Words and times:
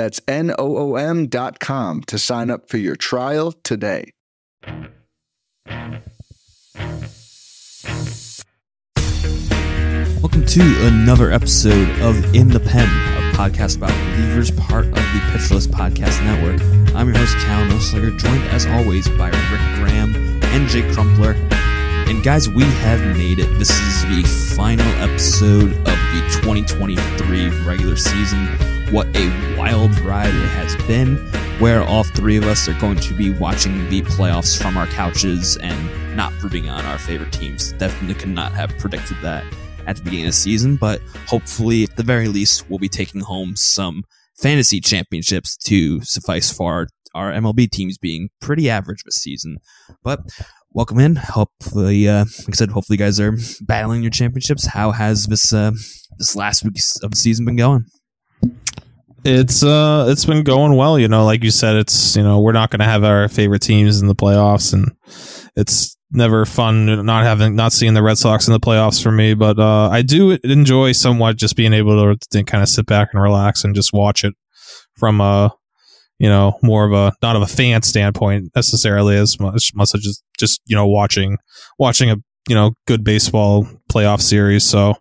That's 0.00 0.18
N-O-O-M 0.26 1.26
dot 1.26 1.60
com 1.60 2.00
to 2.04 2.18
sign 2.18 2.48
up 2.48 2.70
for 2.70 2.78
your 2.78 2.96
trial 2.96 3.52
today. 3.52 4.14
Welcome 10.22 10.46
to 10.46 10.86
another 10.86 11.30
episode 11.30 11.90
of 12.00 12.34
In 12.34 12.48
the 12.48 12.60
Pen, 12.60 12.88
a 12.88 13.36
podcast 13.36 13.76
about 13.76 13.90
relievers, 13.90 14.56
part 14.56 14.86
of 14.86 14.94
the 14.94 15.20
Pitcher 15.32 15.56
List 15.56 15.70
Podcast 15.70 16.24
Network. 16.24 16.62
I'm 16.96 17.08
your 17.08 17.18
host, 17.18 17.36
Callen 17.36 17.68
Elslager, 17.68 18.18
joined 18.18 18.44
as 18.44 18.64
always 18.64 19.06
by 19.06 19.28
Rick 19.28 19.60
Graham 19.76 20.14
and 20.44 20.66
Jake 20.70 20.90
Crumpler. 20.94 21.32
And 22.08 22.22
guys, 22.22 22.48
we 22.48 22.62
have 22.62 23.00
made 23.18 23.38
it. 23.38 23.58
This 23.58 23.68
is 23.68 24.02
the 24.04 24.22
final 24.56 24.88
episode 25.02 25.72
of 25.76 25.84
the 25.84 26.40
2023 26.40 27.50
regular 27.66 27.96
season. 27.96 28.79
What 28.90 29.06
a 29.14 29.56
wild 29.56 29.96
ride 30.00 30.34
it 30.34 30.48
has 30.48 30.74
been, 30.88 31.14
where 31.60 31.80
all 31.80 32.02
three 32.02 32.36
of 32.36 32.42
us 32.42 32.68
are 32.68 32.76
going 32.80 32.96
to 32.96 33.14
be 33.14 33.30
watching 33.30 33.88
the 33.88 34.02
playoffs 34.02 34.60
from 34.60 34.76
our 34.76 34.88
couches 34.88 35.56
and 35.58 36.16
not 36.16 36.32
rooting 36.42 36.68
on 36.68 36.84
our 36.86 36.98
favorite 36.98 37.32
teams. 37.32 37.72
Definitely 37.74 38.16
could 38.16 38.30
not 38.30 38.50
have 38.50 38.76
predicted 38.78 39.16
that 39.22 39.44
at 39.86 39.94
the 39.94 40.02
beginning 40.02 40.26
of 40.26 40.30
the 40.30 40.36
season, 40.36 40.74
but 40.74 41.00
hopefully, 41.28 41.84
at 41.84 41.96
the 41.96 42.02
very 42.02 42.26
least, 42.26 42.68
we'll 42.68 42.80
be 42.80 42.88
taking 42.88 43.20
home 43.20 43.54
some 43.54 44.02
fantasy 44.36 44.80
championships 44.80 45.56
to 45.58 46.00
suffice 46.00 46.50
for 46.50 46.88
our, 47.14 47.30
MLB 47.30 47.70
teams 47.70 47.96
being 47.96 48.28
pretty 48.40 48.68
average 48.68 49.04
this 49.04 49.14
season. 49.14 49.58
But 50.02 50.18
welcome 50.72 50.98
in. 50.98 51.14
Hopefully, 51.14 52.08
uh, 52.08 52.24
like 52.40 52.48
I 52.48 52.52
said, 52.54 52.70
hopefully 52.70 52.96
you 52.96 53.04
guys 53.04 53.20
are 53.20 53.36
battling 53.60 54.02
your 54.02 54.10
championships. 54.10 54.66
How 54.66 54.90
has 54.90 55.26
this 55.26 55.52
uh, 55.52 55.70
this 56.18 56.34
last 56.34 56.64
week 56.64 56.74
of 57.04 57.12
the 57.12 57.16
season 57.16 57.44
been 57.44 57.54
going? 57.54 57.86
It's 59.24 59.62
uh 59.62 60.06
it's 60.08 60.24
been 60.24 60.44
going 60.44 60.76
well, 60.76 60.98
you 60.98 61.08
know, 61.08 61.24
like 61.24 61.44
you 61.44 61.50
said, 61.50 61.76
it's 61.76 62.16
you 62.16 62.22
know, 62.22 62.40
we're 62.40 62.52
not 62.52 62.70
gonna 62.70 62.84
have 62.84 63.04
our 63.04 63.28
favorite 63.28 63.62
teams 63.62 64.00
in 64.00 64.08
the 64.08 64.14
playoffs 64.14 64.72
and 64.72 64.90
it's 65.56 65.96
never 66.10 66.44
fun 66.44 67.04
not 67.04 67.24
having 67.24 67.54
not 67.54 67.72
seeing 67.72 67.94
the 67.94 68.02
Red 68.02 68.18
Sox 68.18 68.46
in 68.46 68.52
the 68.52 68.60
playoffs 68.60 69.02
for 69.02 69.12
me, 69.12 69.34
but 69.34 69.58
uh 69.58 69.88
I 69.90 70.02
do 70.02 70.38
enjoy 70.42 70.92
somewhat 70.92 71.36
just 71.36 71.54
being 71.54 71.72
able 71.72 72.16
to, 72.16 72.18
to 72.30 72.44
kind 72.44 72.62
of 72.62 72.68
sit 72.68 72.86
back 72.86 73.10
and 73.12 73.22
relax 73.22 73.62
and 73.62 73.74
just 73.74 73.92
watch 73.92 74.24
it 74.24 74.34
from 74.96 75.20
a 75.20 75.54
you 76.18 76.28
know, 76.28 76.58
more 76.62 76.84
of 76.84 76.92
a 76.92 77.12
not 77.22 77.36
of 77.36 77.42
a 77.42 77.46
fan 77.46 77.82
standpoint 77.82 78.50
necessarily 78.54 79.16
as 79.16 79.38
much 79.40 79.72
much 79.74 79.94
as 79.94 80.00
just 80.02 80.22
just, 80.38 80.60
you 80.66 80.76
know, 80.76 80.86
watching 80.86 81.36
watching 81.78 82.10
a 82.10 82.16
you 82.48 82.54
know, 82.54 82.72
good 82.86 83.04
baseball 83.04 83.66
playoff 83.92 84.20
series. 84.20 84.64
So 84.64 84.94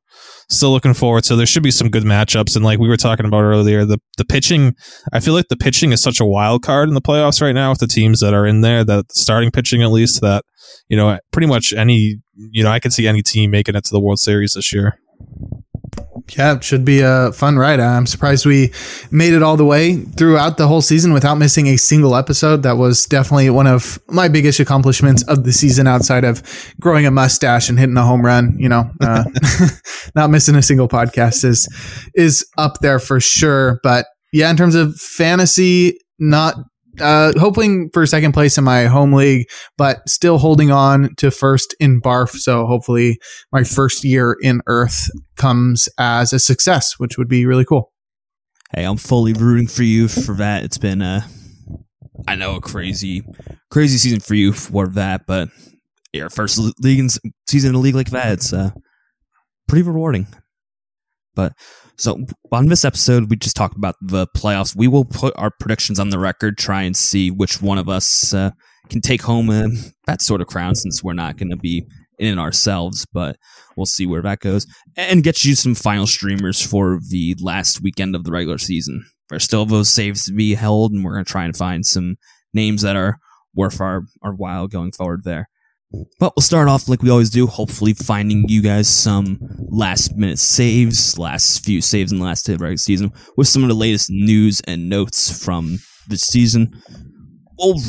still 0.49 0.71
looking 0.71 0.93
forward. 0.93 1.25
So 1.25 1.35
there 1.35 1.45
should 1.45 1.63
be 1.63 1.71
some 1.71 1.89
good 1.89 2.03
matchups. 2.03 2.55
And 2.55 2.65
like 2.65 2.79
we 2.79 2.87
were 2.87 2.97
talking 2.97 3.25
about 3.25 3.43
earlier, 3.43 3.85
the 3.85 3.99
the 4.17 4.25
pitching, 4.25 4.75
I 5.13 5.19
feel 5.19 5.33
like 5.33 5.47
the 5.49 5.55
pitching 5.55 5.91
is 5.91 6.01
such 6.01 6.19
a 6.19 6.25
wild 6.25 6.63
card 6.63 6.89
in 6.89 6.95
the 6.95 7.01
playoffs 7.01 7.41
right 7.41 7.53
now 7.53 7.69
with 7.69 7.79
the 7.79 7.87
teams 7.87 8.19
that 8.19 8.33
are 8.33 8.45
in 8.45 8.61
there. 8.61 8.83
That 8.83 9.11
starting 9.11 9.51
pitching, 9.51 9.81
at 9.81 9.91
least, 9.91 10.21
that 10.21 10.43
you 10.87 10.97
know, 10.97 11.17
pretty 11.31 11.47
much 11.47 11.73
any, 11.73 12.19
you 12.35 12.63
know, 12.63 12.71
I 12.71 12.79
could 12.79 12.93
see 12.93 13.07
any 13.07 13.21
team 13.21 13.51
making 13.51 13.75
it 13.75 13.85
to 13.85 13.91
the 13.91 13.99
World 13.99 14.19
Series 14.19 14.53
this 14.53 14.73
year. 14.73 14.99
Yeah, 16.37 16.55
it 16.55 16.63
should 16.63 16.85
be 16.85 17.01
a 17.01 17.31
fun 17.31 17.57
ride. 17.57 17.79
I'm 17.79 18.05
surprised 18.05 18.45
we 18.45 18.71
made 19.11 19.33
it 19.33 19.41
all 19.41 19.57
the 19.57 19.65
way 19.65 19.95
throughout 19.95 20.57
the 20.57 20.67
whole 20.67 20.81
season 20.81 21.13
without 21.13 21.35
missing 21.35 21.67
a 21.67 21.77
single 21.77 22.15
episode. 22.15 22.63
That 22.63 22.77
was 22.77 23.05
definitely 23.05 23.49
one 23.49 23.67
of 23.67 23.99
my 24.07 24.27
biggest 24.27 24.59
accomplishments 24.59 25.23
of 25.23 25.43
the 25.43 25.51
season 25.51 25.87
outside 25.87 26.23
of 26.23 26.43
growing 26.79 27.05
a 27.05 27.11
mustache 27.11 27.69
and 27.69 27.79
hitting 27.79 27.97
a 27.97 28.03
home 28.03 28.25
run. 28.25 28.55
You 28.59 28.69
know, 28.69 28.91
uh, 29.01 29.23
not 30.15 30.29
missing 30.29 30.55
a 30.55 30.61
single 30.61 30.87
podcast 30.87 31.43
is, 31.43 31.67
is 32.15 32.45
up 32.57 32.79
there 32.81 32.99
for 32.99 33.19
sure. 33.19 33.79
But 33.83 34.05
yeah, 34.31 34.49
in 34.49 34.57
terms 34.57 34.75
of 34.75 34.95
fantasy, 34.95 35.99
not 36.19 36.55
uh, 37.01 37.33
hoping 37.37 37.89
for 37.91 38.05
second 38.05 38.33
place 38.33 38.57
in 38.57 38.63
my 38.63 38.85
home 38.85 39.13
league, 39.13 39.47
but 39.77 40.07
still 40.07 40.37
holding 40.37 40.71
on 40.71 41.15
to 41.15 41.31
first 41.31 41.75
in 41.79 42.01
Barf. 42.01 42.29
So 42.29 42.65
hopefully 42.65 43.19
my 43.51 43.63
first 43.63 44.03
year 44.03 44.37
in 44.41 44.61
Earth 44.67 45.09
comes 45.35 45.89
as 45.97 46.33
a 46.33 46.39
success, 46.39 46.99
which 46.99 47.17
would 47.17 47.27
be 47.27 47.45
really 47.45 47.65
cool. 47.65 47.91
Hey, 48.73 48.83
I'm 48.83 48.97
fully 48.97 49.33
rooting 49.33 49.67
for 49.67 49.83
you 49.83 50.07
for 50.07 50.35
that. 50.35 50.63
It's 50.63 50.77
been 50.77 51.01
a, 51.01 51.25
I 52.27 52.35
know 52.35 52.55
a 52.55 52.61
crazy, 52.61 53.23
crazy 53.71 53.97
season 53.97 54.19
for 54.19 54.35
you 54.35 54.53
for 54.53 54.87
that, 54.89 55.25
but 55.25 55.49
your 56.13 56.29
first 56.29 56.59
league 56.79 57.09
season 57.47 57.69
in 57.69 57.75
a 57.75 57.79
league 57.79 57.95
like 57.95 58.11
that, 58.11 58.33
it's 58.33 58.53
uh, 58.53 58.71
pretty 59.67 59.83
rewarding. 59.83 60.27
But 61.35 61.53
so 61.99 62.17
on 62.51 62.67
this 62.67 62.85
episode, 62.85 63.29
we 63.29 63.35
just 63.35 63.57
talked 63.57 63.75
about 63.75 63.95
the 64.01 64.25
playoffs. 64.27 64.75
We 64.75 64.87
will 64.87 65.05
put 65.05 65.33
our 65.37 65.51
predictions 65.59 65.99
on 65.99 66.09
the 66.09 66.19
record, 66.19 66.57
try 66.57 66.83
and 66.83 66.95
see 66.95 67.29
which 67.29 67.61
one 67.61 67.77
of 67.77 67.89
us 67.89 68.33
uh, 68.33 68.51
can 68.89 69.01
take 69.01 69.21
home 69.21 69.49
uh, 69.49 69.67
that 70.07 70.21
sort 70.21 70.39
of 70.39 70.47
crown, 70.47 70.75
since 70.75 71.03
we're 71.03 71.13
not 71.13 71.37
going 71.37 71.49
to 71.49 71.57
be 71.57 71.85
in 72.17 72.37
it 72.37 72.41
ourselves. 72.41 73.05
But 73.13 73.35
we'll 73.75 73.85
see 73.85 74.05
where 74.05 74.21
that 74.21 74.39
goes, 74.39 74.65
and 74.95 75.23
get 75.23 75.43
you 75.43 75.55
some 75.55 75.75
final 75.75 76.07
streamers 76.07 76.65
for 76.65 76.99
the 77.09 77.35
last 77.41 77.81
weekend 77.81 78.15
of 78.15 78.23
the 78.23 78.31
regular 78.31 78.57
season. 78.57 79.05
There's 79.27 79.43
still 79.43 79.65
those 79.65 79.89
saves 79.89 80.25
to 80.25 80.33
be 80.33 80.55
held, 80.55 80.93
and 80.93 81.03
we're 81.03 81.13
going 81.13 81.25
to 81.25 81.31
try 81.31 81.43
and 81.43 81.55
find 81.55 81.85
some 81.85 82.15
names 82.53 82.81
that 82.81 82.95
are 82.95 83.19
worth 83.53 83.81
our, 83.81 84.03
our 84.23 84.33
while 84.33 84.67
going 84.67 84.93
forward 84.93 85.23
there. 85.25 85.49
But 86.19 86.33
we'll 86.35 86.43
start 86.43 86.67
off 86.67 86.87
like 86.87 87.01
we 87.01 87.09
always 87.09 87.31
do, 87.31 87.47
hopefully 87.47 87.93
finding 87.93 88.47
you 88.47 88.61
guys 88.61 88.87
some 88.87 89.39
last 89.69 90.15
minute 90.15 90.37
saves, 90.37 91.17
last 91.17 91.65
few 91.65 91.81
saves 91.81 92.11
in 92.11 92.19
the 92.19 92.25
last 92.25 92.45
day 92.45 92.53
of 92.53 92.61
regular 92.61 92.77
season, 92.77 93.11
with 93.37 93.47
some 93.47 93.63
of 93.63 93.69
the 93.69 93.75
latest 93.75 94.09
news 94.11 94.61
and 94.67 94.87
notes 94.87 95.43
from 95.43 95.79
the 96.07 96.17
season. 96.17 96.79
We'll 97.57 97.79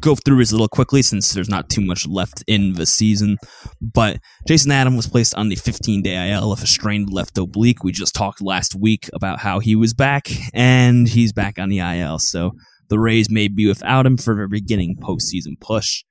go 0.00 0.14
through 0.14 0.38
this 0.38 0.52
a 0.52 0.54
little 0.54 0.68
quickly 0.68 1.02
since 1.02 1.32
there's 1.32 1.48
not 1.48 1.68
too 1.68 1.80
much 1.80 2.06
left 2.06 2.44
in 2.46 2.74
the 2.74 2.86
season. 2.86 3.38
But 3.80 4.18
Jason 4.46 4.70
Adam 4.70 4.96
was 4.96 5.08
placed 5.08 5.34
on 5.34 5.48
the 5.48 5.56
15 5.56 6.02
day 6.02 6.30
IL 6.30 6.50
with 6.50 6.62
a 6.62 6.68
strained 6.68 7.12
left 7.12 7.36
oblique. 7.38 7.82
We 7.82 7.90
just 7.90 8.14
talked 8.14 8.40
last 8.40 8.76
week 8.76 9.10
about 9.12 9.40
how 9.40 9.58
he 9.58 9.74
was 9.74 9.94
back, 9.94 10.28
and 10.54 11.08
he's 11.08 11.32
back 11.32 11.58
on 11.58 11.70
the 11.70 11.80
IL. 11.80 12.20
So 12.20 12.52
the 12.88 13.00
Rays 13.00 13.28
may 13.28 13.48
be 13.48 13.66
without 13.66 14.06
him 14.06 14.16
for 14.16 14.36
the 14.36 14.46
beginning 14.46 14.96
postseason 15.00 15.58
push 15.60 16.04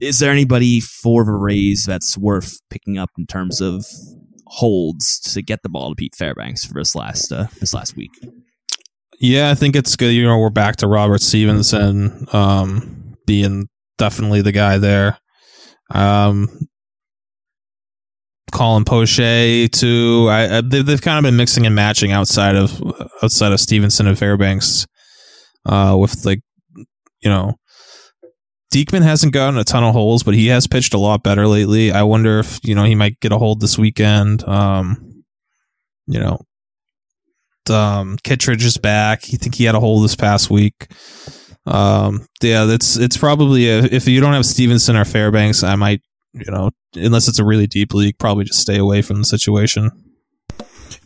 is 0.00 0.18
there 0.18 0.32
anybody 0.32 0.80
for 0.80 1.24
the 1.24 1.32
Rays 1.32 1.84
that's 1.86 2.16
worth 2.16 2.58
picking 2.70 2.98
up 2.98 3.10
in 3.18 3.26
terms 3.26 3.60
of 3.60 3.84
holds 4.46 5.20
to 5.20 5.42
get 5.42 5.62
the 5.62 5.68
ball 5.68 5.90
to 5.90 5.94
Pete 5.94 6.14
Fairbanks 6.16 6.64
for 6.64 6.74
this 6.74 6.94
last 6.94 7.32
uh, 7.32 7.46
this 7.60 7.74
last 7.74 7.96
week? 7.96 8.10
Yeah, 9.20 9.50
I 9.50 9.54
think 9.54 9.74
it's 9.74 9.96
good. 9.96 10.12
You 10.12 10.24
know, 10.24 10.38
we're 10.38 10.50
back 10.50 10.76
to 10.76 10.86
Robert 10.86 11.20
Stephenson 11.20 12.26
um, 12.32 13.16
being 13.26 13.68
definitely 13.98 14.42
the 14.42 14.52
guy 14.52 14.78
there. 14.78 15.18
Um, 15.90 16.68
Colin 18.52 18.84
Poche 18.84 19.68
too. 19.70 20.28
I, 20.30 20.58
I 20.58 20.60
they've, 20.60 20.84
they've 20.84 21.02
kind 21.02 21.18
of 21.18 21.28
been 21.28 21.36
mixing 21.36 21.66
and 21.66 21.74
matching 21.74 22.12
outside 22.12 22.56
of 22.56 22.80
outside 23.22 23.52
of 23.52 23.60
Stevenson 23.60 24.06
and 24.06 24.18
Fairbanks, 24.18 24.86
uh, 25.66 25.96
with 25.98 26.24
like 26.24 26.40
you 27.20 27.30
know 27.30 27.54
Diekman 28.72 29.02
hasn't 29.02 29.32
gotten 29.32 29.58
a 29.58 29.64
ton 29.64 29.82
of 29.82 29.94
holes, 29.94 30.22
but 30.22 30.34
he 30.34 30.48
has 30.48 30.66
pitched 30.66 30.92
a 30.92 30.98
lot 30.98 31.22
better 31.22 31.46
lately. 31.46 31.90
I 31.90 32.02
wonder 32.02 32.38
if 32.38 32.60
you 32.62 32.74
know 32.74 32.84
he 32.84 32.94
might 32.94 33.18
get 33.20 33.32
a 33.32 33.38
hold 33.38 33.60
this 33.60 33.78
weekend. 33.78 34.46
Um, 34.46 35.24
you 36.06 36.20
know, 36.20 36.38
um, 37.70 38.18
Kittredge 38.22 38.64
is 38.64 38.76
back. 38.76 39.24
He 39.24 39.36
think 39.36 39.54
he 39.54 39.64
had 39.64 39.74
a 39.74 39.80
hole 39.80 40.00
this 40.00 40.16
past 40.16 40.50
week. 40.50 40.92
Um, 41.64 42.26
yeah, 42.42 42.64
that's 42.64 42.96
it's 42.96 43.16
probably 43.16 43.68
a, 43.68 43.84
if 43.84 44.06
you 44.06 44.20
don't 44.20 44.34
have 44.34 44.46
Stephenson 44.46 44.96
or 44.96 45.04
Fairbanks, 45.04 45.62
I 45.62 45.74
might 45.76 46.02
you 46.34 46.50
know 46.50 46.70
unless 46.94 47.28
it's 47.28 47.38
a 47.38 47.44
really 47.44 47.66
deep 47.66 47.94
league, 47.94 48.18
probably 48.18 48.44
just 48.44 48.60
stay 48.60 48.76
away 48.76 49.00
from 49.00 49.18
the 49.18 49.24
situation. 49.24 50.07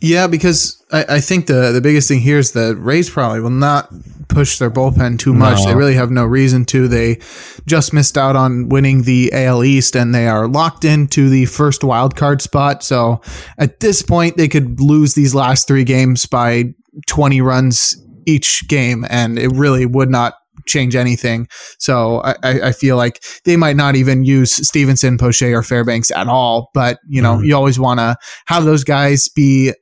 Yeah, 0.03 0.27
because 0.27 0.83
I, 0.91 1.05
I, 1.07 1.19
think 1.21 1.47
the 1.47 1.71
the 1.71 1.79
biggest 1.79 2.09
thing 2.09 2.19
here 2.19 2.37
is 2.37 2.51
that 2.51 2.75
Rays 2.75 3.09
probably 3.09 3.39
will 3.39 3.49
not 3.49 3.89
push 4.27 4.59
their 4.59 4.69
bullpen 4.69 5.17
too 5.17 5.33
much. 5.33 5.59
No. 5.59 5.67
They 5.67 5.75
really 5.75 5.93
have 5.93 6.11
no 6.11 6.25
reason 6.25 6.65
to. 6.65 6.89
They 6.89 7.21
just 7.67 7.93
missed 7.93 8.17
out 8.17 8.35
on 8.35 8.67
winning 8.67 9.03
the 9.03 9.31
AL 9.31 9.63
East, 9.63 9.95
and 9.95 10.13
they 10.13 10.27
are 10.27 10.49
locked 10.49 10.83
into 10.83 11.29
the 11.29 11.45
first 11.45 11.85
wild 11.85 12.17
card 12.17 12.41
spot. 12.41 12.83
So 12.83 13.21
at 13.57 13.79
this 13.79 14.01
point, 14.01 14.35
they 14.35 14.49
could 14.49 14.81
lose 14.81 15.13
these 15.13 15.33
last 15.33 15.69
three 15.69 15.85
games 15.85 16.25
by 16.25 16.73
20 17.07 17.39
runs 17.39 17.95
each 18.25 18.67
game, 18.67 19.05
and 19.09 19.39
it 19.39 19.53
really 19.53 19.85
would 19.85 20.09
not 20.09 20.33
change 20.65 20.97
anything. 20.97 21.47
So 21.79 22.21
I, 22.23 22.35
I 22.43 22.71
feel 22.73 22.97
like 22.97 23.23
they 23.45 23.55
might 23.55 23.77
not 23.77 23.95
even 23.95 24.25
use 24.25 24.67
Stephenson, 24.67 25.17
Poche, 25.17 25.43
or 25.43 25.63
Fairbanks 25.63 26.11
at 26.11 26.27
all. 26.27 26.71
But 26.73 26.99
you 27.07 27.21
know, 27.21 27.35
mm-hmm. 27.35 27.45
you 27.45 27.55
always 27.55 27.79
want 27.79 28.01
to 28.01 28.17
have 28.47 28.65
those 28.65 28.83
guys 28.83 29.29
be 29.29 29.73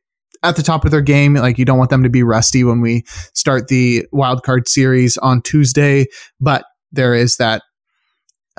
at 0.43 0.55
the 0.55 0.63
top 0.63 0.85
of 0.85 0.91
their 0.91 1.01
game. 1.01 1.35
Like 1.35 1.57
you 1.57 1.65
don't 1.65 1.77
want 1.77 1.89
them 1.89 2.03
to 2.03 2.09
be 2.09 2.23
rusty 2.23 2.63
when 2.63 2.81
we 2.81 3.03
start 3.33 3.67
the 3.67 4.05
wild 4.11 4.43
card 4.43 4.67
series 4.67 5.17
on 5.17 5.41
Tuesday. 5.41 6.05
But 6.39 6.65
there 6.91 7.13
is 7.13 7.37
that 7.37 7.63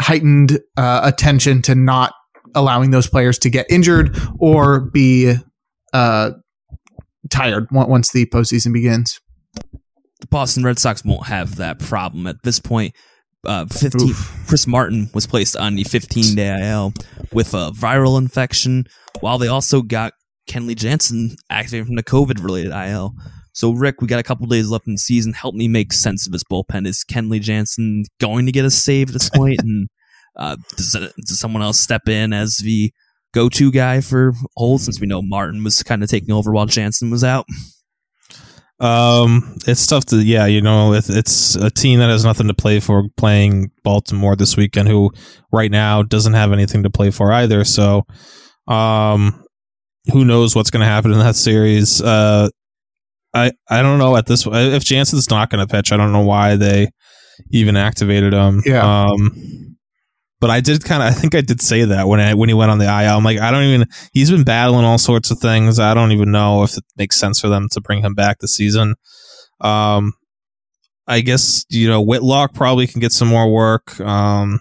heightened 0.01 0.59
uh, 0.77 1.01
attention 1.05 1.63
to 1.63 1.75
not 1.75 2.15
allowing 2.55 2.91
those 2.91 3.07
players 3.07 3.39
to 3.39 3.51
get 3.51 3.67
injured 3.71 4.17
or 4.39 4.81
be 4.81 5.35
uh, 5.93 6.31
tired 7.31 7.67
once 7.71 8.13
the 8.13 8.27
postseason 8.27 8.73
begins. 8.73 9.21
The 10.21 10.27
Boston 10.29 10.63
Red 10.63 10.79
Sox 10.79 11.05
won't 11.05 11.27
have 11.27 11.57
that 11.57 11.79
problem 11.79 12.27
at 12.27 12.37
this 12.45 12.61
point. 12.61 12.95
Uh, 13.45 13.67
15, 13.67 14.15
Chris 14.47 14.69
Martin 14.69 15.11
was 15.15 15.27
placed 15.27 15.57
on 15.57 15.75
the 15.75 15.83
15 15.83 16.37
day 16.37 16.71
IL 16.71 16.95
with 17.33 17.55
a 17.55 17.73
viral 17.73 18.17
infection, 18.17 18.87
while 19.21 19.37
they 19.39 19.49
also 19.49 19.83
got 19.83 20.13
Kenley 20.49 20.77
Jansen 20.77 21.37
activated 21.51 21.87
from 21.87 21.97
the 21.97 22.03
COVID 22.03 22.43
related 22.43 22.73
IL. 22.73 23.15
So, 23.55 23.73
Rick, 23.73 24.01
we 24.01 24.07
got 24.07 24.19
a 24.19 24.23
couple 24.23 24.47
days 24.47 24.69
left 24.69 24.87
in 24.87 24.95
the 24.95 24.99
season. 24.99 25.35
Help 25.35 25.55
me 25.55 25.69
make 25.69 25.93
sense 25.93 26.27
of 26.27 26.33
this 26.33 26.45
bullpen. 26.45 26.87
Is 26.87 27.05
Kenley 27.05 27.41
Jansen 27.41 28.05
going 28.19 28.47
to 28.47 28.53
get 28.53 28.65
a 28.65 28.71
save 28.71 29.11
at 29.11 29.13
this 29.13 29.31
point? 29.35 29.61
and 29.61 29.89
uh, 30.37 30.57
does, 30.77 30.95
it, 30.95 31.13
does 31.27 31.39
someone 31.39 31.63
else 31.63 31.79
step 31.79 32.09
in 32.09 32.33
as 32.33 32.59
the 32.59 32.93
go 33.35 33.49
to 33.51 33.71
guy 33.71 34.01
for 34.01 34.33
Holt 34.57 34.81
since 34.81 35.01
we 35.01 35.07
know 35.07 35.23
Martin 35.23 35.63
was 35.65 35.83
kind 35.83 36.03
of 36.03 36.09
taking 36.09 36.33
over 36.33 36.53
while 36.53 36.67
Jansen 36.67 37.11
was 37.11 37.25
out? 37.25 37.47
Um, 38.81 39.57
it's 39.67 39.87
tough 39.87 40.07
to 40.07 40.17
yeah, 40.17 40.47
you 40.47 40.61
know, 40.61 40.93
it's, 40.93 41.09
it's 41.09 41.55
a 41.55 41.71
team 41.71 42.01
that 42.01 42.09
has 42.09 42.25
nothing 42.25 42.49
to 42.49 42.55
play 42.55 42.81
for 42.81 43.05
playing 43.17 43.71
Baltimore 43.85 44.35
this 44.35 44.57
weekend, 44.57 44.89
who 44.89 45.13
right 45.53 45.71
now 45.71 46.03
doesn't 46.03 46.33
have 46.33 46.53
anything 46.53 46.83
to 46.83 46.91
play 46.91 47.11
for 47.13 47.31
either. 47.33 47.65
So, 47.65 48.05
um, 48.67 49.42
who 50.11 50.25
knows 50.25 50.57
what's 50.57 50.71
going 50.71 50.81
to 50.81 50.87
happen 50.87 51.13
in 51.13 51.19
that 51.19 51.37
series? 51.37 52.01
Uh, 52.01 52.49
I 53.35 53.53
I 53.71 53.83
don't 53.83 53.99
know 53.99 54.17
at 54.17 54.27
this 54.27 54.47
if 54.47 54.85
Jansen's 54.85 55.31
not 55.31 55.51
going 55.51 55.67
to 55.67 55.73
pitch. 55.73 55.93
I 55.93 55.97
don't 55.97 56.13
know 56.13 56.25
why 56.25 56.57
they 56.57 56.91
even 57.51 57.77
activated 57.77 58.33
him. 58.33 58.63
Yeah. 58.65 59.05
Um, 59.05 59.77
but 60.41 60.51
I 60.51 60.61
did 60.61 60.85
kind 60.85 61.03
of 61.03 61.09
I 61.09 61.13
think 61.13 61.35
I 61.35 61.41
did 61.41 61.61
say 61.61 61.85
that 61.85 62.09
when 62.09 62.21
I 62.21 62.35
when 62.35 62.49
he 62.49 62.55
went 62.55 62.71
on 62.71 62.79
the 62.79 62.87
IL. 62.87 63.17
I'm 63.17 63.25
like 63.25 63.39
I 63.39 63.51
don't 63.51 63.63
even 63.63 63.87
he's 64.13 64.31
been 64.31 64.45
battling 64.45 64.85
all 64.85 64.99
sorts 64.99 65.31
of 65.31 65.39
things. 65.39 65.79
I 65.79 65.95
don't 65.95 66.13
even 66.13 66.33
know 66.33 66.63
if 66.65 66.77
it 66.77 66.85
makes 66.97 67.17
sense 67.17 67.41
for 67.41 67.49
them 67.49 67.69
to 67.71 67.81
bring 67.81 68.03
him 68.03 68.15
back 68.15 68.39
this 68.41 68.55
season. 68.55 68.97
Um, 69.61 70.15
I 71.07 71.21
guess 71.21 71.65
you 71.69 71.89
know 71.89 72.03
Whitlock 72.03 72.55
probably 72.55 72.87
can 72.87 73.01
get 73.01 73.13
some 73.13 73.29
more 73.29 73.51
work. 73.51 73.99
Um, 74.01 74.61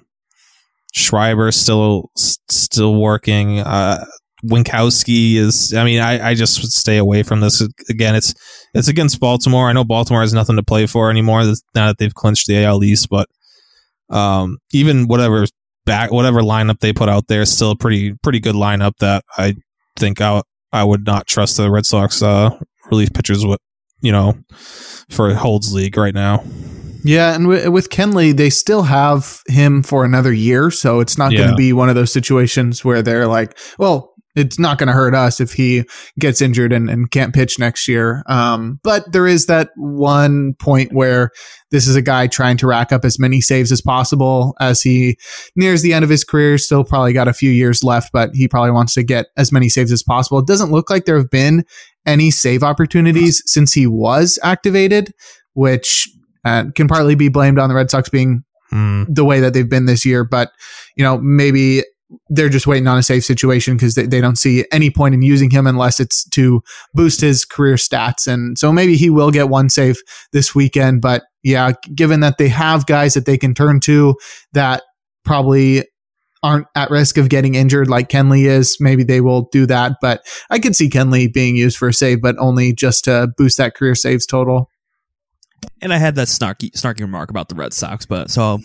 Schreiber 0.93 1.51
still 1.51 2.11
still 2.15 2.95
working. 3.01 3.59
Uh, 3.59 4.05
Winckowski 4.45 5.35
is. 5.35 5.73
I 5.73 5.83
mean, 5.83 5.99
I, 5.99 6.29
I 6.29 6.33
just 6.33 6.61
would 6.61 6.71
stay 6.71 6.97
away 6.97 7.23
from 7.23 7.39
this. 7.41 7.61
Again, 7.89 8.15
it's 8.15 8.33
it's 8.73 8.87
against 8.87 9.19
Baltimore. 9.19 9.69
I 9.69 9.73
know 9.73 9.83
Baltimore 9.83 10.21
has 10.21 10.33
nothing 10.33 10.55
to 10.55 10.63
play 10.63 10.85
for 10.85 11.09
anymore 11.09 11.43
now 11.75 11.87
that 11.87 11.97
they've 11.97 12.13
clinched 12.13 12.47
the 12.47 12.63
AL 12.63 12.83
East, 12.83 13.09
but 13.09 13.27
um, 14.09 14.57
even 14.73 15.07
whatever 15.07 15.45
back 15.85 16.11
whatever 16.11 16.41
lineup 16.41 16.79
they 16.79 16.93
put 16.93 17.09
out 17.09 17.27
there 17.27 17.41
is 17.41 17.51
still 17.51 17.71
a 17.71 17.75
pretty 17.75 18.13
pretty 18.21 18.39
good 18.39 18.55
lineup 18.55 18.93
that 18.99 19.23
I 19.37 19.55
think 19.97 20.21
I 20.21 20.41
I 20.71 20.83
would 20.83 21.05
not 21.05 21.27
trust 21.27 21.57
the 21.57 21.69
Red 21.69 21.85
Sox 21.85 22.21
uh, 22.21 22.57
relief 22.89 23.13
pitchers 23.13 23.45
with 23.45 23.59
you 24.01 24.11
know 24.11 24.37
for 25.09 25.33
Holds 25.33 25.73
League 25.73 25.97
right 25.97 26.13
now. 26.13 26.43
Yeah, 27.03 27.33
and 27.33 27.45
w- 27.45 27.71
with 27.71 27.89
Kenley, 27.89 28.35
they 28.35 28.51
still 28.51 28.83
have 28.83 29.41
him 29.47 29.81
for 29.81 30.05
another 30.05 30.31
year, 30.31 30.69
so 30.69 30.99
it's 30.99 31.17
not 31.17 31.31
yeah. 31.31 31.39
going 31.39 31.49
to 31.49 31.55
be 31.55 31.73
one 31.73 31.89
of 31.89 31.95
those 31.95 32.13
situations 32.13 32.85
where 32.85 33.01
they're 33.01 33.27
like, 33.27 33.57
"Well, 33.79 34.10
it's 34.35 34.57
not 34.57 34.77
going 34.77 34.87
to 34.87 34.93
hurt 34.93 35.13
us 35.13 35.39
if 35.39 35.53
he 35.53 35.83
gets 36.19 36.41
injured 36.41 36.71
and, 36.71 36.89
and 36.89 37.11
can't 37.11 37.33
pitch 37.33 37.59
next 37.59 37.87
year. 37.87 38.23
Um, 38.27 38.79
but 38.83 39.11
there 39.11 39.27
is 39.27 39.47
that 39.47 39.69
one 39.75 40.53
point 40.59 40.93
where 40.93 41.31
this 41.71 41.87
is 41.87 41.95
a 41.95 42.01
guy 42.01 42.27
trying 42.27 42.57
to 42.57 42.67
rack 42.67 42.91
up 42.91 43.03
as 43.03 43.19
many 43.19 43.41
saves 43.41 43.71
as 43.71 43.81
possible 43.81 44.55
as 44.59 44.81
he 44.81 45.17
nears 45.55 45.81
the 45.81 45.93
end 45.93 46.03
of 46.03 46.09
his 46.09 46.23
career. 46.23 46.57
Still 46.57 46.83
probably 46.83 47.13
got 47.13 47.27
a 47.27 47.33
few 47.33 47.51
years 47.51 47.83
left, 47.83 48.11
but 48.13 48.31
he 48.33 48.47
probably 48.47 48.71
wants 48.71 48.93
to 48.93 49.03
get 49.03 49.27
as 49.37 49.51
many 49.51 49.69
saves 49.69 49.91
as 49.91 50.03
possible. 50.03 50.39
It 50.39 50.47
doesn't 50.47 50.71
look 50.71 50.89
like 50.89 51.05
there 51.05 51.17
have 51.17 51.29
been 51.29 51.65
any 52.05 52.31
save 52.31 52.63
opportunities 52.63 53.43
since 53.45 53.73
he 53.73 53.85
was 53.85 54.39
activated, 54.43 55.13
which 55.53 56.09
uh, 56.45 56.65
can 56.75 56.87
partly 56.87 57.15
be 57.15 57.29
blamed 57.29 57.59
on 57.59 57.69
the 57.69 57.75
Red 57.75 57.91
Sox 57.91 58.09
being 58.09 58.43
mm. 58.73 59.05
the 59.07 59.25
way 59.25 59.39
that 59.39 59.53
they've 59.53 59.69
been 59.69 59.85
this 59.85 60.05
year. 60.05 60.23
But, 60.23 60.51
you 60.95 61.03
know, 61.03 61.17
maybe 61.19 61.83
they're 62.29 62.49
just 62.49 62.67
waiting 62.67 62.87
on 62.87 62.97
a 62.97 63.03
safe 63.03 63.23
situation 63.23 63.75
because 63.75 63.95
they, 63.95 64.05
they 64.05 64.21
don't 64.21 64.37
see 64.37 64.65
any 64.71 64.89
point 64.89 65.13
in 65.13 65.21
using 65.21 65.49
him 65.49 65.67
unless 65.67 65.99
it's 65.99 66.27
to 66.29 66.61
boost 66.93 67.21
his 67.21 67.45
career 67.45 67.75
stats. 67.75 68.27
And 68.27 68.57
so 68.57 68.71
maybe 68.71 68.95
he 68.95 69.09
will 69.09 69.31
get 69.31 69.49
one 69.49 69.69
save 69.69 70.01
this 70.33 70.53
weekend. 70.53 71.01
But 71.01 71.23
yeah, 71.43 71.73
given 71.95 72.19
that 72.21 72.37
they 72.37 72.49
have 72.49 72.85
guys 72.85 73.13
that 73.13 73.25
they 73.25 73.37
can 73.37 73.53
turn 73.53 73.79
to 73.81 74.15
that 74.53 74.83
probably 75.23 75.85
aren't 76.43 76.67
at 76.75 76.89
risk 76.89 77.17
of 77.17 77.29
getting 77.29 77.55
injured 77.55 77.87
like 77.87 78.09
Kenley 78.09 78.45
is, 78.45 78.77
maybe 78.79 79.03
they 79.03 79.21
will 79.21 79.47
do 79.51 79.65
that. 79.67 79.93
But 80.01 80.25
I 80.49 80.59
could 80.59 80.75
see 80.75 80.89
Kenley 80.89 81.31
being 81.31 81.55
used 81.55 81.77
for 81.77 81.89
a 81.89 81.93
save, 81.93 82.21
but 82.21 82.35
only 82.39 82.73
just 82.73 83.05
to 83.05 83.31
boost 83.37 83.57
that 83.57 83.75
career 83.75 83.95
saves 83.95 84.25
total. 84.25 84.69
And 85.81 85.93
I 85.93 85.97
had 85.97 86.15
that 86.15 86.27
snarky 86.27 86.71
snarky 86.71 87.01
remark 87.01 87.29
about 87.29 87.49
the 87.49 87.55
Red 87.55 87.73
Sox, 87.73 88.05
but 88.05 88.31
so 88.31 88.59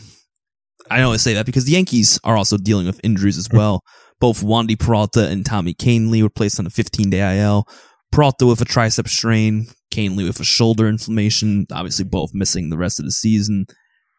I 0.90 1.02
always 1.02 1.22
say 1.22 1.34
that 1.34 1.46
because 1.46 1.64
the 1.64 1.72
Yankees 1.72 2.18
are 2.24 2.36
also 2.36 2.56
dealing 2.56 2.86
with 2.86 3.00
injuries 3.02 3.38
as 3.38 3.48
well. 3.52 3.82
Both 4.20 4.42
Wandy 4.42 4.78
Peralta 4.78 5.28
and 5.28 5.44
Tommy 5.44 5.74
Kahnle 5.74 6.22
were 6.22 6.30
placed 6.30 6.58
on 6.58 6.66
a 6.66 6.70
15 6.70 7.10
day 7.10 7.40
IL. 7.40 7.66
Peralta 8.12 8.46
with 8.46 8.60
a 8.60 8.64
tricep 8.64 9.08
strain, 9.08 9.66
Kahnle 9.92 10.26
with 10.26 10.40
a 10.40 10.44
shoulder 10.44 10.88
inflammation, 10.88 11.66
obviously 11.72 12.04
both 12.04 12.30
missing 12.32 12.70
the 12.70 12.78
rest 12.78 12.98
of 12.98 13.04
the 13.04 13.12
season. 13.12 13.66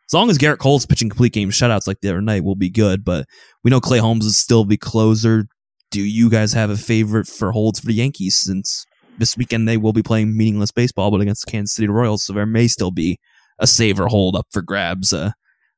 As 0.07 0.13
long 0.13 0.29
as 0.29 0.37
Gerrit 0.37 0.59
Cole's 0.59 0.85
pitching 0.85 1.09
complete 1.09 1.33
game 1.33 1.49
shutouts 1.49 1.87
like 1.87 1.99
the 2.01 2.09
other 2.09 2.21
night, 2.21 2.43
we'll 2.43 2.55
be 2.55 2.69
good. 2.69 3.03
But 3.03 3.25
we 3.63 3.71
know 3.71 3.81
Clay 3.81 3.97
Holmes 3.97 4.25
is 4.25 4.37
still 4.37 4.63
be 4.63 4.77
closer. 4.77 5.47
Do 5.91 6.01
you 6.01 6.29
guys 6.29 6.53
have 6.53 6.69
a 6.69 6.77
favorite 6.77 7.27
for 7.27 7.51
holds 7.51 7.79
for 7.79 7.87
the 7.87 7.93
Yankees 7.93 8.35
since 8.35 8.85
this 9.17 9.35
weekend 9.35 9.67
they 9.67 9.77
will 9.77 9.93
be 9.93 10.03
playing 10.03 10.37
meaningless 10.37 10.71
baseball, 10.71 11.11
but 11.11 11.21
against 11.21 11.45
the 11.45 11.51
Kansas 11.51 11.75
City 11.75 11.87
Royals, 11.87 12.23
so 12.23 12.33
there 12.33 12.45
may 12.45 12.67
still 12.67 12.91
be 12.91 13.17
a 13.59 13.67
save 13.67 13.99
or 13.99 14.07
hold 14.07 14.35
up 14.35 14.45
for 14.51 14.61
grabs. 14.61 15.11
Uh, 15.11 15.31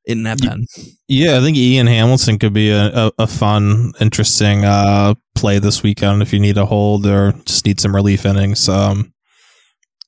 in 0.06 0.24
that 0.24 0.40
pen. 0.42 0.66
Yeah, 1.08 1.38
I 1.38 1.42
think 1.42 1.58
Ian 1.58 1.88
Hamilton 1.88 2.40
could 2.40 2.54
be 2.54 2.70
a, 2.72 2.88
a, 2.88 3.12
a 3.20 3.28
fun, 3.28 3.94
interesting 4.00 4.66
uh, 4.66 5.14
play 5.36 5.60
this 5.60 5.84
weekend 5.84 6.22
if 6.22 6.34
you 6.34 6.40
need 6.40 6.58
a 6.58 6.66
hold 6.66 7.06
or 7.06 7.34
just 7.46 7.66
need 7.66 7.80
some 7.80 7.96
relief 7.96 8.26
innings. 8.26 8.68
Um, 8.68 9.14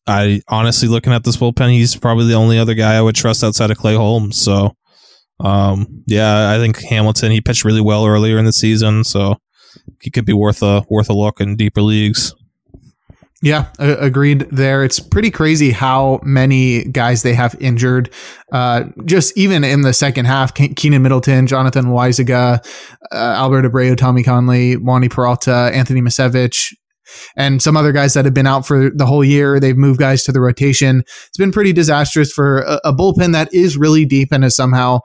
I 0.07 0.41
honestly, 0.47 0.87
looking 0.87 1.13
at 1.13 1.23
this 1.23 1.37
bullpen, 1.37 1.71
he's 1.71 1.95
probably 1.95 2.25
the 2.27 2.33
only 2.33 2.57
other 2.57 2.73
guy 2.73 2.95
I 2.95 3.01
would 3.01 3.15
trust 3.15 3.43
outside 3.43 3.71
of 3.71 3.77
Clay 3.77 3.95
Holmes. 3.95 4.37
So, 4.37 4.75
um, 5.39 6.03
yeah, 6.07 6.51
I 6.51 6.57
think 6.57 6.79
Hamilton. 6.79 7.31
He 7.31 7.41
pitched 7.41 7.63
really 7.63 7.81
well 7.81 8.05
earlier 8.05 8.37
in 8.37 8.45
the 8.45 8.53
season, 8.53 9.03
so 9.03 9.37
he 10.01 10.09
could 10.09 10.25
be 10.25 10.33
worth 10.33 10.63
a 10.63 10.83
worth 10.89 11.09
a 11.09 11.13
look 11.13 11.39
in 11.39 11.55
deeper 11.55 11.81
leagues. 11.81 12.33
Yeah, 13.43 13.69
agreed 13.79 14.41
there. 14.51 14.83
It's 14.83 14.99
pretty 14.99 15.31
crazy 15.31 15.71
how 15.71 16.19
many 16.21 16.83
guys 16.83 17.23
they 17.23 17.33
have 17.33 17.55
injured. 17.59 18.13
Uh, 18.51 18.83
just 19.05 19.35
even 19.35 19.63
in 19.63 19.81
the 19.81 19.93
second 19.93 20.25
half, 20.25 20.53
Keenan 20.53 21.01
Middleton, 21.01 21.47
Jonathan 21.47 21.85
Loaisiga, 21.85 22.63
uh, 23.11 23.15
Albert 23.15 23.63
Abreu, 23.63 23.97
Tommy 23.97 24.21
Kahnle, 24.21 24.77
Wandy 24.77 25.09
Peralta, 25.09 25.71
Anthony 25.73 26.01
Misiewicz, 26.01 26.71
and 27.35 27.63
some 27.63 27.75
other 27.75 27.91
guys 27.91 28.13
that 28.13 28.25
have 28.25 28.33
been 28.35 28.45
out 28.45 28.67
for 28.67 28.91
the 28.91 29.07
whole 29.07 29.23
year. 29.23 29.59
They've 29.59 29.75
moved 29.75 29.99
guys 29.99 30.23
to 30.25 30.31
the 30.31 30.39
rotation. 30.39 30.99
It's 30.99 31.37
been 31.37 31.51
pretty 31.51 31.73
disastrous 31.73 32.31
for 32.31 32.59
a, 32.59 32.79
a 32.85 32.93
bullpen 32.93 33.33
that 33.33 33.51
is 33.51 33.75
really 33.75 34.05
deep 34.05 34.31
and 34.31 34.45
is 34.45 34.55
somehow 34.55 34.99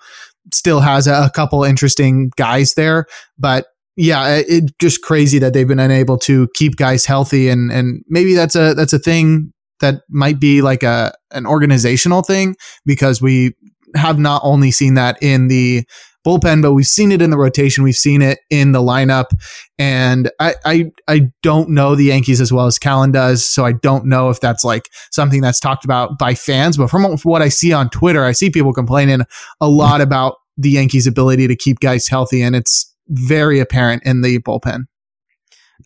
still 0.52 0.80
has 0.80 1.06
a 1.06 1.30
couple 1.34 1.64
interesting 1.64 2.30
guys 2.36 2.74
there, 2.74 3.06
but 3.38 3.66
yeah, 3.96 4.42
it's 4.46 4.72
just 4.78 5.02
crazy 5.02 5.38
that 5.38 5.54
they've 5.54 5.66
been 5.66 5.80
unable 5.80 6.18
to 6.18 6.48
keep 6.54 6.76
guys 6.76 7.06
healthy, 7.06 7.48
and 7.48 7.72
and 7.72 8.04
maybe 8.08 8.34
that's 8.34 8.54
a 8.54 8.74
that's 8.74 8.92
a 8.92 8.98
thing 8.98 9.52
that 9.80 10.02
might 10.10 10.38
be 10.38 10.62
like 10.62 10.82
a 10.82 11.14
an 11.30 11.46
organizational 11.46 12.22
thing 12.22 12.56
because 12.84 13.22
we 13.22 13.54
have 13.94 14.18
not 14.18 14.42
only 14.44 14.70
seen 14.70 14.94
that 14.94 15.16
in 15.22 15.48
the 15.48 15.84
bullpen, 16.26 16.60
but 16.60 16.72
we've 16.72 16.86
seen 16.86 17.12
it 17.12 17.22
in 17.22 17.30
the 17.30 17.38
rotation, 17.38 17.84
we've 17.84 17.94
seen 17.94 18.20
it 18.20 18.40
in 18.50 18.72
the 18.72 18.80
lineup, 18.80 19.30
and 19.78 20.30
I 20.40 20.54
I 20.66 20.90
I 21.08 21.30
don't 21.42 21.70
know 21.70 21.94
the 21.94 22.04
Yankees 22.04 22.40
as 22.42 22.52
well 22.52 22.66
as 22.66 22.78
Callen 22.78 23.12
does, 23.12 23.46
so 23.46 23.64
I 23.64 23.72
don't 23.72 24.04
know 24.04 24.28
if 24.28 24.40
that's 24.40 24.64
like 24.64 24.90
something 25.10 25.40
that's 25.40 25.60
talked 25.60 25.86
about 25.86 26.18
by 26.18 26.34
fans, 26.34 26.76
but 26.76 26.90
from 26.90 27.04
what 27.22 27.40
I 27.40 27.48
see 27.48 27.72
on 27.72 27.88
Twitter, 27.88 28.24
I 28.24 28.32
see 28.32 28.50
people 28.50 28.74
complaining 28.74 29.22
a 29.58 29.68
lot 29.68 30.02
about 30.02 30.34
the 30.58 30.70
Yankees' 30.70 31.06
ability 31.06 31.48
to 31.48 31.56
keep 31.56 31.80
guys 31.80 32.08
healthy, 32.08 32.42
and 32.42 32.54
it's 32.54 32.92
very 33.08 33.60
apparent 33.60 34.04
in 34.04 34.22
the 34.22 34.38
bullpen. 34.40 34.84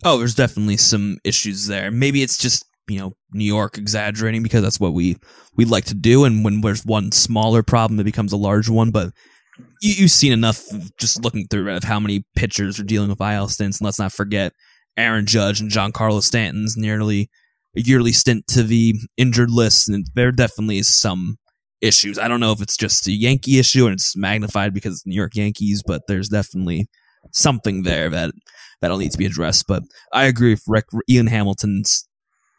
Oh, 0.04 0.18
there's 0.18 0.34
definitely 0.34 0.76
some 0.76 1.18
issues 1.24 1.66
there. 1.66 1.90
Maybe 1.90 2.22
it's 2.22 2.38
just 2.38 2.64
you 2.88 2.98
know 2.98 3.12
New 3.32 3.44
York 3.44 3.78
exaggerating 3.78 4.42
because 4.42 4.62
that's 4.62 4.80
what 4.80 4.92
we 4.92 5.16
we 5.56 5.64
like 5.64 5.84
to 5.86 5.94
do, 5.94 6.24
and 6.24 6.44
when 6.44 6.60
there's 6.60 6.84
one 6.84 7.12
smaller 7.12 7.62
problem, 7.62 8.00
it 8.00 8.04
becomes 8.04 8.32
a 8.32 8.36
large 8.36 8.68
one. 8.68 8.90
But 8.90 9.12
you, 9.80 9.94
you've 9.94 10.10
seen 10.10 10.32
enough 10.32 10.62
just 10.98 11.22
looking 11.22 11.46
through 11.48 11.70
of 11.74 11.84
how 11.84 12.00
many 12.00 12.24
pitchers 12.36 12.78
are 12.78 12.84
dealing 12.84 13.10
with 13.10 13.20
IL 13.20 13.48
stints, 13.48 13.78
and 13.78 13.84
let's 13.84 13.98
not 13.98 14.12
forget 14.12 14.52
Aaron 14.96 15.26
Judge 15.26 15.60
and 15.60 15.70
Giancarlo 15.70 16.22
Stanton's 16.22 16.76
nearly 16.76 17.30
yearly 17.74 18.12
stint 18.12 18.46
to 18.48 18.62
the 18.62 18.94
injured 19.16 19.50
list, 19.50 19.88
and 19.88 20.06
there 20.14 20.32
definitely 20.32 20.78
is 20.78 20.94
some 20.94 21.36
issues. 21.80 22.18
I 22.18 22.28
don't 22.28 22.40
know 22.40 22.52
if 22.52 22.60
it's 22.60 22.76
just 22.76 23.06
a 23.06 23.12
Yankee 23.12 23.58
issue 23.58 23.86
and 23.86 23.94
it's 23.94 24.16
magnified 24.16 24.74
because 24.74 24.94
it's 24.94 25.06
New 25.06 25.14
York 25.14 25.34
Yankees, 25.34 25.82
but 25.86 26.02
there's 26.08 26.28
definitely 26.28 26.88
something 27.32 27.82
there 27.82 28.10
that 28.10 28.32
that'll 28.80 28.98
need 28.98 29.12
to 29.12 29.18
be 29.18 29.26
addressed. 29.26 29.66
But 29.66 29.82
I 30.12 30.24
agree 30.24 30.50
with 30.50 30.64
Rick, 30.66 30.86
Ian 31.08 31.26
Hamilton's 31.26 32.08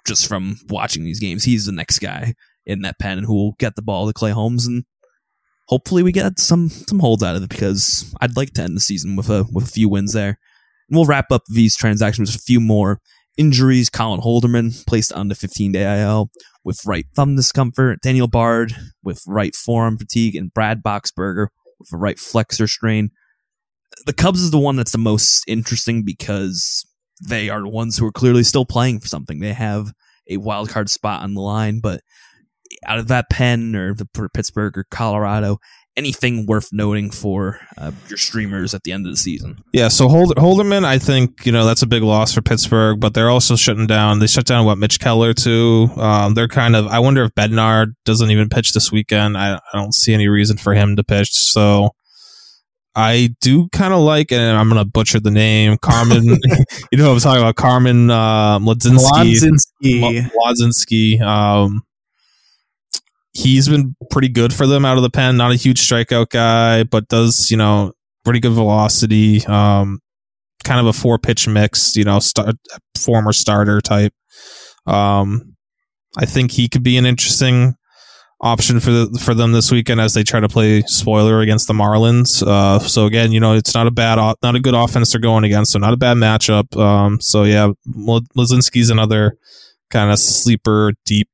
just 0.05 0.27
from 0.27 0.57
watching 0.69 1.03
these 1.03 1.19
games. 1.19 1.43
He's 1.43 1.65
the 1.65 1.71
next 1.71 1.99
guy 1.99 2.33
in 2.65 2.81
that 2.81 2.99
pen 2.99 3.23
who 3.23 3.33
will 3.33 3.55
get 3.59 3.75
the 3.75 3.81
ball 3.81 4.07
to 4.07 4.13
Clay 4.13 4.31
Holmes 4.31 4.67
and 4.67 4.83
hopefully 5.71 6.03
we 6.03 6.11
get 6.11 6.37
some 6.37 6.69
some 6.69 6.99
holds 6.99 7.23
out 7.23 7.35
of 7.35 7.43
it 7.43 7.49
because 7.49 8.13
I'd 8.21 8.35
like 8.37 8.53
to 8.53 8.61
end 8.61 8.75
the 8.75 8.81
season 8.81 9.15
with 9.15 9.29
a 9.29 9.45
with 9.51 9.65
a 9.65 9.71
few 9.71 9.89
wins 9.89 10.13
there. 10.13 10.37
And 10.89 10.97
we'll 10.97 11.05
wrap 11.05 11.31
up 11.31 11.43
these 11.47 11.75
transactions 11.75 12.31
with 12.31 12.41
a 12.41 12.43
few 12.43 12.59
more 12.59 12.99
injuries. 13.37 13.89
Colin 13.89 14.21
Holderman 14.21 14.85
placed 14.85 15.13
on 15.13 15.29
the 15.29 15.35
15 15.35 15.71
day 15.71 16.01
IL 16.01 16.29
with 16.63 16.85
right 16.85 17.05
thumb 17.15 17.35
discomfort. 17.35 18.01
Daniel 18.01 18.27
Bard 18.27 18.75
with 19.03 19.23
right 19.25 19.55
forearm 19.55 19.97
fatigue, 19.97 20.35
and 20.35 20.53
Brad 20.53 20.83
Boxberger 20.83 21.47
with 21.79 21.93
a 21.93 21.97
right 21.97 22.19
flexor 22.19 22.67
strain. 22.67 23.09
The 24.05 24.13
Cubs 24.13 24.41
is 24.41 24.51
the 24.51 24.59
one 24.59 24.75
that's 24.75 24.91
the 24.91 24.97
most 24.97 25.43
interesting 25.47 26.03
because 26.03 26.85
they 27.27 27.49
are 27.49 27.61
the 27.61 27.69
ones 27.69 27.97
who 27.97 28.05
are 28.05 28.11
clearly 28.11 28.43
still 28.43 28.65
playing 28.65 28.99
for 28.99 29.07
something. 29.07 29.39
They 29.39 29.53
have 29.53 29.93
a 30.29 30.37
wild 30.37 30.69
card 30.69 30.89
spot 30.89 31.23
on 31.23 31.33
the 31.33 31.41
line, 31.41 31.79
but 31.79 32.01
out 32.85 32.99
of 32.99 33.09
that 33.09 33.29
pen 33.29 33.75
or 33.75 33.93
the 33.93 34.07
for 34.13 34.29
Pittsburgh 34.29 34.77
or 34.77 34.85
Colorado, 34.89 35.59
anything 35.97 36.45
worth 36.45 36.69
noting 36.71 37.11
for 37.11 37.59
uh, 37.77 37.91
your 38.07 38.17
streamers 38.17 38.73
at 38.73 38.83
the 38.83 38.91
end 38.91 39.05
of 39.05 39.13
the 39.13 39.17
season? 39.17 39.57
Yeah, 39.73 39.89
so 39.89 40.07
Hold- 40.07 40.35
Holderman, 40.35 40.85
I 40.85 40.97
think 40.97 41.45
you 41.45 41.51
know 41.51 41.65
that's 41.65 41.81
a 41.81 41.87
big 41.87 42.03
loss 42.03 42.33
for 42.33 42.41
Pittsburgh, 42.41 42.99
but 42.99 43.13
they're 43.13 43.29
also 43.29 43.55
shutting 43.55 43.87
down. 43.87 44.19
They 44.19 44.27
shut 44.27 44.45
down 44.45 44.65
what 44.65 44.77
Mitch 44.77 44.99
Keller 44.99 45.33
too. 45.33 45.89
Um, 45.97 46.33
they're 46.33 46.47
kind 46.47 46.75
of. 46.75 46.87
I 46.87 46.99
wonder 46.99 47.23
if 47.23 47.35
Bednar 47.35 47.87
doesn't 48.05 48.31
even 48.31 48.49
pitch 48.49 48.73
this 48.73 48.91
weekend. 48.91 49.37
I, 49.37 49.55
I 49.55 49.77
don't 49.77 49.93
see 49.93 50.13
any 50.13 50.27
reason 50.27 50.57
for 50.57 50.73
him 50.73 50.95
to 50.95 51.03
pitch. 51.03 51.31
So 51.33 51.91
I 52.95 53.33
do 53.39 53.69
kind 53.69 53.93
of 53.93 54.01
like, 54.01 54.31
and 54.31 54.57
I'm 54.57 54.67
gonna 54.69 54.85
butcher 54.85 55.19
the 55.19 55.31
name, 55.31 55.77
Carmen. 55.81 56.25
you 56.91 56.97
know 56.97 57.07
what 57.09 57.13
I'm 57.13 57.19
talking 57.19 57.41
about, 57.41 57.55
Carmen 57.55 58.09
uh. 58.09 58.59
Mlodzinski. 58.59 60.31
Um, 61.21 61.83
he's 63.33 63.69
been 63.69 63.95
pretty 64.09 64.29
good 64.29 64.53
for 64.53 64.67
them 64.67 64.85
out 64.85 64.97
of 64.97 65.03
the 65.03 65.09
pen. 65.09 65.37
Not 65.37 65.51
a 65.51 65.55
huge 65.55 65.79
strikeout 65.79 66.29
guy, 66.29 66.83
but 66.83 67.07
does 67.07 67.49
you 67.49 67.57
know 67.57 67.93
pretty 68.23 68.39
good 68.39 68.53
velocity. 68.53 69.45
Um, 69.45 69.99
kind 70.63 70.79
of 70.79 70.87
a 70.87 70.93
four 70.93 71.17
pitch 71.17 71.47
mix. 71.47 71.95
You 71.95 72.03
know, 72.03 72.19
start, 72.19 72.55
former 72.97 73.31
starter 73.31 73.79
type. 73.79 74.13
Um, 74.85 75.55
I 76.17 76.25
think 76.25 76.51
he 76.51 76.67
could 76.67 76.83
be 76.83 76.97
an 76.97 77.05
interesting 77.05 77.75
option 78.41 78.79
for 78.79 78.91
the, 78.91 79.19
for 79.23 79.33
them 79.33 79.51
this 79.51 79.71
weekend 79.71 80.01
as 80.01 80.13
they 80.13 80.23
try 80.23 80.39
to 80.39 80.49
play 80.49 80.81
spoiler 80.81 81.41
against 81.41 81.67
the 81.67 81.73
Marlins. 81.73 82.45
Uh, 82.45 82.79
so 82.79 83.05
again, 83.05 83.31
you 83.31 83.39
know, 83.39 83.53
it's 83.53 83.75
not 83.75 83.87
a 83.87 83.91
bad, 83.91 84.15
not 84.41 84.55
a 84.55 84.59
good 84.59 84.73
offense 84.73 85.11
they're 85.11 85.21
going 85.21 85.43
against, 85.43 85.71
so 85.71 85.79
not 85.79 85.93
a 85.93 85.97
bad 85.97 86.17
matchup. 86.17 86.75
Um, 86.79 87.21
so 87.21 87.43
yeah, 87.43 87.71
Mlodzinski's 87.87 88.89
another 88.89 89.37
kind 89.89 90.11
of 90.11 90.19
sleeper 90.19 90.93
deep 91.05 91.27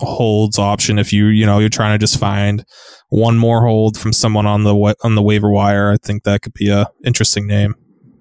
holds 0.00 0.58
option 0.58 0.98
if 0.98 1.12
you 1.12 1.26
you 1.26 1.46
know 1.46 1.60
you're 1.60 1.68
trying 1.68 1.94
to 1.94 2.02
just 2.02 2.18
find 2.18 2.64
one 3.10 3.38
more 3.38 3.64
hold 3.64 3.96
from 3.96 4.12
someone 4.12 4.46
on 4.46 4.64
the 4.64 4.74
on 5.04 5.14
the 5.14 5.22
waiver 5.22 5.50
wire. 5.50 5.92
I 5.92 5.96
think 6.02 6.24
that 6.24 6.42
could 6.42 6.54
be 6.54 6.68
a 6.70 6.88
interesting 7.04 7.46
name. 7.46 7.74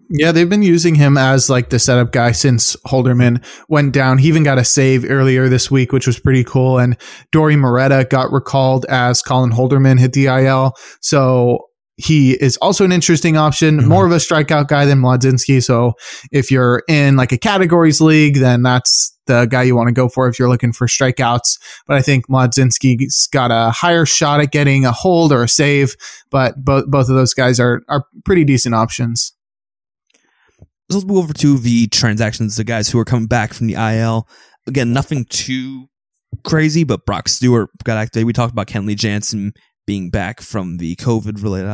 Yeah, 0.10 0.32
they've 0.32 0.50
been 0.50 0.64
using 0.64 0.96
him 0.96 1.18
as 1.18 1.50
like 1.50 1.70
the 1.70 1.80
setup 1.80 2.12
guy 2.12 2.34
since 2.34 2.76
Holderman 2.88 3.44
went 3.70 3.94
down. 3.94 4.18
He 4.18 4.28
even 4.28 4.44
got 4.44 4.58
a 4.58 4.64
save 4.64 5.10
earlier 5.10 5.50
this 5.50 5.72
week, 5.72 5.92
which 5.92 6.08
was 6.08 6.20
pretty 6.20 6.44
cool. 6.44 6.78
And 6.78 6.98
Dauri 7.32 7.58
Moreta 7.58 8.06
got 8.10 8.32
recalled 8.32 8.86
as 8.86 9.22
Colin 9.22 9.52
Holderman 9.52 10.00
hit 10.00 10.14
the 10.14 10.26
IL. 10.26 10.74
So 11.02 11.60
he 11.98 12.34
is 12.34 12.58
also 12.58 12.84
an 12.86 12.92
interesting 12.92 13.38
option, 13.38 13.78
mm-hmm. 13.78 13.90
more 13.90 14.06
of 14.06 14.12
a 14.12 14.18
strikeout 14.18 14.68
guy 14.68 14.86
than 14.86 15.00
Mlodzinski. 15.00 15.64
So 15.64 15.94
if 16.32 16.50
you're 16.50 16.84
in 16.88 17.16
like 17.16 17.32
a 17.32 17.38
categories 17.38 18.02
league, 18.02 18.36
then 18.36 18.64
that's 18.64 19.16
the 19.28 19.46
guy 19.46 19.64
you 19.64 19.76
want 19.76 19.88
to 19.88 19.94
go 19.94 20.10
for 20.10 20.28
if 20.28 20.40
you're 20.40 20.50
looking 20.50 20.74
for 20.74 20.88
strikeouts. 20.88 21.60
But 21.88 21.98
I 21.98 22.02
think 22.02 22.28
Mlodzinski's 22.28 23.28
got 23.32 23.52
a 23.52 23.72
higher 23.72 24.06
shot 24.06 24.42
at 24.42 24.52
getting 24.52 24.86
a 24.86 24.92
hold 24.92 25.32
or 25.32 25.44
a 25.44 25.48
save. 25.48 25.96
But 26.32 26.56
both 26.64 26.88
both 26.88 27.10
of 27.10 27.16
those 27.16 27.34
guys 27.34 27.60
are 27.60 27.82
are 27.88 28.06
pretty 28.26 28.44
decent 28.44 28.76
options. 28.76 29.34
Let's 30.94 31.06
move 31.06 31.18
over 31.18 31.34
to 31.34 31.58
the 31.58 31.88
transactions. 31.88 32.56
The 32.56 32.64
guys 32.64 32.90
who 32.90 33.00
are 33.00 33.06
coming 33.06 33.28
back 33.28 33.54
from 33.54 33.68
the 33.68 33.76
IL. 33.76 34.28
Again, 34.68 34.94
nothing 34.94 35.26
too 35.26 35.88
crazy, 36.44 36.84
but 36.84 37.06
Brock 37.06 37.28
Stewart 37.30 37.70
got 37.84 37.98
activated. 37.98 38.28
We 38.28 38.34
talked 38.34 38.54
about 38.54 38.68
Kenley 38.68 38.96
Jansen 38.96 39.54
being 39.86 40.10
back 40.10 40.42
from 40.42 40.78
the 40.78 40.96
COVID 40.96 41.42
related 41.44 41.68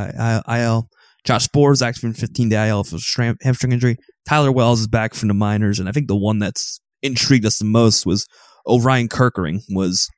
IL. 0.47 0.89
Josh 1.25 1.47
Sborz 1.47 1.85
active 1.85 2.03
in 2.05 2.13
15 2.13 2.49
day 2.49 2.69
IL 2.69 2.83
for 2.83 2.97
hamstring 3.41 3.71
injury. 3.71 3.97
Tyler 4.27 4.51
Wells 4.51 4.79
is 4.79 4.87
back 4.87 5.13
from 5.13 5.27
the 5.27 5.33
minors, 5.33 5.79
and 5.79 5.89
I 5.89 5.91
think 5.91 6.07
the 6.07 6.15
one 6.15 6.39
that's 6.39 6.79
intrigued 7.01 7.45
us 7.45 7.59
the 7.59 7.65
most 7.65 8.05
was 8.05 8.25
Orion 8.65 9.09
Kerkering 9.09 9.61
was 9.69 10.09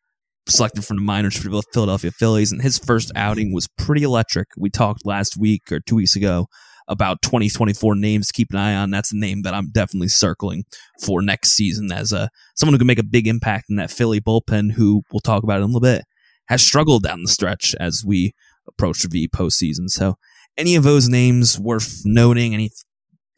selected 0.47 0.85
from 0.85 0.97
the 0.97 1.03
minors 1.03 1.35
for 1.35 1.49
the 1.49 1.63
Philadelphia 1.73 2.11
Phillies, 2.11 2.51
and 2.51 2.61
his 2.61 2.77
first 2.77 3.11
outing 3.15 3.53
was 3.53 3.67
pretty 3.77 4.03
electric. 4.03 4.47
We 4.57 4.69
talked 4.69 5.05
last 5.05 5.37
week 5.37 5.71
or 5.71 5.79
two 5.79 5.95
weeks 5.95 6.15
ago 6.15 6.47
about 6.91 7.21
2024 7.21 7.95
names 7.95 8.27
to 8.27 8.33
keep 8.33 8.51
an 8.51 8.57
eye 8.57 8.75
on. 8.75 8.91
That's 8.91 9.11
a 9.11 9.17
name 9.17 9.41
that 9.43 9.53
I'm 9.53 9.71
definitely 9.71 10.09
circling 10.09 10.65
for 11.03 11.21
next 11.21 11.53
season 11.53 11.91
as 11.91 12.11
a 12.11 12.29
someone 12.55 12.73
who 12.73 12.79
can 12.79 12.87
make 12.87 12.99
a 12.99 13.03
big 13.03 13.27
impact 13.27 13.65
in 13.69 13.77
that 13.77 13.89
Philly 13.89 14.19
bullpen. 14.21 14.73
Who 14.73 15.03
we'll 15.11 15.21
talk 15.21 15.43
about 15.43 15.57
in 15.57 15.63
a 15.63 15.65
little 15.65 15.79
bit 15.79 16.03
has 16.47 16.61
struggled 16.61 17.03
down 17.03 17.23
the 17.23 17.29
stretch 17.29 17.73
as 17.79 18.03
we 18.05 18.33
approach 18.67 19.03
the 19.03 19.27
postseason. 19.29 19.89
So, 19.89 20.17
any 20.57 20.75
of 20.75 20.83
those 20.83 21.07
names 21.07 21.57
worth 21.57 22.01
noting? 22.05 22.53
Any 22.53 22.71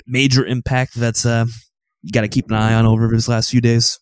major 0.05 0.45
impact 0.45 0.95
that's 0.95 1.25
uh, 1.25 1.45
you 2.01 2.12
got 2.12 2.22
to 2.22 2.27
keep 2.27 2.50
an 2.50 2.55
eye 2.55 2.74
on 2.74 2.86
over 2.86 3.07
this 3.07 3.27
last 3.27 3.51
few 3.51 3.62
days? 3.62 4.00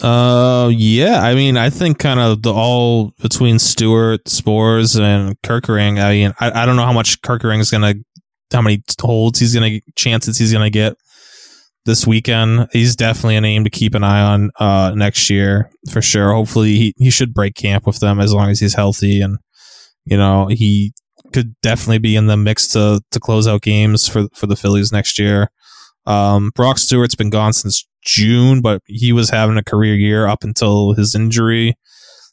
Uh, 0.00 0.70
yeah. 0.74 1.20
I 1.22 1.34
mean, 1.34 1.56
I 1.56 1.70
think 1.70 1.98
kind 1.98 2.18
of 2.18 2.42
the 2.42 2.52
all 2.52 3.12
between 3.20 3.58
Stewart, 3.58 4.24
Sborz, 4.24 4.98
and 4.98 5.40
Kerkering. 5.42 6.02
I 6.02 6.12
mean, 6.12 6.34
I, 6.40 6.62
I 6.62 6.66
don't 6.66 6.76
know 6.76 6.84
how 6.84 6.92
much 6.92 7.20
Kerkering 7.22 7.60
is 7.60 7.70
gonna, 7.70 7.94
how 8.52 8.62
many 8.62 8.82
holds 9.00 9.38
he's 9.38 9.54
gonna, 9.54 9.80
chances 9.96 10.38
he's 10.38 10.52
gonna 10.52 10.70
get 10.70 10.94
this 11.84 12.06
weekend. 12.06 12.68
He's 12.72 12.96
definitely 12.96 13.36
a 13.36 13.40
name 13.40 13.64
to 13.64 13.70
keep 13.70 13.94
an 13.94 14.04
eye 14.04 14.22
on 14.22 14.50
uh, 14.58 14.92
next 14.94 15.28
year 15.30 15.70
for 15.90 16.00
sure. 16.00 16.32
Hopefully, 16.32 16.76
he, 16.76 16.94
he 16.96 17.10
should 17.10 17.34
break 17.34 17.54
camp 17.54 17.86
with 17.86 17.98
them 18.00 18.20
as 18.20 18.32
long 18.32 18.50
as 18.50 18.60
he's 18.60 18.74
healthy, 18.74 19.20
and 19.20 19.38
you 20.04 20.16
know 20.16 20.46
he 20.46 20.92
could 21.32 21.54
definitely 21.62 21.98
be 21.98 22.16
in 22.16 22.26
the 22.26 22.36
mix 22.36 22.68
to 22.68 23.00
to 23.10 23.20
close 23.20 23.46
out 23.48 23.62
games 23.62 24.08
for 24.08 24.26
for 24.34 24.46
the 24.46 24.56
Phillies 24.56 24.92
next 24.92 25.18
year. 25.18 25.50
Um, 26.06 26.50
Brock 26.54 26.78
Stewart's 26.78 27.14
been 27.14 27.30
gone 27.30 27.52
since 27.52 27.86
June, 28.04 28.60
but 28.60 28.82
he 28.86 29.12
was 29.12 29.30
having 29.30 29.56
a 29.56 29.64
career 29.64 29.94
year 29.94 30.26
up 30.26 30.42
until 30.42 30.94
his 30.94 31.14
injury. 31.14 31.74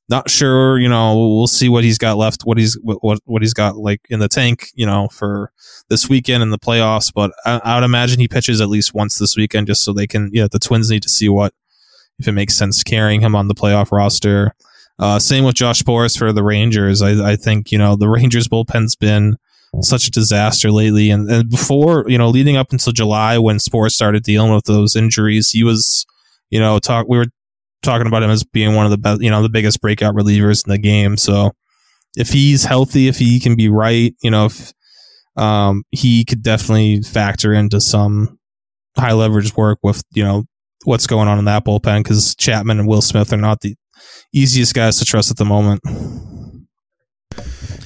Not 0.10 0.30
sure, 0.30 0.80
you 0.80 0.90
know. 0.90 1.16
We'll 1.16 1.48
see 1.48 1.70
what 1.70 1.84
he's 1.84 1.98
got 1.98 2.18
left, 2.18 2.42
what 2.44 2.58
he's 2.58 2.78
what 2.82 3.20
what 3.26 3.42
he's 3.42 3.54
got 3.54 3.78
like 3.78 4.02
in 4.10 4.20
the 4.20 4.28
tank, 4.28 4.70
you 4.74 4.86
know, 4.86 5.08
for 5.10 5.52
this 5.90 6.10
weekend 6.10 6.42
in 6.42 6.50
the 6.50 6.58
playoffs. 6.58 7.14
But 7.14 7.32
I, 7.46 7.62
I 7.64 7.76
would 7.76 7.84
imagine 7.84 8.20
he 8.20 8.28
pitches 8.28 8.60
at 8.60 8.70
least 8.70 8.94
once 8.94 9.20
this 9.20 9.38
weekend, 9.38 9.68
just 9.68 9.84
so 9.84 9.94
they 9.94 10.08
can. 10.08 10.30
Yeah, 10.34 10.48
the 10.52 10.60
Twins 10.60 10.90
need 10.90 11.04
to 11.04 11.10
see 11.10 11.30
what 11.30 11.54
if 12.18 12.28
it 12.28 12.32
makes 12.32 12.58
sense 12.58 12.84
carrying 12.84 13.22
him 13.22 13.36
on 13.36 13.48
the 13.48 13.56
playoff 13.56 13.92
roster. 13.92 14.56
Uh, 14.98 15.20
same 15.20 15.46
with 15.46 15.56
Josh 15.56 15.84
Sborz 15.84 16.18
for 16.18 16.34
the 16.34 16.44
Rangers. 16.44 17.02
I, 17.02 17.32
I 17.32 17.36
think 17.36 17.72
you 17.72 17.78
know 17.78 17.96
the 17.96 18.10
Rangers 18.10 18.48
bullpen's 18.48 18.96
been 18.96 19.38
such 19.82 20.08
a 20.08 20.12
disaster 20.12 20.72
lately. 20.72 21.10
And, 21.10 21.30
and 21.30 21.50
before, 21.50 22.06
you 22.08 22.18
know, 22.18 22.30
leading 22.30 22.58
up 22.58 22.72
until 22.72 22.94
July 22.94 23.38
when 23.38 23.58
Sborz 23.58 23.92
started 23.92 24.24
dealing 24.24 24.54
with 24.54 24.66
those 24.66 24.96
injuries, 24.96 25.52
he 25.52 25.64
was, 25.64 26.06
you 26.50 26.60
know, 26.60 26.80
talk. 26.80 27.08
We 27.08 27.18
were 27.18 27.28
talking 27.82 28.08
about 28.08 28.24
him 28.24 28.30
as 28.30 28.44
being 28.44 28.76
one 28.76 28.86
of 28.86 28.92
the 28.92 28.98
best, 28.98 29.22
you 29.22 29.30
know, 29.30 29.42
the 29.42 29.50
biggest 29.50 29.82
breakout 29.82 30.16
relievers 30.16 30.66
in 30.66 30.72
the 30.72 30.78
game. 30.78 31.18
So 31.18 31.52
if 32.16 32.30
he's 32.30 32.64
healthy, 32.64 33.08
if 33.08 33.18
he 33.18 33.40
can 33.40 33.56
be 33.56 33.70
right, 33.70 34.16
you 34.22 34.32
know, 34.32 34.46
if 34.46 34.74
um, 35.38 35.84
he 35.92 36.26
could 36.26 36.44
definitely 36.44 37.02
factor 37.02 37.54
into 37.54 37.80
some 37.80 38.40
high 38.98 39.14
leverage 39.14 39.56
work 39.56 39.80
with, 39.84 40.04
you 40.14 40.24
know, 40.24 40.44
what's 40.84 41.08
going 41.08 41.28
on 41.28 41.40
in 41.40 41.46
that 41.46 41.66
bullpen 41.66 42.04
because 42.04 42.36
Chapman 42.36 42.80
and 42.80 42.88
Will 42.88 43.02
Smith 43.02 43.32
are 43.34 43.38
not 43.38 43.62
the 43.62 43.76
easiest 44.34 44.74
guys 44.74 44.98
to 45.00 45.06
trust 45.06 45.32
at 45.32 45.38
the 45.38 45.46
moment. 45.46 45.82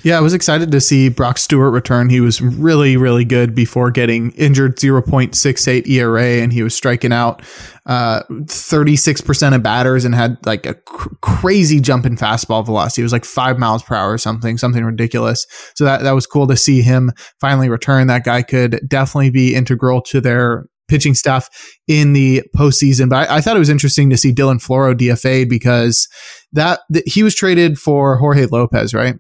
Yeah, 0.04 0.18
I 0.18 0.22
was 0.22 0.34
excited 0.34 0.70
to 0.72 0.82
see 0.82 1.08
Brock 1.08 1.38
Stewart 1.38 1.72
return. 1.72 2.10
He 2.10 2.20
was 2.20 2.42
really, 2.42 2.98
really 2.98 3.24
good 3.24 3.56
before 3.56 3.90
getting 3.90 4.32
injured 4.32 4.76
0.68 4.76 5.88
ERA, 5.88 6.44
and 6.44 6.52
he 6.52 6.62
was 6.62 6.76
striking 6.76 7.14
out 7.14 7.42
uh, 7.86 8.24
36% 8.30 9.56
of 9.56 9.64
batters 9.64 10.04
and 10.04 10.14
had 10.14 10.38
like 10.46 10.66
a 10.66 10.74
cr- 10.74 11.16
crazy 11.22 11.80
jump 11.80 12.06
in 12.06 12.18
fastball 12.18 12.66
velocity. 12.66 13.02
It 13.02 13.06
was 13.06 13.14
like 13.14 13.24
five 13.24 13.58
miles 13.58 13.82
per 13.82 13.96
hour 13.96 14.12
or 14.12 14.18
something, 14.18 14.58
something 14.58 14.84
ridiculous. 14.84 15.48
So 15.76 15.86
that, 15.86 16.02
that 16.02 16.12
was 16.12 16.28
cool 16.28 16.48
to 16.48 16.58
see 16.58 16.82
him 16.82 17.14
finally 17.40 17.70
return. 17.70 18.08
That 18.08 18.26
guy 18.26 18.42
could 18.42 18.82
definitely 18.86 19.30
be 19.30 19.56
integral 19.56 20.02
to 20.02 20.20
their 20.20 20.66
pitching 20.90 21.16
staff 21.16 21.48
in 21.88 22.12
the 22.12 22.44
postseason. 22.56 23.10
But 23.10 23.30
I, 23.30 23.38
I 23.38 23.42
thought 23.42 23.56
it 23.56 23.60
was 23.60 23.70
interesting 23.70 24.10
to 24.10 24.18
see 24.18 24.34
Dylan 24.34 24.62
Floro 24.62 24.94
DFA 24.94 25.50
because 25.50 26.10
that, 26.52 26.82
that 26.90 27.08
he 27.08 27.24
was 27.24 27.36
traded 27.36 27.80
for 27.80 28.18
Jorge 28.18 28.48
Lopez, 28.48 28.94
right? 28.94 29.16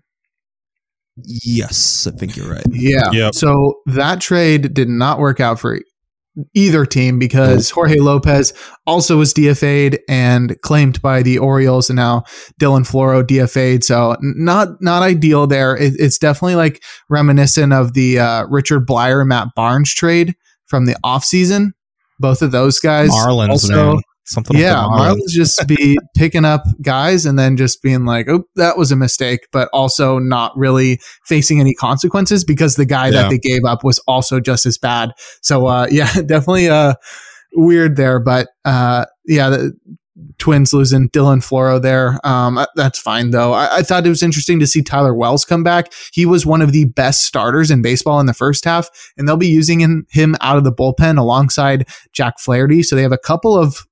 Yes, 1.18 2.08
I 2.08 2.12
think 2.12 2.36
you're 2.36 2.52
right. 2.52 2.66
Yeah. 2.72 3.12
Yep. 3.12 3.36
So 3.36 3.82
that 3.86 4.22
trade 4.22 4.74
did 4.74 4.90
not 4.90 5.20
work 5.20 5.40
out 5.40 5.60
for 5.60 5.80
either 6.56 6.86
team 6.86 7.20
because 7.20 7.70
Jorge 7.70 8.00
Lopez 8.00 8.54
also 8.88 9.18
was 9.18 9.34
DFA'd 9.34 10.00
and 10.10 10.60
claimed 10.62 11.02
by 11.02 11.22
the 11.22 11.38
Orioles, 11.38 11.90
and 11.90 11.98
now 11.98 12.24
Dylan 12.60 12.88
Floro 12.90 13.24
DFA'd. 13.24 13.84
So 13.84 14.16
not 14.22 14.82
not 14.82 15.04
ideal 15.04 15.48
there. 15.48 15.76
It, 15.76 15.94
it's 16.00 16.18
definitely 16.18 16.56
like 16.56 16.84
reminiscent 17.10 17.74
of 17.74 17.94
the 17.94 18.20
uh, 18.20 18.46
Richard 18.48 18.88
Bleier 18.88 19.26
Matt 19.26 19.50
Barnes 19.56 19.94
trade 19.94 20.36
from 20.66 20.86
the 20.86 20.96
offseason. 21.06 21.72
Both 22.20 22.42
of 22.42 22.52
those 22.52 22.80
guys 22.80 23.10
Marlins, 23.10 23.50
also 23.50 23.94
man. 23.94 24.02
Something. 24.26 24.58
yeah, 24.58 24.76
the 24.76 24.88
Marlins 24.88 25.28
just 25.32 25.68
be 25.68 25.98
picking 26.16 26.46
up 26.46 26.64
guys 26.82 27.26
and 27.26 27.38
then 27.38 27.58
just 27.58 27.82
being 27.82 28.06
like, 28.06 28.28
"Oh, 28.30 28.46
that 28.56 28.78
was 28.78 28.92
a 28.92 28.96
mistake," 28.96 29.48
but 29.52 29.70
also 29.74 30.18
not 30.18 30.58
really 30.58 31.00
facing 31.26 31.60
any 31.60 31.74
consequences 31.74 32.46
because 32.46 32.76
the 32.78 32.86
guy 32.86 33.08
Yeah. 33.08 33.24
that 33.24 33.30
they 33.30 33.38
gave 33.38 33.66
up 33.66 33.84
was 33.84 34.00
also 34.08 34.40
just 34.40 34.66
as 34.66 34.78
bad. 34.78 35.12
So, 35.42 35.68
uh, 35.68 35.88
yeah, 35.92 36.12
definitely 36.14 36.70
uh, 36.70 36.94
weird 37.54 37.98
there. 37.98 38.20
But 38.20 38.48
uh, 38.64 39.06
yeah, 39.26 39.50
the 39.50 39.74
Twins 40.38 40.74
losing 40.74 41.10
Dylan 41.10 41.40
Floro 41.46 41.82
there. 41.82 42.18
Um, 42.24 42.58
uh, 42.58 42.66
that's 42.76 43.00
fine 43.00 43.32
though. 43.32 43.52
I, 43.54 43.78
I 43.78 43.82
thought 43.84 44.06
it 44.06 44.10
was 44.10 44.24
interesting 44.24 44.60
to 44.60 44.68
see 44.68 44.82
Tyler 44.82 45.14
Wells 45.14 45.44
come 45.44 45.64
back. 45.64 45.92
He 46.14 46.26
was 46.26 46.46
one 46.46 46.62
of 46.62 46.72
the 46.72 46.86
best 46.86 47.26
starters 47.26 47.70
in 47.72 47.82
baseball 47.82 48.20
in 48.22 48.26
the 48.28 48.34
first 48.34 48.64
half, 48.64 48.90
and 49.18 49.28
they'll 49.28 49.38
be 49.38 49.48
using 49.48 49.80
him, 49.82 50.06
him 50.12 50.36
out 50.40 50.58
of 50.58 50.64
the 50.64 50.72
bullpen 50.72 51.18
alongside 51.18 51.88
Jack 52.14 52.40
Flaherty. 52.40 52.84
So 52.84 52.96
they 52.96 53.02
have 53.02 53.12
a 53.12 53.18
couple 53.18 53.58
of 53.58 53.86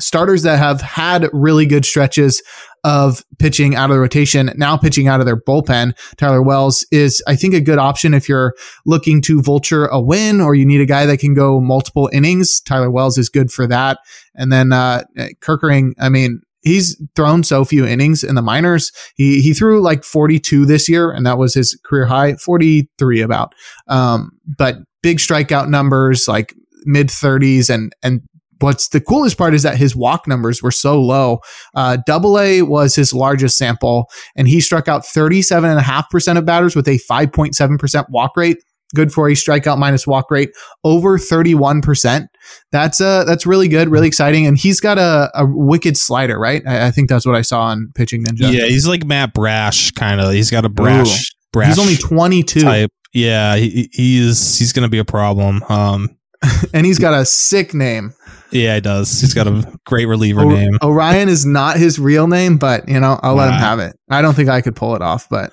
starters 0.00 0.42
that 0.42 0.58
have 0.58 0.80
had 0.80 1.28
really 1.32 1.66
good 1.66 1.84
stretches 1.84 2.42
of 2.82 3.24
pitching 3.38 3.74
out 3.74 3.90
of 3.90 3.94
the 3.94 4.00
rotation, 4.00 4.50
now 4.56 4.76
pitching 4.76 5.06
out 5.06 5.20
of 5.20 5.26
their 5.26 5.36
bullpen. 5.36 5.96
Tyler 6.16 6.42
Wells 6.42 6.86
is, 6.90 7.22
I 7.26 7.36
think, 7.36 7.54
a 7.54 7.60
good 7.60 7.78
option 7.78 8.14
if 8.14 8.28
you're 8.28 8.54
looking 8.86 9.20
to 9.22 9.42
vulture 9.42 9.86
a 9.86 10.00
win 10.00 10.40
or 10.40 10.54
you 10.54 10.64
need 10.64 10.80
a 10.80 10.86
guy 10.86 11.06
that 11.06 11.18
can 11.18 11.34
go 11.34 11.60
multiple 11.60 12.08
innings. 12.12 12.60
Tyler 12.60 12.90
Wells 12.90 13.18
is 13.18 13.28
good 13.28 13.50
for 13.50 13.66
that. 13.66 13.98
And 14.34 14.52
then 14.52 14.72
uh, 14.72 15.04
Kerkering, 15.42 15.92
I 15.98 16.08
mean, 16.08 16.40
he's 16.62 17.00
thrown 17.16 17.42
so 17.42 17.64
few 17.64 17.86
innings 17.86 18.24
in 18.24 18.34
the 18.34 18.42
minors. 18.42 18.92
He 19.16 19.40
he 19.40 19.52
threw 19.52 19.80
like 19.80 20.04
42 20.04 20.66
this 20.66 20.88
year, 20.88 21.10
and 21.10 21.26
that 21.26 21.38
was 21.38 21.54
his 21.54 21.78
career 21.84 22.06
high, 22.06 22.34
43 22.36 23.20
about. 23.20 23.54
Um, 23.88 24.30
but 24.46 24.78
big 25.02 25.18
strikeout 25.18 25.68
numbers, 25.68 26.28
like 26.28 26.54
mid 26.84 27.08
30s, 27.08 27.70
and 27.70 27.92
and 28.02 28.22
what's 28.60 28.88
the 28.88 29.00
coolest 29.00 29.38
part 29.38 29.54
is 29.54 29.62
that 29.62 29.76
his 29.76 29.96
walk 29.96 30.26
numbers 30.28 30.62
were 30.62 30.70
so 30.70 31.00
low. 31.00 31.40
Uh, 31.74 31.98
Double 32.06 32.38
A 32.38 32.62
was 32.62 32.94
his 32.94 33.12
largest 33.12 33.58
sample, 33.58 34.08
and 34.36 34.48
he 34.48 34.60
struck 34.60 34.88
out 34.88 35.02
37.5% 35.02 36.38
of 36.38 36.44
batters 36.44 36.76
with 36.76 36.88
a 36.88 36.98
5.7% 37.10 38.04
walk 38.10 38.36
rate. 38.36 38.58
Good 38.92 39.12
for 39.12 39.28
a 39.28 39.32
strikeout 39.32 39.78
minus 39.78 40.04
walk 40.04 40.32
rate 40.32 40.50
over 40.82 41.16
31%. 41.16 42.26
That's 42.72 43.00
uh 43.00 43.22
that's 43.22 43.46
really 43.46 43.68
good, 43.68 43.88
really 43.88 44.08
exciting. 44.08 44.46
And 44.46 44.58
he's 44.58 44.80
got 44.80 44.98
a, 44.98 45.30
a 45.32 45.46
wicked 45.46 45.96
slider, 45.96 46.40
right? 46.40 46.60
I, 46.66 46.88
I 46.88 46.90
think 46.90 47.08
that's 47.08 47.24
what 47.24 47.36
I 47.36 47.42
saw 47.42 47.62
on 47.62 47.92
Pitching 47.94 48.24
Ninja. 48.24 48.52
Yeah, 48.52 48.66
he's 48.66 48.88
like 48.88 49.04
Matt 49.04 49.32
Brash, 49.32 49.92
kind 49.92 50.20
of. 50.20 50.32
He's 50.32 50.50
got 50.50 50.64
a 50.64 50.68
brash, 50.68 51.30
brash. 51.52 51.68
He's 51.68 51.78
only 51.78 51.94
22 51.94 52.60
type. 52.62 52.90
Yeah, 53.12 53.54
he, 53.56 53.88
he's 53.92 54.58
he's 54.58 54.72
gonna 54.72 54.88
be 54.88 54.98
a 54.98 55.04
problem. 55.04 55.62
Um, 55.68 56.16
and 56.74 56.86
he's 56.86 56.98
got 56.98 57.14
a 57.14 57.24
sick 57.24 57.74
name. 57.74 58.12
yeah, 58.50 58.74
he 58.76 58.80
does. 58.80 59.20
He's 59.20 59.34
got 59.34 59.46
a 59.46 59.64
great 59.86 60.06
reliever 60.06 60.42
O- 60.42 60.48
name. 60.48 60.78
Orion 60.82 61.28
is 61.28 61.44
not 61.46 61.76
his 61.76 61.98
real 61.98 62.26
name, 62.26 62.56
but 62.58 62.88
you 62.88 62.98
know, 63.00 63.18
I'll 63.22 63.34
let 63.34 63.48
him 63.48 63.54
have 63.60 63.78
it. 63.78 63.96
I 64.10 64.22
don't 64.22 64.34
think 64.34 64.48
I 64.48 64.60
could 64.60 64.74
pull 64.76 64.94
it 64.96 65.02
off, 65.02 65.28
but 65.30 65.52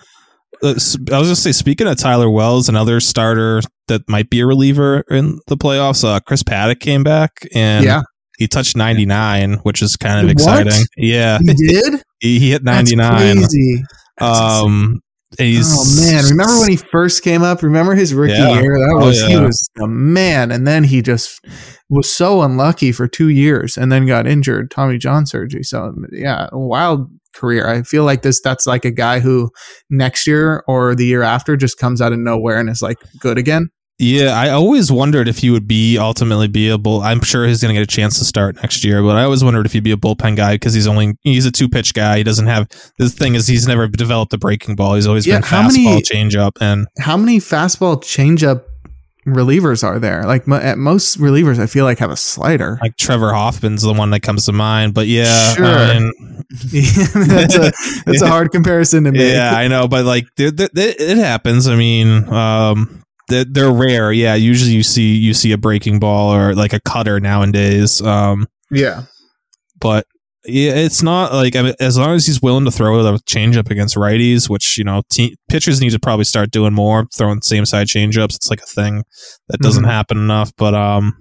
I 0.64 0.74
was 0.74 0.98
gonna 1.08 1.36
say, 1.36 1.52
speaking 1.52 1.88
of 1.88 1.98
Tyler 1.98 2.30
Wells, 2.30 2.68
another 2.70 3.00
starter 3.00 3.62
that 3.88 4.02
might 4.10 4.30
be 4.30 4.40
a 4.40 4.46
reliever 4.46 5.04
in 5.10 5.40
the 5.48 5.56
playoffs. 5.58 6.04
Uh, 6.04 6.20
Chris 6.22 6.42
Paddack 6.44 6.80
came 6.80 7.04
back 7.04 7.32
and 7.54 7.86
yeah, 7.86 8.02
he 8.38 8.48
touched 8.48 8.76
99, 8.76 9.56
which 9.64 9.82
is 9.82 9.96
kind 9.98 10.20
of 10.20 10.26
What? 10.26 10.32
exciting. 10.62 10.86
Yeah, 10.98 11.38
he 11.40 11.54
did. 11.54 12.02
he, 12.20 12.40
he 12.40 12.52
hit 12.52 12.64
99. 12.64 13.44
Um, 14.20 15.00
oh 15.40 16.02
man, 16.02 16.24
remember 16.26 16.60
when 16.60 16.70
he 16.70 16.78
first 16.78 17.24
came 17.24 17.44
up? 17.44 17.62
Remember 17.62 17.96
his 17.96 18.14
rookie 18.14 18.34
Yeah. 18.34 18.62
year? 18.62 18.74
That 18.78 18.98
Oh, 19.00 19.06
was 19.08 19.22
he 19.26 19.38
was 19.38 19.70
a 19.82 19.88
man, 19.88 20.52
and 20.52 20.66
then 20.66 20.84
he 20.84 21.02
just 21.02 21.40
was 21.90 22.10
so 22.10 22.42
unlucky 22.42 22.92
for 22.92 23.08
two 23.08 23.30
years, 23.30 23.78
and 23.78 23.92
then 23.92 24.06
got 24.06 24.26
injured, 24.28 24.72
Tommy 24.72 24.98
John 24.98 25.26
surgery. 25.26 25.64
So 25.64 25.84
um, 25.86 26.06
yeah, 26.12 26.48
wild 26.54 27.10
career. 27.36 27.68
I 27.68 27.84
feel 27.84 28.04
like 28.04 28.22
this. 28.22 28.42
That's 28.42 28.66
like 28.66 28.86
a 28.86 28.92
guy 28.92 29.20
who 29.20 29.50
next 29.90 30.28
year 30.28 30.64
or 30.68 30.96
the 30.96 31.06
year 31.06 31.24
after 31.24 31.56
just 31.58 31.78
comes 31.78 32.02
out 32.02 32.14
of 32.14 32.20
nowhere 32.20 32.60
and 32.60 32.70
is 32.70 32.82
like 32.82 32.98
good 33.20 33.38
again. 33.38 33.70
Yeah, 34.00 34.32
I 34.40 34.50
always 34.52 34.92
wondered 34.92 35.28
if 35.28 35.40
he 35.40 35.50
would 35.50 35.68
be 35.68 35.98
ultimately 35.98 36.48
be 36.48 36.70
a 36.70 36.78
bull. 36.78 37.02
I'm 37.02 37.22
sure 37.22 37.48
he's 37.48 37.62
going 37.64 37.74
to 37.74 37.80
get 37.82 37.84
a 37.84 37.96
chance 37.96 38.20
to 38.20 38.26
start 38.26 38.56
next 38.58 38.84
year, 38.84 39.02
but 39.02 39.16
I 39.16 39.24
always 39.24 39.44
wondered 39.44 39.66
if 39.66 39.74
he'd 39.74 39.84
be 39.84 39.92
a 39.92 39.98
bullpen 39.98 40.36
guy 40.36 40.54
because 40.54 40.76
he's 40.76 40.86
only 40.86 41.18
he's 41.24 41.48
a 41.48 41.52
two 41.52 41.68
pitch 41.68 41.96
guy. 41.96 42.18
He 42.20 42.24
doesn't 42.24 42.46
have 42.46 42.68
the 43.00 43.10
thing 43.10 43.34
is 43.34 43.48
he's 43.48 43.68
never 43.68 43.88
developed 43.88 44.32
a 44.34 44.38
breaking 44.38 44.76
ball. 44.76 44.94
He's 44.94 45.08
always 45.08 45.26
Yeah, 45.26 45.38
been 45.38 45.44
how 45.44 45.64
fastball, 45.70 45.84
many- 45.86 46.02
changeup, 46.04 46.52
and 46.62 46.86
How 47.00 47.18
many 47.18 47.40
fastball 47.40 47.98
changeup 48.04 48.66
relievers 49.26 49.84
are 49.84 49.98
there? 49.98 50.24
Like 50.26 50.46
mo- 50.48 50.58
at 50.58 50.78
most 50.78 51.20
relievers, 51.20 51.58
I 51.58 51.66
feel 51.66 51.84
like 51.84 51.98
have 51.98 52.12
a 52.12 52.16
slider. 52.18 52.78
like 52.84 52.98
Trevor 52.98 53.34
Hoffman's 53.34 53.82
the 53.82 53.94
one 53.94 54.12
that 54.12 54.20
comes 54.22 54.46
to 54.46 54.54
mind. 54.54 54.94
But 54.94 55.08
yeah, 55.08 55.56
Sure. 55.56 55.66
I 55.66 55.98
mean, 56.00 56.12
that's 56.52 57.56
a 57.56 57.72
that's 58.06 58.22
a 58.22 58.28
hard 58.36 58.52
comparison 58.52 59.06
to 59.06 59.12
make. 59.12 59.34
yeah, 59.34 59.56
I 59.56 59.68
know, 59.68 59.88
but 59.88 60.06
like 60.06 60.28
it 60.38 60.54
it 60.76 61.18
happens. 61.18 61.68
I 61.68 61.76
mean, 61.76 62.30
um, 62.32 63.02
they're, 63.28 63.46
they're 63.46 63.72
rare. 63.72 64.12
Yeah, 64.12 64.36
usually 64.36 64.72
you 64.72 64.84
see 64.84 65.16
you 65.16 65.34
see 65.34 65.52
a 65.52 65.58
breaking 65.58 66.00
ball 66.00 66.34
or 66.34 66.54
like 66.56 66.74
a 66.74 66.80
cutter 66.80 67.20
nowadays. 67.20 68.02
Um, 68.02 68.48
yeah. 68.72 69.04
but 69.80 70.06
yeah, 70.46 70.72
it's 70.76 71.04
not 71.04 71.34
like 71.34 71.56
I 71.58 71.62
mean, 71.62 71.74
as 71.80 71.98
long 71.98 72.12
as 72.16 72.26
he's 72.26 72.42
willing 72.42 72.64
to 72.66 72.72
throw 72.72 73.04
the 73.04 73.14
changeup 73.30 73.70
against 73.70 73.96
righties, 73.96 74.50
which 74.50 74.78
you 74.78 74.84
know 74.86 75.02
te- 75.12 75.36
pitchers 75.50 75.82
need 75.82 75.90
to 75.92 76.00
probably 76.00 76.24
start 76.26 76.52
doing 76.52 76.74
more, 76.74 77.06
throwing 77.14 77.42
same 77.42 77.66
side 77.66 77.88
changeups. 77.88 78.36
It's 78.36 78.50
like 78.50 78.62
a 78.62 78.66
thing 78.66 79.04
that 79.50 79.60
doesn't 79.60 79.84
Mhm. 79.84 79.90
happen 79.92 80.18
enough. 80.18 80.54
But 80.58 80.74
um, 80.74 81.14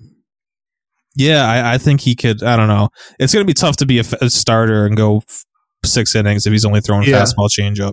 yeah, 1.16 1.44
I, 1.44 1.74
I 1.74 1.78
think 1.78 2.02
he 2.02 2.14
could. 2.14 2.42
I 2.42 2.56
don't 2.56 2.68
know. 2.68 2.88
It's 3.18 3.32
gonna 3.32 3.44
be 3.44 3.54
tough 3.54 3.76
to 3.78 3.86
be 3.86 3.96
a, 3.98 4.02
f- 4.02 4.12
a 4.20 4.30
starter 4.30 4.86
and 4.86 4.96
go 4.96 5.22
f- 5.28 5.44
six 5.84 6.14
innings 6.14 6.46
if 6.46 6.52
he's 6.52 6.64
only 6.64 6.80
throwing 6.80 7.08
Yeah. 7.08 7.22
fastball 7.22 7.48
changeup. 7.48 7.92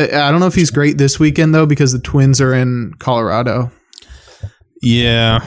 I 0.00 0.28
I 0.28 0.30
don't 0.30 0.40
know 0.40 0.46
if 0.46 0.54
he's 0.54 0.70
great 0.70 0.98
this 0.98 1.18
weekend 1.18 1.54
though 1.54 1.66
because 1.66 1.92
the 1.92 2.00
Twins 2.00 2.40
are 2.40 2.54
in 2.54 2.94
Colorado. 2.98 3.70
Yeah, 4.82 5.40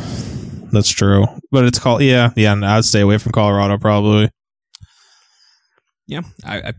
that's 0.71 0.89
true. 0.89 1.25
But 1.51 1.65
it's 1.65 1.79
called 1.79 2.03
yeah, 2.03 2.31
yeah. 2.35 2.55
I'd 2.61 2.85
stay 2.85 3.01
away 3.01 3.17
from 3.17 3.31
Colorado 3.31 3.77
probably. 3.77 4.29
Yeah, 6.05 6.21
I, 6.45 6.57
I 6.59 6.73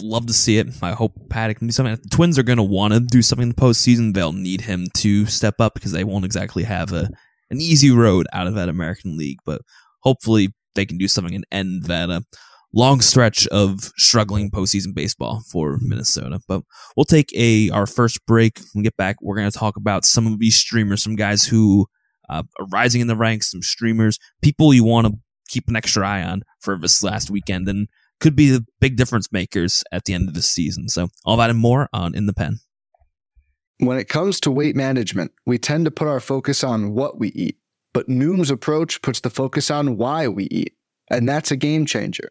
love 0.00 0.26
to 0.26 0.32
see 0.32 0.58
it. 0.58 0.68
I 0.82 0.92
hope 0.92 1.14
Paddack 1.28 1.56
can 1.56 1.66
do 1.66 1.72
something. 1.72 1.92
If 1.92 2.02
the 2.02 2.08
Twins 2.08 2.38
are 2.38 2.44
going 2.44 2.58
to 2.58 2.62
want 2.62 2.94
to 2.94 3.00
do 3.00 3.22
something 3.22 3.42
in 3.42 3.48
the 3.50 3.54
postseason, 3.54 4.14
they'll 4.14 4.32
need 4.32 4.62
him 4.62 4.86
to 4.98 5.26
step 5.26 5.56
up 5.58 5.74
because 5.74 5.92
they 5.92 6.04
won't 6.04 6.24
exactly 6.24 6.62
have 6.62 6.92
a 6.92 7.10
an 7.50 7.60
easy 7.60 7.90
road 7.90 8.26
out 8.32 8.46
of 8.46 8.54
that 8.54 8.68
American 8.68 9.16
League. 9.16 9.38
But 9.44 9.62
hopefully, 10.00 10.54
they 10.74 10.86
can 10.86 10.98
do 10.98 11.08
something 11.08 11.34
and 11.34 11.46
end 11.50 11.84
that 11.84 12.10
uh, 12.10 12.20
long 12.74 13.00
stretch 13.00 13.46
of 13.48 13.92
struggling 13.96 14.50
postseason 14.50 14.94
baseball 14.94 15.42
for 15.50 15.78
Minnesota. 15.80 16.40
But 16.46 16.62
we'll 16.96 17.04
take 17.04 17.30
a 17.34 17.70
our 17.70 17.86
first 17.86 18.24
break. 18.26 18.58
When 18.58 18.80
we 18.80 18.82
get 18.82 18.96
back, 18.96 19.16
we're 19.20 19.36
going 19.36 19.50
to 19.50 19.58
talk 19.58 19.76
about 19.76 20.04
some 20.04 20.26
of 20.26 20.38
these 20.38 20.56
streamers, 20.56 21.02
some 21.02 21.16
guys 21.16 21.44
who 21.44 21.86
uh, 22.28 22.42
are 22.58 22.66
rising 22.70 23.00
in 23.00 23.06
the 23.06 23.16
ranks, 23.16 23.50
some 23.50 23.62
streamers, 23.62 24.18
people 24.42 24.74
you 24.74 24.84
want 24.84 25.06
to 25.06 25.14
keep 25.48 25.68
an 25.68 25.76
extra 25.76 26.06
eye 26.06 26.22
on 26.22 26.42
for 26.60 26.76
this 26.78 27.02
last 27.02 27.30
weekend, 27.30 27.68
and 27.68 27.88
could 28.20 28.36
be 28.36 28.50
the 28.50 28.66
big 28.80 28.96
difference 28.96 29.32
makers 29.32 29.84
at 29.92 30.04
the 30.04 30.14
end 30.14 30.28
of 30.28 30.34
the 30.34 30.42
season. 30.42 30.88
So 30.88 31.08
all 31.24 31.36
that 31.38 31.50
and 31.50 31.58
more 31.58 31.88
on 31.92 32.14
In 32.14 32.26
the 32.26 32.34
Pen. 32.34 32.58
When 33.78 33.96
it 33.96 34.08
comes 34.08 34.40
to 34.40 34.50
weight 34.50 34.74
management, 34.74 35.32
we 35.46 35.56
tend 35.56 35.84
to 35.84 35.90
put 35.90 36.08
our 36.08 36.18
focus 36.18 36.64
on 36.64 36.94
what 36.94 37.18
we 37.18 37.28
eat, 37.28 37.58
but 37.94 38.08
Noom's 38.08 38.50
approach 38.50 39.00
puts 39.02 39.20
the 39.20 39.30
focus 39.30 39.70
on 39.70 39.96
why 39.96 40.26
we 40.26 40.44
eat. 40.50 40.74
And 41.10 41.28
that's 41.28 41.50
a 41.50 41.56
game 41.56 41.86
changer. 41.86 42.30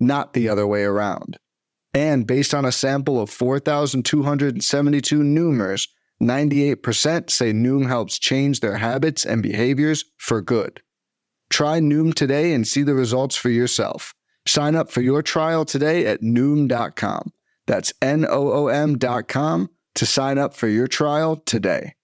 not 0.00 0.32
the 0.32 0.48
other 0.48 0.66
way 0.66 0.82
around. 0.82 1.38
And 1.92 2.26
based 2.26 2.54
on 2.54 2.64
a 2.64 2.72
sample 2.72 3.20
of 3.20 3.30
4,272 3.30 5.20
Noomers, 5.20 5.88
98% 6.22 7.30
say 7.30 7.52
Noom 7.52 7.86
helps 7.86 8.18
change 8.18 8.60
their 8.60 8.76
habits 8.76 9.24
and 9.24 9.42
behaviors 9.42 10.04
for 10.18 10.40
good. 10.42 10.82
Try 11.48 11.80
Noom 11.80 12.14
today 12.14 12.52
and 12.52 12.66
see 12.66 12.82
the 12.82 12.94
results 12.94 13.34
for 13.34 13.50
yourself. 13.50 14.14
Sign 14.46 14.76
up 14.76 14.90
for 14.90 15.00
your 15.00 15.22
trial 15.22 15.64
today 15.64 16.06
at 16.06 16.22
Noom.com. 16.22 17.32
That's 17.66 17.92
N 18.00 18.24
O 18.28 18.52
O 18.52 18.66
M.com 18.68 19.70
to 19.96 20.06
sign 20.06 20.38
up 20.38 20.54
for 20.54 20.68
your 20.68 20.86
trial 20.86 21.36
today. 21.36 21.94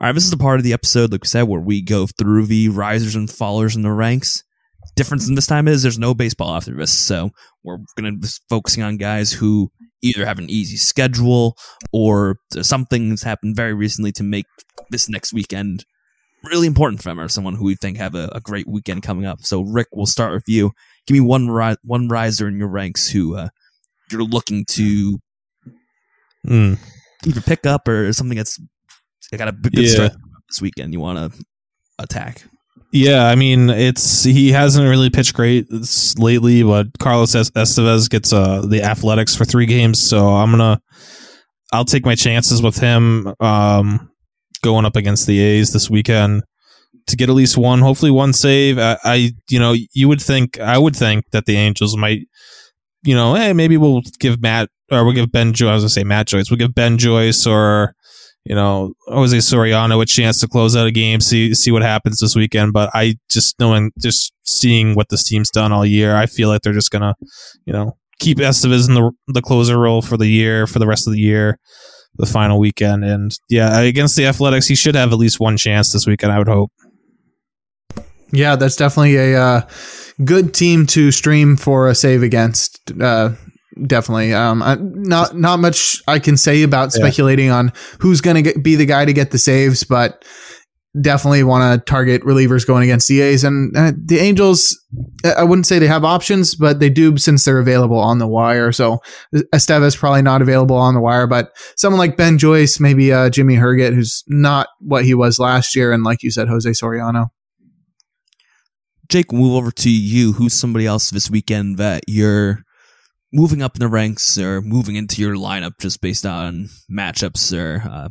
All 0.00 0.06
right, 0.06 0.14
this 0.14 0.24
is 0.24 0.30
the 0.30 0.36
part 0.36 0.58
of 0.60 0.64
the 0.64 0.72
episode, 0.72 1.12
like 1.12 1.24
we 1.24 1.28
said, 1.28 1.42
where 1.42 1.60
we 1.60 1.82
go 1.82 2.06
through 2.06 2.46
the 2.46 2.68
risers 2.70 3.16
and 3.16 3.28
fallers 3.28 3.76
in 3.76 3.82
the 3.82 3.92
ranks. 3.92 4.44
Difference 4.96 5.28
in 5.28 5.34
this 5.34 5.46
time 5.46 5.66
is 5.68 5.82
there's 5.82 5.98
no 5.98 6.14
baseball 6.14 6.54
after 6.54 6.74
this, 6.74 6.92
so 6.92 7.30
we're 7.64 7.78
going 7.96 8.12
to 8.12 8.18
be 8.20 8.28
focusing 8.48 8.82
on 8.82 8.96
guys 8.98 9.32
who 9.32 9.70
either 10.02 10.26
have 10.26 10.38
an 10.38 10.50
easy 10.50 10.76
schedule 10.76 11.56
or 11.92 12.36
something's 12.60 13.22
happened 13.22 13.56
very 13.56 13.72
recently 13.74 14.12
to 14.12 14.22
make 14.22 14.46
this 14.90 15.08
next 15.08 15.32
weekend 15.32 15.84
really 16.44 16.66
important 16.66 17.02
for 17.02 17.08
them, 17.10 17.20
or 17.20 17.28
someone 17.28 17.54
who 17.54 17.64
we 17.64 17.74
think 17.76 17.96
have 17.98 18.14
a, 18.14 18.28
a 18.34 18.40
great 18.40 18.66
weekend 18.66 19.02
coming 19.02 19.26
up. 19.26 19.40
So, 19.42 19.60
Rick, 19.62 19.88
we'll 19.92 20.06
start 20.06 20.32
with 20.32 20.44
you. 20.48 20.72
Give 21.06 21.14
me 21.14 21.20
one 21.20 21.48
ri- 21.48 21.76
one 21.84 22.08
riser 22.08 22.48
in 22.48 22.58
your 22.58 22.68
ranks 22.68 23.08
who 23.10 23.36
uh, 23.36 23.48
you're 24.10 24.22
looking 24.24 24.64
to 24.70 25.18
Mm. 26.46 26.78
either 27.26 27.40
pick 27.42 27.66
up 27.66 27.86
or 27.86 28.12
something 28.14 28.38
that's 28.38 28.58
got 29.36 29.48
a 29.48 29.52
good 29.52 29.74
Yeah. 29.76 29.88
start 29.92 30.12
this 30.48 30.62
weekend. 30.62 30.94
You 30.94 31.00
want 31.00 31.32
to 31.34 31.44
attack. 31.98 32.44
Yeah, 32.92 33.26
I 33.26 33.36
mean, 33.36 33.70
it's 33.70 34.24
he 34.24 34.50
hasn't 34.50 34.88
really 34.88 35.10
pitched 35.10 35.34
great 35.34 35.68
lately, 36.18 36.64
but 36.64 36.88
Carlos 36.98 37.34
Es- 37.36 37.50
Estevez 37.50 38.10
gets 38.10 38.32
uh, 38.32 38.62
the 38.62 38.82
Athletics 38.82 39.36
for 39.36 39.44
three 39.44 39.66
games, 39.66 40.00
so 40.00 40.28
I'm 40.34 40.50
gonna 40.50 40.80
I'll 41.72 41.84
take 41.84 42.04
my 42.04 42.16
chances 42.16 42.62
with 42.62 42.78
him 42.78 43.32
um, 43.38 44.10
going 44.62 44.84
up 44.84 44.96
against 44.96 45.28
the 45.28 45.38
A's 45.38 45.72
this 45.72 45.88
weekend 45.88 46.42
to 47.06 47.16
get 47.16 47.28
at 47.28 47.34
least 47.36 47.56
one, 47.56 47.78
hopefully 47.80 48.10
one 48.10 48.32
save. 48.32 48.76
I, 48.78 48.96
I 49.04 49.32
you 49.48 49.60
know, 49.60 49.74
you 49.92 50.08
would 50.08 50.20
think 50.20 50.58
I 50.58 50.76
would 50.76 50.96
think 50.96 51.30
that 51.30 51.46
the 51.46 51.56
Angels 51.56 51.96
might, 51.96 52.22
you 53.04 53.14
know, 53.14 53.34
hey, 53.34 53.52
maybe 53.52 53.76
we'll 53.76 54.02
give 54.18 54.42
Matt 54.42 54.68
or 54.90 55.04
we'll 55.04 55.14
give 55.14 55.30
Ben 55.30 55.52
Joyce. 55.52 55.68
I 55.70 55.74
was 55.74 55.82
gonna 55.84 55.90
say 55.90 56.04
Matt 56.04 56.26
Joyce. 56.26 56.50
We'll 56.50 56.58
give 56.58 56.74
Ben 56.74 56.98
Joyce 56.98 57.46
or 57.46 57.94
you 58.50 58.56
know, 58.56 58.94
Jose 59.06 59.36
Soriano 59.36 60.02
a 60.02 60.06
chance 60.06 60.40
to 60.40 60.48
close 60.48 60.74
out 60.74 60.88
a 60.88 60.90
game, 60.90 61.20
see 61.20 61.54
see 61.54 61.70
what 61.70 61.82
happens 61.82 62.18
this 62.18 62.34
weekend. 62.34 62.72
But 62.72 62.90
I 62.92 63.14
just 63.30 63.60
knowing, 63.60 63.92
just 63.96 64.32
seeing 64.42 64.96
what 64.96 65.08
this 65.08 65.22
team's 65.22 65.50
done 65.50 65.70
all 65.70 65.86
year, 65.86 66.16
I 66.16 66.26
feel 66.26 66.48
like 66.48 66.62
they're 66.62 66.72
just 66.72 66.90
gonna, 66.90 67.14
you 67.64 67.72
know, 67.72 67.96
keep 68.18 68.38
Estevez 68.38 68.88
in 68.88 68.94
the 68.94 69.12
the 69.28 69.40
closer 69.40 69.78
role 69.78 70.02
for 70.02 70.16
the 70.16 70.26
year, 70.26 70.66
for 70.66 70.80
the 70.80 70.88
rest 70.88 71.06
of 71.06 71.12
the 71.12 71.20
year, 71.20 71.60
the 72.16 72.26
final 72.26 72.58
weekend. 72.58 73.04
And 73.04 73.30
yeah, 73.48 73.78
against 73.78 74.16
the 74.16 74.26
Athletics, 74.26 74.66
he 74.66 74.74
should 74.74 74.96
have 74.96 75.12
at 75.12 75.18
least 75.20 75.38
one 75.38 75.56
chance 75.56 75.92
this 75.92 76.08
weekend. 76.08 76.32
I 76.32 76.38
would 76.38 76.48
hope. 76.48 76.72
Yeah, 78.32 78.56
that's 78.56 78.74
definitely 78.74 79.14
a 79.14 79.40
uh, 79.40 79.68
good 80.24 80.54
team 80.54 80.86
to 80.86 81.12
stream 81.12 81.56
for 81.56 81.86
a 81.86 81.94
save 81.94 82.24
against. 82.24 82.80
Uh, 83.00 83.30
definitely. 83.86 84.32
Um, 84.34 84.62
I, 84.62 84.76
not 84.80 85.36
not 85.36 85.60
much 85.60 86.02
I 86.08 86.18
can 86.18 86.36
say 86.36 86.62
about 86.62 86.94
Yeah. 86.94 87.00
speculating 87.00 87.50
on 87.50 87.72
who's 88.00 88.20
going 88.20 88.42
to 88.44 88.58
be 88.58 88.76
the 88.76 88.86
guy 88.86 89.04
to 89.04 89.12
get 89.12 89.30
the 89.30 89.38
saves, 89.38 89.84
but 89.84 90.24
definitely 91.00 91.44
want 91.44 91.62
to 91.80 91.84
target 91.88 92.20
relievers 92.22 92.66
going 92.66 92.82
against 92.82 93.06
the 93.06 93.20
A's 93.20 93.44
and 93.44 93.76
uh, 93.76 93.92
the 93.96 94.18
Angels. 94.18 94.76
I 95.24 95.30
I 95.32 95.42
wouldn't 95.44 95.66
say 95.66 95.78
they 95.78 95.86
have 95.86 96.04
options, 96.04 96.54
but 96.56 96.80
they 96.80 96.90
do 96.90 97.16
since 97.16 97.44
they're 97.44 97.60
available 97.60 97.98
on 97.98 98.18
the 98.18 98.26
wire. 98.26 98.72
So 98.72 98.98
Estevez 99.54 99.96
probably 99.96 100.22
not 100.22 100.42
available 100.42 100.76
on 100.76 100.94
the 100.94 101.00
wire, 101.00 101.26
but 101.28 101.52
someone 101.76 101.98
like 101.98 102.16
Ben 102.16 102.38
Joyce, 102.38 102.80
maybe 102.80 103.12
uh, 103.12 103.30
Jimmy 103.30 103.54
Herget, 103.54 103.94
who's 103.94 104.24
not 104.26 104.66
what 104.80 105.04
he 105.04 105.14
was 105.14 105.38
last 105.38 105.76
year, 105.76 105.92
and 105.92 106.02
like 106.02 106.22
you 106.22 106.30
said, 106.30 106.48
Jose 106.48 106.68
Soriano. 106.70 107.28
Jake, 109.08 109.32
we'll 109.32 109.42
move 109.42 109.54
over 109.54 109.72
to 109.72 109.90
you. 109.90 110.32
Who's 110.32 110.54
somebody 110.54 110.86
else 110.86 111.10
this 111.10 111.28
weekend 111.30 111.78
that 111.78 112.04
you're 112.06 112.64
moving 113.32 113.62
up 113.62 113.76
in 113.76 113.80
the 113.80 113.88
ranks 113.88 114.38
or 114.38 114.60
moving 114.60 114.96
into 114.96 115.22
your 115.22 115.34
lineup 115.34 115.78
just 115.78 116.00
based 116.00 116.26
on 116.26 116.68
matchups 116.90 117.56
or 117.56 117.82
uh, 117.88 118.08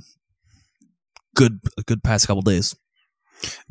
good 1.36 1.60
a 1.78 1.82
good 1.84 2.04
past 2.04 2.28
couple 2.28 2.42
days? 2.42 2.76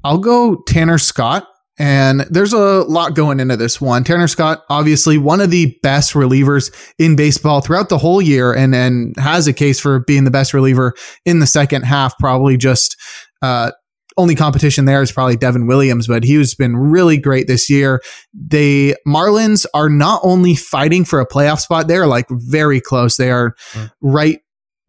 I'll 0.05 0.19
go 0.19 0.63
Tanner 0.67 0.99
Scott. 0.99 1.47
And 1.81 2.23
there's 2.23 2.53
a 2.53 2.83
lot 2.83 3.15
going 3.15 3.39
into 3.39 3.57
this 3.57 3.81
one. 3.81 4.03
Tanner 4.03 4.27
Scott, 4.27 4.65
obviously 4.69 5.17
one 5.17 5.41
of 5.41 5.53
the 5.53 5.79
best 5.81 6.15
relievers 6.15 6.75
in 6.99 7.15
baseball 7.15 7.61
throughout 7.61 7.89
the 7.89 7.99
whole 7.99 8.21
year 8.21 8.53
and, 8.53 8.75
and 8.75 9.17
has 9.17 9.47
a 9.47 9.53
case 9.53 9.79
for 9.79 10.01
being 10.01 10.25
the 10.25 10.33
best 10.33 10.53
reliever 10.53 10.95
in 11.25 11.39
the 11.39 11.47
second 11.47 11.83
half. 11.83 12.19
Probably 12.19 12.57
just, 12.57 12.97
uh, 13.43 13.71
only 14.19 14.35
competition 14.35 14.85
there 14.85 15.01
is 15.01 15.11
probably 15.11 15.37
Devin 15.37 15.67
Williams, 15.67 16.07
but 16.07 16.25
he's 16.25 16.55
been 16.55 16.77
really 16.77 17.17
great 17.17 17.47
this 17.47 17.71
year. 17.71 18.03
The 18.35 18.97
Marlins 19.07 19.65
are 19.73 19.89
not 19.89 20.21
only 20.23 20.55
fighting 20.55 21.05
for 21.07 21.21
a 21.21 21.27
playoff 21.27 21.61
spot, 21.61 21.89
they're 21.89 22.07
like 22.07 22.27
very 22.31 22.81
close. 22.81 23.17
They 23.17 23.31
are 23.31 23.55
Mm. 23.75 23.91
right 24.03 24.41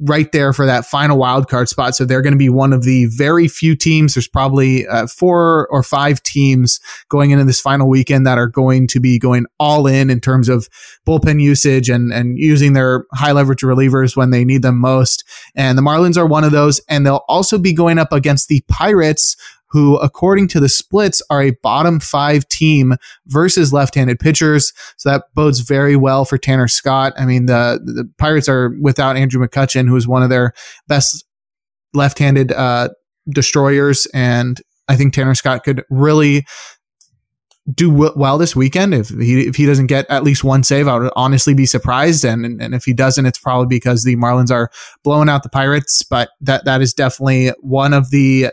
right 0.02 0.32
there 0.32 0.54
for 0.54 0.66
that 0.66 0.86
final 0.86 1.18
wild 1.18 1.50
card 1.50 1.68
spot. 1.68 1.96
So 1.96 2.06
they're 2.06 2.22
going 2.22 2.34
to 2.34 2.38
be 2.38 2.50
one 2.50 2.72
of 2.72 2.84
the 2.84 3.06
very 3.08 3.48
few 3.48 3.76
teams. 3.76 4.14
There's 4.14 4.28
probably 4.28 4.88
uh, 4.88 5.08
four 5.08 5.68
or 5.68 5.84
five 5.84 6.24
teams 6.24 6.80
going 7.10 7.32
into 7.32 7.44
this 7.44 7.60
final 7.60 7.90
weekend 7.90 8.26
that 8.26 8.38
are 8.38 8.48
going 8.48 8.88
to 8.88 9.00
be 9.00 9.20
going 9.20 9.46
all 9.60 9.88
in 9.88 10.10
in 10.10 10.22
terms 10.22 10.48
of 10.48 10.70
bullpen 11.06 11.42
usage 11.42 11.90
and 11.90 12.14
and 12.14 12.38
using 12.38 12.74
their 12.74 13.06
high 13.14 13.32
leverage 13.32 13.62
relievers 13.62 14.16
when 14.16 14.30
they 14.30 14.46
need 14.46 14.62
them 14.62 14.78
most. 14.78 15.24
And 15.56 15.78
the 15.78 15.82
Marlins 15.82 16.18
are 16.18 16.26
one 16.26 16.44
of 16.44 16.52
those. 16.52 16.80
And 16.88 17.06
they'll 17.06 17.26
also 17.28 17.58
be 17.58 17.74
going 17.74 18.00
up 18.00 18.14
against 18.14 18.48
the 18.48 18.64
Pirates. 18.68 19.36
Who, 19.72 19.98
according 19.98 20.48
to 20.50 20.60
the 20.60 20.70
splits, 20.70 21.22
are 21.30 21.42
a 21.42 21.52
bottom 21.62 22.00
five 22.00 22.48
team 22.50 22.96
versus 23.28 23.72
left-handed 23.72 24.20
pitchers. 24.20 24.74
So 24.98 25.10
that 25.10 25.26
bodes 25.36 25.60
very 25.60 25.96
well 25.96 26.26
for 26.26 26.38
Tanner 26.38 26.68
Scott. 26.68 27.14
I 27.18 27.26
mean, 27.26 27.46
the 27.46 27.80
the 27.84 28.10
Pirates 28.18 28.50
are 28.50 28.76
without 28.82 29.16
Andrew 29.16 29.46
McCutchen, 29.46 29.88
who 29.88 29.96
is 29.96 30.08
one 30.08 30.24
of 30.24 30.30
their 30.30 30.54
best 30.88 31.26
left-handed 31.94 32.52
uh, 32.52 32.90
destroyers, 33.30 34.08
and 34.14 34.62
I 34.88 34.96
think 34.96 35.14
Tanner 35.14 35.36
Scott 35.36 35.64
could 35.64 35.84
really 35.90 36.46
do 37.72 37.92
well 38.16 38.40
this 38.40 38.56
weekend. 38.56 38.96
If 38.96 39.10
he 39.10 39.48
if 39.48 39.56
he 39.56 39.68
doesn't 39.68 39.88
get 39.88 40.10
at 40.10 40.24
least 40.24 40.44
one 40.44 40.64
save, 40.64 40.88
I 40.88 40.98
would 40.98 41.12
honestly 41.16 41.54
be 41.54 41.68
surprised. 41.68 42.26
And 42.26 42.44
and, 42.46 42.62
and 42.62 42.74
if 42.74 42.86
he 42.86 42.94
doesn't, 42.94 43.26
it's 43.28 43.38
probably 43.38 43.68
because 43.68 44.04
the 44.04 44.16
Marlins 44.16 44.52
are 44.52 44.72
blowing 45.04 45.30
out 45.30 45.44
the 45.44 45.50
Pirates. 45.50 46.02
But 46.02 46.30
that 46.42 46.66
that 46.66 46.82
is 46.82 46.94
definitely 46.94 47.52
one 47.60 47.94
of 47.94 48.10
the 48.10 48.48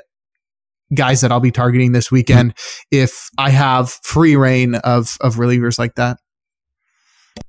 guys 0.95 1.21
that 1.21 1.33
I'll 1.33 1.41
be 1.41 1.51
targeting 1.51 1.93
this 1.93 2.11
weekend 2.11 2.55
if 2.91 3.29
I 3.39 3.51
have 3.51 3.91
free 4.03 4.37
reign 4.37 4.77
of 4.77 5.17
of 5.21 5.37
relievers 5.37 5.79
like 5.79 5.95
that. 5.97 6.19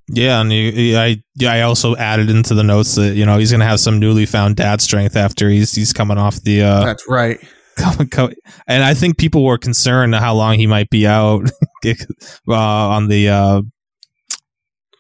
Yeah, 0.10 0.42
and 0.42 0.52
you, 0.52 0.64
you- 0.72 0.98
I 0.98 1.24
yeah, 1.36 1.54
I 1.54 1.62
also 1.62 1.96
added 1.96 2.30
into 2.30 2.54
the 2.54 2.64
notes 2.64 2.96
that 2.96 3.16
you 3.16 3.26
know 3.26 3.38
he's 3.38 3.52
going 3.52 3.60
to 3.62 3.66
have 3.66 3.80
some 3.80 4.00
newly 4.00 4.26
found 4.26 4.56
dad 4.56 4.82
strength 4.82 5.16
after 5.16 5.50
he's 5.50 5.74
he's 5.74 5.94
coming 5.94 6.18
off 6.18 6.42
the 6.44 6.62
uh, 6.62 6.84
That's 6.86 7.08
right. 7.08 7.40
co- 7.78 8.06
co- 8.12 8.32
and 8.68 8.84
I 8.84 8.94
think 8.94 9.18
people 9.18 9.44
were 9.46 9.58
concerned 9.58 10.16
how 10.16 10.34
long 10.34 10.56
he 10.58 10.66
might 10.68 10.90
be 10.90 11.06
out 11.06 11.50
uh, 11.86 12.54
on 12.54 13.08
the 13.08 13.30
uh, 13.30 13.62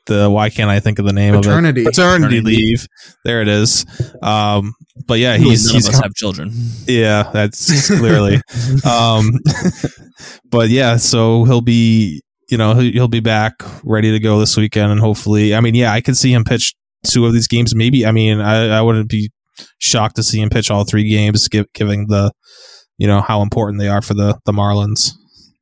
the 0.07 0.29
why 0.29 0.49
can't 0.49 0.69
I 0.69 0.79
think 0.79 0.99
of 0.99 1.05
the 1.05 1.13
name 1.13 1.35
Paternity. 1.35 1.81
of 1.81 1.87
it 1.87 1.91
paternity 1.91 2.39
Paternity 2.39 2.41
leave. 2.41 2.87
There 3.23 3.41
it 3.41 3.47
is. 3.47 3.85
Um, 4.21 4.73
but 5.05 5.19
yeah, 5.19 5.37
He's, 5.37 5.47
he's 5.49 5.65
None 5.67 5.75
he's 5.75 5.87
of 5.89 5.93
us 5.93 6.01
have 6.01 6.13
children. 6.15 6.51
yeah, 6.87 7.29
that's 7.31 7.87
clearly. 7.95 8.41
um, 8.89 9.29
but 10.49 10.69
yeah, 10.69 10.97
so 10.97 11.43
he'll 11.43 11.61
be, 11.61 12.21
you 12.49 12.57
know, 12.57 12.73
he'll, 12.73 12.91
he'll 12.91 13.07
be 13.07 13.19
back 13.19 13.53
ready 13.83 14.11
to 14.11 14.19
go 14.19 14.39
this 14.39 14.57
weekend, 14.57 14.91
and 14.91 14.99
hopefully, 14.99 15.53
I 15.53 15.61
mean, 15.61 15.75
yeah, 15.75 15.91
I 15.91 16.01
could 16.01 16.17
see 16.17 16.33
him 16.33 16.43
pitch 16.43 16.73
two 17.05 17.25
of 17.25 17.33
these 17.33 17.47
games. 17.47 17.75
Maybe, 17.75 18.05
I 18.05 18.11
mean, 18.11 18.39
I, 18.41 18.77
I 18.77 18.81
wouldn't 18.81 19.09
be 19.09 19.29
shocked 19.79 20.15
to 20.17 20.23
see 20.23 20.39
him 20.41 20.49
pitch 20.49 20.69
all 20.71 20.83
three 20.83 21.07
games, 21.09 21.47
give, 21.47 21.65
giving 21.73 22.07
the, 22.07 22.31
you 22.97 23.07
know, 23.07 23.21
how 23.21 23.41
important 23.41 23.79
they 23.79 23.87
are 23.89 24.01
for 24.01 24.13
the 24.13 24.39
the 24.45 24.51
Marlins. 24.51 25.11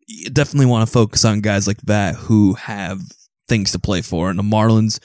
you 0.08 0.30
definitely 0.30 0.68
want 0.68 0.88
to 0.88 0.92
focus 0.92 1.26
on 1.26 1.42
guys 1.42 1.68
like 1.68 1.82
that 1.84 2.16
who 2.16 2.54
have 2.54 3.00
things 3.48 3.72
to 3.72 3.80
play 3.80 4.02
for. 4.02 4.30
And 4.30 4.40
the 4.40 4.44
Marlins, 4.44 5.00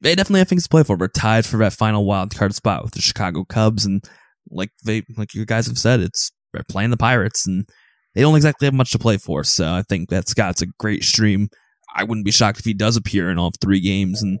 they 0.00 0.14
definitely 0.14 0.40
have 0.40 0.48
things 0.48 0.64
to 0.64 0.68
play 0.68 0.82
for. 0.82 0.96
We're 0.96 1.08
tied 1.08 1.46
for 1.46 1.56
that 1.58 1.72
final 1.72 2.04
wild 2.04 2.34
card 2.34 2.54
spot 2.54 2.82
with 2.82 2.92
the 2.92 3.00
Chicago 3.00 3.44
Cubs, 3.44 3.84
and 3.84 4.02
like 4.50 4.70
they, 4.84 5.02
like 5.16 5.34
you 5.34 5.46
guys 5.46 5.66
have 5.66 5.78
said, 5.78 6.00
it's 6.00 6.30
they're 6.52 6.62
playing 6.68 6.90
the 6.90 6.96
Pirates, 6.96 7.46
and 7.46 7.66
they 8.14 8.20
don't 8.20 8.36
exactly 8.36 8.66
have 8.66 8.74
much 8.74 8.92
to 8.92 8.98
play 8.98 9.16
for. 9.16 9.44
So 9.44 9.72
I 9.72 9.82
think 9.82 10.10
that 10.10 10.28
Scott's 10.28 10.62
a 10.62 10.66
great 10.78 11.04
stream. 11.04 11.48
I 11.96 12.04
wouldn't 12.04 12.24
be 12.24 12.32
shocked 12.32 12.58
if 12.58 12.64
he 12.64 12.74
does 12.74 12.96
appear 12.96 13.30
in 13.30 13.38
all 13.38 13.52
three 13.60 13.80
games, 13.80 14.22
and 14.22 14.38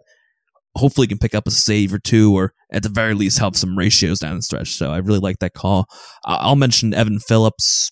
hopefully 0.76 1.06
can 1.06 1.18
pick 1.18 1.34
up 1.34 1.46
a 1.46 1.50
save 1.50 1.94
or 1.94 1.98
two, 1.98 2.36
or 2.36 2.52
at 2.72 2.82
the 2.82 2.88
very 2.88 3.14
least 3.14 3.38
help 3.38 3.56
some 3.56 3.78
ratios 3.78 4.18
down 4.18 4.36
the 4.36 4.42
stretch. 4.42 4.70
So 4.70 4.90
I 4.90 4.98
really 4.98 5.20
like 5.20 5.38
that 5.38 5.54
call. 5.54 5.86
I'll 6.24 6.56
mention 6.56 6.92
Evan 6.94 7.20
Phillips. 7.20 7.90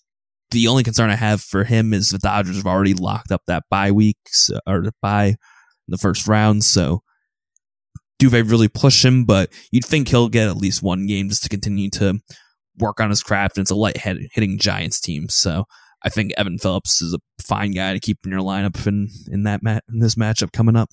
The 0.53 0.67
only 0.67 0.83
concern 0.83 1.09
I 1.09 1.15
have 1.15 1.41
for 1.41 1.63
him 1.63 1.93
is 1.93 2.09
the 2.09 2.19
Dodgers 2.19 2.57
have 2.57 2.67
already 2.67 2.93
locked 2.93 3.31
up 3.31 3.41
that 3.47 3.63
bye 3.71 3.91
weeks 3.91 4.51
or 4.67 4.83
the 4.83 4.93
bye 5.01 5.25
in 5.27 5.35
the 5.87 5.97
first 5.97 6.27
round. 6.27 6.63
So 6.63 7.01
do 8.19 8.29
they 8.29 8.43
really 8.43 8.67
push 8.67 9.03
him? 9.03 9.25
But 9.25 9.51
you'd 9.71 9.83
think 9.83 10.07
he'll 10.07 10.29
get 10.29 10.47
at 10.47 10.55
least 10.55 10.83
one 10.83 11.07
game 11.07 11.29
just 11.29 11.41
to 11.43 11.49
continue 11.49 11.89
to 11.91 12.19
work 12.77 12.99
on 12.99 13.09
his 13.09 13.23
craft. 13.23 13.57
And 13.57 13.63
it's 13.63 13.71
a 13.71 13.75
light 13.75 13.97
hitting 13.97 14.59
Giants 14.59 15.01
team. 15.01 15.27
So 15.27 15.65
I 16.03 16.09
think 16.09 16.33
Evan 16.37 16.59
Phillips 16.59 17.01
is 17.01 17.15
a 17.15 17.19
fine 17.41 17.71
guy 17.71 17.93
to 17.93 17.99
keep 17.99 18.19
in 18.23 18.31
your 18.31 18.41
lineup 18.41 18.85
in, 18.85 19.09
in 19.31 19.43
that 19.43 19.61
in 19.63 19.99
this 19.99 20.15
matchup 20.15 20.51
coming 20.51 20.75
up. 20.75 20.89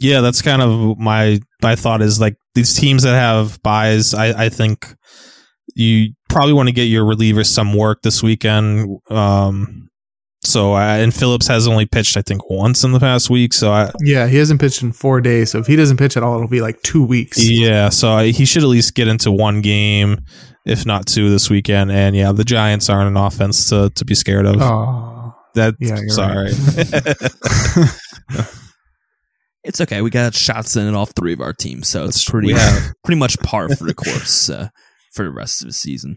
Yeah, 0.00 0.20
that's 0.20 0.42
kind 0.42 0.62
of 0.62 0.98
my 0.98 1.38
my 1.62 1.76
thought 1.76 2.02
is 2.02 2.20
like 2.20 2.36
these 2.54 2.74
teams 2.74 3.04
that 3.04 3.14
have 3.14 3.62
buys, 3.62 4.14
I, 4.14 4.46
I 4.46 4.48
think 4.48 4.96
you 5.74 6.12
probably 6.28 6.52
want 6.52 6.68
to 6.68 6.74
get 6.74 6.84
your 6.84 7.04
relievers 7.04 7.46
some 7.46 7.74
work 7.74 8.02
this 8.02 8.22
weekend. 8.22 8.98
Um, 9.10 9.88
so 10.42 10.74
uh, 10.74 10.78
and 10.78 11.14
Phillips 11.14 11.46
has 11.48 11.68
only 11.68 11.86
pitched 11.86 12.16
I 12.16 12.22
think 12.22 12.48
once 12.48 12.82
in 12.82 12.92
the 12.92 13.00
past 13.00 13.28
week. 13.28 13.52
So 13.52 13.72
I, 13.72 13.90
yeah, 14.00 14.26
he 14.26 14.36
hasn't 14.38 14.60
pitched 14.60 14.82
in 14.82 14.92
four 14.92 15.20
days. 15.20 15.50
So 15.50 15.58
if 15.58 15.66
he 15.66 15.76
doesn't 15.76 15.98
pitch 15.98 16.16
at 16.16 16.22
all, 16.22 16.36
it'll 16.36 16.48
be 16.48 16.62
like 16.62 16.80
two 16.82 17.04
weeks. 17.04 17.38
Yeah, 17.38 17.90
so 17.90 18.10
I, 18.10 18.30
he 18.30 18.44
should 18.44 18.62
at 18.62 18.68
least 18.68 18.94
get 18.94 19.06
into 19.06 19.30
one 19.30 19.60
game, 19.60 20.24
if 20.64 20.86
not 20.86 21.06
two, 21.06 21.30
this 21.30 21.50
weekend. 21.50 21.92
And 21.92 22.16
yeah, 22.16 22.32
the 22.32 22.44
Giants 22.44 22.88
aren't 22.88 23.08
an 23.08 23.16
offense 23.16 23.68
to 23.68 23.90
to 23.90 24.04
be 24.04 24.14
scared 24.14 24.46
of. 24.46 24.56
Oh, 24.60 25.34
that 25.54 25.74
yeah, 25.78 26.00
sorry. 26.08 26.52
Right. 28.30 28.50
it's 29.64 29.80
okay. 29.80 30.02
We 30.02 30.10
got 30.10 30.34
shots 30.34 30.76
in 30.76 30.86
it 30.86 30.94
off 30.94 31.12
three 31.14 31.32
of 31.32 31.40
our 31.40 31.52
teams, 31.52 31.88
so 31.88 32.04
it's 32.04 32.24
pretty 32.24 32.54
pretty 33.04 33.18
much 33.18 33.38
par 33.40 33.68
for 33.68 33.84
the 33.84 33.94
course 33.94 34.48
uh, 34.48 34.68
for 35.10 35.24
the 35.24 35.30
rest 35.30 35.62
of 35.62 35.68
the 35.68 35.74
season. 35.74 36.16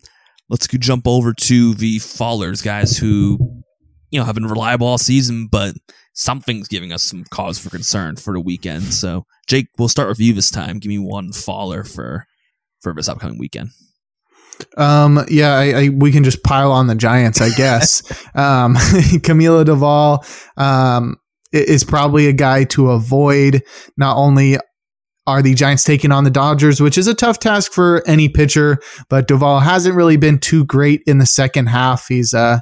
Let's 0.50 0.68
go 0.68 0.78
jump 0.78 1.08
over 1.08 1.34
to 1.34 1.74
the 1.74 1.98
fallers, 1.98 2.64
guys 2.64 2.98
who 2.98 3.64
you 4.12 4.20
know 4.20 4.26
have 4.26 4.36
been 4.36 4.46
reliable 4.46 4.88
all 4.88 4.98
season, 4.98 5.48
but 5.48 5.76
something's 6.14 6.68
giving 6.68 6.92
us 6.92 7.04
some 7.04 7.24
cause 7.32 7.58
for 7.58 7.70
concern 7.70 8.16
for 8.16 8.34
the 8.34 8.40
weekend. 8.40 8.94
So, 8.94 9.26
Jake, 9.48 9.68
we'll 9.78 9.88
start 9.88 10.10
with 10.10 10.20
you 10.20 10.34
this 10.34 10.50
time. 10.50 10.80
Give 10.80 10.90
me 10.90 11.00
one 11.00 11.32
faller 11.32 11.84
for 11.84 12.26
for 12.82 12.94
this 12.94 13.10
upcoming 13.10 13.40
weekend. 13.40 13.70
Um, 14.78 15.26
yeah, 15.30 15.56
I, 15.56 15.64
I, 15.64 15.90
we 15.90 16.12
can 16.12 16.24
just 16.24 16.44
pile 16.44 16.72
on 16.72 16.88
the 16.88 16.96
Giants, 16.96 17.42
I 17.42 17.50
guess. 17.50 18.04
um, 18.36 18.76
Camilo 19.24 19.66
Doval, 19.66 20.24
um, 20.62 21.18
is 21.52 21.84
probably 21.84 22.28
a 22.28 22.34
guy 22.34 22.64
to 22.66 22.92
avoid. 22.92 23.64
Not 23.98 24.18
only 24.18 24.58
are 25.26 25.42
the 25.42 25.54
Giants 25.54 25.84
taking 25.84 26.12
on 26.12 26.24
the 26.24 26.30
Dodgers, 26.30 26.82
which 26.82 26.98
is 26.98 27.08
a 27.08 27.14
tough 27.14 27.40
task 27.40 27.72
for 27.72 28.04
any 28.08 28.28
pitcher, 28.28 28.78
but 29.10 29.28
Doval 29.28 29.62
hasn't 29.62 29.96
really 29.96 30.18
been 30.18 30.38
too 30.38 30.66
great 30.66 31.02
in 31.08 31.18
the 31.18 31.26
second 31.26 31.68
half. 31.68 32.08
He's, 32.08 32.34
uh, 32.34 32.60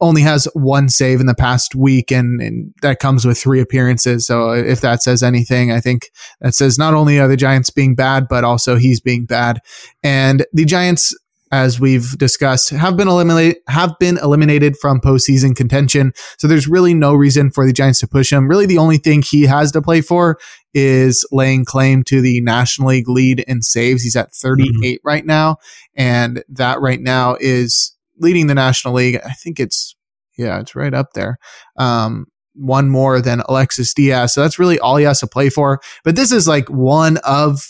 only 0.00 0.22
has 0.22 0.46
one 0.54 0.88
save 0.88 1.20
in 1.20 1.26
the 1.26 1.34
past 1.34 1.74
week, 1.74 2.12
and, 2.12 2.40
and, 2.40 2.72
that 2.82 3.00
comes 3.00 3.24
with 3.24 3.38
three 3.38 3.60
appearances. 3.60 4.26
So 4.26 4.52
if 4.52 4.80
that 4.82 5.02
says 5.02 5.22
anything, 5.22 5.72
I 5.72 5.80
think 5.80 6.10
that 6.40 6.54
says 6.54 6.78
not 6.78 6.94
only 6.94 7.18
are 7.18 7.26
the 7.26 7.36
Giants 7.36 7.70
being 7.70 7.96
bad, 7.96 8.26
but 8.28 8.44
also 8.44 8.76
he's 8.76 9.00
being 9.00 9.26
bad. 9.26 9.58
And 10.02 10.46
the 10.52 10.64
Giants, 10.64 11.16
as 11.50 11.80
we've 11.80 12.16
discussed, 12.18 12.70
have 12.70 12.96
been 12.96 13.08
eliminated 13.08 13.56
have 13.68 13.98
been 13.98 14.18
eliminated 14.18 14.76
from 14.76 15.00
postseason 15.00 15.56
contention. 15.56 16.12
So 16.38 16.46
there's 16.46 16.68
really 16.68 16.94
no 16.94 17.14
reason 17.14 17.50
for 17.50 17.66
the 17.66 17.72
Giants 17.72 18.00
to 18.00 18.08
push 18.08 18.32
him. 18.32 18.48
Really, 18.48 18.66
the 18.66 18.78
only 18.78 18.98
thing 18.98 19.22
he 19.22 19.42
has 19.44 19.72
to 19.72 19.82
play 19.82 20.00
for 20.00 20.38
is 20.74 21.26
laying 21.32 21.64
claim 21.64 22.02
to 22.04 22.20
the 22.20 22.40
National 22.40 22.88
League 22.88 23.08
lead 23.08 23.40
in 23.40 23.62
saves. 23.62 24.02
He's 24.02 24.16
at 24.16 24.34
38 24.34 24.72
mm-hmm. 24.72 25.08
right 25.08 25.24
now, 25.24 25.56
and 25.94 26.42
that 26.48 26.80
right 26.80 27.00
now 27.00 27.36
is 27.40 27.96
leading 28.18 28.46
the 28.46 28.54
National 28.54 28.94
League. 28.94 29.20
I 29.24 29.32
think 29.32 29.58
it's 29.60 29.96
yeah, 30.36 30.60
it's 30.60 30.76
right 30.76 30.94
up 30.94 31.12
there. 31.14 31.38
Um, 31.76 32.26
one 32.58 32.88
more 32.88 33.20
than 33.20 33.42
Alexis 33.48 33.94
Diaz. 33.94 34.34
So 34.34 34.42
that's 34.42 34.58
really 34.58 34.78
all 34.78 34.96
he 34.96 35.04
has 35.04 35.20
to 35.20 35.26
play 35.26 35.48
for. 35.48 35.80
But 36.04 36.16
this 36.16 36.32
is 36.32 36.48
like 36.48 36.68
one 36.68 37.18
of, 37.18 37.60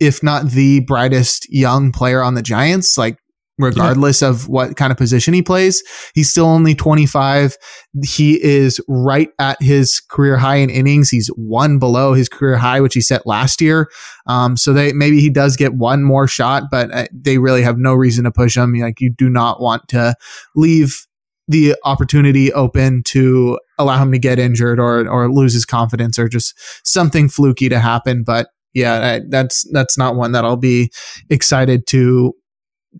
if 0.00 0.22
not 0.22 0.50
the 0.50 0.80
brightest 0.80 1.50
young 1.50 1.92
player 1.92 2.22
on 2.22 2.34
the 2.34 2.42
Giants. 2.42 2.96
Like 2.98 3.18
regardless 3.58 4.22
yeah. 4.22 4.28
of 4.28 4.48
what 4.48 4.76
kind 4.76 4.90
of 4.90 4.96
position 4.96 5.34
he 5.34 5.42
plays. 5.42 5.82
He's 6.14 6.30
still 6.30 6.46
only 6.46 6.74
25. 6.74 7.56
He 8.04 8.42
is 8.42 8.80
right 8.88 9.30
at 9.38 9.60
his 9.60 10.00
career 10.00 10.36
high 10.36 10.56
in 10.56 10.70
innings. 10.70 11.10
He's 11.10 11.28
one 11.28 11.78
below 11.78 12.14
his 12.14 12.28
career 12.28 12.56
high, 12.56 12.80
which 12.80 12.94
he 12.94 13.00
set 13.00 13.26
last 13.26 13.60
year. 13.60 13.90
Um, 14.26 14.56
so 14.56 14.72
they 14.72 14.92
maybe 14.92 15.20
he 15.20 15.30
does 15.30 15.56
get 15.56 15.74
one 15.74 16.04
more 16.04 16.28
shot, 16.28 16.64
but 16.70 16.92
uh, 16.92 17.06
they 17.12 17.38
really 17.38 17.62
have 17.62 17.78
no 17.78 17.94
reason 17.94 18.24
to 18.24 18.30
push 18.30 18.56
him. 18.56 18.74
Like 18.74 19.00
you 19.00 19.10
do 19.10 19.28
not 19.28 19.60
want 19.60 19.88
to 19.88 20.14
leave 20.54 21.04
the 21.48 21.74
opportunity 21.84 22.52
open 22.52 23.02
to 23.02 23.58
allow 23.78 24.00
him 24.00 24.12
to 24.12 24.18
get 24.18 24.38
injured 24.38 24.78
or 24.78 25.08
or 25.08 25.32
lose 25.32 25.54
his 25.54 25.64
confidence 25.64 26.18
or 26.18 26.28
just 26.28 26.54
something 26.86 27.28
fluky 27.28 27.68
to 27.68 27.80
happen. 27.80 28.22
But 28.22 28.48
yeah, 28.74 29.14
I, 29.14 29.20
that's 29.28 29.68
that's 29.72 29.98
not 29.98 30.16
one 30.16 30.32
that 30.32 30.44
I'll 30.44 30.56
be 30.56 30.90
excited 31.30 31.86
to 31.88 32.34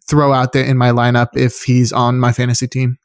throw 0.08 0.32
out 0.32 0.52
there 0.52 0.64
in 0.64 0.76
my 0.76 0.90
lineup 0.90 1.28
if 1.34 1.62
he's 1.62 1.92
on 1.92 2.18
my 2.18 2.32
fantasy 2.32 2.68
team. 2.68 2.98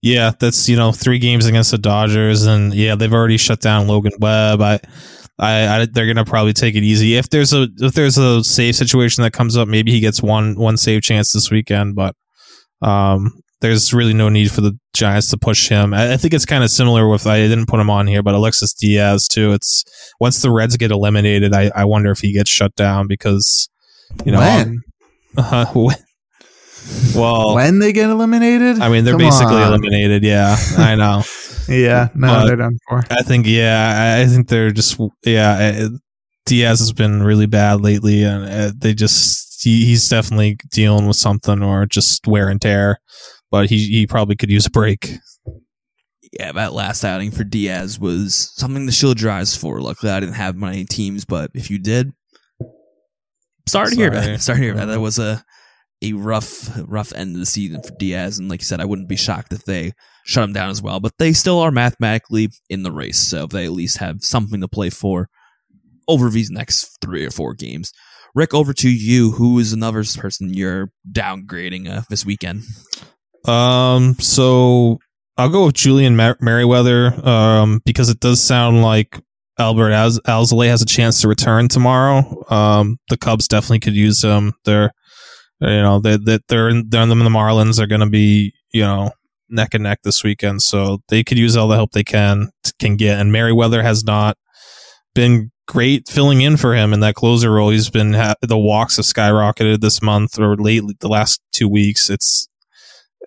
Yeah, 0.00 0.32
that's 0.38 0.68
you 0.68 0.76
know 0.76 0.92
three 0.92 1.18
games 1.18 1.46
against 1.46 1.70
the 1.70 1.78
Dodgers, 1.78 2.46
and 2.46 2.72
yeah, 2.72 2.94
they've 2.94 3.12
already 3.12 3.36
shut 3.36 3.60
down 3.60 3.88
Logan 3.88 4.12
Webb. 4.20 4.60
I, 4.62 4.80
I, 5.38 5.80
I, 5.80 5.86
they're 5.86 6.06
gonna 6.06 6.24
probably 6.24 6.52
take 6.52 6.76
it 6.76 6.84
easy. 6.84 7.16
If 7.16 7.30
there's 7.30 7.52
a 7.52 7.68
if 7.78 7.94
there's 7.94 8.16
a 8.16 8.44
save 8.44 8.76
situation 8.76 9.22
that 9.24 9.32
comes 9.32 9.56
up, 9.56 9.66
maybe 9.66 9.90
he 9.90 10.00
gets 10.00 10.22
one 10.22 10.54
one 10.54 10.76
save 10.76 11.02
chance 11.02 11.32
this 11.32 11.50
weekend. 11.50 11.96
But 11.96 12.14
um, 12.80 13.40
there's 13.60 13.92
really 13.92 14.14
no 14.14 14.28
need 14.28 14.50
for 14.52 14.60
the 14.60 14.78
Giants 14.94 15.30
to 15.30 15.36
push 15.36 15.68
him. 15.68 15.92
I, 15.94 16.14
I 16.14 16.16
think 16.16 16.34
it's 16.34 16.44
kind 16.44 16.64
of 16.64 16.70
similar 16.70 17.08
with 17.08 17.26
I 17.26 17.38
didn't 17.38 17.66
put 17.66 17.80
him 17.80 17.90
on 17.90 18.06
here, 18.06 18.22
but 18.22 18.34
Alexis 18.34 18.72
Diaz 18.72 19.28
too. 19.28 19.52
It's 19.52 19.84
once 20.20 20.40
the 20.42 20.50
Reds 20.50 20.76
get 20.76 20.90
eliminated, 20.90 21.52
I, 21.54 21.70
I 21.74 21.84
wonder 21.84 22.10
if 22.10 22.20
he 22.20 22.32
gets 22.32 22.50
shut 22.50 22.74
down 22.74 23.06
because 23.06 23.68
you 24.24 24.32
know 24.32 24.40
when? 24.40 24.82
Uh, 25.36 25.66
well, 27.14 27.54
when 27.54 27.78
they 27.78 27.92
get 27.92 28.10
eliminated, 28.10 28.80
I 28.80 28.88
mean 28.88 29.04
they're 29.04 29.14
Come 29.14 29.20
basically 29.20 29.56
on. 29.56 29.68
eliminated. 29.68 30.24
Yeah, 30.24 30.56
I 30.78 30.94
know. 30.94 31.22
yeah, 31.68 32.08
no, 32.14 32.28
but 32.28 32.46
they're 32.46 32.56
done 32.56 32.78
for. 32.88 33.04
I 33.10 33.22
think 33.22 33.46
yeah, 33.46 34.16
I, 34.18 34.22
I 34.22 34.26
think 34.26 34.48
they're 34.48 34.70
just 34.70 34.98
yeah. 35.24 35.88
Diaz 36.46 36.78
has 36.78 36.92
been 36.92 37.22
really 37.22 37.46
bad 37.46 37.82
lately, 37.82 38.24
and 38.24 38.44
uh, 38.44 38.72
they 38.76 38.94
just 38.94 39.62
he, 39.62 39.84
he's 39.84 40.08
definitely 40.08 40.56
dealing 40.72 41.06
with 41.06 41.16
something 41.16 41.62
or 41.62 41.84
just 41.86 42.26
wear 42.26 42.48
and 42.48 42.60
tear. 42.60 42.98
But 43.50 43.70
he 43.70 43.78
he 43.78 44.06
probably 44.06 44.36
could 44.36 44.50
use 44.50 44.66
a 44.66 44.70
break. 44.70 45.16
Yeah, 46.38 46.52
that 46.52 46.74
last 46.74 47.04
outing 47.04 47.30
for 47.30 47.44
Diaz 47.44 47.98
was 47.98 48.52
something 48.56 48.84
to 48.86 48.92
shield 48.92 49.20
your 49.20 49.30
eyes 49.30 49.56
for. 49.56 49.80
Luckily, 49.80 50.12
I 50.12 50.20
didn't 50.20 50.34
have 50.34 50.56
many 50.56 50.84
teams, 50.84 51.24
but 51.24 51.50
if 51.54 51.70
you 51.70 51.78
did, 51.78 52.12
sorry 53.66 53.90
to 53.90 53.96
hear 53.96 54.10
that. 54.10 54.40
Sorry 54.42 54.58
to 54.58 54.64
hear 54.64 54.74
that. 54.74 54.86
That 54.86 55.00
was 55.00 55.18
a 55.18 55.42
a 56.02 56.12
rough 56.12 56.70
rough 56.86 57.12
end 57.12 57.34
of 57.34 57.40
the 57.40 57.46
season 57.46 57.82
for 57.82 57.94
Diaz, 57.98 58.38
and 58.38 58.48
like 58.48 58.60
you 58.60 58.66
said, 58.66 58.80
I 58.80 58.84
wouldn't 58.84 59.08
be 59.08 59.16
shocked 59.16 59.52
if 59.52 59.64
they 59.64 59.92
shut 60.24 60.44
him 60.44 60.52
down 60.52 60.70
as 60.70 60.82
well. 60.82 61.00
But 61.00 61.12
they 61.18 61.32
still 61.32 61.58
are 61.60 61.70
mathematically 61.70 62.50
in 62.68 62.82
the 62.82 62.92
race, 62.92 63.18
so 63.18 63.46
they 63.46 63.64
at 63.64 63.72
least 63.72 63.98
have 63.98 64.22
something 64.22 64.60
to 64.60 64.68
play 64.68 64.90
for 64.90 65.28
over 66.06 66.28
these 66.28 66.50
next 66.50 66.98
three 67.00 67.24
or 67.24 67.30
four 67.30 67.54
games. 67.54 67.92
Rick, 68.34 68.54
over 68.54 68.72
to 68.74 68.90
you. 68.90 69.32
Who 69.32 69.58
is 69.58 69.72
another 69.72 70.04
person 70.16 70.52
you're 70.52 70.92
downgrading 71.10 71.90
uh, 71.90 72.02
this 72.10 72.24
weekend? 72.24 72.62
Um, 73.44 74.14
so 74.18 74.98
I'll 75.36 75.48
go 75.48 75.66
with 75.66 75.74
Julian 75.74 76.16
Mer- 76.16 76.36
Merryweather 76.40 77.14
um, 77.26 77.80
because 77.84 78.08
it 78.08 78.20
does 78.20 78.42
sound 78.42 78.82
like 78.82 79.20
Albert 79.58 79.92
Az- 79.92 80.20
Alzolay 80.26 80.68
has 80.68 80.82
a 80.82 80.86
chance 80.86 81.20
to 81.20 81.28
return 81.28 81.68
tomorrow. 81.68 82.44
Um, 82.50 82.98
the 83.08 83.16
Cubs 83.16 83.48
definitely 83.48 83.80
could 83.80 83.94
use 83.94 84.22
him. 84.22 84.52
They're, 84.64 84.90
you 85.60 85.68
know, 85.68 86.00
they, 86.00 86.16
they 86.16 86.38
they're 86.48 86.68
in, 86.68 86.88
they're 86.88 87.02
in 87.02 87.08
the 87.08 87.14
Marlins 87.14 87.80
are 87.80 87.86
going 87.86 88.00
to 88.00 88.08
be, 88.08 88.52
you 88.72 88.82
know, 88.82 89.12
neck 89.48 89.74
and 89.74 89.82
neck 89.82 90.00
this 90.02 90.22
weekend, 90.22 90.62
so 90.62 90.98
they 91.08 91.24
could 91.24 91.38
use 91.38 91.56
all 91.56 91.68
the 91.68 91.76
help 91.76 91.92
they 91.92 92.04
can 92.04 92.50
can 92.78 92.96
get. 92.96 93.20
And 93.20 93.32
Merryweather 93.32 93.82
has 93.82 94.04
not 94.04 94.36
been 95.14 95.50
great 95.66 96.08
filling 96.08 96.40
in 96.40 96.56
for 96.56 96.74
him 96.74 96.92
in 96.92 97.00
that 97.00 97.14
closer 97.14 97.52
role. 97.52 97.70
He's 97.70 97.90
been 97.90 98.14
ha- 98.14 98.36
the 98.40 98.58
walks 98.58 98.96
have 98.96 99.04
skyrocketed 99.06 99.80
this 99.80 100.00
month 100.00 100.38
or 100.38 100.56
lately 100.56 100.94
the 101.00 101.08
last 101.08 101.40
two 101.52 101.68
weeks. 101.68 102.08
It's 102.08 102.48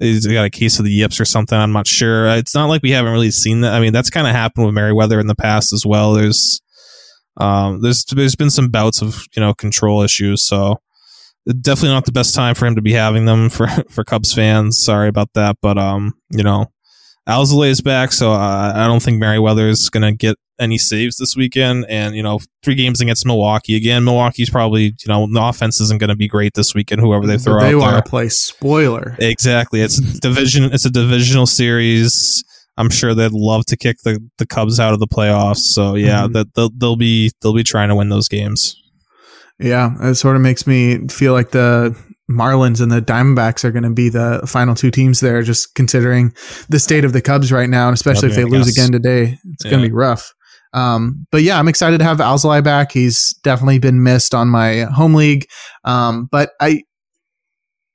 he's 0.02 0.28
got 0.28 0.46
a 0.46 0.50
case 0.50 0.80
of 0.80 0.86
the 0.86 0.92
yips 0.92 1.20
or 1.20 1.26
something. 1.26 1.58
I'm 1.58 1.72
not 1.72 1.88
sure. 1.88 2.28
It's 2.28 2.56
not 2.56 2.66
like 2.68 2.84
we 2.84 2.92
haven't 2.92 3.14
really 3.14 3.32
seen 3.32 3.62
that. 3.62 3.74
I 3.74 3.80
mean, 3.80 3.94
that's 3.94 4.10
kind 4.10 4.28
of 4.28 4.34
happened 4.34 4.66
with 4.66 4.76
Merryweather 4.76 5.20
in 5.20 5.28
the 5.28 5.36
past 5.36 5.72
as 5.72 5.86
well. 5.86 6.14
There's 6.14 6.60
Um, 7.38 7.82
there's 7.82 8.04
there's 8.06 8.36
been 8.36 8.50
some 8.50 8.70
bouts 8.70 9.02
of 9.02 9.26
you 9.36 9.42
know 9.42 9.54
control 9.54 10.02
issues, 10.02 10.44
so 10.44 10.82
definitely 11.62 11.96
not 11.96 12.06
the 12.06 12.12
best 12.12 12.36
time 12.36 12.56
for 12.56 12.66
him 12.66 12.76
to 12.76 12.82
be 12.82 12.94
having 12.94 13.26
them 13.26 13.50
for 13.50 13.68
for 13.90 14.04
Cubs 14.04 14.34
fans. 14.34 14.78
Sorry 14.84 15.08
about 15.08 15.30
that, 15.36 15.56
but 15.62 15.78
um, 15.78 16.14
you 16.30 16.44
know, 16.44 16.66
Alzolay 17.30 17.70
is 17.70 17.82
back, 17.82 18.12
so 18.12 18.34
uh, 18.34 18.74
I 18.76 18.88
don't 18.88 19.02
think 19.02 19.20
Merryweather 19.20 19.70
is 19.70 19.90
gonna 19.90 20.12
get 20.12 20.38
any 20.62 20.78
saves 20.78 21.18
this 21.18 21.36
weekend. 21.36 21.86
And 21.90 22.16
you 22.16 22.24
know, 22.24 22.40
three 22.64 22.76
games 22.76 23.02
against 23.02 23.26
Milwaukee 23.26 23.76
again. 23.76 24.04
Milwaukee's 24.04 24.50
probably 24.50 24.84
you 24.84 25.08
know 25.08 25.28
the 25.32 25.42
offense 25.42 25.82
isn't 25.82 26.00
gonna 26.00 26.16
be 26.16 26.28
great 26.28 26.54
this 26.54 26.74
weekend. 26.74 27.02
Whoever 27.02 27.26
they 27.28 27.38
throw 27.38 27.60
they 27.60 27.74
out 27.74 27.80
want 27.80 27.92
there, 27.94 28.02
to 28.02 28.10
play 28.10 28.30
spoiler. 28.30 29.16
exactly. 29.20 29.82
It's 29.82 29.98
a 30.00 30.20
division. 30.22 30.66
It's 30.66 30.86
a 30.86 30.92
divisional 30.92 31.46
series. 31.48 32.44
I'm 32.78 32.90
sure 32.90 33.14
they'd 33.14 33.32
love 33.34 33.66
to 33.66 33.76
kick 33.78 33.98
the, 34.06 34.20
the 34.38 34.48
Cubs 34.48 34.80
out 34.80 34.94
of 34.94 35.00
the 35.00 35.08
playoffs. 35.08 35.58
So 35.58 35.96
yeah, 35.96 36.22
Mhm. 36.28 36.34
that 36.34 36.54
they'll, 36.56 36.70
they'll 36.76 36.96
be 36.96 37.32
they'll 37.42 37.54
be 37.54 37.64
trying 37.64 37.90
to 37.90 37.96
win 37.96 38.10
those 38.10 38.28
games. 38.30 38.76
Yeah, 39.60 39.92
it 40.02 40.16
sort 40.16 40.36
of 40.36 40.42
makes 40.42 40.66
me 40.66 41.08
feel 41.10 41.34
like 41.34 41.52
the 41.52 41.96
Marlins 42.32 42.82
and 42.82 42.92
the 42.92 43.02
Diamondbacks 43.02 43.64
are 43.66 43.72
going 43.72 43.84
to 43.84 43.90
be 43.92 44.10
the 44.10 44.42
final 44.48 44.74
two 44.74 44.90
teams 44.90 45.20
there, 45.20 45.42
just 45.44 45.76
considering 45.76 46.34
the 46.70 46.80
state 46.80 47.04
of 47.06 47.14
the 47.14 47.22
Cubs 47.22 47.52
right 47.52 47.70
now, 47.70 47.88
and 47.88 47.94
especially 47.94 48.30
Yeah, 48.30 48.32
if 48.32 48.36
they 48.38 48.42
I 48.44 48.58
lose 48.58 48.66
guess. 48.68 48.78
again 48.78 48.92
today, 48.94 49.38
it's 49.54 49.64
going 49.66 49.84
to 49.84 49.88
be 49.90 49.94
rough. 49.94 50.34
Um, 50.74 51.28
but 51.32 51.44
yeah, 51.44 51.60
I'm 51.60 51.68
excited 51.68 51.98
to 51.98 52.04
have 52.04 52.20
Alzolay 52.20 52.64
back. 52.64 52.92
He's 52.92 53.34
definitely 53.44 53.80
been 53.80 54.04
missed 54.04 54.34
on 54.34 54.50
my 54.50 54.82
home 54.82 55.14
league. 55.14 55.48
Um, 55.84 56.28
but 56.32 56.52
I, 56.60 56.84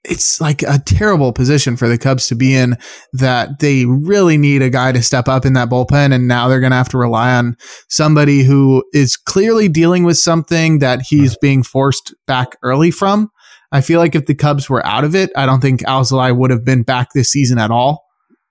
it's 0.04 0.40
like 0.40 0.62
a 0.62 0.78
terrible 0.78 1.32
position 1.32 1.76
for 1.76 1.88
the 1.88 1.98
Cubs 1.98 2.28
to 2.28 2.34
be 2.34 2.54
in 2.54 2.76
that 3.14 3.58
they 3.58 3.84
really 3.86 4.36
need 4.36 4.62
a 4.62 4.70
guy 4.70 4.92
to 4.92 5.02
step 5.02 5.28
up 5.28 5.44
in 5.44 5.54
that 5.54 5.68
bullpen. 5.68 6.14
And 6.14 6.28
now 6.28 6.48
they're 6.48 6.60
going 6.60 6.70
to 6.70 6.76
have 6.76 6.88
to 6.90 6.98
rely 6.98 7.34
on 7.34 7.56
somebody 7.88 8.42
who 8.42 8.84
is 8.92 9.16
clearly 9.16 9.68
dealing 9.68 10.04
with 10.04 10.18
something 10.18 10.78
that 10.78 11.02
he's 11.02 11.36
being 11.38 11.62
forced 11.62 12.14
back 12.26 12.56
early 12.62 12.90
from. 12.90 13.30
I 13.72 13.80
feel 13.80 13.98
like 13.98 14.14
if 14.14 14.26
the 14.26 14.34
Cubs 14.34 14.70
were 14.70 14.86
out 14.86 15.04
of 15.04 15.14
it, 15.14 15.30
I 15.36 15.44
don't 15.44 15.60
think 15.60 15.80
Alzolay 15.82 16.36
would 16.36 16.50
have 16.50 16.64
been 16.64 16.84
back 16.84 17.08
this 17.12 17.32
season 17.32 17.58
at 17.58 17.70
all. 17.70 18.05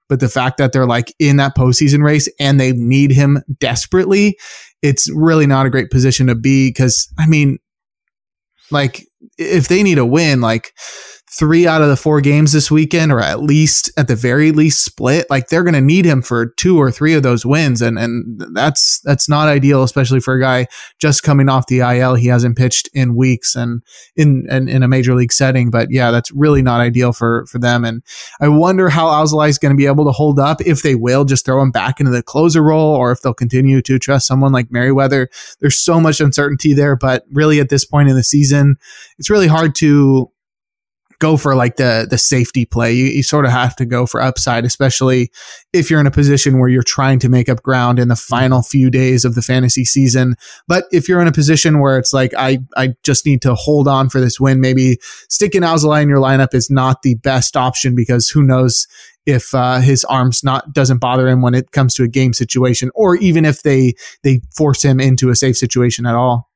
But 0.08 0.20
the 0.20 0.30
fact 0.30 0.58
that 0.58 0.72
they're 0.72 0.86
like 0.86 1.13
in 1.20 1.38
that 1.38 1.56
postseason 1.56 2.04
race 2.04 2.30
and 2.39 2.60
they 2.60 2.74
need 2.74 3.12
him 3.12 3.41
desperately, 3.60 4.38
it's 4.82 5.10
really 5.12 5.48
not 5.48 5.65
a 5.65 5.70
great 5.70 5.89
position 5.89 6.28
to 6.28 6.36
be. 6.36 6.72
Cause 6.72 7.12
I 7.18 7.26
mean, 7.28 7.58
like 8.72 9.06
if 9.38 9.68
they 9.68 9.84
need 9.84 9.98
a 9.98 10.06
win, 10.06 10.41
like 10.41 10.74
three 11.38 11.67
out 11.67 11.82
of 11.82 11.89
the 11.89 11.98
four 11.98 12.21
games 12.21 12.54
this 12.54 12.71
weekend, 12.71 13.12
or 13.12 13.19
at 13.19 13.41
least 13.41 13.91
at 13.98 14.08
the 14.08 14.15
very 14.15 14.52
least 14.52 14.86
split, 14.86 15.30
like 15.30 15.50
they're 15.50 15.63
going 15.63 15.74
to 15.74 15.82
need 15.82 16.06
him 16.06 16.21
for 16.21 16.48
two 16.48 16.80
or 16.80 16.89
three 16.89 17.13
of 17.13 17.24
those 17.24 17.45
wins. 17.45 17.82
And, 17.82 18.00
and 18.00 18.41
that's, 18.56 19.02
that's 19.02 19.28
not 19.28 19.50
ideal, 19.50 19.84
especially 19.84 20.21
for 20.21 20.36
a 20.36 20.41
guy 20.41 20.67
just 20.98 21.24
coming 21.24 21.50
off 21.50 21.67
the 21.67 21.80
IL. 21.80 22.15
He 22.15 22.28
hasn't 22.28 22.58
pitched 22.58 22.89
in 22.93 23.15
weeks 23.15 23.54
and 23.56 23.84
in, 24.15 24.48
in, 24.50 24.69
in 24.69 24.82
a 24.82 24.88
major 24.88 25.13
league 25.13 25.34
setting. 25.34 25.69
But 25.69 25.89
yeah, 25.91 26.10
that's 26.12 26.32
really 26.32 26.62
not 26.62 26.80
ideal 26.80 27.12
for, 27.12 27.45
for 27.48 27.60
them. 27.60 27.84
And 27.84 28.02
I 28.39 28.48
wonder 28.48 28.88
how 28.88 29.08
Alzolay 29.08 29.50
is 29.50 29.58
going 29.58 29.74
to 29.74 29.78
be 29.78 29.88
able 29.88 30.06
to 30.06 30.12
hold 30.12 30.39
up 30.39 30.62
if 30.62 30.84
they 30.84 30.95
will 30.95 31.26
just 31.26 31.45
throw 31.45 31.62
him 31.62 31.71
back 31.71 32.00
into 32.00 32.12
the 32.12 32.24
closer 32.24 32.63
role 32.63 32.95
or 32.95 33.12
if 33.12 33.21
they'll 33.21 33.34
continue 33.34 33.82
to 33.82 34.00
trust 34.00 34.26
someone 34.26 34.54
like 34.54 34.71
Merryweather. 34.71 35.30
There's 35.60 35.78
so 35.78 36.00
much 36.00 36.21
uncertainty 36.21 36.74
there, 36.74 36.95
but 36.95 37.26
really 37.32 37.60
at 37.60 37.67
this 37.67 37.84
point 37.84 38.08
in 38.08 38.15
the 38.15 38.24
season, 38.24 38.78
it's 39.17 39.30
really 39.30 39.48
hard 39.48 39.76
to 39.76 40.32
go 41.19 41.38
for 41.38 41.56
like 41.56 41.78
the 41.78 42.08
the 42.10 42.17
safety 42.17 42.65
play. 42.65 42.93
You, 42.93 43.06
you 43.06 43.23
sort 43.23 43.45
of 43.45 43.51
have 43.51 43.75
to 43.78 43.86
go 43.86 44.06
for 44.06 44.21
upside, 44.21 44.65
especially 44.65 45.32
if 45.73 45.89
you're 45.89 45.99
in 45.99 46.08
a 46.08 46.12
position 46.12 46.60
where 46.60 46.69
you're 46.69 46.84
trying 46.84 47.19
to 47.19 47.30
make 47.30 47.49
up 47.49 47.63
ground 47.63 47.99
in 47.99 48.08
the 48.08 48.15
final 48.15 48.62
few 48.62 48.89
days 48.89 49.25
of 49.25 49.36
the 49.36 49.41
fantasy 49.41 49.86
season. 49.86 50.36
But 50.67 50.86
if 50.91 51.08
you're 51.08 51.21
in 51.21 51.28
a 51.28 51.32
position 51.32 51.80
where 51.80 51.97
it's 51.97 52.13
like 52.13 52.34
I 52.38 52.60
I 52.75 52.95
just 53.04 53.25
need 53.25 53.41
to 53.43 53.56
hold 53.56 53.88
on 53.88 54.10
for 54.10 54.19
this 54.19 54.39
win, 54.39 54.62
maybe 54.62 54.97
sticking 55.30 55.62
Alzolay 55.62 56.01
in 56.04 56.10
your 56.10 56.19
lineup 56.19 56.54
is 56.54 56.69
not 56.69 57.01
the 57.01 57.15
best 57.15 57.56
option 57.58 57.95
because 57.95 58.30
who 58.30 58.43
knows 58.43 58.88
if 59.25 59.56
uh, 59.56 59.80
his 59.80 60.04
arms 60.06 60.43
not 60.43 60.73
doesn't 60.73 60.99
bother 60.99 61.28
him 61.28 61.41
when 61.41 61.56
it 61.56 61.71
comes 61.71 61.93
to 61.95 62.04
a 62.04 62.08
game 62.08 62.34
situation, 62.34 62.91
or 62.93 63.15
even 63.15 63.45
if 63.45 63.63
they 63.63 63.93
they 64.23 64.41
force 64.56 64.84
him 64.84 64.99
into 64.99 65.30
a 65.30 65.36
safe 65.36 65.58
situation 65.58 66.06
at 66.06 66.15
all. 66.15 66.49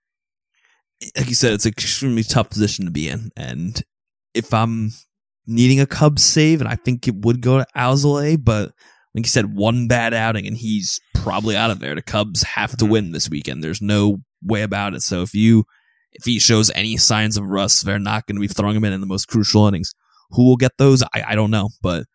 like 1.18 1.30
you 1.30 1.36
said, 1.36 1.54
it's 1.54 1.66
an 1.66 1.72
extremely 1.72 2.24
tough 2.24 2.50
position 2.50 2.86
to 2.86 2.92
be 2.92 3.10
in. 3.10 3.32
And 3.36 3.82
if 4.34 4.54
I'm 4.54 4.92
needing 5.48 5.80
a 5.80 5.86
Cubs 5.86 6.24
save, 6.24 6.62
and 6.62 6.70
I 6.70 6.76
think 6.76 7.08
it 7.08 7.16
would 7.16 7.42
go 7.42 7.58
to 7.58 7.66
Alzolay, 7.76 8.38
but 8.42 8.72
like 9.16 9.26
you 9.26 9.30
said, 9.30 9.56
one 9.56 9.88
bad 9.88 10.14
outing 10.14 10.46
and 10.46 10.56
he's 10.56 11.00
probably 11.16 11.58
out 11.58 11.72
of 11.72 11.80
there. 11.80 11.96
The 11.96 12.02
Cubs 12.02 12.44
have 12.44 12.72
to 12.78 12.86
mm-hmm. 12.86 12.92
win 12.92 13.12
this 13.12 13.30
weekend. 13.30 13.64
There's 13.64 13.82
no 13.82 14.18
way 14.44 14.62
about 14.62 14.94
it. 14.94 15.02
So 15.02 15.22
if 15.22 15.34
you 15.34 15.66
if 16.12 16.26
he 16.26 16.40
shows 16.40 16.72
any 16.74 16.98
signs 16.98 17.38
of 17.38 17.46
rust, 17.46 17.86
they're 17.86 18.00
not 18.00 18.26
going 18.26 18.36
to 18.36 18.42
be 18.42 18.48
throwing 18.48 18.76
him 18.76 18.84
in 18.84 18.94
in 18.94 19.02
the 19.02 19.08
most 19.08 19.28
crucial 19.28 19.68
innings. 19.68 19.94
Who 20.32 20.46
will 20.46 20.58
get 20.58 20.78
those? 20.78 21.04
I, 21.04 21.24
I 21.30 21.36
don't 21.36 21.52
know, 21.52 21.70
but 21.82 22.06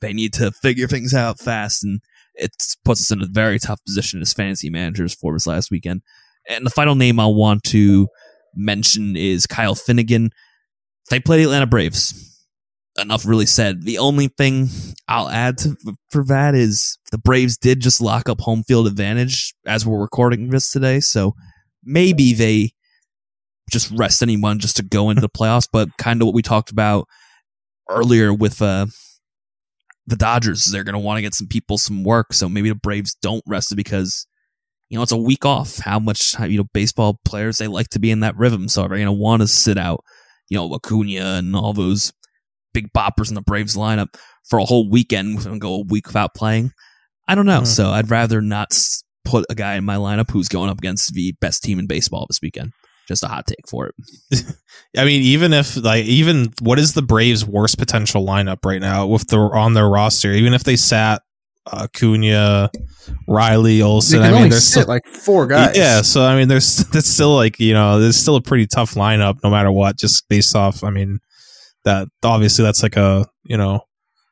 they 0.00 0.12
need 0.12 0.32
to 0.34 0.50
figure 0.50 0.86
things 0.86 1.14
out 1.14 1.38
fast, 1.38 1.84
and 1.84 2.00
it 2.34 2.50
puts 2.84 3.02
us 3.02 3.10
in 3.10 3.22
a 3.22 3.26
very 3.26 3.58
tough 3.58 3.80
position 3.84 4.20
as 4.20 4.32
fantasy 4.32 4.70
managers 4.70 5.14
for 5.14 5.32
this 5.34 5.46
last 5.46 5.70
weekend. 5.70 6.02
And 6.48 6.64
the 6.64 6.70
final 6.70 6.94
name 6.94 7.20
I 7.20 7.26
want 7.26 7.64
to 7.64 8.08
mention 8.54 9.16
is 9.16 9.46
Kyle 9.46 9.74
Finnegan. 9.74 10.30
They 11.10 11.20
played 11.20 11.40
the 11.40 11.44
Atlanta 11.44 11.66
Braves. 11.66 12.26
Enough 12.98 13.26
really 13.26 13.46
said. 13.46 13.82
The 13.82 13.98
only 13.98 14.28
thing 14.28 14.68
I'll 15.06 15.28
add 15.28 15.58
to, 15.58 15.76
for 16.10 16.24
that 16.24 16.54
is 16.54 16.98
the 17.12 17.18
Braves 17.18 17.56
did 17.56 17.80
just 17.80 18.00
lock 18.00 18.28
up 18.28 18.40
home 18.40 18.64
field 18.64 18.86
advantage 18.86 19.54
as 19.66 19.86
we're 19.86 20.00
recording 20.00 20.50
this 20.50 20.70
today. 20.70 21.00
So 21.00 21.34
maybe 21.84 22.32
they 22.32 22.72
just 23.70 23.90
rest 23.92 24.22
anyone 24.22 24.58
just 24.58 24.76
to 24.76 24.82
go 24.82 25.10
into 25.10 25.20
the 25.20 25.28
playoffs. 25.28 25.68
But 25.70 25.88
kind 25.98 26.20
of 26.20 26.26
what 26.26 26.34
we 26.34 26.42
talked 26.42 26.70
about 26.70 27.06
earlier 27.88 28.34
with 28.34 28.60
uh, 28.60 28.86
the 30.06 30.16
Dodgers, 30.16 30.66
they're 30.66 30.84
going 30.84 30.94
to 30.94 30.98
want 30.98 31.18
to 31.18 31.22
get 31.22 31.34
some 31.34 31.48
people 31.48 31.78
some 31.78 32.02
work. 32.02 32.32
So 32.32 32.48
maybe 32.48 32.68
the 32.68 32.74
Braves 32.74 33.16
don't 33.22 33.44
rest 33.46 33.72
it 33.72 33.76
because 33.76 34.26
you 34.90 34.98
know, 34.98 35.02
it's 35.02 35.12
a 35.12 35.16
week 35.16 35.46
off. 35.46 35.78
How 35.78 36.00
much, 36.00 36.38
you 36.40 36.58
know, 36.58 36.66
baseball 36.74 37.20
players, 37.24 37.58
they 37.58 37.68
like 37.68 37.88
to 37.90 38.00
be 38.00 38.10
in 38.10 38.20
that 38.20 38.36
rhythm. 38.36 38.68
So 38.68 38.80
they're 38.80 38.88
going 38.88 39.06
to 39.06 39.12
want 39.12 39.40
to 39.40 39.48
sit 39.48 39.78
out, 39.78 40.04
you 40.50 40.58
know, 40.58 40.74
Acuna 40.74 41.38
and 41.38 41.56
all 41.56 41.72
those 41.72 42.12
big 42.74 42.92
boppers 42.92 43.28
in 43.30 43.34
the 43.34 43.42
Braves 43.42 43.76
lineup 43.76 44.14
for 44.48 44.58
a 44.58 44.64
whole 44.64 44.90
weekend 44.90 45.46
and 45.46 45.60
go 45.60 45.74
a 45.74 45.84
week 45.84 46.06
without 46.06 46.34
playing. 46.34 46.72
I 47.26 47.34
don't 47.34 47.46
know. 47.46 47.60
Hmm. 47.60 47.64
So 47.64 47.90
I'd 47.90 48.10
rather 48.10 48.42
not 48.42 48.76
put 49.24 49.46
a 49.48 49.54
guy 49.54 49.76
in 49.76 49.84
my 49.84 49.96
lineup 49.96 50.30
who's 50.30 50.48
going 50.48 50.70
up 50.70 50.78
against 50.78 51.14
the 51.14 51.32
best 51.40 51.62
team 51.62 51.78
in 51.78 51.86
baseball 51.86 52.26
this 52.28 52.40
weekend. 52.42 52.72
Just 53.06 53.22
a 53.22 53.28
hot 53.28 53.46
take 53.46 53.68
for 53.68 53.88
it. 53.88 54.44
I 54.96 55.04
mean, 55.04 55.22
even 55.22 55.52
if 55.52 55.76
like 55.76 56.04
even 56.04 56.52
what 56.60 56.78
is 56.78 56.92
the 56.92 57.02
Braves' 57.02 57.44
worst 57.44 57.78
potential 57.78 58.24
lineup 58.24 58.64
right 58.64 58.80
now 58.80 59.06
with 59.06 59.26
the 59.28 59.38
on 59.38 59.74
their 59.74 59.88
roster? 59.88 60.32
Even 60.32 60.54
if 60.54 60.62
they 60.62 60.76
sat 60.76 61.22
Acuna, 61.72 62.70
Riley, 63.28 63.82
Olson, 63.82 64.22
I 64.22 64.30
mean, 64.32 64.50
there's 64.50 64.64
still, 64.64 64.86
like 64.86 65.06
four 65.06 65.46
guys. 65.46 65.76
yeah. 65.76 66.02
So 66.02 66.24
I 66.24 66.36
mean, 66.36 66.48
there's 66.48 66.76
that's 66.92 67.08
still 67.08 67.34
like 67.34 67.58
you 67.60 67.74
know, 67.74 68.00
there's 68.00 68.16
still 68.16 68.36
a 68.36 68.42
pretty 68.42 68.66
tough 68.66 68.94
lineup 68.94 69.38
no 69.42 69.50
matter 69.50 69.70
what, 69.70 69.96
just 69.96 70.28
based 70.28 70.54
off. 70.56 70.84
I 70.84 70.90
mean, 70.90 71.20
that 71.84 72.08
obviously 72.22 72.64
that's 72.64 72.82
like 72.82 72.96
a 72.96 73.26
you 73.44 73.56
know 73.56 73.80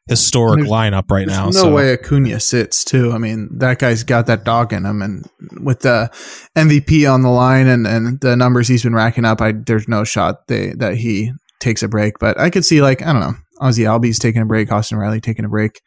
historic 0.09 0.65
lineup 0.65 1.11
right 1.11 1.27
now. 1.27 1.47
no 1.47 1.51
so. 1.51 1.73
way 1.73 1.93
Acuna 1.93 2.41
sits 2.41 2.83
too. 2.83 3.13
I 3.13 3.19
mean, 3.19 3.49
that 3.59 3.79
guy's 3.79 4.03
got 4.03 4.27
that 4.27 4.45
dog 4.45 4.73
in 4.73 4.85
him, 4.85 5.03
and 5.03 5.29
with 5.61 5.81
the 5.81 6.11
MVP 6.57 7.13
on 7.13 7.23
the 7.23 7.29
line 7.29 7.69
and, 7.69 7.87
and 7.87 8.21
the 8.21 8.37
numbers 8.37 8.69
he's 8.69 8.83
been 8.83 8.95
racking 8.95 9.25
up, 9.25 9.41
I 9.41 9.53
there's 9.53 9.89
no 9.89 10.05
shot 10.05 10.47
they, 10.49 10.73
that 10.75 10.97
he 10.97 11.33
takes 11.61 11.83
a 11.83 11.89
break. 11.89 12.19
But 12.19 12.41
I 12.41 12.51
could 12.51 12.65
see 12.65 12.83
like 12.83 13.03
I 13.03 13.13
don't 13.13 13.21
know, 13.21 13.35
Ozzie 13.61 13.85
Albies 13.85 14.19
taking 14.19 14.43
a 14.43 14.47
break, 14.47 14.73
Austin 14.73 14.99
Riley 14.99 15.21
taking 15.21 15.45
a 15.45 15.49
break. 15.49 15.81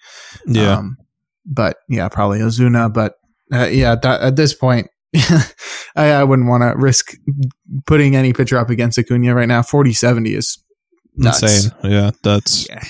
Yeah. 0.45 0.77
Um, 0.77 0.97
but 1.45 1.77
yeah, 1.89 2.09
probably 2.09 2.39
Ozuna. 2.39 2.93
But 2.93 3.13
uh, 3.53 3.65
yeah, 3.65 3.95
that, 3.95 4.21
at 4.21 4.35
this 4.35 4.53
point, 4.53 4.87
I, 5.15 6.11
I 6.11 6.23
wouldn't 6.23 6.47
want 6.47 6.63
to 6.63 6.73
risk 6.77 7.13
putting 7.85 8.15
any 8.15 8.33
pitcher 8.33 8.57
up 8.57 8.69
against 8.69 8.97
Acuna 8.97 9.35
right 9.35 9.47
now. 9.47 9.61
40-70 9.61 10.37
is 10.37 10.63
nuts. 11.15 11.43
Insane. 11.43 11.71
Yeah, 11.83 12.11
that's 12.23 12.67
Yeah. 12.69 12.83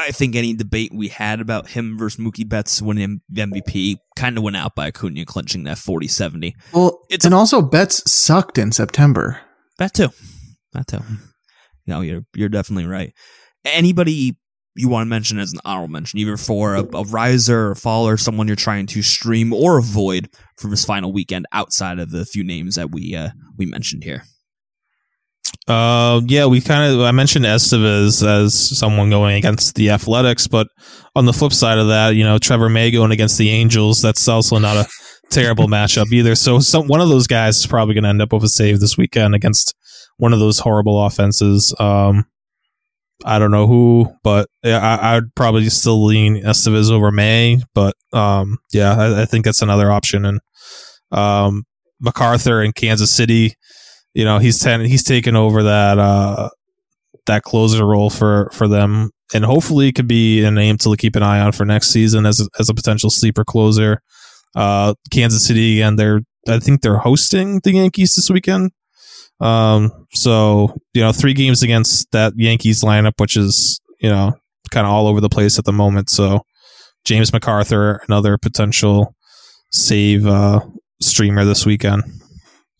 I 0.00 0.12
think 0.12 0.36
any 0.36 0.54
debate 0.54 0.92
we 0.94 1.08
had 1.08 1.40
about 1.40 1.70
him 1.70 1.98
versus 1.98 2.24
Mookie 2.24 2.48
Betts 2.48 2.80
winning 2.80 3.20
the 3.28 3.42
MVP 3.42 3.96
kind 4.14 4.38
of 4.38 4.44
went 4.44 4.56
out 4.56 4.76
by 4.76 4.86
Acuna 4.88 5.24
clinching 5.24 5.64
that 5.64 5.76
40 5.76 6.06
70. 6.06 6.54
Well, 6.72 7.00
It's 7.10 7.24
and 7.24 7.34
also 7.34 7.60
Betts 7.62 8.08
sucked 8.10 8.58
in 8.58 8.70
September. 8.70 9.40
That 9.78 9.94
too. 9.94 10.10
That 10.72 10.86
too. 10.86 11.00
No, 11.86 12.02
you're 12.02 12.22
you're 12.34 12.48
definitely 12.48 12.86
right. 12.86 13.12
Anybody 13.64 14.38
you 14.78 14.88
want 14.88 15.06
to 15.06 15.10
mention 15.10 15.38
as 15.38 15.52
an 15.52 15.60
honorable 15.64 15.92
mention, 15.92 16.18
either 16.18 16.36
for 16.36 16.74
a, 16.74 16.84
a 16.94 17.04
riser 17.04 17.68
or 17.68 17.70
a 17.72 17.76
faller, 17.76 18.16
someone 18.16 18.46
you're 18.46 18.56
trying 18.56 18.86
to 18.86 19.02
stream 19.02 19.52
or 19.52 19.78
avoid 19.78 20.28
for 20.56 20.68
this 20.68 20.84
final 20.84 21.12
weekend 21.12 21.46
outside 21.52 21.98
of 21.98 22.10
the 22.10 22.24
few 22.24 22.44
names 22.44 22.76
that 22.76 22.90
we 22.90 23.14
uh, 23.14 23.30
we 23.56 23.66
mentioned 23.66 24.04
here. 24.04 24.22
Uh, 25.66 26.20
yeah, 26.26 26.46
we 26.46 26.60
kind 26.60 26.94
of 26.94 27.00
I 27.00 27.10
mentioned 27.10 27.44
Estevez 27.44 28.26
as 28.26 28.54
someone 28.54 29.10
going 29.10 29.36
against 29.36 29.74
the 29.74 29.90
Athletics, 29.90 30.46
but 30.46 30.68
on 31.14 31.26
the 31.26 31.32
flip 31.32 31.52
side 31.52 31.78
of 31.78 31.88
that, 31.88 32.14
you 32.14 32.24
know, 32.24 32.38
Trevor 32.38 32.68
May 32.68 32.90
going 32.90 33.12
against 33.12 33.36
the 33.36 33.50
Angels, 33.50 34.00
that's 34.00 34.26
also 34.28 34.58
not 34.58 34.76
a 34.76 34.88
terrible 35.30 35.66
matchup 35.66 36.10
either. 36.12 36.34
So 36.34 36.58
some 36.60 36.86
one 36.86 37.00
of 37.00 37.08
those 37.08 37.26
guys 37.26 37.58
is 37.58 37.66
probably 37.66 37.94
going 37.94 38.04
to 38.04 38.10
end 38.10 38.22
up 38.22 38.32
with 38.32 38.44
a 38.44 38.48
save 38.48 38.80
this 38.80 38.96
weekend 38.96 39.34
against 39.34 39.74
one 40.16 40.32
of 40.32 40.38
those 40.38 40.60
horrible 40.60 41.04
offenses. 41.04 41.74
Um, 41.78 42.26
I 43.24 43.38
don't 43.38 43.50
know 43.50 43.66
who, 43.66 44.12
but 44.22 44.48
I, 44.64 45.16
I'd 45.16 45.34
probably 45.34 45.68
still 45.70 46.04
lean 46.04 46.42
Estevez 46.42 46.90
over 46.90 47.10
May. 47.10 47.60
But 47.74 47.94
um, 48.12 48.58
yeah, 48.72 48.94
I, 48.94 49.22
I 49.22 49.24
think 49.24 49.44
that's 49.44 49.62
another 49.62 49.90
option. 49.90 50.24
And 50.24 50.40
um, 51.10 51.64
McArthur 52.04 52.64
in 52.64 52.72
Kansas 52.72 53.10
City, 53.10 53.54
you 54.14 54.24
know, 54.24 54.38
he's 54.38 54.58
ten, 54.58 54.80
he's 54.80 55.04
taken 55.04 55.36
over 55.36 55.64
that 55.64 55.98
uh, 55.98 56.48
that 57.26 57.42
closer 57.42 57.84
role 57.84 58.10
for 58.10 58.50
for 58.52 58.68
them, 58.68 59.10
and 59.34 59.44
hopefully 59.44 59.88
it 59.88 59.94
could 59.94 60.08
be 60.08 60.44
a 60.44 60.50
name 60.50 60.78
to 60.78 60.96
keep 60.96 61.16
an 61.16 61.22
eye 61.22 61.40
on 61.40 61.52
for 61.52 61.64
next 61.64 61.88
season 61.88 62.26
as 62.26 62.40
a, 62.40 62.48
as 62.58 62.68
a 62.68 62.74
potential 62.74 63.10
sleeper 63.10 63.44
closer. 63.44 64.00
Uh, 64.56 64.94
Kansas 65.12 65.46
City, 65.46 65.82
and 65.82 65.98
they're 65.98 66.20
I 66.48 66.58
think 66.58 66.80
they're 66.80 66.98
hosting 66.98 67.60
the 67.62 67.72
Yankees 67.72 68.14
this 68.14 68.30
weekend. 68.30 68.70
Um, 69.40 70.06
so 70.12 70.74
you 70.94 71.02
know, 71.02 71.12
three 71.12 71.34
games 71.34 71.62
against 71.62 72.10
that 72.12 72.32
Yankees 72.36 72.82
lineup, 72.82 73.18
which 73.18 73.36
is 73.36 73.80
you 74.00 74.10
know 74.10 74.32
kind 74.70 74.86
of 74.86 74.92
all 74.92 75.06
over 75.06 75.20
the 75.20 75.28
place 75.28 75.58
at 75.58 75.64
the 75.64 75.72
moment. 75.72 76.10
So 76.10 76.42
James 77.04 77.30
McArthur, 77.30 78.00
another 78.08 78.36
potential 78.38 79.14
save 79.70 80.26
uh, 80.26 80.60
streamer 81.00 81.44
this 81.44 81.64
weekend. 81.64 82.04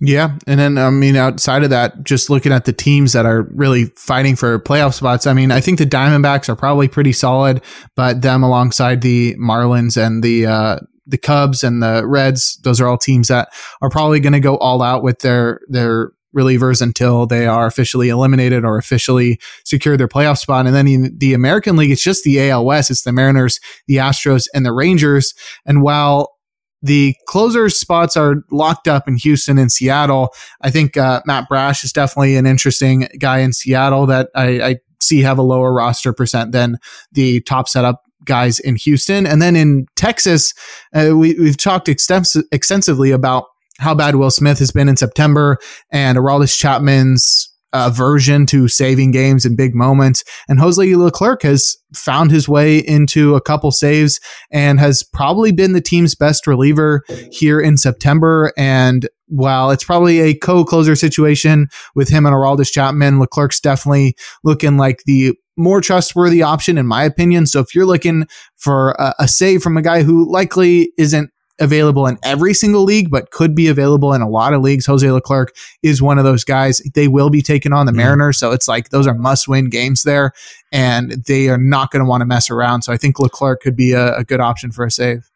Yeah, 0.00 0.38
and 0.46 0.60
then 0.60 0.78
I 0.78 0.90
mean, 0.90 1.16
outside 1.16 1.64
of 1.64 1.70
that, 1.70 2.04
just 2.04 2.30
looking 2.30 2.52
at 2.52 2.66
the 2.66 2.72
teams 2.72 3.14
that 3.14 3.26
are 3.26 3.48
really 3.50 3.86
fighting 3.96 4.36
for 4.36 4.58
playoff 4.60 4.94
spots. 4.94 5.26
I 5.26 5.32
mean, 5.32 5.50
I 5.50 5.60
think 5.60 5.78
the 5.78 5.86
Diamondbacks 5.86 6.48
are 6.48 6.54
probably 6.54 6.86
pretty 6.86 7.12
solid, 7.12 7.62
but 7.96 8.22
them 8.22 8.44
alongside 8.44 9.00
the 9.00 9.34
Marlins 9.36 10.00
and 10.00 10.22
the 10.22 10.46
uh, 10.46 10.78
the 11.04 11.18
Cubs 11.18 11.64
and 11.64 11.82
the 11.82 12.06
Reds, 12.06 12.60
those 12.62 12.80
are 12.80 12.86
all 12.86 12.98
teams 12.98 13.26
that 13.26 13.48
are 13.82 13.90
probably 13.90 14.20
going 14.20 14.34
to 14.34 14.40
go 14.40 14.56
all 14.58 14.82
out 14.82 15.02
with 15.02 15.18
their 15.18 15.60
their 15.68 16.12
relievers 16.38 16.80
until 16.80 17.26
they 17.26 17.46
are 17.46 17.66
officially 17.66 18.08
eliminated 18.08 18.64
or 18.64 18.78
officially 18.78 19.38
secure 19.64 19.96
their 19.96 20.08
playoff 20.08 20.38
spot. 20.38 20.66
And 20.66 20.74
then 20.74 20.88
in 20.88 21.18
the 21.18 21.34
American 21.34 21.76
League, 21.76 21.90
it's 21.90 22.02
just 22.02 22.24
the 22.24 22.50
AL 22.50 22.64
West. 22.64 22.90
It's 22.90 23.02
the 23.02 23.12
Mariners, 23.12 23.60
the 23.86 23.96
Astros, 23.96 24.46
and 24.54 24.64
the 24.64 24.72
Rangers. 24.72 25.34
And 25.66 25.82
while 25.82 26.38
the 26.82 27.16
closer 27.26 27.68
spots 27.68 28.16
are 28.16 28.44
locked 28.50 28.86
up 28.86 29.08
in 29.08 29.16
Houston 29.16 29.58
and 29.58 29.70
Seattle. 29.70 30.32
I 30.60 30.70
think 30.70 30.96
uh, 30.96 31.20
Matt 31.26 31.48
Brash 31.48 31.82
is 31.82 31.92
definitely 31.92 32.36
an 32.36 32.46
interesting 32.46 33.08
guy 33.18 33.38
in 33.38 33.52
Seattle 33.52 34.06
that 34.06 34.30
I, 34.34 34.60
I 34.62 34.76
see 35.00 35.22
have 35.22 35.38
a 35.38 35.42
lower 35.42 35.72
roster 35.72 36.12
percent 36.12 36.52
than 36.52 36.78
the 37.12 37.40
top 37.40 37.68
setup 37.68 38.04
guys 38.24 38.60
in 38.60 38.76
Houston. 38.76 39.26
And 39.26 39.42
then 39.42 39.56
in 39.56 39.86
Texas, 39.96 40.54
uh, 40.94 41.10
we, 41.16 41.34
we've 41.34 41.56
talked 41.56 41.88
extens- 41.88 42.44
extensively 42.52 43.10
about 43.10 43.46
how 43.78 43.94
bad 43.94 44.16
Will 44.16 44.30
Smith 44.30 44.58
has 44.58 44.70
been 44.70 44.88
in 44.88 44.96
September 44.96 45.58
and 45.90 46.18
Aroldis 46.18 46.56
Chapman's 46.56 47.48
uh, 47.72 47.90
aversion 47.92 48.46
to 48.46 48.66
saving 48.66 49.10
games 49.10 49.44
in 49.44 49.54
big 49.54 49.74
moments. 49.74 50.24
And 50.48 50.58
Jose 50.58 50.94
Leclerc 50.94 51.42
has 51.42 51.76
found 51.94 52.30
his 52.30 52.48
way 52.48 52.78
into 52.78 53.34
a 53.34 53.42
couple 53.42 53.70
saves 53.72 54.20
and 54.50 54.80
has 54.80 55.02
probably 55.02 55.52
been 55.52 55.74
the 55.74 55.80
team's 55.82 56.14
best 56.14 56.46
reliever 56.46 57.02
here 57.30 57.60
in 57.60 57.76
September. 57.76 58.54
And 58.56 59.06
while 59.26 59.70
it's 59.70 59.84
probably 59.84 60.20
a 60.20 60.34
co-closer 60.34 60.96
situation 60.96 61.68
with 61.94 62.08
him 62.08 62.24
and 62.24 62.34
Aroldis 62.34 62.72
Chapman, 62.72 63.18
Leclerc's 63.18 63.60
definitely 63.60 64.16
looking 64.42 64.78
like 64.78 65.02
the 65.04 65.34
more 65.58 65.82
trustworthy 65.82 66.42
option 66.42 66.78
in 66.78 66.86
my 66.86 67.04
opinion. 67.04 67.44
So 67.44 67.60
if 67.60 67.74
you're 67.74 67.84
looking 67.84 68.26
for 68.56 68.92
a, 68.92 69.14
a 69.18 69.28
save 69.28 69.62
from 69.62 69.76
a 69.76 69.82
guy 69.82 70.04
who 70.04 70.30
likely 70.30 70.92
isn't 70.96 71.30
available 71.60 72.06
in 72.06 72.18
every 72.22 72.54
single 72.54 72.84
league, 72.84 73.10
but 73.10 73.30
could 73.30 73.54
be 73.54 73.68
available 73.68 74.12
in 74.12 74.22
a 74.22 74.28
lot 74.28 74.52
of 74.52 74.62
leagues. 74.62 74.86
Jose 74.86 75.10
Leclerc 75.10 75.54
is 75.82 76.00
one 76.00 76.18
of 76.18 76.24
those 76.24 76.44
guys. 76.44 76.80
They 76.94 77.08
will 77.08 77.30
be 77.30 77.42
taking 77.42 77.72
on 77.72 77.86
the 77.86 77.92
mm-hmm. 77.92 77.98
Mariners. 77.98 78.38
So 78.38 78.52
it's 78.52 78.68
like 78.68 78.90
those 78.90 79.06
are 79.06 79.14
must 79.14 79.48
win 79.48 79.70
games 79.70 80.02
there, 80.02 80.32
and 80.72 81.12
they 81.26 81.48
are 81.48 81.58
not 81.58 81.90
going 81.90 82.04
to 82.04 82.08
want 82.08 82.20
to 82.20 82.26
mess 82.26 82.50
around. 82.50 82.82
So 82.82 82.92
I 82.92 82.96
think 82.96 83.18
Leclerc 83.18 83.60
could 83.60 83.76
be 83.76 83.92
a, 83.92 84.16
a 84.16 84.24
good 84.24 84.40
option 84.40 84.70
for 84.72 84.84
a 84.84 84.90
save. 84.90 85.28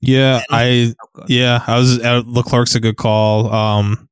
Yeah, 0.00 0.42
I 0.50 0.94
yeah, 1.26 1.62
I 1.66 1.78
was 1.78 2.00
uh, 2.00 2.22
Leclerc's 2.26 2.74
a 2.74 2.80
good 2.80 2.96
call. 2.96 3.52
Um, 3.52 4.08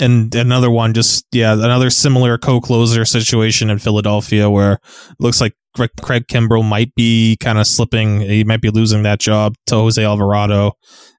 and 0.00 0.34
another 0.34 0.70
one, 0.70 0.94
just 0.94 1.26
yeah, 1.32 1.52
another 1.52 1.90
similar 1.90 2.38
co-closer 2.38 3.04
situation 3.04 3.70
in 3.70 3.78
Philadelphia 3.78 4.50
where 4.50 4.72
it 4.72 4.80
looks 5.20 5.40
like 5.40 5.54
Craig 5.74 6.24
Kimbrel 6.28 6.68
might 6.68 6.94
be 6.94 7.36
kind 7.40 7.58
of 7.58 7.66
slipping. 7.66 8.20
He 8.20 8.44
might 8.44 8.60
be 8.60 8.70
losing 8.70 9.02
that 9.04 9.20
job 9.20 9.54
to 9.66 9.76
Jose 9.76 10.02
Alvarado. 10.02 10.72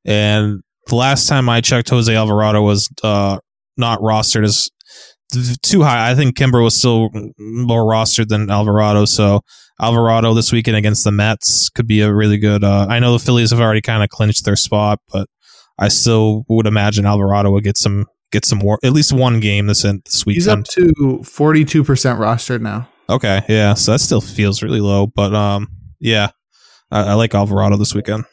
And 0.06 0.62
the 0.88 0.96
last 0.96 1.28
time 1.28 1.50
I 1.50 1.62
checked, 1.62 1.90
Jose 1.90 2.14
Alvarado 2.14 2.62
was 2.62 2.90
uh, 3.04 3.40
not 3.78 4.00
rostered 4.00 4.44
as 4.44 4.70
too 5.62 5.82
high. 5.82 6.12
I 6.12 6.16
think 6.16 6.38
Kimbrel 6.38 6.64
was 6.64 6.78
still 6.78 7.10
more 7.38 7.84
rostered 7.84 8.28
than 8.28 8.50
Alvarado. 8.50 9.06
So 9.06 9.42
Alvarado 9.82 10.34
this 10.34 10.52
weekend 10.52 10.78
against 10.78 11.04
the 11.04 11.12
Mets 11.12 11.70
could 11.70 11.88
be 11.88 12.02
a 12.02 12.14
really 12.14 12.38
good. 12.38 12.64
Uh, 12.64 12.86
I 12.90 13.00
know 13.00 13.14
the 13.14 13.24
Phillies 13.24 13.52
have 13.52 13.60
already 13.60 13.82
kind 13.82 14.04
of 14.04 14.10
clinched 14.10 14.46
their 14.46 14.56
spot, 14.56 15.00
but 15.12 15.28
I 15.80 15.88
still 15.88 16.46
would 16.48 16.68
imagine 16.68 17.06
Alvarado 17.06 17.52
would 17.52 17.64
get 17.64 17.78
some 17.78 18.06
get 18.32 18.46
some 18.46 18.60
more 18.60 18.80
at 18.84 18.94
least 18.94 19.14
one 19.14 19.40
game 19.40 19.68
this 19.68 19.82
this 19.82 20.26
weekend. 20.26 20.36
He's 20.36 20.48
up 20.48 20.66
to 20.66 21.24
forty 21.24 21.66
two 21.66 21.84
percent 21.84 22.20
rostered 22.20 22.62
now. 22.62 22.88
Okay, 23.14 23.44
yeah, 23.48 23.76
so 23.76 23.92
that 23.92 24.00
still 24.00 24.22
feels 24.22 24.64
really 24.64 24.82
low, 24.82 25.06
but 25.06 25.36
um, 25.36 25.68
yeah, 26.00 26.30
I, 26.90 27.12
I 27.12 27.14
like 27.14 27.36
Alvarado 27.36 27.78
this 27.78 27.94
weekend. 27.94 28.24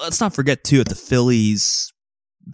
Let's 0.00 0.22
not 0.22 0.34
forget 0.34 0.64
too 0.64 0.80
at 0.80 0.88
the 0.88 0.94
Phillies, 0.94 1.92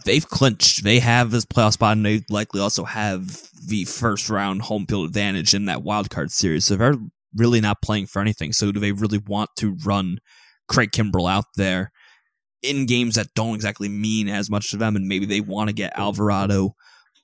they've 0.03 0.27
clinched. 0.27 0.83
They 0.83 0.99
have 0.99 1.31
this 1.31 1.45
playoff 1.45 1.71
spot, 1.73 1.95
and 1.95 2.05
they 2.05 2.23
likely 2.29 2.59
also 2.59 2.83
have 2.83 3.41
the 3.65 3.85
first 3.85 4.29
round 4.29 4.63
home 4.63 4.85
field 4.85 5.07
advantage 5.07 5.53
in 5.53 5.67
that 5.67 5.83
wild 5.83 6.09
card 6.09 6.31
series. 6.31 6.65
So 6.65 6.75
they're 6.75 6.97
really 7.33 7.61
not 7.61 7.81
playing 7.81 8.07
for 8.07 8.21
anything. 8.21 8.51
So 8.51 8.73
do 8.73 8.81
they 8.81 8.91
really 8.91 9.19
want 9.19 9.51
to 9.59 9.77
run 9.85 10.17
Craig 10.67 10.91
Kimbrel 10.91 11.31
out 11.31 11.45
there 11.55 11.93
in 12.61 12.87
games 12.87 13.15
that 13.15 13.27
don't 13.35 13.55
exactly 13.55 13.87
mean 13.87 14.27
as 14.27 14.49
much 14.49 14.71
to 14.71 14.77
them? 14.77 14.97
And 14.97 15.07
maybe 15.07 15.25
they 15.25 15.39
want 15.39 15.69
to 15.69 15.73
get 15.73 15.97
Alvarado 15.97 16.75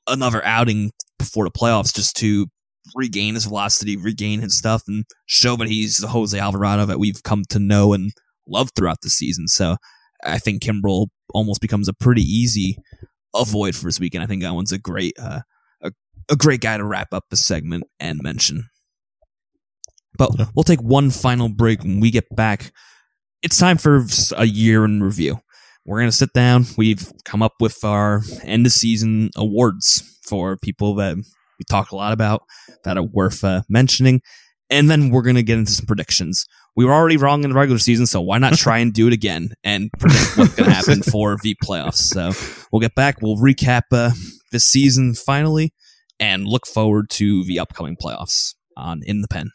another 0.07 0.43
outing 0.45 0.91
before 1.19 1.43
the 1.43 1.51
playoffs 1.51 1.93
just 1.93 2.15
to 2.17 2.47
regain 2.95 3.35
his 3.35 3.45
velocity, 3.45 3.97
regain 3.97 4.41
his 4.41 4.57
stuff, 4.57 4.83
and 4.87 5.05
show 5.25 5.55
that 5.57 5.67
he's 5.67 5.97
the 5.97 6.07
Jose 6.07 6.37
Alvarado 6.37 6.85
that 6.85 6.99
we've 6.99 7.23
come 7.23 7.43
to 7.49 7.59
know 7.59 7.93
and 7.93 8.11
love 8.47 8.69
throughout 8.75 9.01
the 9.01 9.09
season. 9.09 9.47
So 9.47 9.77
I 10.23 10.37
think 10.39 10.63
Kimbrel 10.63 11.07
almost 11.33 11.61
becomes 11.61 11.87
a 11.87 11.93
pretty 11.93 12.21
easy 12.21 12.77
avoid 13.35 13.75
for 13.75 13.85
this 13.85 13.99
weekend. 13.99 14.23
I 14.23 14.27
think 14.27 14.41
that 14.43 14.53
one's 14.53 14.71
a 14.71 14.77
great 14.77 15.13
uh, 15.19 15.41
a, 15.81 15.91
a 16.29 16.35
great 16.35 16.61
guy 16.61 16.77
to 16.77 16.85
wrap 16.85 17.09
up 17.11 17.25
the 17.29 17.37
segment 17.37 17.83
and 17.99 18.19
mention. 18.21 18.69
But 20.17 20.31
we'll 20.55 20.63
take 20.63 20.81
one 20.81 21.11
final 21.11 21.49
break 21.49 21.83
when 21.83 21.99
we 21.99 22.09
get 22.09 22.25
back. 22.35 22.71
It's 23.43 23.57
time 23.57 23.77
for 23.77 24.05
a 24.35 24.45
year 24.45 24.83
in 24.83 25.03
review. 25.03 25.39
We're 25.85 25.99
going 25.99 26.09
to 26.09 26.15
sit 26.15 26.33
down. 26.33 26.65
We've 26.75 27.11
come 27.23 27.41
up 27.41 27.53
with 27.59 27.83
our 27.83 28.21
end 28.43 28.65
of 28.65 28.71
season 28.71 29.29
awards 29.37 30.19
for 30.27 30.57
people 30.57 30.95
that 30.95 31.17
we 31.59 31.65
talk 31.69 31.91
a 31.91 31.95
lot 31.95 32.13
about 32.13 32.43
that 32.83 32.97
are 32.97 33.03
worth 33.03 33.43
uh, 33.43 33.61
mentioning. 33.69 34.21
And 34.69 34.89
then 34.89 35.09
we're 35.09 35.21
going 35.21 35.37
to 35.37 35.43
get 35.43 35.57
into 35.57 35.71
some 35.71 35.85
predictions. 35.85 36.45
We 36.75 36.85
were 36.85 36.93
already 36.93 37.17
wrong 37.17 37.43
in 37.43 37.49
the 37.49 37.55
regular 37.55 37.79
season, 37.79 38.05
so 38.05 38.21
why 38.21 38.37
not 38.37 38.53
try 38.53 38.79
and 38.79 38.93
do 38.93 39.07
it 39.07 39.13
again 39.13 39.53
and 39.63 39.89
predict 39.97 40.37
what's 40.37 40.55
going 40.55 40.69
to 40.69 40.75
happen 40.75 41.01
for 41.11 41.37
the 41.41 41.55
playoffs? 41.63 41.95
So 41.95 42.31
we'll 42.71 42.81
get 42.81 42.93
back. 42.93 43.21
We'll 43.21 43.37
recap 43.37 43.83
uh, 43.91 44.11
this 44.51 44.65
season 44.65 45.15
finally 45.15 45.73
and 46.19 46.45
look 46.45 46.67
forward 46.67 47.09
to 47.11 47.43
the 47.45 47.59
upcoming 47.59 47.95
playoffs 47.95 48.55
on 48.75 49.01
In 49.05 49.21
the 49.21 49.27
Pen. 49.27 49.49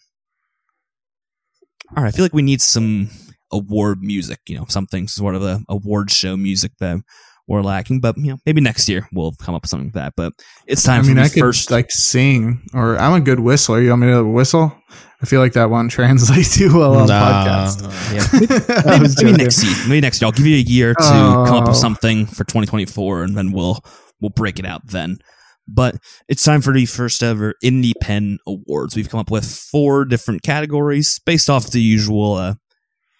All 1.96 2.02
right, 2.02 2.08
I 2.08 2.16
feel 2.16 2.24
like 2.24 2.32
we 2.32 2.42
need 2.42 2.62
some 2.62 3.10
award 3.52 3.98
music, 4.00 4.40
you 4.48 4.56
know, 4.56 4.64
something 4.68 5.06
sort 5.06 5.34
of 5.34 5.42
a 5.42 5.60
award 5.68 6.10
show 6.10 6.36
music 6.36 6.72
that 6.80 6.98
we're 7.46 7.62
lacking. 7.62 8.00
But 8.00 8.16
you 8.16 8.32
know, 8.32 8.38
maybe 8.46 8.60
next 8.60 8.88
year 8.88 9.08
we'll 9.12 9.32
come 9.32 9.54
up 9.54 9.62
with 9.62 9.70
something 9.70 9.88
like 9.88 9.94
that. 9.94 10.14
But 10.16 10.32
it's 10.66 10.82
time. 10.82 11.04
I 11.04 11.08
mean, 11.08 11.18
I 11.18 11.28
could 11.28 11.40
first 11.40 11.70
like 11.70 11.90
sing, 11.90 12.62
or 12.74 12.96
I'm 12.98 13.14
a 13.14 13.20
good 13.20 13.40
whistler. 13.40 13.80
You 13.80 13.90
want 13.90 14.02
me 14.02 14.08
to 14.08 14.24
whistle? 14.24 14.76
I 15.20 15.26
feel 15.26 15.40
like 15.40 15.52
that 15.52 15.70
won't 15.70 15.90
translate 15.90 16.46
too 16.46 16.76
well 16.76 16.94
on 16.96 17.08
nah, 17.08 17.44
podcast. 17.44 17.82
Yeah. 18.12 18.98
maybe, 18.98 19.14
maybe 19.22 19.44
next 19.44 19.56
season. 19.56 19.88
Maybe 19.88 20.00
next 20.00 20.20
year. 20.20 20.26
I'll 20.26 20.32
give 20.32 20.46
you 20.46 20.56
a 20.56 20.60
year 20.60 20.94
to 20.94 21.00
oh. 21.02 21.44
come 21.46 21.56
up 21.56 21.68
with 21.68 21.76
something 21.76 22.26
for 22.26 22.44
2024, 22.44 23.22
and 23.22 23.36
then 23.36 23.52
we'll 23.52 23.80
we'll 24.20 24.30
break 24.30 24.58
it 24.58 24.66
out 24.66 24.86
then. 24.86 25.18
But 25.68 25.96
it's 26.28 26.42
time 26.42 26.60
for 26.60 26.72
the 26.72 26.86
first 26.86 27.22
ever 27.22 27.54
In 27.62 27.82
the 27.82 27.94
Pen 28.00 28.38
Awards. 28.46 28.96
We've 28.96 29.08
come 29.08 29.20
up 29.20 29.30
with 29.30 29.46
four 29.46 30.04
different 30.04 30.42
categories 30.42 31.20
based 31.24 31.48
off 31.48 31.70
the 31.70 31.80
usual 31.80 32.34
uh, 32.34 32.54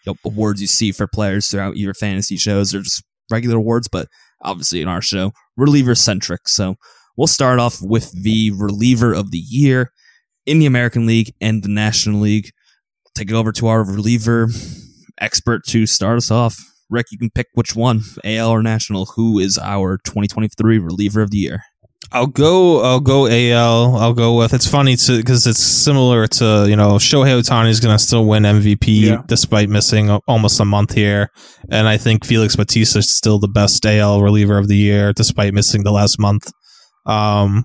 you 0.05 0.12
know, 0.12 0.16
awards 0.25 0.61
you 0.61 0.66
see 0.66 0.91
for 0.93 1.07
players 1.07 1.49
throughout 1.49 1.77
your 1.77 1.95
fantasy 1.95 2.37
shows 2.37 2.75
or 2.75 2.81
just 2.81 3.05
regular 3.33 3.57
awards, 3.57 3.89
but 3.89 4.09
obviously 4.43 4.83
in 4.83 4.89
our 4.89 5.03
show, 5.03 5.33
reliever 5.57 5.95
centric. 5.95 6.49
So 6.49 6.76
we'll 7.16 7.26
start 7.26 7.59
off 7.59 7.78
with 7.80 8.12
the 8.12 8.53
reliever 8.53 9.12
of 9.12 9.30
the 9.30 9.39
year 9.39 9.93
in 10.47 10.59
the 10.59 10.66
American 10.66 11.07
League 11.07 11.33
and 11.41 11.62
the 11.62 11.68
National 11.68 12.20
League. 12.20 12.51
Take 13.14 13.30
it 13.30 13.35
over 13.35 13.53
to 13.53 13.66
our 13.66 13.85
reliever 13.85 14.49
expert 15.20 15.64
to 15.68 15.87
start 15.87 16.16
us 16.16 16.30
off. 16.30 16.59
Rick, 16.91 17.07
you 17.11 17.18
can 17.18 17.30
pick 17.30 17.47
which 17.55 17.74
one, 17.74 18.03
AL 18.24 18.51
or 18.51 18.62
National. 18.62 19.07
Who 19.16 19.39
is 19.39 19.59
our 19.59 19.99
2023 20.05 20.78
reliever 20.78 21.22
of 21.22 21.30
the 21.30 21.39
year? 21.39 21.62
I'll 22.11 22.27
go. 22.27 22.83
I'll 22.83 23.01
go 23.01 23.27
AL. 23.27 23.97
I'll 23.97 24.13
go 24.13 24.37
with. 24.37 24.53
It's 24.53 24.67
funny 24.67 24.97
to 24.97 25.17
because 25.19 25.47
it's 25.47 25.61
similar 25.61 26.27
to 26.27 26.67
you 26.69 26.77
know 26.77 26.95
Shohei 26.97 27.41
Ohtani 27.41 27.71
is 27.71 27.81
going 27.81 27.97
to 27.97 28.03
still 28.03 28.27
win 28.27 28.43
MVP 28.43 29.01
Yeah. 29.03 29.23
despite 29.27 29.69
missing 29.69 30.11
almost 30.27 30.61
a 30.61 30.65
month 30.65 30.93
here, 30.93 31.31
and 31.71 31.89
I 31.89 31.97
think 31.97 32.25
Felix 32.27 32.57
Bautista 32.57 32.99
is 32.99 33.11
still 33.11 33.39
the 33.39 33.49
best 33.49 33.87
AL 33.87 34.21
reliever 34.23 34.59
of 34.59 34.69
the 34.69 34.77
year 34.77 35.13
despite 35.13 35.55
missing 35.55 35.85
the 35.85 35.93
last 35.93 36.19
month. 36.19 36.51
Um, 37.07 37.65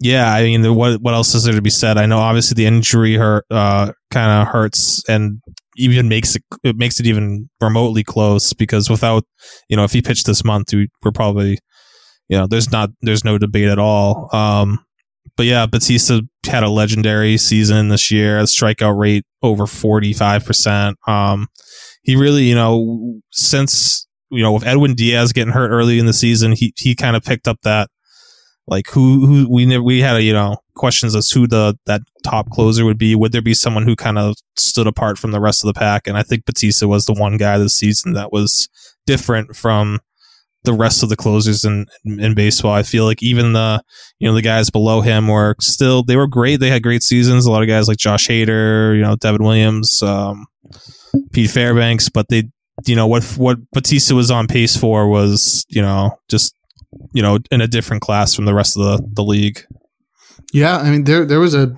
yeah, 0.00 0.32
I 0.32 0.44
mean, 0.44 0.74
what 0.74 1.00
what 1.00 1.14
else 1.14 1.34
is 1.34 1.44
there 1.44 1.54
to 1.54 1.62
be 1.62 1.70
said? 1.70 1.98
I 1.98 2.06
know 2.06 2.18
obviously 2.18 2.54
the 2.54 2.66
injury 2.66 3.14
hurt, 3.14 3.46
uh, 3.50 3.92
kind 4.10 4.42
of 4.42 4.48
hurts 4.52 5.02
and 5.08 5.40
even 5.76 6.08
makes 6.08 6.36
it 6.36 6.42
it 6.62 6.76
makes 6.76 7.00
it 7.00 7.06
even 7.06 7.48
remotely 7.60 8.04
close 8.04 8.52
because 8.52 8.88
without 8.88 9.24
you 9.68 9.76
know 9.76 9.82
if 9.84 9.92
he 9.92 10.02
pitched 10.02 10.26
this 10.26 10.44
month, 10.44 10.72
we, 10.72 10.88
we're 11.02 11.10
probably 11.10 11.58
you 12.28 12.36
know, 12.38 12.46
there's 12.46 12.70
not 12.70 12.90
there's 13.02 13.24
no 13.24 13.38
debate 13.38 13.68
at 13.68 13.78
all. 13.78 14.34
Um, 14.34 14.84
but 15.36 15.46
yeah, 15.46 15.66
Bautista 15.66 16.22
had 16.46 16.62
a 16.62 16.68
legendary 16.68 17.36
season 17.36 17.88
this 17.88 18.10
year. 18.10 18.38
A 18.38 18.42
strikeout 18.44 18.98
rate 18.98 19.24
over 19.42 19.66
forty 19.66 20.12
five 20.12 20.44
percent. 20.44 20.98
Um, 21.06 21.48
he 22.02 22.16
really, 22.16 22.44
you 22.44 22.54
know, 22.54 23.20
since 23.32 24.06
you 24.30 24.42
know 24.42 24.52
with 24.52 24.66
Edwin 24.66 24.94
Diaz 24.94 25.32
getting 25.32 25.52
hurt 25.52 25.70
early 25.70 25.98
in 25.98 26.06
the 26.06 26.12
season, 26.12 26.52
he 26.52 26.72
he 26.76 26.94
kind 26.94 27.16
of 27.16 27.24
picked 27.24 27.48
up 27.48 27.58
that 27.62 27.88
like 28.66 28.88
who 28.88 29.26
who 29.26 29.48
we 29.50 29.66
never 29.66 29.82
we 29.82 30.00
had 30.00 30.16
a, 30.16 30.22
you 30.22 30.32
know 30.32 30.56
questions 30.74 31.14
as 31.14 31.30
who 31.30 31.46
the 31.46 31.76
that 31.86 32.02
top 32.22 32.50
closer 32.50 32.84
would 32.84 32.98
be. 32.98 33.14
Would 33.14 33.32
there 33.32 33.42
be 33.42 33.54
someone 33.54 33.84
who 33.84 33.96
kind 33.96 34.18
of 34.18 34.36
stood 34.56 34.86
apart 34.86 35.18
from 35.18 35.32
the 35.32 35.40
rest 35.40 35.64
of 35.64 35.72
the 35.72 35.78
pack? 35.78 36.06
And 36.06 36.16
I 36.16 36.22
think 36.22 36.44
Bautista 36.44 36.88
was 36.88 37.06
the 37.06 37.12
one 37.12 37.36
guy 37.36 37.58
this 37.58 37.76
season 37.76 38.12
that 38.14 38.32
was 38.32 38.68
different 39.06 39.56
from 39.56 40.00
the 40.64 40.72
rest 40.72 41.02
of 41.02 41.08
the 41.08 41.16
closers 41.16 41.64
in, 41.64 41.86
in 42.04 42.34
baseball. 42.34 42.72
I 42.72 42.82
feel 42.82 43.04
like 43.04 43.22
even 43.22 43.52
the 43.52 43.82
you 44.18 44.28
know 44.28 44.34
the 44.34 44.42
guys 44.42 44.70
below 44.70 45.00
him 45.00 45.28
were 45.28 45.54
still 45.60 46.02
they 46.02 46.16
were 46.16 46.26
great. 46.26 46.60
They 46.60 46.70
had 46.70 46.82
great 46.82 47.02
seasons. 47.02 47.46
A 47.46 47.50
lot 47.50 47.62
of 47.62 47.68
guys 47.68 47.88
like 47.88 47.98
Josh 47.98 48.26
Hader, 48.28 48.94
you 48.96 49.02
know, 49.02 49.16
Devin 49.16 49.42
Williams, 49.42 50.02
um, 50.02 50.46
Pete 51.32 51.50
Fairbanks, 51.50 52.08
but 52.08 52.28
they 52.28 52.44
you 52.86 52.96
know 52.96 53.06
what 53.06 53.24
what 53.36 53.58
Bautista 53.72 54.14
was 54.14 54.30
on 54.30 54.46
pace 54.46 54.76
for 54.76 55.08
was 55.08 55.64
you 55.68 55.82
know 55.82 56.18
just 56.28 56.54
you 57.12 57.22
know 57.22 57.38
in 57.50 57.60
a 57.60 57.66
different 57.66 58.02
class 58.02 58.34
from 58.34 58.46
the 58.46 58.54
rest 58.54 58.76
of 58.76 58.82
the 58.82 59.08
the 59.12 59.22
league. 59.22 59.64
Yeah, 60.52 60.78
I 60.78 60.90
mean 60.90 61.04
there 61.04 61.24
there 61.24 61.40
was 61.40 61.54
a 61.54 61.76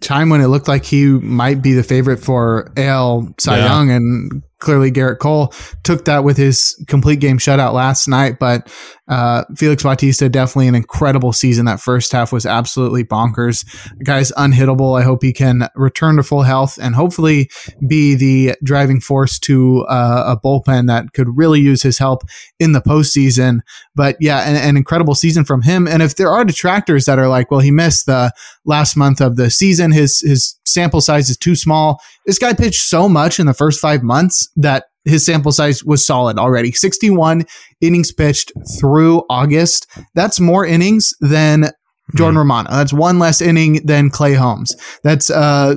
time 0.00 0.30
when 0.30 0.40
it 0.40 0.46
looked 0.48 0.68
like 0.68 0.84
he 0.84 1.06
might 1.06 1.62
be 1.62 1.72
the 1.74 1.82
favorite 1.82 2.18
for 2.18 2.72
AL 2.76 3.34
Cy 3.38 3.58
Yeah. 3.58 3.66
Young, 3.66 3.90
and 3.90 4.42
clearly 4.64 4.90
Gerrit 4.90 5.18
Cole 5.18 5.52
took 5.84 6.06
that 6.06 6.24
with 6.24 6.36
his 6.36 6.82
complete 6.88 7.20
game 7.20 7.38
shutout 7.38 7.74
last 7.74 8.08
night. 8.08 8.38
But 8.40 8.72
uh, 9.06 9.44
Felix 9.56 9.82
Bautista 9.82 10.28
definitely 10.28 10.68
an 10.68 10.74
incredible 10.74 11.32
season. 11.32 11.66
That 11.66 11.80
first 11.80 12.12
half 12.12 12.32
was 12.32 12.46
absolutely 12.46 13.04
bonkers. 13.04 13.64
The 13.98 14.04
guy's 14.04 14.32
unhittable. 14.32 14.98
I 14.98 15.02
hope 15.02 15.22
he 15.22 15.32
can 15.32 15.68
return 15.74 16.16
to 16.16 16.22
full 16.22 16.42
health 16.42 16.78
and 16.80 16.94
hopefully 16.94 17.50
be 17.86 18.14
the 18.14 18.56
driving 18.62 19.00
force 19.00 19.38
to 19.40 19.84
uh, 19.88 20.24
a 20.26 20.40
bullpen 20.40 20.86
that 20.86 21.12
could 21.12 21.36
really 21.36 21.60
use 21.60 21.82
his 21.82 21.98
help 21.98 22.22
in 22.58 22.72
the 22.72 22.80
postseason. 22.80 23.60
But 23.94 24.16
yeah, 24.20 24.48
an, 24.48 24.56
an 24.56 24.76
incredible 24.76 25.14
season 25.14 25.44
from 25.44 25.62
him. 25.62 25.86
And 25.86 26.02
if 26.02 26.16
there 26.16 26.30
are 26.30 26.44
detractors 26.44 27.04
that 27.04 27.18
are 27.18 27.28
like, 27.28 27.50
well, 27.50 27.60
he 27.60 27.70
missed 27.70 28.06
the 28.06 28.32
last 28.64 28.96
month 28.96 29.20
of 29.20 29.36
the 29.36 29.50
season, 29.50 29.92
his 29.92 30.20
his 30.20 30.58
sample 30.64 31.00
size 31.00 31.28
is 31.28 31.36
too 31.36 31.54
small. 31.54 32.00
This 32.26 32.38
guy 32.38 32.54
pitched 32.54 32.88
so 32.88 33.08
much 33.08 33.38
in 33.38 33.46
the 33.46 33.54
first 33.54 33.80
five 33.80 34.02
months 34.02 34.48
that 34.56 34.86
his 35.04 35.24
sample 35.26 35.52
size 35.52 35.84
was 35.84 36.04
solid 36.06 36.38
already. 36.38 36.72
61 36.72 37.44
innings 37.80 38.12
pitched 38.12 38.52
through 38.78 39.22
August. 39.30 39.86
That's 40.14 40.40
more 40.40 40.64
innings 40.66 41.14
than 41.20 41.70
Jordan 42.14 42.38
Romano. 42.38 42.70
That's 42.70 42.92
one 42.92 43.18
less 43.18 43.40
inning 43.40 43.80
than 43.84 44.10
Clay 44.10 44.34
Holmes. 44.34 44.74
That's 45.02 45.30
uh 45.30 45.76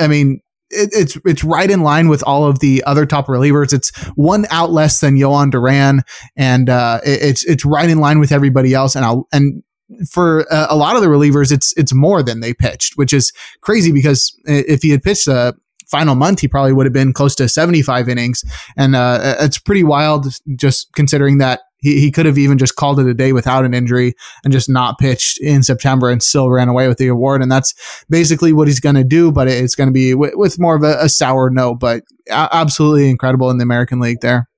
I 0.00 0.08
mean 0.08 0.40
it, 0.70 0.90
it's 0.92 1.16
it's 1.24 1.44
right 1.44 1.70
in 1.70 1.82
line 1.82 2.08
with 2.08 2.22
all 2.26 2.44
of 2.44 2.58
the 2.58 2.82
other 2.86 3.06
top 3.06 3.26
relievers. 3.28 3.72
It's 3.72 3.90
one 4.16 4.46
out 4.50 4.70
less 4.72 5.00
than 5.00 5.16
Jhoan 5.16 5.50
Duran, 5.52 6.02
and 6.36 6.68
uh, 6.68 7.00
it- 7.04 7.22
it's 7.22 7.44
it's 7.44 7.64
right 7.64 7.88
in 7.88 7.98
line 7.98 8.18
with 8.18 8.32
everybody 8.32 8.74
else. 8.74 8.96
And 8.96 9.04
I'll 9.04 9.28
and 9.32 9.62
for 10.10 10.44
uh, 10.52 10.66
a 10.68 10.74
lot 10.76 10.96
of 10.96 11.02
the 11.02 11.08
relievers, 11.08 11.52
it's 11.52 11.72
it's 11.76 11.94
more 11.94 12.20
than 12.20 12.40
they 12.40 12.52
pitched, 12.52 12.94
which 12.96 13.12
is 13.12 13.32
crazy 13.60 13.92
because 13.92 14.36
if 14.44 14.82
he 14.82 14.90
had 14.90 15.04
pitched 15.04 15.28
a 15.28 15.54
final 15.86 16.14
month, 16.14 16.40
he 16.40 16.48
probably 16.48 16.72
would 16.72 16.86
have 16.86 16.92
been 16.92 17.12
close 17.12 17.34
to 17.36 17.48
75 17.48 18.08
innings, 18.08 18.44
and 18.76 18.96
uh, 18.96 19.36
it's 19.40 19.58
pretty 19.58 19.84
wild 19.84 20.26
just 20.56 20.92
considering 20.94 21.38
that. 21.38 21.60
He, 21.78 22.00
he 22.00 22.10
could 22.10 22.24
have 22.24 22.38
even 22.38 22.56
just 22.56 22.74
called 22.76 22.98
it 23.00 23.06
a 23.06 23.12
day 23.12 23.34
without 23.34 23.66
an 23.66 23.74
injury 23.74 24.14
and 24.42 24.52
just 24.52 24.66
not 24.66 24.98
pitched 24.98 25.38
in 25.42 25.62
September 25.62 26.10
and 26.10 26.22
still 26.22 26.48
ran 26.48 26.68
away 26.68 26.88
with 26.88 26.96
the 26.96 27.06
award. 27.06 27.42
And 27.42 27.52
that's 27.52 27.74
basically 28.08 28.54
what 28.54 28.66
he's 28.66 28.80
going 28.80 28.94
to 28.94 29.04
do, 29.04 29.30
but 29.30 29.46
it's 29.46 29.74
going 29.74 29.88
to 29.88 29.92
be 29.92 30.14
with, 30.14 30.32
with 30.36 30.58
more 30.58 30.74
of 30.74 30.82
a, 30.82 30.96
a 31.00 31.10
sour 31.10 31.50
note, 31.50 31.78
but 31.78 32.02
absolutely 32.30 33.10
incredible 33.10 33.50
in 33.50 33.58
the 33.58 33.62
American 33.62 34.00
League 34.00 34.22
there. 34.22 34.48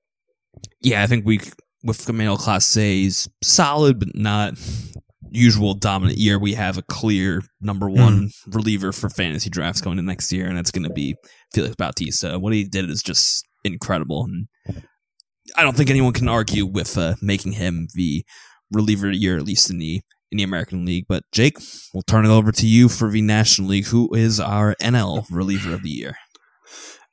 Yeah, 0.81 1.03
I 1.03 1.07
think 1.07 1.25
we 1.25 1.41
with 1.83 2.05
the 2.05 2.13
male 2.13 2.37
class 2.37 2.75
A 2.77 3.03
is 3.03 3.29
solid, 3.41 3.99
but 3.99 4.15
not 4.15 4.53
usual 5.31 5.73
dominant 5.73 6.17
year. 6.17 6.39
We 6.39 6.53
have 6.53 6.77
a 6.77 6.83
clear 6.83 7.41
number 7.61 7.89
one 7.89 8.31
reliever 8.47 8.91
for 8.91 9.09
fantasy 9.09 9.49
drafts 9.49 9.81
going 9.81 9.97
into 9.97 10.07
next 10.07 10.31
year, 10.31 10.47
and 10.47 10.57
that's 10.57 10.71
going 10.71 10.87
to 10.87 10.93
be 10.93 11.15
Felix 11.53 11.75
Bautista. 11.75 12.39
What 12.39 12.53
he 12.53 12.63
did 12.63 12.89
is 12.89 13.03
just 13.03 13.45
incredible, 13.63 14.25
and 14.25 14.47
I 15.55 15.63
don't 15.63 15.75
think 15.75 15.89
anyone 15.89 16.13
can 16.13 16.27
argue 16.27 16.65
with 16.65 16.97
uh, 16.97 17.15
making 17.21 17.53
him 17.53 17.87
the 17.93 18.25
reliever 18.71 19.07
of 19.07 19.13
the 19.13 19.19
year, 19.19 19.37
at 19.37 19.45
least 19.45 19.69
in 19.69 19.79
the 19.79 20.01
in 20.31 20.37
the 20.37 20.43
American 20.43 20.85
League. 20.85 21.05
But 21.07 21.23
Jake, 21.31 21.57
we'll 21.93 22.03
turn 22.03 22.25
it 22.25 22.29
over 22.29 22.51
to 22.51 22.67
you 22.67 22.89
for 22.89 23.09
the 23.09 23.21
National 23.21 23.69
League. 23.69 23.87
Who 23.87 24.13
is 24.13 24.39
our 24.39 24.75
NL 24.81 25.25
reliever 25.31 25.73
of 25.73 25.83
the 25.83 25.89
year? 25.89 26.15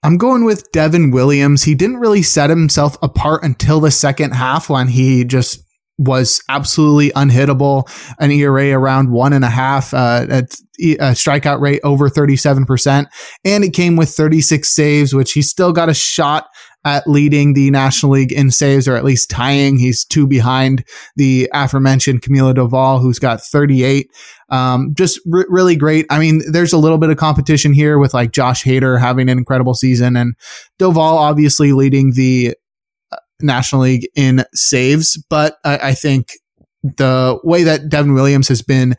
I'm 0.02 0.18
going 0.18 0.44
with 0.44 0.70
Devin 0.72 1.10
Williams. 1.10 1.64
He 1.64 1.74
didn't 1.74 1.96
really 1.96 2.22
set 2.22 2.50
himself 2.50 2.96
apart 3.02 3.42
until 3.42 3.80
the 3.80 3.90
second 3.90 4.32
half 4.32 4.68
when 4.70 4.88
he 4.88 5.24
just 5.24 5.65
was 5.98 6.42
absolutely 6.48 7.10
unhittable. 7.10 7.88
An 8.18 8.30
ERA 8.30 8.72
around 8.72 9.10
one 9.10 9.32
and 9.32 9.44
a 9.44 9.50
half, 9.50 9.94
uh, 9.94 10.26
a, 10.28 10.38
a 10.38 11.12
strikeout 11.12 11.60
rate 11.60 11.80
over 11.84 12.08
37%. 12.08 13.06
And 13.44 13.64
it 13.64 13.72
came 13.72 13.96
with 13.96 14.10
36 14.10 14.68
saves, 14.68 15.14
which 15.14 15.32
he 15.32 15.42
still 15.42 15.72
got 15.72 15.88
a 15.88 15.94
shot 15.94 16.46
at 16.84 17.08
leading 17.08 17.54
the 17.54 17.68
National 17.72 18.12
League 18.12 18.32
in 18.32 18.50
saves, 18.50 18.86
or 18.86 18.94
at 18.94 19.04
least 19.04 19.28
tying. 19.28 19.76
He's 19.76 20.04
two 20.04 20.26
behind 20.26 20.84
the 21.16 21.50
aforementioned 21.52 22.22
Camilo 22.22 22.54
Doval, 22.54 23.00
who's 23.00 23.18
got 23.18 23.42
38. 23.42 24.08
Um, 24.50 24.94
just 24.96 25.18
re- 25.26 25.46
really 25.48 25.74
great. 25.74 26.06
I 26.10 26.20
mean, 26.20 26.42
there's 26.48 26.72
a 26.72 26.78
little 26.78 26.98
bit 26.98 27.10
of 27.10 27.16
competition 27.16 27.72
here 27.72 27.98
with 27.98 28.14
like 28.14 28.30
Josh 28.30 28.62
Hader 28.62 29.00
having 29.00 29.28
an 29.28 29.36
incredible 29.36 29.74
season 29.74 30.16
and 30.16 30.36
Doval 30.78 30.98
obviously 30.98 31.72
leading 31.72 32.12
the 32.12 32.54
National 33.40 33.82
League 33.82 34.08
in 34.14 34.44
saves. 34.54 35.22
But 35.28 35.56
I, 35.64 35.78
I 35.78 35.94
think 35.94 36.28
the 36.82 37.38
way 37.42 37.64
that 37.64 37.88
Devin 37.88 38.14
Williams 38.14 38.48
has 38.48 38.62
been 38.62 38.94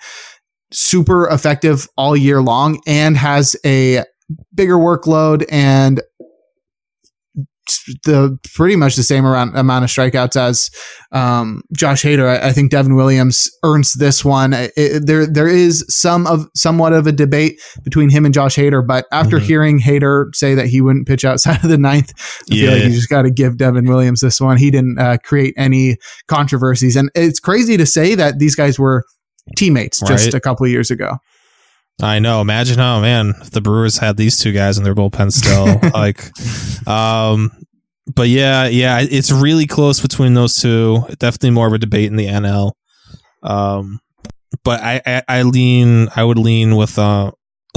super 0.72 1.28
effective 1.30 1.88
all 1.98 2.16
year 2.16 2.42
long 2.42 2.82
and 2.86 3.16
has 3.16 3.56
a 3.66 4.04
bigger 4.54 4.76
workload 4.76 5.46
and 5.50 6.02
the 8.06 8.38
pretty 8.54 8.76
much 8.76 8.96
the 8.96 9.04
same 9.04 9.26
amount, 9.26 9.58
amount 9.58 9.84
of 9.84 9.90
strikeouts 9.90 10.36
as 10.36 10.70
um, 11.12 11.62
Josh 11.76 12.04
Hader. 12.04 12.28
I, 12.28 12.50
I 12.50 12.52
think 12.52 12.72
Devin 12.72 12.96
Williams 12.96 13.50
earns 13.64 13.94
this 13.94 14.24
one. 14.26 14.54
It- 14.54 14.72
it- 14.78 15.06
there 15.06 15.26
there 15.26 15.48
is 15.48 15.86
some 15.90 16.28
of 16.28 16.48
somewhat 16.56 16.94
of 16.94 17.08
a 17.08 17.12
debate 17.12 17.60
between 17.84 18.10
him 18.10 18.26
and 18.26 18.34
Josh 18.34 18.56
Hader, 18.56 18.86
but 18.86 19.06
after 19.12 19.38
Mhm. 19.38 19.42
hearing 19.44 19.80
Hader 19.80 20.34
say 20.36 20.56
that 20.56 20.68
he 20.68 20.82
wouldn't 20.82 21.08
pitch 21.08 21.24
outside 21.26 21.58
of 21.64 21.70
the 21.70 21.78
ninth, 21.78 22.12
I 22.52 22.56
feel 22.56 22.72
like 22.74 22.84
you 22.84 22.90
just 22.92 23.10
got 23.10 23.22
to 23.24 23.32
give 23.32 23.58
Devin 23.58 23.86
Williams 23.86 24.22
this 24.22 24.40
one. 24.42 24.58
He 24.58 24.72
didn't 24.72 25.00
uh, 25.00 25.18
create 25.24 25.54
any 25.58 25.98
controversies, 26.28 26.96
and 26.96 27.10
it's 27.16 27.40
crazy 27.40 27.78
to 27.78 27.86
say 27.86 28.16
that 28.16 28.40
these 28.40 28.56
guys 28.56 28.78
were 28.80 29.04
teammates 29.56 30.02
just 30.02 30.34
a 30.34 30.40
couple 30.40 30.66
of 30.66 30.72
years 30.72 30.92
ago. 30.92 31.18
I 32.02 32.20
know. 32.20 32.42
Imagine 32.42 32.78
how 32.78 33.00
man 33.02 33.34
if 33.42 33.52
the 33.52 33.62
Brewers 33.62 33.98
had 33.98 34.18
these 34.18 34.38
two 34.38 34.52
guys 34.52 34.78
in 34.78 34.84
their 34.84 34.94
bullpen 34.94 35.32
still. 35.32 35.80
like, 35.94 36.22
um, 36.88 37.52
but 38.14 38.30
yeah, 38.30 38.68
yeah, 38.68 39.00
it's 39.02 39.32
really 39.32 39.66
close 39.66 40.00
between 40.00 40.34
those 40.34 40.56
two. 40.56 41.04
Definitely 41.18 41.52
more 41.52 41.68
of 41.68 41.74
a 41.74 41.80
debate 41.80 42.08
in 42.08 42.16
the 42.16 42.28
NL. 42.28 42.74
Um, 43.44 44.00
but 44.64 44.82
I, 44.82 45.02
I, 45.06 45.24
I 45.28 45.42
lean, 45.42 46.10
I 46.16 46.24
would 46.24 46.38
lean 46.38 46.76
with, 46.76 46.98
uh, 47.00 47.32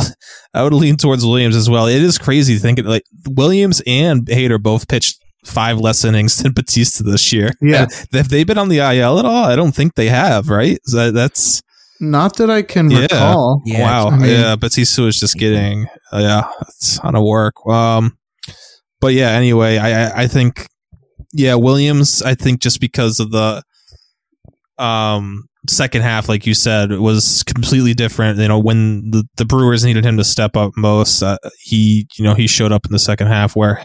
I 0.55 0.63
would 0.63 0.75
lean 0.75 0.97
towards 0.97 1.25
Williams 1.25 1.57
as 1.57 1.71
well. 1.71 1.87
It 1.87 2.03
is 2.03 2.19
crazy 2.19 2.59
thinking 2.59 2.85
like 2.85 3.05
Williams 3.27 3.83
and 3.87 4.27
Hader 4.27 4.63
both 4.63 4.87
pitched 4.87 5.19
five 5.45 5.79
less 5.79 6.05
innings 6.05 6.37
than 6.37 6.53
Bautista 6.55 7.03
this 7.03 7.33
year. 7.33 7.53
Yeah. 7.61 7.87
Have 8.13 8.29
they 8.29 8.45
been 8.45 8.59
on 8.59 8.69
the 8.69 8.79
IL 8.79 9.19
at 9.19 9.25
all? 9.25 9.45
I 9.45 9.57
don't 9.57 9.75
think 9.75 9.95
they 9.95 10.09
have. 10.09 10.49
Right? 10.49 10.79
So 10.85 11.11
that's 11.11 11.63
Not 12.01 12.37
that 12.37 12.49
I 12.51 12.63
can 12.63 12.91
Yeah. 12.91 13.01
recall. 13.03 13.63
Yeah, 13.67 13.83
wow. 13.83 14.09
I 14.09 14.17
mean- 14.17 14.31
yeah, 14.31 14.57
Bautista 14.57 15.03
was 15.03 15.19
just 15.21 15.37
getting 15.37 15.87
uh, 16.13 16.19
yeah, 16.19 16.51
a 16.61 16.65
ton 16.97 17.15
of 17.15 17.23
work. 17.25 17.55
Um, 17.67 18.17
but 19.01 19.13
yeah, 19.15 19.31
anyway, 19.31 19.77
I 19.79 20.07
I, 20.07 20.23
I 20.23 20.27
think 20.27 20.67
yeah, 21.33 21.55
Williams. 21.55 22.23
I 22.23 22.35
think 22.35 22.61
just 22.61 22.81
because 22.81 23.21
of 23.21 23.31
the 23.31 23.63
um 24.79 25.45
second 25.69 26.03
half, 26.03 26.29
like 26.29 26.47
you 26.47 26.55
said, 26.55 26.91
was 26.93 27.43
completely 27.43 27.93
different. 27.95 28.39
You 28.39 28.49
know, 28.49 28.59
when 28.59 29.11
the, 29.11 29.25
the 29.37 29.45
Brewers 29.45 29.85
needed 29.85 30.05
him 30.05 30.17
to 30.17 30.25
step 30.25 30.57
up 30.57 30.73
most, 30.77 31.23
uh, 31.23 31.37
he 31.61 32.07
you 32.17 32.25
know 32.25 32.35
he 32.35 32.47
showed 32.47 32.73
up 32.73 32.87
in 32.87 32.93
the 32.93 32.99
second 32.99 33.27
half 33.29 33.55
where 33.55 33.85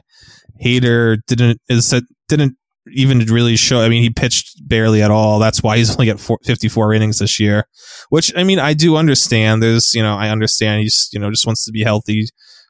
Hader 0.64 1.18
didn't 1.28 1.60
is 1.70 1.94
didn't 2.30 2.56
even 2.92 3.26
to 3.26 3.34
really 3.34 3.56
show. 3.56 3.82
I 3.82 3.90
mean, 3.90 4.04
he 4.04 4.10
pitched 4.10 4.68
barely 4.68 5.02
at 5.02 5.12
all. 5.12 5.40
That's 5.40 5.64
why 5.64 5.78
he's 5.78 5.92
only 5.96 6.08
got 6.08 6.20
four, 6.20 6.40
54 6.44 6.94
innings 6.94 7.20
this 7.20 7.40
year. 7.40 7.68
Which 8.10 8.32
I 8.36 8.44
mean, 8.44 8.60
I 8.60 8.74
do 8.74 8.96
understand. 8.96 9.62
There's 9.64 9.94
you 9.94 10.04
know 10.04 10.16
I 10.16 10.30
understand 10.30 10.82
he's 10.82 11.10
you 11.12 11.20
know 11.20 11.30
just 11.30 11.46
wants 11.46 11.66
to 11.66 11.72
be 11.72 11.84
healthy 11.84 12.28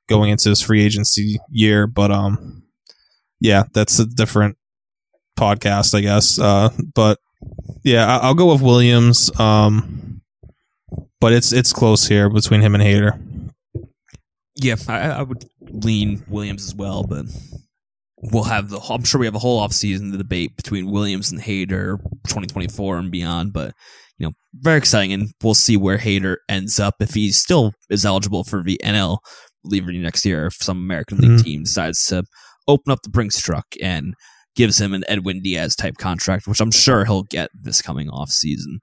going 0.08 0.30
into 0.30 0.50
his 0.50 0.62
free 0.62 0.84
agency 0.84 1.38
year, 1.50 1.88
but 1.88 2.12
um, 2.12 2.64
yeah, 3.40 3.64
that's 3.74 4.00
a 4.00 4.06
different 4.06 4.58
podcast, 5.38 5.96
I 5.96 6.02
guess. 6.02 6.40
Uh, 6.40 6.70
but 6.94 7.20
yeah, 7.84 8.18
I- 8.20 8.28
will 8.28 8.36
go 8.36 8.52
with 8.52 8.62
Williams. 8.62 9.32
Um, 9.40 10.22
but 11.20 11.34
it's 11.34 11.52
it's 11.52 11.74
close 11.74 12.08
here 12.08 12.30
between 12.30 12.62
him 12.62 12.76
and 12.76 12.84
Hader. 12.84 13.20
Yeah, 14.56 14.76
I, 14.88 15.00
I 15.10 15.22
would 15.24 15.46
lean 15.60 16.24
Williams 16.30 16.66
as 16.66 16.76
well, 16.76 17.04
but 17.04 17.26
we'll 18.18 18.44
have 18.44 18.70
the. 18.70 18.80
I'm 18.80 19.04
sure 19.04 19.20
we 19.20 19.28
have 19.28 19.36
a 19.36 19.40
whole 19.40 19.66
offseason 19.66 20.12
the 20.12 20.18
debate 20.18 20.56
between 20.56 20.92
Williams 20.92 21.32
and 21.32 21.42
Hader, 21.42 21.98
2024 22.28 22.98
and 22.98 23.12
beyond. 23.12 23.54
But 23.54 23.74
you 24.18 24.28
know, 24.28 24.34
very 24.54 24.78
exciting, 24.78 25.14
and 25.14 25.30
we'll 25.44 25.54
see 25.54 25.78
where 25.78 25.98
Hader 25.98 26.38
ends 26.50 26.80
up 26.80 26.96
if 27.00 27.14
he 27.14 27.32
still 27.32 27.74
is 27.90 28.06
eligible 28.06 28.44
for 28.44 28.64
the 28.64 28.80
NL 28.84 29.18
reliever 29.64 29.92
next 29.92 30.26
year. 30.26 30.48
If 30.48 30.56
some 30.56 30.78
American 30.78 31.18
League 31.18 31.32
mm-hmm. 31.32 31.44
team 31.44 31.64
decides 31.64 32.06
to 32.06 32.24
open 32.68 32.92
up 32.92 33.02
the 33.04 33.10
Brinks 33.10 33.40
truck 33.40 33.66
and 33.82 34.14
gives 34.56 34.80
him 34.80 34.94
an 34.94 35.04
Edwin 35.08 35.42
Diaz 35.42 35.76
type 35.76 35.98
contract, 35.98 36.48
which 36.48 36.62
I'm 36.62 36.72
sure 36.72 37.06
he'll 37.06 37.24
get 37.24 37.50
this 37.54 37.82
coming 37.82 38.10
off 38.10 38.30
season. 38.30 38.80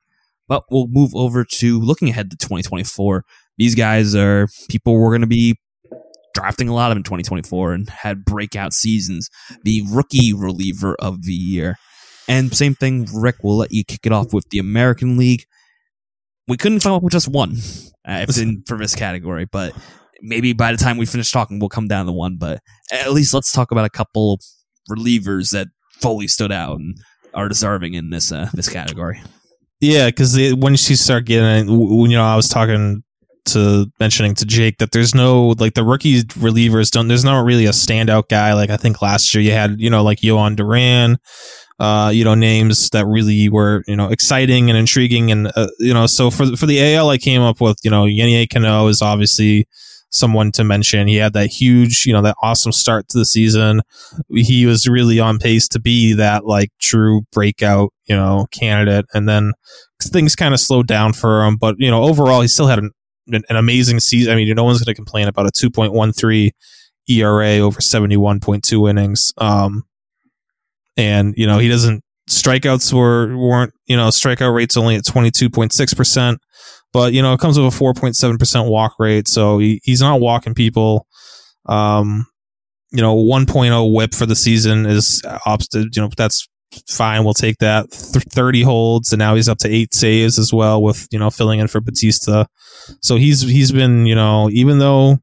But 0.49 0.65
we'll 0.71 0.89
move 0.89 1.15
over 1.15 1.45
to 1.45 1.81
looking 1.81 2.11
ahead 2.11 2.31
to 2.31 2.37
2024. 2.37 3.25
These 3.57 3.75
guys 3.75 4.15
are 4.15 4.49
people 4.69 4.95
we're 4.95 5.11
going 5.11 5.23
to 5.23 5.27
be 5.27 5.57
drafting 6.35 6.69
a 6.69 6.75
lot 6.75 6.91
of 6.91 6.97
in 6.97 7.03
2024 7.03 7.73
and 7.73 7.89
had 7.89 8.25
breakout 8.25 8.73
seasons. 8.73 9.29
The 9.65 9.83
rookie 9.91 10.33
reliever 10.33 10.97
of 10.99 11.25
the 11.25 11.33
year. 11.33 11.77
And 12.29 12.55
same 12.55 12.75
thing, 12.75 13.09
Rick, 13.13 13.37
we'll 13.43 13.57
let 13.57 13.73
you 13.73 13.85
kick 13.85 14.01
it 14.05 14.13
off 14.13 14.33
with 14.33 14.49
the 14.51 14.59
American 14.59 15.17
League. 15.17 15.45
We 16.49 16.57
couldn't 16.57 16.81
come 16.81 16.93
up 16.93 17.03
with 17.03 17.13
just 17.13 17.29
one 17.29 17.57
uh, 18.07 18.27
in, 18.39 18.63
for 18.67 18.77
this 18.77 18.95
category, 18.95 19.45
but 19.45 19.75
maybe 20.21 20.53
by 20.53 20.73
the 20.73 20.79
time 20.79 20.97
we 20.97 21.07
finish 21.07 21.31
talking, 21.31 21.59
we'll 21.59 21.69
come 21.69 21.89
down 21.89 22.07
to 22.07 22.13
one. 22.13 22.37
But 22.37 22.61
at 22.93 23.13
least 23.13 23.35
let's 23.35 23.53
talk 23.53 23.71
about 23.71 23.85
a 23.85 23.91
couple 23.91 24.41
relievers 24.91 25.53
that 25.53 25.69
fully 26.01 26.29
stood 26.29 26.53
out 26.53 26.79
and 26.79 26.97
are 27.35 27.49
deserving 27.49 27.95
in 27.95 28.11
this 28.11 28.33
uh, 28.33 28.49
this 28.55 28.69
category. 28.69 29.21
Yeah, 29.81 30.07
because 30.07 30.39
once 30.55 30.89
you 30.89 30.97
start 30.97 31.25
getting, 31.25 31.69
you 31.69 32.09
know, 32.09 32.25
I 32.25 32.37
was 32.37 32.49
talking 32.49 33.03
to 33.47 33.87
mentioning 33.99 34.35
to 34.37 34.45
Jake 34.45 34.79
that 34.79 34.93
there's 34.93 35.15
no 35.15 35.55
like 35.59 35.75
the 35.75 35.85
rookie 35.85 36.23
relievers 36.23 36.91
don't. 36.91 37.09
There's 37.09 37.25
not 37.25 37.45
really 37.45 37.67
a 37.67 37.71
standout 37.71 38.29
guy. 38.29 38.55
Like 38.55 38.71
I 38.71 38.77
think 38.77 39.03
last 39.03 39.35
year 39.35 39.43
you 39.43 39.53
had, 39.53 39.81
you 39.81 39.91
know, 39.91 40.03
like 40.03 40.19
Jhoan 40.19 40.57
Duran. 40.57 41.19
Uh, 41.81 42.11
you 42.11 42.23
know, 42.23 42.37
names 42.37 42.91
that 42.91 43.07
really 43.07 43.49
were, 43.49 43.83
you 43.89 43.97
know, 43.97 44.09
exciting 44.09 44.71
and 44.71 44.79
intriguing. 44.79 45.33
And, 45.33 45.51
uh, 45.57 45.67
you 45.81 45.93
know, 45.93 46.07
so 46.07 46.31
for, 46.31 46.55
for 46.55 46.67
the 46.67 46.95
AL, 46.95 47.11
I 47.11 47.19
came 47.19 47.43
up 47.43 47.61
with, 47.61 47.77
you 47.83 47.91
know, 47.91 48.05
Yennier 48.05 48.49
Cano 48.49 48.87
is 48.87 49.03
obviously 49.03 49.67
someone 50.13 50.53
to 50.53 50.63
mention. 50.63 51.09
He 51.09 51.17
had 51.17 51.33
that 51.33 51.49
huge, 51.49 52.05
you 52.07 52.13
know, 52.13 52.23
that 52.23 52.37
awesome 52.41 52.71
start 52.71 53.09
to 53.09 53.19
the 53.19 53.25
season. 53.25 53.81
He 54.33 54.65
was 54.65 54.87
really 54.87 55.19
on 55.19 55.39
pace 55.39 55.67
to 55.69 55.81
be 55.81 56.13
that 56.13 56.45
like 56.45 56.71
true 56.81 57.23
breakout, 57.33 57.93
you 58.05 58.15
know, 58.15 58.47
candidate. 58.53 59.07
And 59.13 59.29
then 59.29 59.53
things 60.01 60.37
kind 60.37 60.55
of 60.55 60.61
slowed 60.61 60.87
down 60.87 61.15
for 61.15 61.45
him, 61.45 61.57
but 61.57 61.77
you 61.79 61.91
know, 61.91 62.05
overall, 62.05 62.43
he 62.43 62.49
still 62.49 62.69
had 62.69 62.79
an, 62.79 62.91
an, 63.29 63.43
an 63.49 63.57
amazing 63.57 64.01
season. 64.01 64.33
I 64.33 64.37
mean, 64.37 64.53
no 64.55 64.65
one's 64.65 64.83
going 64.83 64.93
to 64.93 64.97
complain 64.97 65.29
about 65.29 65.47
a 65.47 65.51
2.13 65.51 66.51
ERA 67.09 67.59
over 67.59 67.81
71.2 67.81 68.91
innings. 68.91 69.33
Um, 69.39 69.85
and 70.97 71.35
you 71.37 71.47
know, 71.47 71.59
he 71.59 71.69
doesn't 71.69 72.03
strikeouts 72.29 72.93
were 72.93 73.37
weren't 73.37 73.73
you 73.87 73.97
know 73.97 74.09
strikeout 74.09 74.55
rates 74.55 74.77
only 74.77 74.95
at 74.95 75.05
22.6 75.05 75.97
percent 75.97 76.41
but 76.93 77.13
you 77.13 77.21
know 77.21 77.33
it 77.33 77.41
comes 77.41 77.59
with 77.59 77.75
a 77.75 77.77
4.7% 77.77 78.71
walk 78.71 78.95
rate 78.99 79.27
so 79.27 79.59
he, 79.59 79.81
he's 79.83 80.01
not 80.01 80.21
walking 80.21 80.55
people 80.55 81.07
um 81.67 82.27
you 82.93 83.03
know 83.03 83.17
1.0 83.17 83.93
whip 83.93 84.15
for 84.15 84.27
the 84.27 84.37
season 84.37 84.87
is 84.87 85.23
opposite 85.47 85.95
you 85.97 86.03
know 86.03 86.09
that's 86.17 86.49
fine 86.89 87.25
we'll 87.25 87.35
take 87.35 87.59
that 87.59 87.91
Th- 87.91 88.25
30 88.25 88.63
holds 88.63 89.13
and 89.13 89.19
now 89.19 89.35
he's 89.35 89.49
up 89.49 89.59
to 89.59 89.69
8 89.69 89.95
saves 89.95 90.39
as 90.39 90.53
well 90.53 90.83
with 90.83 91.07
you 91.11 91.19
know 91.19 91.31
filling 91.31 91.61
in 91.61 91.69
for 91.69 91.81
Bautista. 91.81 92.47
so 93.01 93.17
he's 93.17 93.43
he's 93.43 93.73
been 93.73 94.07
you 94.07 94.15
know 94.15 94.49
even 94.51 94.79
though 94.79 95.19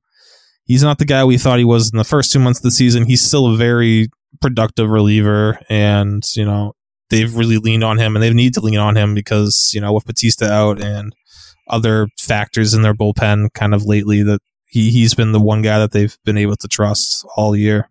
he's 0.66 0.84
not 0.84 0.98
the 0.98 1.06
guy 1.06 1.24
we 1.24 1.38
thought 1.38 1.60
he 1.60 1.66
was 1.66 1.92
in 1.92 1.98
the 1.98 2.04
first 2.04 2.32
two 2.32 2.40
months 2.40 2.60
of 2.60 2.64
the 2.64 2.72
season 2.72 3.06
he's 3.06 3.22
still 3.22 3.54
a 3.54 3.58
very 3.58 4.08
productive 4.42 4.90
reliever 4.90 5.60
and 5.70 6.24
you 6.36 6.46
know 6.46 6.74
they've 7.10 7.36
really 7.36 7.58
leaned 7.58 7.84
on 7.84 7.98
him 7.98 8.16
and 8.16 8.24
they 8.24 8.32
need 8.34 8.54
to 8.54 8.62
lean 8.62 8.78
on 8.78 8.96
him 8.96 9.16
because 9.16 9.72
you 9.74 9.82
know 9.82 9.94
with 9.94 10.06
Bautista 10.06 10.52
out 10.52 10.82
and 10.82 11.14
other 11.70 12.08
factors 12.20 12.74
in 12.74 12.82
their 12.82 12.94
bullpen 12.94 13.48
kind 13.54 13.74
of 13.74 13.86
lately 13.86 14.24
that 14.24 14.40
he, 14.70 14.92
he's 14.92 15.14
been 15.16 15.32
the 15.32 15.40
one 15.40 15.62
guy 15.62 15.80
that 15.80 15.92
they've 15.92 16.18
been 16.26 16.38
able 16.38 16.56
to 16.56 16.68
trust 16.68 17.26
all 17.36 17.56
year. 17.56 17.90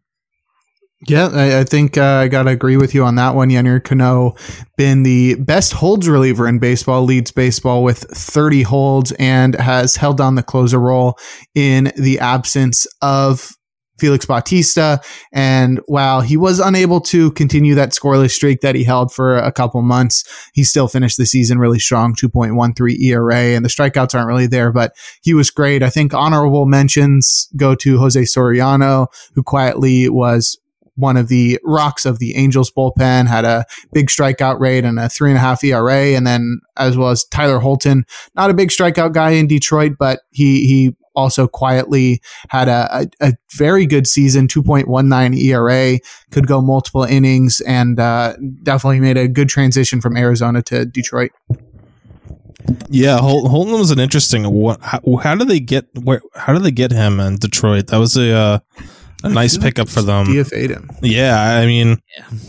Yeah, 1.07 1.29
I, 1.33 1.61
I 1.61 1.65
think 1.65 1.97
uh, 1.97 2.03
I 2.03 2.29
got 2.29 2.45
to 2.45 2.51
agree 2.51 2.77
with 2.77 2.93
you 2.93 3.05
on 3.05 3.15
that 3.17 3.37
one. 3.37 3.51
Yennier 3.51 3.83
Cano 3.83 4.35
been 4.77 5.05
the 5.05 5.37
best 5.37 5.73
holds 5.73 6.09
reliever 6.09 6.49
in 6.49 6.59
baseball, 6.59 7.05
leads 7.05 7.31
baseball 7.31 7.85
with 7.85 7.99
30 7.99 8.63
holds 8.63 9.13
and 9.13 9.55
has 9.55 9.95
held 9.95 10.19
down 10.19 10.35
the 10.35 10.43
closer 10.43 10.81
role 10.81 11.17
in 11.55 11.93
the 11.97 12.19
absence 12.19 12.85
of 13.01 13.53
Felix 14.01 14.27
Bautista. 14.27 15.01
And 15.33 15.81
while 15.87 16.21
he 16.21 16.37
was 16.37 16.59
unable 16.59 17.01
to 17.03 17.31
continue 17.33 17.77
that 17.77 17.91
scoreless 17.91 18.31
streak 18.31 18.61
that 18.63 18.75
he 18.75 18.83
held 18.83 19.13
for 19.13 19.37
a 19.37 19.53
couple 19.53 19.81
months, 19.83 20.25
he 20.53 20.65
still 20.65 20.89
finished 20.89 21.17
the 21.17 21.27
season 21.27 21.59
really 21.59 21.79
strong, 21.79 22.15
2.13 22.15 22.99
ERA. 23.01 23.37
And 23.37 23.65
the 23.65 23.69
strikeouts 23.69 24.17
aren't 24.17 24.29
really 24.29 24.47
there, 24.49 24.73
but 24.73 24.93
he 25.23 25.33
was 25.33 25.51
great. 25.51 25.83
I 25.83 25.91
think 25.91 26.13
honorable 26.13 26.67
mentions 26.67 27.49
go 27.57 27.77
to 27.77 27.99
Jose 27.99 28.21
Soriano, 28.23 29.07
who 29.35 29.45
quietly 29.45 30.09
was 30.09 30.59
one 30.99 31.17
of 31.17 31.29
the 31.29 31.59
rocks 31.65 32.05
of 32.05 32.19
the 32.19 32.37
Angels 32.37 32.71
bullpen, 32.71 33.29
had 33.29 33.45
a 33.45 33.65
big 33.93 34.09
strikeout 34.09 34.59
rate 34.59 34.85
and 34.85 34.99
a 34.99 35.09
three 35.09 35.31
and 35.31 35.39
a 35.39 35.41
half 35.41 35.63
ERA. 35.63 36.17
And 36.17 36.27
then 36.27 36.61
as 36.77 36.97
well 36.97 37.11
as 37.11 37.25
Tyler 37.25 37.61
Holton, 37.61 38.05
not 38.35 38.51
a 38.51 38.55
big 38.55 38.71
strikeout 38.71 39.13
guy 39.13 39.31
in 39.31 39.47
Detroit, 39.47 39.93
but 39.99 40.21
he, 40.31 40.67
he 40.67 40.97
also 41.15 41.47
quietly 41.47 42.21
had 42.49 42.69
a, 42.69 42.89
a, 43.21 43.29
a 43.29 43.33
very 43.57 43.87
good 43.87 44.07
season, 44.07 44.49
2.19 44.49 45.37
ERA, 45.37 45.99
could 46.31 46.47
go 46.47 46.61
multiple 46.61 47.05
innings, 47.05 47.61
and 47.63 47.99
uh, 47.99 48.35
definitely 48.63 49.01
made 49.01 49.17
a 49.17 49.29
good 49.29 49.49
transition 49.49 50.01
from 50.01 50.17
Arizona 50.17 50.63
to 50.63 50.85
Detroit. 50.85 51.33
Yeah, 52.89 53.19
Hol- 53.19 53.49
Holton 53.49 53.79
was 53.79 53.91
an 53.91 53.99
interesting. 53.99 54.49
What? 54.51 54.81
How, 54.83 55.01
how 55.23 55.35
did 55.35 55.49
they 55.49 55.61
get? 55.61 55.87
Where? 55.95 56.21
How 56.35 56.53
did 56.53 56.63
they 56.63 56.71
get 56.71 56.93
him 56.93 57.19
in 57.19 57.37
Detroit? 57.37 57.87
That 57.89 57.99
was 57.99 58.17
a 58.17 58.33
uh, 58.33 58.59
a 59.25 59.29
nice 59.29 59.59
pickup 59.59 59.89
for 59.89 60.03
them. 60.03 60.27
DFA'd 60.27 60.71
him. 60.71 60.91
Yeah, 61.03 61.41
I 61.41 61.67
mean, 61.67 61.99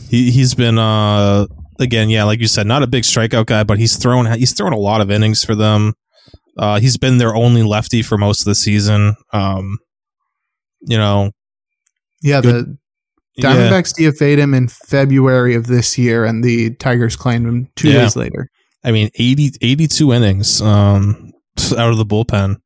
he 0.10 0.32
he's 0.32 0.56
been 0.56 0.78
uh 0.78 1.48
again, 1.80 2.10
yeah, 2.10 2.24
like 2.26 2.40
you 2.40 2.48
said, 2.48 2.68
not 2.68 2.84
a 2.84 2.88
big 2.88 3.04
strikeout 3.04 3.46
guy, 3.46 3.64
but 3.64 3.80
he's 3.80 3.98
thrown 3.98 4.32
he's 4.34 4.54
thrown 4.54 4.74
a 4.74 4.78
lot 4.78 5.02
of 5.02 5.10
innings 5.10 5.44
for 5.44 5.56
them. 5.56 5.94
Uh, 6.58 6.80
he's 6.80 6.98
been 6.98 7.18
their 7.18 7.36
only 7.36 7.64
lefty 7.64 8.02
for 8.02 8.18
most 8.18 8.42
of 8.42 8.46
the 8.46 8.56
season. 8.56 9.16
Um, 9.32 9.78
you 10.82 10.98
know, 10.98 11.32
yeah, 12.22 12.42
the 12.42 12.78
Diamondbacks 13.40 13.94
yeah. 13.98 14.10
DFA'd 14.10 14.40
him 14.40 14.54
in 14.54 14.68
February 14.68 15.56
of 15.56 15.68
this 15.68 15.98
year, 15.98 16.26
and 16.26 16.44
the 16.44 16.72
Tigers 16.76 17.16
claimed 17.16 17.48
him 17.48 17.70
two 17.76 17.90
yeah. 17.90 18.02
days 18.02 18.16
later. 18.16 18.50
I 18.84 18.92
mean, 18.92 19.10
80, 19.16 19.52
82 19.62 20.14
innings 20.14 20.62
um, 20.62 21.32
out 21.78 21.92
of 21.92 21.98
the 21.98 22.06
bullpen 22.06 22.58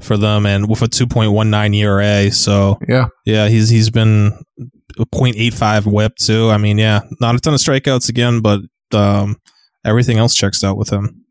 for 0.00 0.16
them, 0.16 0.46
and 0.46 0.68
with 0.68 0.82
a 0.82 0.88
two 0.88 1.06
point 1.06 1.32
one 1.32 1.50
nine 1.50 1.74
ERA. 1.74 2.30
So 2.30 2.78
yeah, 2.88 3.06
yeah, 3.24 3.48
he's 3.48 3.68
he's 3.68 3.90
been 3.90 4.32
a 4.98 5.06
0.85 5.06 5.86
WHIP 5.86 6.16
too. 6.16 6.50
I 6.50 6.58
mean, 6.58 6.78
yeah, 6.78 7.00
not 7.20 7.34
a 7.34 7.38
ton 7.38 7.54
of 7.54 7.60
strikeouts 7.60 8.08
again, 8.08 8.40
but 8.40 8.60
um, 8.92 9.36
everything 9.84 10.18
else 10.18 10.34
checks 10.34 10.62
out 10.62 10.76
with 10.76 10.90
him 10.90 11.22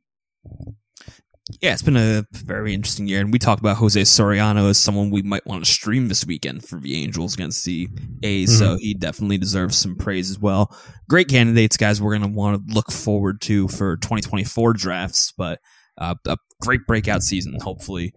yeah, 1.59 1.73
it's 1.73 1.81
been 1.81 1.97
a 1.97 2.25
very 2.31 2.73
interesting 2.73 3.07
year, 3.07 3.19
and 3.19 3.33
we 3.33 3.39
talked 3.39 3.59
about 3.59 3.77
Jose 3.77 3.99
Soriano 4.01 4.69
as 4.69 4.77
someone 4.77 5.09
we 5.09 5.21
might 5.21 5.45
want 5.45 5.65
to 5.65 5.71
stream 5.71 6.07
this 6.07 6.25
weekend 6.25 6.63
for 6.63 6.79
the 6.79 6.95
Angels 7.03 7.33
against 7.33 7.65
the 7.65 7.89
A's. 8.23 8.49
Mm-hmm. 8.49 8.63
So 8.63 8.77
he 8.77 8.93
definitely 8.93 9.37
deserves 9.37 9.77
some 9.77 9.95
praise 9.95 10.29
as 10.29 10.39
well. 10.39 10.75
Great 11.09 11.27
candidates, 11.27 11.77
guys. 11.77 12.01
We're 12.01 12.17
going 12.17 12.31
to 12.31 12.37
want 12.37 12.67
to 12.67 12.73
look 12.73 12.91
forward 12.91 13.41
to 13.41 13.67
for 13.67 13.97
2024 13.97 14.73
drafts, 14.73 15.33
but 15.37 15.59
uh, 15.97 16.15
a 16.27 16.37
great 16.61 16.81
breakout 16.87 17.23
season. 17.23 17.59
Hopefully, 17.59 18.13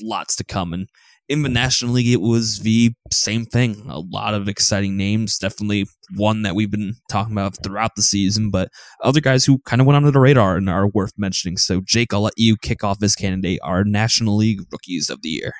lots 0.00 0.36
to 0.36 0.44
come. 0.44 0.72
And 0.72 0.88
in 1.28 1.42
the 1.42 1.48
National 1.48 1.94
League, 1.94 2.12
it 2.12 2.20
was 2.20 2.60
the 2.60 2.92
same 3.12 3.44
thing. 3.44 3.84
A 3.88 3.98
lot 3.98 4.34
of 4.34 4.48
exciting 4.48 4.96
names. 4.96 5.38
Definitely 5.38 5.86
one 6.14 6.42
that 6.42 6.54
we've 6.54 6.70
been 6.70 6.94
talking 7.10 7.32
about 7.32 7.62
throughout 7.62 7.96
the 7.96 8.02
season, 8.02 8.50
but 8.50 8.68
other 9.02 9.20
guys 9.20 9.44
who 9.44 9.58
kind 9.66 9.80
of 9.80 9.86
went 9.86 9.96
under 9.96 10.10
the 10.10 10.20
radar 10.20 10.56
and 10.56 10.70
are 10.70 10.88
worth 10.88 11.12
mentioning. 11.16 11.56
So, 11.56 11.80
Jake, 11.84 12.14
I'll 12.14 12.20
let 12.22 12.34
you 12.36 12.56
kick 12.56 12.84
off 12.84 13.00
this 13.00 13.16
candidate, 13.16 13.58
our 13.62 13.82
National 13.84 14.36
League 14.36 14.60
Rookies 14.70 15.10
of 15.10 15.22
the 15.22 15.30
Year. 15.30 15.52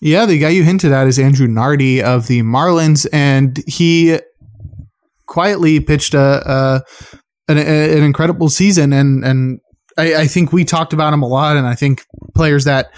Yeah, 0.00 0.26
the 0.26 0.38
guy 0.38 0.48
you 0.48 0.64
hinted 0.64 0.90
at 0.90 1.06
is 1.06 1.18
Andrew 1.18 1.46
Nardi 1.46 2.02
of 2.02 2.26
the 2.26 2.42
Marlins, 2.42 3.06
and 3.12 3.62
he 3.68 4.18
quietly 5.26 5.78
pitched 5.80 6.14
a, 6.14 6.42
a 6.44 6.82
an, 7.46 7.58
an, 7.58 8.02
incredible 8.02 8.48
season, 8.48 8.92
and 8.92 9.24
and 9.24 9.60
I, 9.98 10.14
I, 10.22 10.26
think 10.26 10.52
we 10.52 10.64
talked 10.64 10.92
about 10.92 11.12
him 11.12 11.22
a 11.22 11.26
lot, 11.26 11.56
and 11.56 11.66
I 11.66 11.74
think 11.74 12.06
players 12.34 12.64
that 12.64 12.94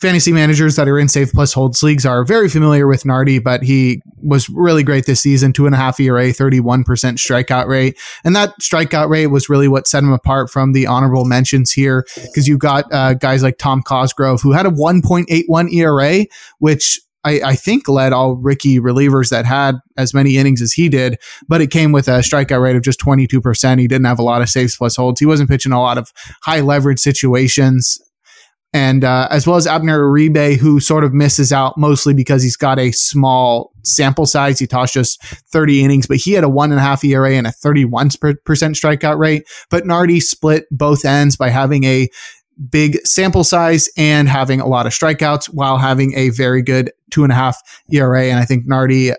fantasy 0.00 0.32
managers 0.32 0.76
that 0.76 0.88
are 0.88 0.98
in 0.98 1.08
Save 1.08 1.32
Plus 1.32 1.52
Holds 1.52 1.82
leagues 1.82 2.06
are 2.06 2.24
very 2.24 2.48
familiar 2.48 2.86
with 2.86 3.04
Nardi, 3.04 3.38
but 3.38 3.62
he 3.62 4.02
was 4.22 4.48
really 4.48 4.82
great 4.82 5.06
this 5.06 5.20
season. 5.20 5.52
Two 5.52 5.66
and 5.66 5.74
a 5.74 5.78
half 5.78 5.98
ERA, 5.98 6.26
31% 6.26 6.84
strikeout 6.84 7.66
rate. 7.66 7.98
And 8.24 8.36
that 8.36 8.54
strikeout 8.60 9.08
rate 9.08 9.28
was 9.28 9.48
really 9.48 9.68
what 9.68 9.86
set 9.86 10.02
him 10.02 10.12
apart 10.12 10.50
from 10.50 10.72
the 10.72 10.86
honorable 10.86 11.24
mentions 11.24 11.72
here 11.72 12.04
because 12.16 12.46
you 12.46 12.58
got 12.58 12.92
uh, 12.92 13.14
guys 13.14 13.42
like 13.42 13.58
Tom 13.58 13.82
Cosgrove, 13.82 14.42
who 14.42 14.52
had 14.52 14.66
a 14.66 14.70
1.81 14.70 15.72
ERA, 15.72 16.26
which 16.58 17.00
I, 17.26 17.40
I, 17.44 17.56
think 17.56 17.88
led 17.88 18.12
all 18.12 18.36
Ricky 18.36 18.78
relievers 18.78 19.30
that 19.30 19.44
had 19.44 19.74
as 19.96 20.14
many 20.14 20.36
innings 20.36 20.62
as 20.62 20.72
he 20.72 20.88
did, 20.88 21.18
but 21.48 21.60
it 21.60 21.72
came 21.72 21.90
with 21.90 22.06
a 22.06 22.20
strikeout 22.20 22.62
rate 22.62 22.76
of 22.76 22.82
just 22.82 23.00
22%. 23.00 23.80
He 23.80 23.88
didn't 23.88 24.06
have 24.06 24.20
a 24.20 24.22
lot 24.22 24.42
of 24.42 24.48
saves 24.48 24.76
plus 24.76 24.94
holds. 24.94 25.18
He 25.18 25.26
wasn't 25.26 25.50
pitching 25.50 25.72
a 25.72 25.80
lot 25.80 25.98
of 25.98 26.12
high 26.42 26.60
leverage 26.60 27.00
situations. 27.00 28.00
And 28.72 29.04
uh, 29.04 29.26
as 29.30 29.46
well 29.46 29.56
as 29.56 29.66
Abner 29.66 29.98
Uribe, 30.00 30.56
who 30.56 30.80
sort 30.80 31.02
of 31.02 31.12
misses 31.12 31.52
out 31.52 31.76
mostly 31.76 32.14
because 32.14 32.42
he's 32.42 32.56
got 32.56 32.78
a 32.78 32.92
small 32.92 33.72
sample 33.82 34.26
size. 34.26 34.58
He 34.58 34.66
tossed 34.66 34.94
just 34.94 35.22
30 35.24 35.82
innings, 35.82 36.06
but 36.06 36.18
he 36.18 36.32
had 36.32 36.44
a 36.44 36.48
one 36.48 36.70
and 36.70 36.78
a 36.78 36.82
half 36.82 37.02
ERA 37.02 37.32
and 37.32 37.46
a 37.46 37.50
31% 37.50 37.96
strikeout 38.44 39.18
rate. 39.18 39.44
But 39.70 39.86
Nardi 39.86 40.20
split 40.20 40.66
both 40.70 41.04
ends 41.04 41.36
by 41.36 41.48
having 41.48 41.84
a 41.84 42.08
big 42.70 42.98
sample 43.06 43.44
size 43.44 43.88
and 43.96 44.28
having 44.28 44.60
a 44.60 44.66
lot 44.66 44.86
of 44.86 44.92
strikeouts 44.92 45.46
while 45.46 45.78
having 45.78 46.14
a 46.16 46.30
very 46.30 46.62
good 46.62 46.90
two 47.10 47.22
and 47.22 47.32
a 47.32 47.36
half 47.36 47.60
ERA. 47.92 48.24
And 48.24 48.38
I 48.38 48.44
think 48.44 48.66
Nardi 48.66 49.12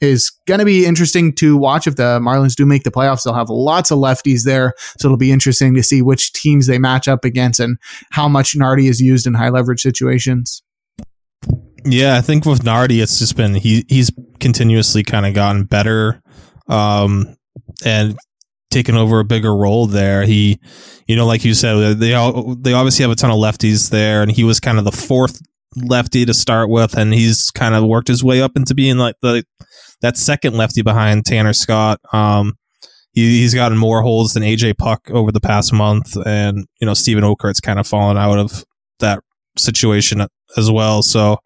is 0.00 0.30
going 0.46 0.60
to 0.60 0.66
be 0.66 0.86
interesting 0.86 1.34
to 1.36 1.56
watch 1.56 1.86
if 1.86 1.96
the 1.96 2.20
Marlins 2.20 2.54
do 2.54 2.66
make 2.66 2.82
the 2.82 2.90
playoffs. 2.90 3.24
They'll 3.24 3.34
have 3.34 3.48
lots 3.48 3.90
of 3.90 3.98
lefties 3.98 4.44
there. 4.44 4.74
So 4.98 5.08
it'll 5.08 5.16
be 5.16 5.32
interesting 5.32 5.74
to 5.74 5.82
see 5.82 6.02
which 6.02 6.32
teams 6.32 6.66
they 6.66 6.78
match 6.78 7.08
up 7.08 7.24
against 7.24 7.60
and 7.60 7.78
how 8.10 8.28
much 8.28 8.54
Nardi 8.56 8.88
is 8.88 9.00
used 9.00 9.26
in 9.26 9.34
high 9.34 9.48
leverage 9.48 9.80
situations. 9.80 10.62
Yeah, 11.86 12.16
I 12.16 12.22
think 12.22 12.46
with 12.46 12.64
Nardi, 12.64 13.00
it's 13.00 13.18
just 13.18 13.36
been 13.36 13.54
he 13.54 13.84
he's 13.88 14.10
continuously 14.40 15.02
kind 15.02 15.26
of 15.26 15.34
gotten 15.34 15.64
better, 15.64 16.22
um, 16.66 17.36
and 17.84 18.16
taken 18.70 18.96
over 18.96 19.20
a 19.20 19.24
bigger 19.24 19.54
role 19.54 19.86
there. 19.86 20.24
He, 20.24 20.60
you 21.06 21.14
know, 21.14 21.26
like 21.26 21.44
you 21.44 21.52
said, 21.52 21.98
they 21.98 22.14
all 22.14 22.54
they 22.54 22.72
obviously 22.72 23.02
have 23.02 23.12
a 23.12 23.14
ton 23.14 23.30
of 23.30 23.36
lefties 23.36 23.90
there, 23.90 24.22
and 24.22 24.32
he 24.32 24.44
was 24.44 24.60
kind 24.60 24.78
of 24.78 24.84
the 24.84 24.92
fourth 24.92 25.42
lefty 25.76 26.24
to 26.24 26.34
start 26.34 26.68
with, 26.68 26.96
and 26.96 27.12
he's 27.12 27.50
kind 27.50 27.74
of 27.74 27.84
worked 27.84 28.08
his 28.08 28.24
way 28.24 28.42
up 28.42 28.52
into 28.56 28.74
being 28.74 28.98
like 28.98 29.16
the 29.22 29.44
that 30.00 30.16
second 30.16 30.54
lefty 30.54 30.82
behind 30.82 31.24
Tanner 31.24 31.52
Scott. 31.52 32.00
Um, 32.12 32.54
he, 33.12 33.40
he's 33.40 33.54
gotten 33.54 33.78
more 33.78 34.02
holds 34.02 34.34
than 34.34 34.42
AJ 34.42 34.76
Puk 34.78 35.10
over 35.10 35.32
the 35.32 35.40
past 35.40 35.72
month, 35.72 36.16
and 36.26 36.66
you 36.80 36.86
know 36.86 36.94
Steven 36.94 37.24
Okert's 37.24 37.60
kind 37.60 37.78
of 37.78 37.86
fallen 37.86 38.16
out 38.16 38.38
of 38.38 38.64
that 38.98 39.20
situation 39.56 40.26
as 40.56 40.70
well. 40.70 41.02
So 41.02 41.38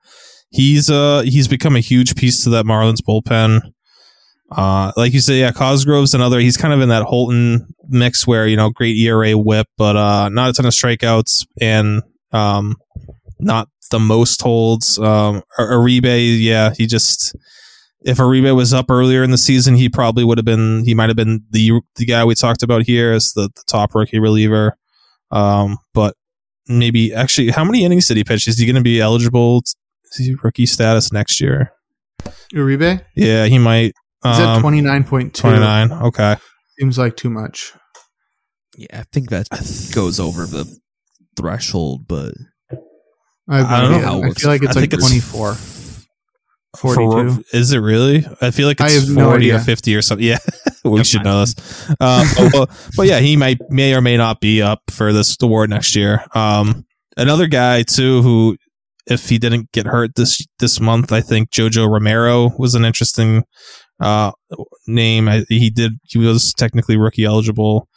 he's 0.50 0.90
uh 0.90 1.22
he's 1.24 1.48
become 1.48 1.76
a 1.76 1.80
huge 1.80 2.16
piece 2.16 2.42
to 2.44 2.50
that 2.50 2.64
Marlins 2.64 3.02
bullpen. 3.06 3.60
Uh, 4.50 4.92
like 4.96 5.12
you 5.12 5.20
say, 5.20 5.40
yeah, 5.40 5.52
Cosgrove's 5.52 6.14
another. 6.14 6.40
He's 6.40 6.56
kind 6.56 6.72
of 6.72 6.80
in 6.80 6.88
that 6.88 7.02
Holton 7.02 7.66
mix 7.88 8.26
where 8.26 8.46
you 8.46 8.56
know 8.56 8.70
great 8.70 8.96
ERA 8.96 9.32
WHIP, 9.32 9.66
but 9.76 9.96
uh, 9.96 10.28
not 10.30 10.50
a 10.50 10.52
ton 10.54 10.66
of 10.66 10.72
strikeouts 10.72 11.46
and 11.60 12.02
um, 12.32 12.76
not 13.41 13.68
the 13.91 13.99
most 13.99 14.41
holds. 14.43 14.99
Um, 14.99 15.43
Uribe, 15.59 16.39
yeah, 16.41 16.72
he 16.76 16.86
just 16.86 17.34
if 18.03 18.18
Uribe 18.18 18.55
was 18.55 18.72
up 18.72 18.91
earlier 18.91 19.22
in 19.22 19.30
the 19.30 19.39
season, 19.39 19.74
he 19.74 19.89
probably 19.89 20.24
would 20.24 20.39
have 20.39 20.45
been. 20.45 20.84
He 20.84 20.95
might 20.95 21.09
have 21.09 21.16
been 21.16 21.45
the 21.51 21.80
the 21.97 22.07
guy 22.07 22.24
we 22.24 22.34
talked 22.34 22.62
about 22.62 22.82
here 22.82 23.12
as 23.12 23.32
the, 23.32 23.49
the 23.55 23.62
top 23.66 23.95
rookie 23.95 24.18
reliever. 24.18 24.76
Um, 25.30 25.78
but 25.95 26.14
maybe 26.68 27.12
actually, 27.12 27.51
how 27.51 27.64
many 27.64 27.84
innings 27.84 28.07
did 28.07 28.16
he 28.16 28.24
pitch? 28.24 28.49
Is 28.49 28.59
he 28.59 28.66
going 28.66 28.76
to 28.76 28.82
be 28.82 29.01
eligible? 29.01 29.62
Is 30.12 30.16
he 30.16 30.34
rookie 30.43 30.66
status 30.66 31.12
next 31.12 31.41
year? 31.41 31.72
Uribe? 32.55 33.05
Yeah, 33.14 33.47
he 33.47 33.59
might. 33.59 33.95
Is 34.24 34.39
um, 34.39 34.61
twenty 34.61 34.80
nine 34.80 35.05
point 35.05 35.34
two? 35.34 35.43
Twenty 35.43 35.61
nine. 35.61 35.93
Okay. 35.93 36.36
Seems 36.78 36.99
like 36.99 37.16
too 37.16 37.30
much. 37.30 37.72
Yeah, 38.76 39.01
I 39.01 39.05
think 39.12 39.30
that 39.30 39.49
goes 39.93 40.20
over 40.20 40.47
the 40.47 40.78
threshold, 41.36 42.07
but 42.07 42.32
I, 43.49 43.61
I 43.61 43.80
don't 43.80 43.92
know 43.92 43.99
how. 44.01 44.22
I 44.22 44.30
feel 44.30 44.51
like 44.51 44.62
it's 44.62 44.76
I 44.76 44.80
like 44.80 44.90
twenty 44.90 45.20
four. 45.20 45.57
42. 46.76 47.30
For, 47.32 47.57
is 47.57 47.72
it 47.72 47.78
really? 47.78 48.26
I 48.40 48.51
feel 48.51 48.68
like 48.68 48.78
it's 48.80 49.12
40 49.12 49.14
no 49.14 49.57
or 49.57 49.59
50 49.59 49.96
or 49.96 50.03
something. 50.03 50.26
Yeah, 50.28 50.38
we 50.84 51.03
should 51.03 51.24
know 51.24 51.40
this. 51.40 51.55
Um, 52.01 52.26
but, 52.53 52.70
but, 52.96 53.07
yeah, 53.07 53.18
he 53.18 53.36
might 53.36 53.59
may 53.68 53.94
or 53.94 54.01
may 54.01 54.16
not 54.16 54.40
be 54.40 54.62
up 54.62 54.82
for 54.90 55.12
this 55.12 55.36
award 55.42 55.70
next 55.70 55.96
year. 55.96 56.24
Um, 56.34 56.86
another 57.16 57.46
guy 57.46 57.82
too 57.82 58.22
who 58.22 58.57
if 59.07 59.28
he 59.28 59.38
didn't 59.38 59.72
get 59.72 59.86
hurt 59.86 60.14
this 60.14 60.46
this 60.59 60.80
month, 60.80 61.12
I 61.12 61.20
think 61.20 61.51
Jojo 61.51 61.90
Romero 61.90 62.53
was 62.59 62.74
an 62.74 62.84
interesting 62.84 63.44
uh, 64.01 64.32
name. 64.86 65.28
I, 65.28 65.44
he 65.49 65.70
did. 65.70 65.92
He 66.05 66.18
was 66.18 66.53
technically 66.55 66.96
rookie 66.96 67.24
eligible. 67.24 67.88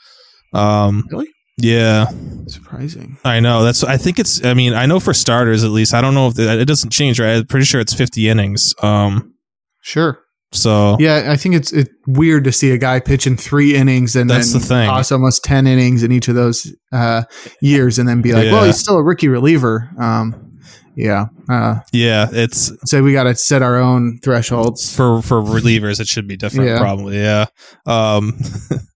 Um, 0.54 1.08
really? 1.12 1.30
Yeah. 1.62 2.08
Surprising. 2.48 3.18
I 3.24 3.40
know. 3.40 3.64
That's. 3.64 3.84
I 3.84 3.98
think 3.98 4.20
it's. 4.20 4.44
I 4.44 4.54
mean, 4.54 4.74
I 4.74 4.86
know 4.86 5.00
for 5.00 5.14
starters 5.14 5.64
at 5.64 5.72
least. 5.72 5.94
I 5.94 6.02
don't 6.02 6.14
know 6.14 6.28
if 6.28 6.38
it, 6.38 6.62
it 6.62 6.66
doesn't 6.66 6.90
change. 6.90 7.20
Right. 7.20 7.38
I'm 7.38 7.46
pretty 7.46 7.66
sure 7.66 7.80
it's 7.80 7.94
50 7.94 8.28
innings. 8.30 8.76
Um. 8.82 9.36
Sure. 9.82 10.20
So 10.54 10.98
yeah, 11.00 11.32
I 11.32 11.38
think 11.38 11.56
it's 11.56 11.72
it's 11.72 11.90
weird 12.08 12.44
to 12.44 12.52
see 12.52 12.72
a 12.72 12.78
guy 12.78 13.00
pitch 13.00 13.26
in 13.26 13.38
three 13.38 13.74
innings 13.74 14.18
and 14.18 14.30
that's 14.30 14.52
then 14.52 14.62
the 14.62 14.68
thing. 14.68 14.90
toss 14.90 15.10
almost 15.12 15.46
ten 15.46 15.66
innings 15.66 16.04
in 16.04 16.12
each 16.12 16.28
of 16.28 16.36
those 16.36 16.70
uh, 16.92 17.24
years, 17.62 17.98
and 17.98 18.08
then 18.10 18.22
be 18.22 18.34
like, 18.34 18.46
Yeah. 18.46 18.52
"Well, 18.52 18.66
he's 18.66 18.78
still 18.78 18.98
a 18.98 19.04
rookie 19.04 19.30
reliever." 19.30 19.90
Um, 19.98 20.60
yeah, 20.94 21.28
uh, 21.50 21.76
yeah, 21.94 22.28
it's 22.34 22.70
so 22.84 23.02
we 23.02 23.14
got 23.14 23.24
to 23.24 23.36
set 23.36 23.62
our 23.62 23.78
own 23.78 24.20
thresholds. 24.22 24.94
for 24.94 25.22
for 25.22 25.42
relievers. 25.42 26.02
It 26.02 26.08
should 26.08 26.28
be 26.28 26.36
different. 26.36 26.68
Yeah. 26.70 26.80
Probably. 26.80 27.18
Yeah. 27.18 27.46
Um. 27.86 28.38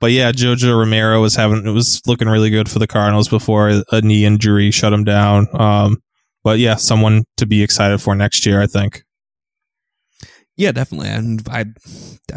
But 0.00 0.12
yeah, 0.12 0.32
Jojo 0.32 0.78
Romero 0.78 1.20
was 1.20 1.36
having 1.36 1.66
it 1.66 1.70
was 1.70 2.00
looking 2.06 2.28
really 2.28 2.50
good 2.50 2.70
for 2.70 2.78
the 2.78 2.86
Cardinals 2.86 3.28
before 3.28 3.82
a 3.92 4.00
knee 4.00 4.24
injury 4.24 4.70
shut 4.70 4.92
him 4.92 5.04
down. 5.04 5.46
Um, 5.52 6.02
but 6.42 6.58
yeah, 6.58 6.76
someone 6.76 7.24
to 7.36 7.46
be 7.46 7.62
excited 7.62 8.00
for 8.00 8.14
next 8.14 8.46
year, 8.46 8.62
I 8.62 8.66
think. 8.66 9.02
Yeah, 10.56 10.72
definitely. 10.72 11.08
And 11.08 11.46
I 11.50 11.66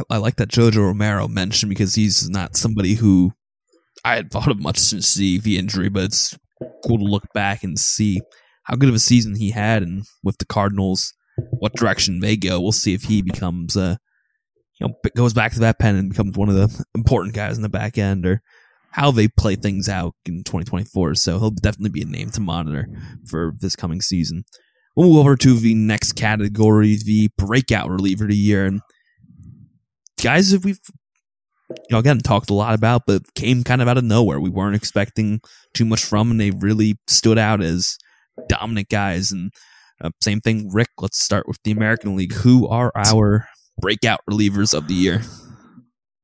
I 0.10 0.18
like 0.18 0.36
that 0.38 0.50
Jojo 0.50 0.78
Romero 0.78 1.28
mentioned 1.28 1.70
because 1.70 1.96
he's 1.96 2.30
not 2.30 2.58
somebody 2.58 2.96
who 2.96 3.32
I 4.04 4.16
had 4.16 4.32
thought 4.32 4.52
of 4.52 4.60
much 4.60 4.78
since 4.78 5.16
the 5.16 5.58
injury, 5.58 5.90
but 5.90 6.04
it's 6.04 6.38
cool 6.86 6.98
to 6.98 7.04
look 7.04 7.26
back 7.34 7.64
and 7.64 7.80
see 7.80 8.22
how 8.64 8.76
good 8.76 8.90
of 8.90 8.96
a 8.96 9.00
season 9.00 9.36
he 9.36 9.52
had 9.52 9.84
and 9.84 10.04
with 10.22 10.38
the 10.38 10.46
Cardinals, 10.46 11.14
what 11.60 11.76
direction 11.76 12.20
they 12.20 12.36
go. 12.36 12.60
We'll 12.60 12.72
see 12.72 12.94
if 12.94 13.04
he 13.04 13.22
becomes 13.22 13.78
uh 13.78 13.96
you 14.80 14.88
know 14.88 14.94
goes 15.16 15.34
back 15.34 15.54
to 15.54 15.60
that 15.60 15.80
pen 15.80 15.96
and 15.96 16.10
becomes 16.10 16.38
one 16.38 16.50
of 16.50 16.56
the 16.56 16.86
important 16.96 17.36
guys 17.36 17.58
in 17.58 17.64
the 17.64 17.70
back 17.70 17.98
end 17.98 18.26
or 18.26 18.42
how 18.92 19.10
they 19.10 19.28
play 19.28 19.56
things 19.56 19.90
out 19.90 20.14
in 20.26 20.44
2024. 20.44 21.16
So 21.16 21.40
he'll 21.40 21.50
definitely 21.50 21.90
be 21.90 22.04
a 22.04 22.06
name 22.06 22.30
to 22.32 22.42
monitor 22.42 22.88
for 23.26 23.54
this 23.60 23.76
coming 23.76 24.02
season. 24.02 24.44
We'll 24.96 25.10
move 25.10 25.18
over 25.18 25.36
to 25.36 25.56
the 25.56 25.74
next 25.74 26.14
category, 26.14 26.98
the 27.04 27.30
breakout 27.36 27.90
reliever 27.90 28.26
of 28.26 28.30
the 28.30 28.36
year. 28.36 28.68
And 28.68 28.82
guys 30.22 30.52
that 30.52 30.64
we've 30.64 30.80
you 31.70 31.76
know 31.90 31.98
again 31.98 32.20
talked 32.20 32.52
a 32.52 32.54
lot 32.54 32.76
about, 32.76 33.04
but 33.08 33.24
came 33.34 33.64
kind 33.64 33.82
of 33.82 33.88
out 33.88 33.98
of 33.98 34.04
nowhere. 34.04 34.40
We 34.40 34.52
weren't 34.52 34.76
expecting 34.76 35.42
too 35.74 35.86
much 35.86 36.04
from, 36.04 36.30
and 36.30 36.40
they 36.40 36.52
really 36.52 37.00
stood 37.08 37.40
out 37.40 37.64
as 37.64 37.98
dominant 38.48 38.90
guys. 38.90 39.32
And 39.32 39.52
uh, 40.02 40.12
same 40.22 40.40
thing, 40.40 40.70
Rick. 40.72 40.90
Let's 41.00 41.24
start 41.24 41.48
with 41.48 41.58
the 41.64 41.72
American 41.72 42.16
League. 42.16 42.34
Who 42.34 42.68
are 42.68 42.92
our 42.96 43.48
breakout 43.80 44.22
relievers 44.30 44.74
of 44.74 44.88
the 44.88 44.94
year? 44.94 45.22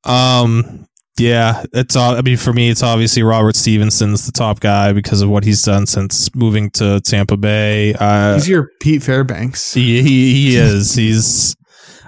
Um, 0.05 0.87
yeah, 1.17 1.65
it's 1.73 1.95
all. 1.95 2.15
I 2.15 2.21
mean, 2.21 2.37
for 2.37 2.53
me, 2.53 2.69
it's 2.69 2.83
obviously 2.83 3.23
Robert 3.23 3.55
Stephenson's 3.55 4.25
the 4.25 4.31
top 4.31 4.59
guy 4.61 4.93
because 4.93 5.21
of 5.21 5.29
what 5.29 5.43
he's 5.43 5.61
done 5.61 5.85
since 5.85 6.33
moving 6.33 6.69
to 6.71 7.01
Tampa 7.01 7.35
Bay. 7.37 7.93
Uh, 7.93 8.35
He's 8.35 8.47
your 8.47 8.69
Pete 8.81 9.03
Fairbanks. 9.03 9.73
he, 9.73 10.01
he 10.01 10.33
he 10.33 10.55
is. 10.55 10.95
He's. 10.95 11.55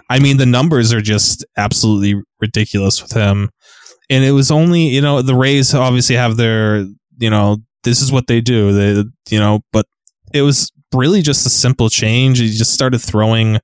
I 0.10 0.20
mean, 0.20 0.38
the 0.38 0.46
numbers 0.46 0.94
are 0.94 1.02
just 1.02 1.46
absolutely 1.58 2.22
ridiculous 2.42 3.02
with 3.02 3.14
him. 3.14 3.50
And 4.10 4.26
it 4.26 4.32
was 4.32 4.52
only, 4.52 4.88
you 4.88 5.00
know, 5.00 5.22
the 5.22 5.36
Rays 5.36 5.74
obviously 5.74 6.18
have 6.18 6.36
their, 6.36 6.86
you 7.18 7.30
know, 7.30 7.60
this 7.84 8.02
is 8.02 8.12
what 8.12 8.28
they 8.28 8.42
do. 8.42 8.74
They, 8.74 9.10
you 9.30 9.39
know, 9.39 9.62
but 9.72 9.86
it 10.34 10.42
was 10.42 10.70
really 10.94 11.22
just 11.22 11.46
a 11.46 11.50
simple 11.50 11.89
change. 11.89 12.39
He 12.39 12.50
just 12.50 12.74
started 12.74 13.00
throwing 13.00 13.60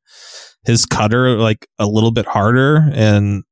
his 0.67 0.85
cutter 0.85 1.37
like 1.37 1.65
a 1.79 1.87
little 1.87 2.11
bit 2.11 2.25
harder, 2.25 2.89
and 2.93 3.43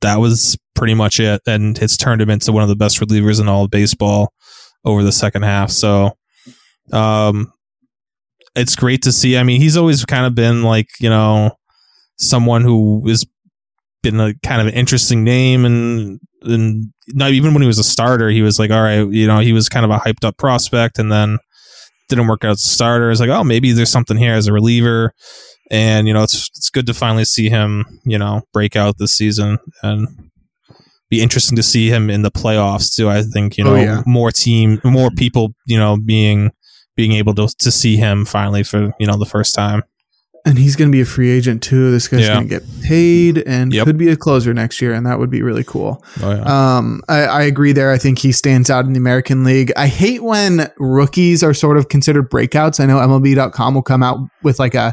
that 0.00 0.16
was 0.16 0.56
pretty 0.74 0.94
much 0.94 1.20
it. 1.20 1.42
And 1.46 1.78
it's 1.78 1.98
turned 1.98 2.22
him 2.22 2.30
into 2.30 2.50
one 2.50 2.62
of 2.62 2.70
the 2.70 2.76
best 2.76 2.98
relievers 2.98 3.40
in 3.40 3.46
all 3.46 3.64
of 3.64 3.70
baseball 3.70 4.32
over 4.84 5.02
the 5.02 5.12
second 5.12 5.42
half. 5.42 5.70
So, 5.70 6.16
um, 6.90 7.52
it's 8.56 8.74
great 8.74 9.02
to 9.02 9.12
see. 9.12 9.36
I 9.36 9.42
mean, 9.42 9.60
he's 9.60 9.76
always 9.76 10.04
kind 10.06 10.26
of 10.26 10.34
been 10.34 10.62
like 10.62 10.88
you 10.98 11.10
know 11.10 11.52
someone 12.18 12.62
who 12.62 13.06
has 13.06 13.24
been 14.02 14.18
a 14.18 14.34
kind 14.42 14.62
of 14.62 14.66
an 14.66 14.74
interesting 14.74 15.22
name 15.24 15.64
and 15.64 16.20
and 16.42 16.92
not 17.08 17.32
even 17.32 17.52
when 17.52 17.62
he 17.62 17.68
was 17.68 17.78
a 17.78 17.84
starter, 17.84 18.30
he 18.30 18.42
was 18.42 18.58
like, 18.58 18.70
all 18.70 18.82
right, 18.82 19.06
you 19.08 19.26
know, 19.26 19.38
he 19.40 19.52
was 19.52 19.68
kind 19.68 19.84
of 19.84 19.90
a 19.90 19.98
hyped 19.98 20.24
up 20.24 20.38
prospect, 20.38 20.98
and 20.98 21.12
then 21.12 21.38
didn't 22.08 22.26
work 22.28 22.44
out 22.44 22.52
as 22.52 22.64
a 22.64 22.68
starter. 22.68 23.10
It's 23.10 23.20
like, 23.20 23.30
oh, 23.30 23.44
maybe 23.44 23.72
there's 23.72 23.92
something 23.92 24.16
here 24.16 24.34
as 24.34 24.46
a 24.46 24.52
reliever, 24.52 25.12
and 25.72 26.06
you 26.06 26.14
know, 26.14 26.22
it's 26.22 26.48
it's 26.56 26.70
good 26.70 26.86
to 26.86 26.94
finally 26.94 27.24
see 27.24 27.48
him, 27.48 27.84
you 28.04 28.18
know, 28.18 28.42
break 28.52 28.76
out 28.76 28.98
this 28.98 29.12
season 29.12 29.58
and 29.82 30.06
be 31.10 31.20
interesting 31.20 31.56
to 31.56 31.62
see 31.62 31.88
him 31.90 32.08
in 32.10 32.22
the 32.22 32.30
playoffs 32.30 32.94
too. 32.94 33.10
I 33.10 33.22
think 33.22 33.56
you 33.58 33.64
know 33.64 33.72
Oh, 33.72 33.76
yeah. 33.76 34.02
more 34.06 34.30
team, 34.30 34.80
more 34.84 35.10
people, 35.10 35.54
you 35.66 35.78
know, 35.78 35.96
being 35.96 36.50
being 36.96 37.12
able 37.12 37.34
to 37.34 37.48
to 37.58 37.70
see 37.72 37.96
him 37.96 38.24
finally 38.24 38.62
for 38.62 38.92
you 39.00 39.06
know 39.06 39.16
the 39.16 39.26
first 39.26 39.54
time. 39.54 39.82
And 40.44 40.58
he's 40.58 40.74
going 40.74 40.90
to 40.90 40.92
be 40.92 41.00
a 41.00 41.04
free 41.04 41.30
agent 41.30 41.62
too. 41.62 41.92
This 41.92 42.08
guy's 42.08 42.22
Yeah. 42.22 42.34
going 42.34 42.48
to 42.48 42.58
get 42.58 42.64
paid 42.82 43.38
and 43.46 43.72
Yep. 43.72 43.86
could 43.86 43.96
be 43.96 44.08
a 44.08 44.16
closer 44.16 44.52
next 44.52 44.82
year, 44.82 44.92
and 44.92 45.06
that 45.06 45.20
would 45.20 45.30
be 45.30 45.40
really 45.40 45.62
cool. 45.62 46.04
Oh 46.20 46.34
yeah. 46.34 46.76
Um, 46.78 47.00
I, 47.08 47.18
I 47.26 47.42
agree 47.42 47.72
there. 47.72 47.92
I 47.92 47.98
think 47.98 48.18
he 48.18 48.32
stands 48.32 48.68
out 48.68 48.84
in 48.84 48.92
the 48.92 48.98
American 48.98 49.44
League. 49.44 49.70
I 49.76 49.86
hate 49.86 50.24
when 50.24 50.68
rookies 50.78 51.44
are 51.44 51.54
sort 51.54 51.76
of 51.76 51.88
considered 51.88 52.28
breakouts. 52.28 52.80
I 52.80 52.86
know 52.86 52.96
MLB.com 52.98 53.74
will 53.74 53.82
come 53.82 54.02
out 54.02 54.18
with 54.42 54.58
like 54.58 54.74
a 54.74 54.92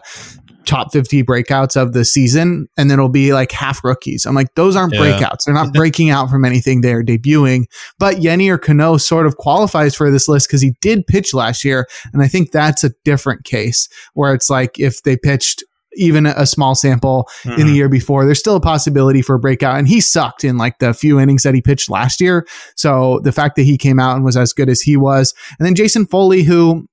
top 0.69 0.93
50 0.93 1.23
breakouts 1.23 1.75
of 1.75 1.93
the 1.93 2.05
season, 2.05 2.67
and 2.77 2.89
then 2.89 2.99
it'll 2.99 3.09
be 3.09 3.33
like 3.33 3.51
half 3.51 3.83
rookies. 3.83 4.25
I'm 4.25 4.35
like, 4.35 4.53
those 4.55 4.75
aren't 4.75 4.93
Yeah. 4.93 5.01
breakouts. 5.01 5.43
They're 5.45 5.53
not 5.55 5.73
breaking 5.73 6.09
out 6.11 6.29
from 6.29 6.45
anything. 6.45 6.81
They're 6.81 7.03
debuting. 7.03 7.65
But 7.97 8.17
Yennier 8.17 8.61
Cano 8.61 8.97
sort 8.97 9.25
of 9.25 9.37
qualifies 9.37 9.95
for 9.95 10.11
this 10.11 10.27
list 10.29 10.47
because 10.47 10.61
he 10.61 10.73
did 10.81 11.05
pitch 11.07 11.33
last 11.33 11.65
year. 11.65 11.87
And 12.13 12.21
I 12.21 12.27
think 12.27 12.51
that's 12.51 12.83
a 12.83 12.91
different 13.03 13.43
case 13.43 13.89
where 14.13 14.33
it's 14.33 14.49
like 14.49 14.79
if 14.79 15.03
they 15.03 15.17
pitched 15.17 15.63
even 15.93 16.27
a 16.27 16.45
small 16.45 16.75
sample 16.75 17.27
in 17.45 17.51
Mm-hmm. 17.51 17.67
the 17.67 17.73
year 17.73 17.89
before. 17.89 18.23
There's 18.23 18.37
still 18.37 18.55
a 18.55 18.61
possibility 18.61 19.23
for 19.23 19.33
a 19.33 19.39
breakout, 19.39 19.79
and 19.79 19.87
he 19.87 19.99
sucked 19.99 20.43
in 20.43 20.55
like 20.55 20.77
the 20.77 20.93
few 20.93 21.19
innings 21.19 21.41
that 21.41 21.55
he 21.55 21.61
pitched 21.63 21.89
last 21.89 22.21
year. 22.21 22.45
So 22.75 23.19
the 23.23 23.31
fact 23.31 23.55
that 23.55 23.63
he 23.63 23.75
came 23.75 23.99
out 23.99 24.15
and 24.15 24.23
was 24.23 24.37
as 24.37 24.53
good 24.53 24.69
as 24.69 24.81
he 24.81 24.97
was, 24.97 25.33
and 25.57 25.65
then 25.65 25.73
Jason 25.73 26.05
Foley, 26.05 26.43
who 26.43 26.85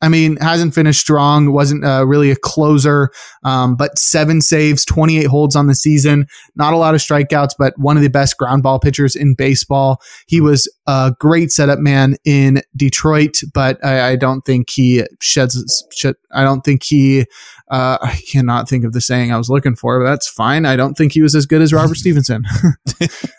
I 0.00 0.08
mean, 0.08 0.36
hasn't 0.36 0.74
finished 0.74 1.00
strong, 1.00 1.52
wasn't 1.52 1.84
uh, 1.84 2.06
really 2.06 2.30
a 2.30 2.36
closer, 2.36 3.10
um, 3.42 3.74
but 3.74 3.98
seven 3.98 4.40
saves, 4.40 4.84
28 4.84 5.24
holds 5.24 5.56
on 5.56 5.66
the 5.66 5.74
season. 5.74 6.26
Not 6.54 6.72
a 6.72 6.76
lot 6.76 6.94
of 6.94 7.00
strikeouts, 7.00 7.54
but 7.58 7.76
one 7.78 7.96
of 7.96 8.02
the 8.02 8.10
best 8.10 8.38
ground 8.38 8.62
ball 8.62 8.78
pitchers 8.78 9.16
in 9.16 9.34
baseball. 9.34 10.00
He 10.26 10.40
was 10.40 10.72
a 10.86 11.14
great 11.18 11.50
setup 11.50 11.80
man 11.80 12.16
in 12.24 12.62
Detroit, 12.76 13.40
but 13.52 13.84
I, 13.84 14.10
I 14.10 14.16
don't 14.16 14.42
think 14.42 14.70
he 14.70 15.04
sheds. 15.20 15.84
Shed, 15.92 16.14
I 16.32 16.44
don't 16.44 16.62
think 16.62 16.84
he. 16.84 17.26
Uh, 17.70 17.98
I 18.00 18.20
cannot 18.30 18.68
think 18.68 18.84
of 18.84 18.92
the 18.92 19.00
saying 19.00 19.32
I 19.32 19.36
was 19.36 19.50
looking 19.50 19.74
for, 19.74 19.98
but 19.98 20.08
that's 20.08 20.28
fine. 20.28 20.64
I 20.64 20.76
don't 20.76 20.94
think 20.94 21.12
he 21.12 21.22
was 21.22 21.34
as 21.34 21.44
good 21.44 21.60
as 21.60 21.72
Robert 21.72 21.94
Stephenson. 21.96 22.44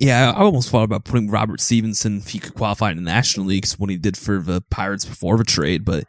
Yeah, 0.00 0.32
I 0.32 0.40
almost 0.40 0.70
thought 0.70 0.82
about 0.82 1.04
putting 1.04 1.30
Robert 1.30 1.60
Stephenson 1.60 2.18
if 2.18 2.28
he 2.28 2.38
could 2.40 2.54
qualify 2.54 2.90
in 2.90 2.96
the 2.96 3.02
National 3.02 3.46
League 3.46 3.66
what 3.78 3.90
he 3.90 3.96
did 3.96 4.16
for 4.16 4.38
the 4.40 4.60
Pirates 4.70 5.04
before 5.04 5.38
the 5.38 5.44
trade, 5.44 5.84
but 5.84 6.04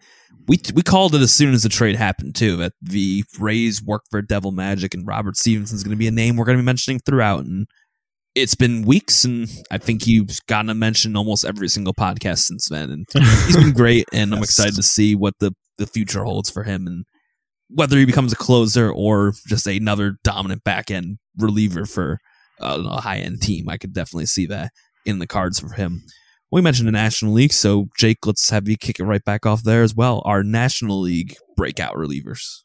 we 0.48 0.60
we 0.74 0.82
called 0.82 1.14
it 1.16 1.22
as 1.22 1.32
soon 1.32 1.54
as 1.54 1.64
the 1.64 1.70
trade 1.70 1.96
happened 1.96 2.36
too 2.36 2.56
that 2.58 2.74
the 2.82 3.24
Rays 3.40 3.82
work 3.84 4.04
for 4.12 4.22
Devil 4.22 4.52
Magic 4.52 4.94
and 4.94 5.06
Robert 5.08 5.38
Stephenson's 5.38 5.84
going 5.84 5.96
to 5.96 5.98
be 6.00 6.08
a 6.08 6.12
name 6.12 6.36
we're 6.36 6.46
going 6.46 6.58
to 6.58 6.62
be 6.62 6.66
mentioning 6.66 7.00
throughout 7.00 7.46
and 7.46 7.66
it's 8.36 8.54
been 8.54 8.84
weeks 8.84 9.24
and 9.24 9.48
I 9.72 9.80
think 9.80 10.04
he's 10.04 10.40
gotten 10.42 10.70
a 10.70 10.76
mention 10.76 11.16
almost 11.18 11.46
every 11.46 11.68
single 11.68 11.96
podcast 11.96 12.40
since 12.40 12.68
then 12.70 12.92
and 12.92 13.06
he's 13.48 13.58
been 13.58 13.72
great 13.74 14.06
and 14.14 14.34
I'm 14.34 14.40
Yes. 14.42 14.50
excited 14.52 14.76
to 14.76 14.84
see 14.84 15.16
what 15.16 15.34
the 15.40 15.52
the 15.80 15.88
future 15.88 16.24
holds 16.24 16.52
for 16.52 16.62
him 16.64 16.86
and 16.86 17.06
whether 17.70 17.98
he 17.98 18.06
becomes 18.06 18.32
a 18.32 18.36
closer 18.36 18.92
or 18.92 19.34
just 19.48 19.66
another 19.66 20.18
dominant 20.24 20.64
back 20.64 20.92
end 20.92 21.18
reliever 21.40 21.86
for 21.86 22.20
a 22.60 23.01
high 23.01 23.18
end 23.18 23.41
team. 23.41 23.70
I 23.70 23.78
could 23.78 23.93
definitely 23.93 24.28
see 24.28 24.45
that 24.47 24.72
in 25.06 25.20
the 25.20 25.28
cards 25.28 25.60
for 25.60 25.74
him. 25.74 26.03
We 26.51 26.62
mentioned 26.62 26.88
the 26.88 26.93
National 26.93 27.34
League, 27.34 27.53
so 27.53 27.88
Jake, 27.97 28.26
let's 28.26 28.49
have 28.49 28.68
you 28.68 28.78
kick 28.78 28.99
it 28.99 29.03
right 29.06 29.24
back 29.24 29.45
off 29.45 29.64
there 29.64 29.84
as 29.84 29.95
well. 29.95 30.22
Our 30.26 30.43
National 30.43 31.01
League 31.01 31.36
breakout 31.58 31.95
relievers. 31.95 32.62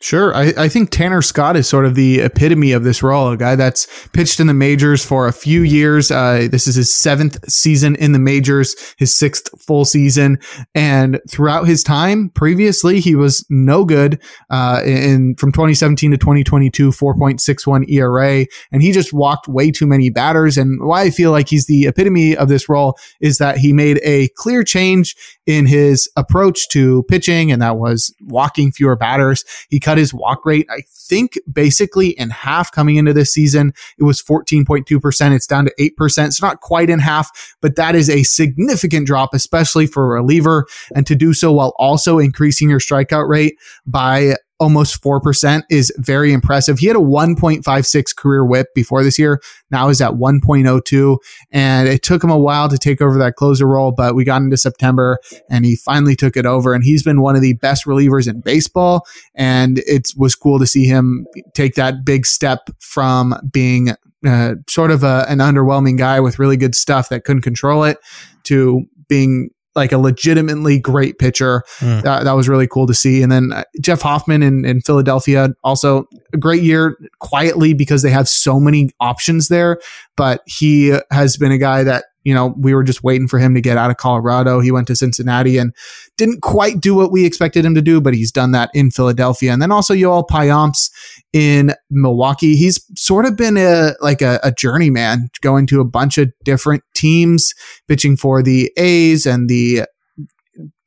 Sure. 0.00 0.32
I, 0.32 0.52
I 0.56 0.68
think 0.68 0.90
Tanner 0.90 1.22
Scott 1.22 1.56
is 1.56 1.68
sort 1.68 1.84
of 1.84 1.96
the 1.96 2.20
epitome 2.20 2.70
of 2.70 2.84
this 2.84 3.02
role, 3.02 3.32
a 3.32 3.36
guy 3.36 3.56
that's 3.56 3.88
pitched 4.10 4.38
in 4.38 4.46
the 4.46 4.54
majors 4.54 5.04
for 5.04 5.26
a 5.26 5.32
few 5.32 5.62
years. 5.62 6.12
Uh, 6.12 6.46
this 6.48 6.68
is 6.68 6.76
his 6.76 6.94
seventh 6.94 7.36
season 7.50 7.96
in 7.96 8.12
the 8.12 8.20
majors, 8.20 8.76
his 8.96 9.12
sixth 9.12 9.50
full 9.60 9.84
season. 9.84 10.38
And 10.72 11.20
throughout 11.28 11.66
his 11.66 11.82
time 11.82 12.30
previously, 12.30 13.00
he 13.00 13.16
was 13.16 13.44
no 13.50 13.84
good, 13.84 14.22
uh, 14.50 14.82
in 14.86 15.34
from 15.34 15.50
2017 15.50 16.12
to 16.12 16.16
2022, 16.16 16.90
4.61 16.90 17.90
ERA. 17.90 18.46
And 18.70 18.82
he 18.82 18.92
just 18.92 19.12
walked 19.12 19.48
way 19.48 19.72
too 19.72 19.86
many 19.88 20.10
batters. 20.10 20.56
And 20.56 20.80
why 20.80 21.02
I 21.02 21.10
feel 21.10 21.32
like 21.32 21.48
he's 21.48 21.66
the 21.66 21.88
epitome 21.88 22.36
of 22.36 22.48
this 22.48 22.68
role 22.68 22.96
is 23.20 23.38
that 23.38 23.58
he 23.58 23.72
made 23.72 23.98
a 24.04 24.28
clear 24.36 24.62
change 24.62 25.16
in 25.48 25.66
his 25.66 26.08
approach 26.14 26.68
to 26.68 27.02
pitching, 27.04 27.50
and 27.50 27.62
that 27.62 27.78
was 27.78 28.14
walking 28.26 28.70
fewer 28.70 28.94
batters. 28.94 29.44
He 29.70 29.80
cut 29.88 29.96
his 29.96 30.12
walk 30.12 30.44
rate, 30.44 30.66
I 30.70 30.82
think, 30.86 31.38
basically 31.50 32.08
in 32.10 32.28
half 32.28 32.70
coming 32.70 32.96
into 32.96 33.14
this 33.14 33.32
season. 33.32 33.72
It 33.98 34.04
was 34.04 34.22
14.2%. 34.22 35.34
It's 35.34 35.46
down 35.46 35.64
to 35.64 35.74
8%. 35.80 36.26
It's 36.26 36.42
not 36.42 36.60
quite 36.60 36.90
in 36.90 36.98
half, 36.98 37.56
but 37.62 37.76
that 37.76 37.94
is 37.94 38.10
a 38.10 38.22
significant 38.22 39.06
drop, 39.06 39.32
especially 39.32 39.86
for 39.86 40.04
a 40.04 40.20
reliever. 40.20 40.66
And 40.94 41.06
to 41.06 41.14
do 41.14 41.32
so 41.32 41.54
while 41.54 41.72
also 41.78 42.18
increasing 42.18 42.68
your 42.68 42.80
strikeout 42.80 43.28
rate 43.28 43.56
by 43.86 44.34
almost 44.58 45.02
4% 45.02 45.62
is 45.70 45.92
very 45.98 46.32
impressive. 46.32 46.78
He 46.78 46.86
had 46.86 46.96
a 46.96 47.00
1.56 47.00 48.16
career 48.16 48.44
whip 48.44 48.68
before 48.74 49.02
this 49.02 49.18
year. 49.18 49.40
Now 49.70 49.88
is 49.88 50.00
at 50.00 50.12
1.02. 50.12 51.18
And 51.50 51.88
it 51.88 52.02
took 52.02 52.22
him 52.22 52.30
a 52.30 52.38
while 52.38 52.68
to 52.68 52.78
take 52.78 53.00
over 53.00 53.18
that 53.18 53.36
closer 53.36 53.66
role, 53.66 53.92
but 53.92 54.14
we 54.14 54.24
got 54.24 54.42
into 54.42 54.56
September 54.56 55.18
and 55.48 55.64
he 55.64 55.76
finally 55.76 56.16
took 56.16 56.36
it 56.36 56.46
over. 56.46 56.74
And 56.74 56.84
he's 56.84 57.02
been 57.02 57.20
one 57.20 57.36
of 57.36 57.42
the 57.42 57.54
best 57.54 57.86
relievers 57.86 58.28
in 58.28 58.40
baseball. 58.40 59.06
And 59.34 59.78
it 59.86 60.08
was 60.16 60.34
cool 60.34 60.58
to 60.58 60.66
see 60.66 60.86
him 60.86 61.26
take 61.54 61.74
that 61.74 62.04
big 62.04 62.26
step 62.26 62.68
from 62.80 63.34
being 63.52 63.90
uh, 64.26 64.54
sort 64.68 64.90
of 64.90 65.04
a, 65.04 65.24
an 65.28 65.38
underwhelming 65.38 65.96
guy 65.96 66.18
with 66.18 66.38
really 66.38 66.56
good 66.56 66.74
stuff 66.74 67.08
that 67.08 67.24
couldn't 67.24 67.42
control 67.42 67.84
it 67.84 67.98
to 68.44 68.82
being 69.08 69.50
like 69.78 69.92
a 69.92 69.98
legitimately 69.98 70.78
great 70.78 71.18
pitcher. 71.18 71.62
Mm. 71.78 72.02
That, 72.02 72.24
that 72.24 72.32
was 72.32 72.48
really 72.48 72.66
cool 72.66 72.86
to 72.86 72.94
see. 72.94 73.22
And 73.22 73.32
then 73.32 73.52
uh, 73.52 73.64
Jeff 73.80 74.02
Hoffman 74.02 74.42
in, 74.42 74.64
in 74.66 74.82
Philadelphia, 74.82 75.48
also 75.64 76.06
a 76.34 76.36
great 76.36 76.62
year 76.62 76.98
quietly 77.20 77.72
because 77.72 78.02
they 78.02 78.10
have 78.10 78.28
so 78.28 78.60
many 78.60 78.90
options 79.00 79.48
there. 79.48 79.80
But 80.16 80.42
he 80.46 80.98
has 81.10 81.38
been 81.38 81.52
a 81.52 81.58
guy 81.58 81.84
that, 81.84 82.04
you 82.24 82.34
know, 82.34 82.54
we 82.58 82.74
were 82.74 82.82
just 82.82 83.02
waiting 83.02 83.28
for 83.28 83.38
him 83.38 83.54
to 83.54 83.60
get 83.60 83.78
out 83.78 83.90
of 83.90 83.96
Colorado. 83.96 84.60
He 84.60 84.72
went 84.72 84.86
to 84.88 84.96
Cincinnati 84.96 85.56
and 85.56 85.74
didn't 86.16 86.42
quite 86.42 86.80
do 86.80 86.94
what 86.94 87.12
we 87.12 87.24
expected 87.24 87.64
him 87.64 87.74
to 87.74 87.82
do, 87.82 88.00
but 88.00 88.14
he's 88.14 88.32
done 88.32 88.52
that 88.52 88.70
in 88.74 88.90
Philadelphia. 88.90 89.52
And 89.52 89.62
then 89.62 89.72
also 89.72 89.94
Yoel 89.94 90.26
Payamps 90.28 90.90
in 91.32 91.72
Milwaukee. 91.90 92.56
He's 92.56 92.84
sort 92.96 93.24
of 93.24 93.36
been 93.36 93.56
a 93.56 93.92
like 94.00 94.20
a, 94.20 94.40
a 94.42 94.52
journeyman 94.52 95.28
going 95.40 95.66
to 95.68 95.80
a 95.80 95.84
bunch 95.84 96.18
of 96.18 96.32
different 96.44 96.82
teams, 96.94 97.54
pitching 97.86 98.16
for 98.16 98.42
the 98.42 98.70
A's 98.76 99.24
and 99.26 99.48
the 99.48 99.82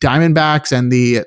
Diamondbacks 0.01 0.71
and 0.71 0.91
the 0.91 1.23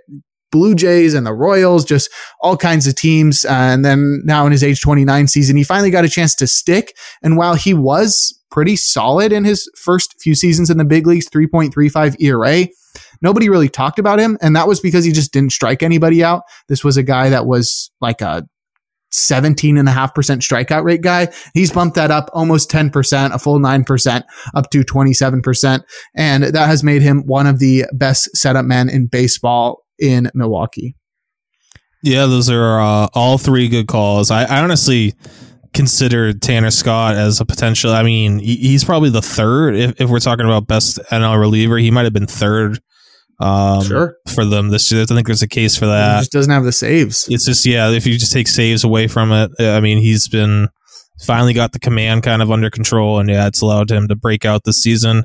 Blue 0.54 0.76
Jays 0.76 1.14
and 1.14 1.26
the 1.26 1.32
Royals, 1.32 1.84
just 1.84 2.08
all 2.40 2.56
kinds 2.56 2.86
of 2.86 2.94
teams. 2.94 3.44
And 3.44 3.84
then 3.84 4.22
now 4.24 4.46
in 4.46 4.52
his 4.52 4.62
age 4.62 4.80
29 4.80 5.26
season, 5.26 5.56
he 5.56 5.64
finally 5.64 5.90
got 5.90 6.04
a 6.04 6.08
chance 6.08 6.32
to 6.36 6.46
stick. 6.46 6.96
And 7.24 7.36
while 7.36 7.54
he 7.54 7.74
was 7.74 8.40
pretty 8.54 8.76
solid 8.76 9.32
in 9.32 9.44
his 9.44 9.68
first 9.76 10.14
few 10.20 10.32
seasons 10.36 10.70
in 10.70 10.78
the 10.78 10.84
big 10.84 11.08
leagues, 11.08 11.28
3.35 11.28 12.14
ERA, 12.20 12.68
nobody 13.20 13.48
really 13.48 13.68
talked 13.68 13.98
about 13.98 14.20
him. 14.20 14.38
And 14.40 14.54
that 14.54 14.68
was 14.68 14.78
because 14.78 15.04
he 15.04 15.10
just 15.10 15.32
didn't 15.32 15.50
strike 15.50 15.82
anybody 15.82 16.22
out. 16.22 16.44
This 16.68 16.84
was 16.84 16.96
a 16.96 17.02
guy 17.02 17.30
that 17.30 17.46
was 17.46 17.90
like 18.00 18.20
a 18.20 18.46
17.5% 19.12 19.82
strikeout 19.82 20.84
rate 20.84 21.02
guy. 21.02 21.32
He's 21.52 21.72
bumped 21.72 21.96
that 21.96 22.12
up 22.12 22.30
almost 22.32 22.70
10%, 22.70 23.34
a 23.34 23.38
full 23.40 23.58
9%, 23.58 24.22
up 24.54 24.70
to 24.70 24.84
27%. 24.84 25.82
And 26.16 26.44
that 26.44 26.66
has 26.68 26.84
made 26.84 27.02
him 27.02 27.22
one 27.26 27.48
of 27.48 27.58
the 27.58 27.86
best 27.92 28.36
setup 28.36 28.64
men 28.64 28.88
in 28.88 29.08
baseball 29.08 29.82
in 29.98 30.30
Milwaukee. 30.32 30.94
Yeah, 32.04 32.26
those 32.26 32.48
are 32.50 32.80
uh, 32.80 33.08
all 33.14 33.36
three 33.36 33.68
good 33.68 33.88
calls. 33.88 34.30
I, 34.30 34.44
I 34.44 34.62
honestly 34.62 35.14
consider 35.74 36.32
Tanner 36.32 36.70
Scott 36.70 37.16
as 37.16 37.40
a 37.40 37.44
potential. 37.44 37.92
I 37.92 38.02
mean, 38.02 38.38
he's 38.38 38.84
probably 38.84 39.10
the 39.10 39.22
third 39.22 39.74
if, 39.76 40.00
if 40.00 40.08
we're 40.10 40.20
talking 40.20 40.46
about 40.46 40.66
best 40.66 40.98
NL 41.10 41.38
reliever. 41.38 41.76
He 41.78 41.90
might 41.90 42.04
have 42.04 42.12
been 42.12 42.26
third 42.26 42.78
um, 43.40 43.82
Sure. 43.82 44.16
for 44.32 44.44
them 44.44 44.68
this 44.68 44.90
year. 44.92 45.02
I 45.02 45.06
think 45.06 45.26
there's 45.26 45.42
a 45.42 45.48
case 45.48 45.76
for 45.76 45.86
he 45.86 45.90
that. 45.90 46.20
just 46.20 46.32
doesn't 46.32 46.52
have 46.52 46.64
the 46.64 46.72
saves. 46.72 47.26
It's 47.28 47.44
just 47.44 47.66
yeah, 47.66 47.90
if 47.90 48.06
you 48.06 48.16
just 48.18 48.32
take 48.32 48.48
saves 48.48 48.84
away 48.84 49.08
from 49.08 49.32
it, 49.32 49.50
I 49.60 49.80
mean, 49.80 49.98
he's 49.98 50.28
been 50.28 50.68
finally 51.24 51.52
got 51.54 51.72
the 51.72 51.78
command 51.78 52.22
kind 52.22 52.42
of 52.42 52.50
under 52.50 52.70
control, 52.70 53.18
and 53.18 53.28
yeah, 53.28 53.46
it's 53.46 53.60
allowed 53.60 53.90
him 53.90 54.08
to 54.08 54.16
break 54.16 54.44
out 54.44 54.62
this 54.64 54.82
season. 54.82 55.24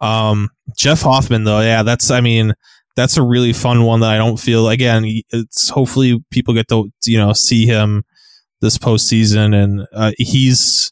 Um, 0.00 0.48
Jeff 0.76 1.02
Hoffman, 1.02 1.44
though, 1.44 1.60
yeah, 1.60 1.82
that's 1.82 2.10
I 2.10 2.20
mean, 2.20 2.54
that's 2.94 3.16
a 3.16 3.22
really 3.22 3.52
fun 3.52 3.82
one 3.84 4.00
that 4.00 4.10
I 4.10 4.18
don't 4.18 4.38
feel 4.38 4.68
again. 4.68 5.04
It's 5.30 5.68
hopefully 5.70 6.22
people 6.30 6.54
get 6.54 6.68
to 6.68 6.90
you 7.04 7.18
know 7.18 7.32
see 7.32 7.66
him 7.66 8.04
this 8.60 8.78
postseason, 8.78 9.54
and 9.54 9.86
uh, 9.94 10.12
he's 10.18 10.90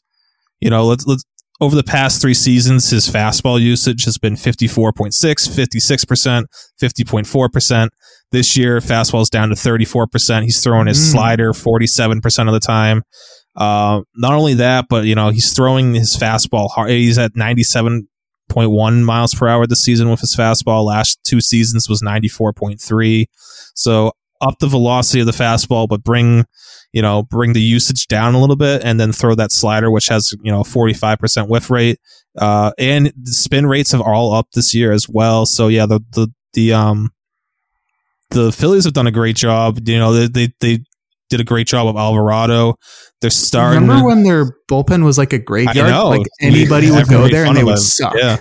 you 0.59 0.69
know 0.69 0.85
let's 0.85 1.05
let's 1.05 1.23
over 1.59 1.75
the 1.75 1.83
past 1.83 2.21
three 2.21 2.35
seasons, 2.35 2.89
his 2.91 3.09
fastball 3.09 3.59
usage 3.59 4.05
has 4.05 4.19
been 4.19 4.35
54.6, 4.35 5.09
56%, 5.49 6.43
50.4%. 6.79 7.87
This 8.31 8.55
year, 8.55 8.79
fastball's 8.79 9.29
down 9.31 9.49
to 9.49 9.55
34%. 9.55 10.43
He's 10.43 10.61
throwing 10.61 10.85
his 10.85 10.99
Mm. 10.99 11.11
slider 11.13 11.53
47% 11.53 12.47
of 12.47 12.53
the 12.53 12.59
time. 12.59 13.01
Uh, 13.55 14.01
not 14.15 14.33
only 14.33 14.53
that, 14.53 14.85
but 14.87 15.05
you 15.05 15.15
know, 15.15 15.29
he's 15.29 15.51
throwing 15.53 15.95
his 15.95 16.15
fastball 16.15 16.69
hard. 16.69 16.91
He's 16.91 17.17
at 17.17 17.35
97.1 17.35 19.03
miles 19.03 19.33
per 19.33 19.47
hour 19.47 19.65
this 19.65 19.81
season 19.83 20.09
with 20.09 20.19
his 20.21 20.35
fastball. 20.35 20.85
Last 20.85 21.19
two 21.23 21.41
seasons 21.41 21.89
was 21.89 22.01
94.3. 22.03 23.25
So 23.73 24.11
up 24.41 24.59
the 24.59 24.67
velocity 24.67 25.19
of 25.19 25.25
the 25.25 25.31
fastball, 25.31 25.87
but 25.87 26.03
bring 26.03 26.45
you 26.93 27.01
know, 27.01 27.23
bring 27.23 27.53
the 27.53 27.61
usage 27.61 28.07
down 28.07 28.33
a 28.33 28.39
little 28.39 28.55
bit 28.55 28.81
and 28.83 28.99
then 28.99 29.11
throw 29.11 29.35
that 29.35 29.51
slider, 29.51 29.91
which 29.91 30.07
has, 30.07 30.33
you 30.41 30.51
know, 30.51 30.61
45% 30.61 31.47
whiff 31.47 31.69
rate. 31.69 31.99
Uh, 32.37 32.71
and 32.77 33.07
the 33.21 33.31
spin 33.31 33.67
rates 33.67 33.91
have 33.91 34.01
all 34.01 34.33
up 34.33 34.47
this 34.53 34.73
year 34.73 34.91
as 34.91 35.07
well. 35.09 35.45
So 35.45 35.67
yeah, 35.67 35.85
the, 35.85 35.99
the, 36.11 36.29
the, 36.53 36.73
um, 36.73 37.11
the 38.29 38.51
Phillies 38.51 38.85
have 38.85 38.93
done 38.93 39.07
a 39.07 39.11
great 39.11 39.35
job. 39.35 39.79
You 39.87 39.99
know, 39.99 40.13
they, 40.13 40.27
they, 40.27 40.53
they 40.59 40.83
did 41.29 41.41
a 41.41 41.43
great 41.43 41.67
job 41.67 41.87
of 41.87 41.95
Alvarado. 41.97 42.75
They're 43.21 43.29
starting. 43.29 43.81
Remember 43.81 44.07
when 44.07 44.23
their 44.23 44.57
bullpen 44.69 45.03
was 45.03 45.17
like 45.17 45.33
a 45.33 45.39
graveyard? 45.39 45.91
Like 45.91 46.27
anybody 46.41 46.89
would 46.89 47.07
go 47.07 47.27
there 47.27 47.45
and 47.45 47.55
they 47.55 47.63
would 47.63 47.79
suck. 47.79 48.15
Yeah. 48.15 48.37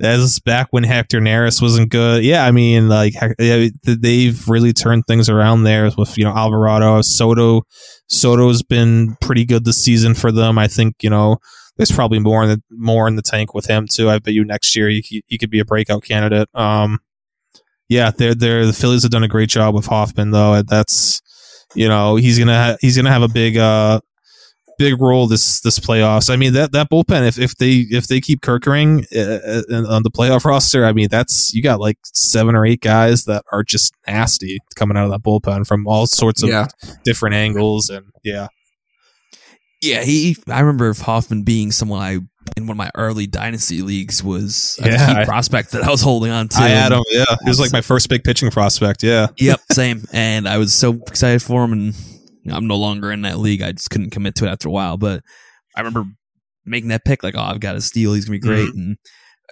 That 0.00 0.16
was 0.18 0.40
back 0.40 0.68
when 0.70 0.82
Hector 0.82 1.20
Neris 1.20 1.62
wasn't 1.62 1.90
good. 1.90 2.24
Yeah, 2.24 2.44
I 2.44 2.50
mean, 2.50 2.88
like 2.88 3.14
they've 3.38 4.48
really 4.48 4.72
turned 4.72 5.04
things 5.06 5.28
around 5.28 5.62
there 5.62 5.88
with 5.96 6.18
you 6.18 6.24
know 6.24 6.34
Alvarado, 6.34 7.00
Soto. 7.02 7.62
Soto's 8.08 8.62
been 8.62 9.16
pretty 9.20 9.44
good 9.44 9.64
this 9.64 9.82
season 9.82 10.14
for 10.14 10.32
them. 10.32 10.58
I 10.58 10.66
think 10.66 10.96
you 11.02 11.10
know 11.10 11.36
there's 11.76 11.92
probably 11.92 12.18
more 12.18 12.42
in 12.42 12.48
the 12.48 12.62
more 12.70 13.06
in 13.06 13.14
the 13.14 13.22
tank 13.22 13.54
with 13.54 13.66
him 13.66 13.86
too. 13.88 14.10
I 14.10 14.18
bet 14.18 14.34
you 14.34 14.44
next 14.44 14.74
year 14.74 14.88
he 14.88 15.22
he 15.26 15.38
could 15.38 15.50
be 15.50 15.60
a 15.60 15.64
breakout 15.64 16.02
candidate. 16.02 16.48
Um, 16.54 16.98
yeah, 17.88 18.10
they're 18.10 18.34
they're 18.34 18.66
the 18.66 18.72
Phillies 18.72 19.02
have 19.02 19.12
done 19.12 19.24
a 19.24 19.28
great 19.28 19.48
job 19.48 19.74
with 19.74 19.86
Hoffman 19.86 20.32
though. 20.32 20.62
That's 20.62 21.20
you 21.74 21.88
know 21.88 22.16
he's 22.16 22.38
gonna 22.38 22.56
ha- 22.72 22.76
he's 22.80 22.96
gonna 22.96 23.12
have 23.12 23.22
a 23.22 23.28
big 23.28 23.56
uh 23.56 24.00
big 24.78 25.00
role 25.00 25.26
this 25.26 25.60
this 25.60 25.78
playoffs. 25.78 26.28
I 26.30 26.36
mean 26.36 26.52
that 26.54 26.72
that 26.72 26.90
bullpen 26.90 27.26
if 27.26 27.38
if 27.38 27.54
they 27.56 27.86
if 27.90 28.06
they 28.08 28.20
keep 28.20 28.40
Kerkering 28.40 29.04
uh, 29.14 29.74
uh, 29.74 29.94
on 29.94 30.02
the 30.02 30.10
playoff 30.10 30.44
roster, 30.44 30.84
I 30.84 30.92
mean 30.92 31.08
that's 31.10 31.52
you 31.54 31.62
got 31.62 31.80
like 31.80 31.98
seven 32.04 32.54
or 32.54 32.64
eight 32.66 32.80
guys 32.80 33.24
that 33.24 33.44
are 33.52 33.62
just 33.62 33.94
nasty 34.06 34.58
coming 34.76 34.96
out 34.96 35.04
of 35.04 35.10
that 35.10 35.22
bullpen 35.22 35.66
from 35.66 35.86
all 35.86 36.06
sorts 36.06 36.42
of 36.42 36.48
Yeah. 36.48 36.66
different 37.04 37.34
angles 37.34 37.88
and 37.90 38.06
yeah. 38.24 38.48
Yeah, 39.82 40.02
he. 40.02 40.36
I 40.48 40.60
remember 40.60 40.94
Hoffman 40.94 41.42
being 41.42 41.70
someone 41.70 42.00
I 42.00 42.12
in 42.56 42.66
one 42.66 42.70
of 42.70 42.76
my 42.76 42.90
early 42.94 43.26
dynasty 43.26 43.82
leagues 43.82 44.22
was 44.24 44.78
a 44.82 44.88
Yeah, 44.90 45.06
key 45.12 45.20
I- 45.20 45.24
prospect 45.26 45.72
that 45.72 45.82
I 45.82 45.90
was 45.90 46.00
holding 46.00 46.30
on 46.30 46.48
to. 46.48 46.56
I 46.58 46.68
had 46.68 46.92
him. 46.92 47.02
Yeah, 47.10 47.24
he 47.42 47.48
was 47.50 47.60
like 47.60 47.72
my 47.72 47.82
first 47.82 48.08
big 48.08 48.24
pitching 48.24 48.50
prospect. 48.50 49.02
Yeah, 49.02 49.26
yep, 49.36 49.60
same. 49.72 50.04
And 50.12 50.48
I 50.48 50.56
was 50.56 50.72
so 50.72 50.94
excited 51.06 51.42
for 51.42 51.64
him, 51.64 51.72
and 51.72 51.94
you 52.44 52.50
know, 52.50 52.56
I'm 52.56 52.66
no 52.66 52.76
longer 52.76 53.10
in 53.10 53.22
that 53.22 53.38
league. 53.38 53.62
I 53.62 53.72
just 53.72 53.90
couldn't 53.90 54.10
commit 54.10 54.34
to 54.36 54.46
it 54.46 54.50
after 54.50 54.68
a 54.68 54.72
while. 54.72 54.96
But 54.96 55.22
I 55.74 55.80
remember 55.80 56.04
making 56.64 56.90
that 56.90 57.04
pick, 57.04 57.22
like, 57.22 57.34
oh, 57.34 57.40
I've 57.40 57.60
got 57.60 57.76
a 57.76 57.80
steal. 57.80 58.12
He's 58.12 58.26
gonna 58.26 58.38
be 58.38 58.46
great, 58.46 58.72
and 58.74 58.96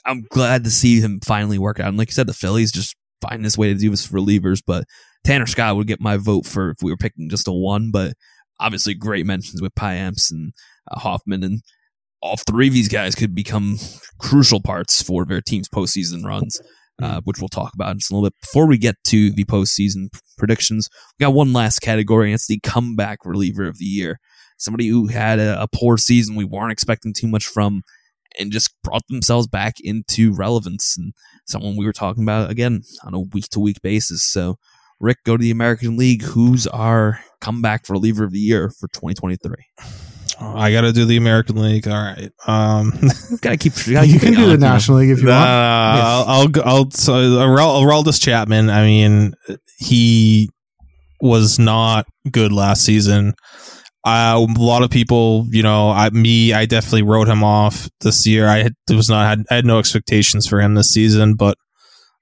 I'm 0.06 0.24
glad 0.30 0.64
to 0.64 0.70
see 0.70 1.00
him 1.00 1.20
finally 1.24 1.58
work 1.58 1.80
out. 1.80 1.88
And 1.88 1.96
like 1.96 2.08
you 2.08 2.14
said, 2.14 2.26
the 2.26 2.34
Phillies 2.34 2.70
just 2.70 2.94
find 3.20 3.44
this 3.44 3.58
way 3.58 3.68
to 3.68 3.74
do 3.74 3.90
this 3.90 4.06
for 4.06 4.18
relievers. 4.18 4.62
But 4.64 4.84
Tanner 5.24 5.46
Scott 5.46 5.76
would 5.76 5.86
get 5.86 6.00
my 6.00 6.18
vote 6.18 6.46
for 6.46 6.70
if 6.70 6.78
we 6.82 6.90
were 6.90 6.96
picking 6.96 7.30
just 7.30 7.48
a 7.48 7.52
one. 7.52 7.90
But 7.90 8.14
obviously, 8.60 8.94
great 8.94 9.26
mentions 9.26 9.62
with 9.62 9.74
Pyamps 9.74 10.30
and 10.30 10.52
uh, 10.90 10.98
Hoffman, 10.98 11.42
and 11.42 11.62
all 12.20 12.36
three 12.36 12.68
of 12.68 12.74
these 12.74 12.88
guys 12.88 13.14
could 13.14 13.34
become 13.34 13.78
crucial 14.20 14.60
parts 14.60 15.02
for 15.02 15.24
their 15.24 15.40
team's 15.40 15.68
postseason 15.68 16.24
runs 16.24 16.60
uh, 17.00 17.20
which 17.24 17.38
we'll 17.40 17.48
talk 17.48 17.72
about 17.74 17.90
in 17.92 17.98
just 17.98 18.10
a 18.10 18.14
little 18.14 18.28
bit. 18.28 18.40
Before 18.40 18.66
we 18.66 18.78
get 18.78 18.96
to 19.06 19.30
the 19.30 19.44
postseason 19.44 20.08
predictions, 20.38 20.88
we 21.18 21.24
got 21.24 21.34
one 21.34 21.52
last 21.52 21.80
category, 21.80 22.28
and 22.28 22.34
it's 22.34 22.46
the 22.46 22.60
comeback 22.60 23.18
reliever 23.24 23.66
of 23.66 23.78
the 23.78 23.84
year. 23.84 24.18
Somebody 24.58 24.88
who 24.88 25.08
had 25.08 25.38
a, 25.38 25.62
a 25.62 25.68
poor 25.72 25.96
season 25.96 26.36
we 26.36 26.44
weren't 26.44 26.72
expecting 26.72 27.12
too 27.12 27.26
much 27.26 27.46
from 27.46 27.82
and 28.38 28.52
just 28.52 28.74
brought 28.82 29.02
themselves 29.08 29.46
back 29.46 29.74
into 29.80 30.32
relevance, 30.34 30.96
and 30.96 31.12
someone 31.46 31.76
we 31.76 31.84
were 31.84 31.92
talking 31.92 32.22
about 32.22 32.50
again 32.50 32.82
on 33.04 33.14
a 33.14 33.20
week 33.20 33.48
to 33.50 33.60
week 33.60 33.80
basis. 33.82 34.24
So, 34.24 34.56
Rick, 35.00 35.18
go 35.24 35.36
to 35.36 35.42
the 35.42 35.50
American 35.50 35.96
League. 35.96 36.22
Who's 36.22 36.66
our 36.66 37.20
comeback 37.40 37.88
reliever 37.88 38.24
of 38.24 38.32
the 38.32 38.38
year 38.38 38.70
for 38.70 38.88
2023? 38.88 40.11
I 40.42 40.72
got 40.72 40.82
to 40.82 40.92
do 40.92 41.04
the 41.04 41.16
American 41.16 41.56
League. 41.60 41.86
All 41.88 41.94
right. 41.94 42.30
Um, 42.46 42.92
Gotta 43.40 43.56
keep. 43.56 43.72
Gotta 43.90 44.06
You 44.06 44.14
keep 44.14 44.22
can 44.22 44.32
it 44.34 44.36
do 44.36 44.46
the 44.46 44.52
on, 44.54 44.60
National 44.60 44.98
League 44.98 45.10
if 45.10 45.18
you 45.20 45.26
Nah, 45.26 45.32
want. 45.38 45.48
I'll, 45.50 46.24
I'll, 46.26 46.48
go- 46.48 46.62
I'll, 46.64 46.90
so 46.90 47.14
Aral- 47.40 47.82
Aroldis 47.82 48.20
Chapman, 48.20 48.70
I 48.70 48.82
mean, 48.84 49.34
he 49.78 50.50
was 51.20 51.58
not 51.58 52.06
good 52.30 52.52
last 52.52 52.82
season. 52.84 53.34
Uh, 54.04 54.44
a 54.58 54.60
lot 54.60 54.82
of 54.82 54.90
people, 54.90 55.46
you 55.50 55.62
know, 55.62 55.90
I, 55.90 56.10
me, 56.10 56.52
I 56.52 56.66
definitely 56.66 57.02
wrote 57.04 57.28
him 57.28 57.44
off 57.44 57.88
this 58.00 58.26
year. 58.26 58.48
I 58.48 58.64
had, 58.64 58.74
was 58.90 59.08
not, 59.08 59.28
had, 59.28 59.44
I 59.48 59.54
had 59.54 59.64
no 59.64 59.78
expectations 59.78 60.46
for 60.48 60.60
him 60.60 60.74
this 60.74 60.90
season, 60.90 61.34
but, 61.36 61.56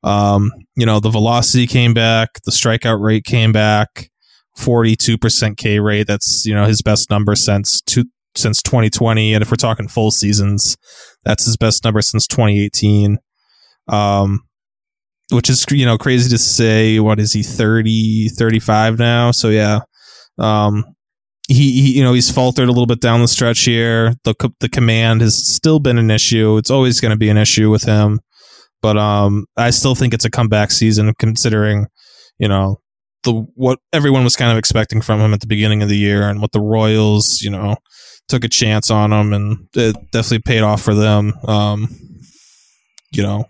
um, 0.02 0.50
you 0.76 0.84
know, 0.84 1.00
the 1.00 1.08
velocity 1.08 1.66
came 1.66 1.94
back, 1.94 2.28
the 2.44 2.50
strikeout 2.50 3.00
rate 3.02 3.24
came 3.24 3.52
back, 3.52 4.09
42% 4.60 5.56
K 5.56 5.80
rate. 5.80 6.06
That's, 6.06 6.44
you 6.44 6.54
know, 6.54 6.66
his 6.66 6.82
best 6.82 7.10
number 7.10 7.34
since 7.34 7.80
two, 7.80 8.04
since 8.34 8.62
2020. 8.62 9.34
And 9.34 9.42
if 9.42 9.50
we're 9.50 9.56
talking 9.56 9.88
full 9.88 10.10
seasons, 10.10 10.76
that's 11.24 11.44
his 11.44 11.56
best 11.56 11.84
number 11.84 12.02
since 12.02 12.26
2018. 12.26 13.18
Um, 13.88 14.40
which 15.30 15.48
is, 15.48 15.64
you 15.70 15.86
know, 15.86 15.96
crazy 15.96 16.28
to 16.30 16.38
say. 16.38 16.98
What 16.98 17.20
is 17.20 17.32
he, 17.32 17.42
30, 17.42 18.28
35 18.30 18.98
now? 18.98 19.30
So, 19.30 19.48
yeah. 19.48 19.80
Um, 20.38 20.84
he, 21.48 21.82
he, 21.82 21.98
you 21.98 22.04
know, 22.04 22.12
he's 22.12 22.30
faltered 22.30 22.68
a 22.68 22.72
little 22.72 22.86
bit 22.86 23.00
down 23.00 23.20
the 23.20 23.28
stretch 23.28 23.60
here. 23.60 24.14
The, 24.24 24.34
the 24.60 24.68
command 24.68 25.20
has 25.20 25.34
still 25.34 25.80
been 25.80 25.98
an 25.98 26.10
issue. 26.10 26.56
It's 26.56 26.70
always 26.70 27.00
going 27.00 27.10
to 27.10 27.16
be 27.18 27.28
an 27.28 27.36
issue 27.36 27.70
with 27.70 27.84
him. 27.84 28.20
But 28.82 28.96
um, 28.96 29.46
I 29.56 29.70
still 29.70 29.94
think 29.94 30.14
it's 30.14 30.24
a 30.24 30.30
comeback 30.30 30.70
season 30.70 31.12
considering, 31.18 31.86
you 32.38 32.48
know, 32.48 32.79
the 33.24 33.32
what 33.54 33.78
everyone 33.92 34.24
was 34.24 34.36
kind 34.36 34.50
of 34.52 34.58
expecting 34.58 35.00
from 35.00 35.20
him 35.20 35.34
at 35.34 35.40
the 35.40 35.46
beginning 35.46 35.82
of 35.82 35.88
the 35.88 35.96
year 35.96 36.28
and 36.28 36.40
what 36.40 36.52
the 36.52 36.60
Royals, 36.60 37.40
you 37.42 37.50
know, 37.50 37.76
took 38.28 38.44
a 38.44 38.48
chance 38.48 38.90
on 38.90 39.12
him 39.12 39.32
and 39.32 39.68
it 39.74 39.94
definitely 40.12 40.40
paid 40.40 40.62
off 40.62 40.82
for 40.82 40.94
them. 40.94 41.34
Um, 41.46 41.88
you 43.12 43.22
know, 43.22 43.44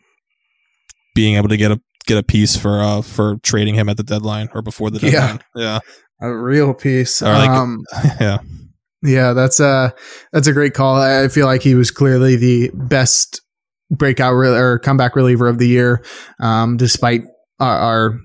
being 1.15 1.37
able 1.37 1.49
to 1.49 1.57
get 1.57 1.71
a 1.71 1.81
get 2.07 2.19
a 2.19 2.23
piece 2.23 2.57
for 2.57 2.81
uh 2.83 3.03
for 3.03 3.37
trading 3.43 3.75
him 3.75 3.89
at 3.89 3.97
the 3.97 4.03
deadline 4.03 4.49
or 4.55 4.63
before 4.63 4.91
the 4.91 4.99
deadline. 4.99 5.41
Yeah. 5.55 5.79
A 6.21 6.35
real 6.35 6.75
piece. 6.75 7.23
Like- 7.23 7.49
um, 7.49 7.83
Yeah. 8.21 8.39
Yeah, 9.03 9.33
that's 9.33 9.61
a 9.61 9.95
that's 10.33 10.47
a 10.47 10.53
great 10.53 10.75
call. 10.75 10.97
I 10.97 11.25
I 11.25 11.29
feel 11.29 11.47
like 11.47 11.63
he 11.63 11.75
was 11.75 11.91
clearly 11.91 12.37
the 12.37 12.71
best 12.75 13.41
breakout 13.91 14.35
re- 14.35 14.49
or 14.51 14.79
comeback 14.79 15.17
reliever 15.17 15.49
of 15.49 15.59
the 15.59 15.67
year, 15.67 16.05
um, 16.39 16.77
despite 16.77 17.23
our, 17.61 17.77
our 17.79 18.21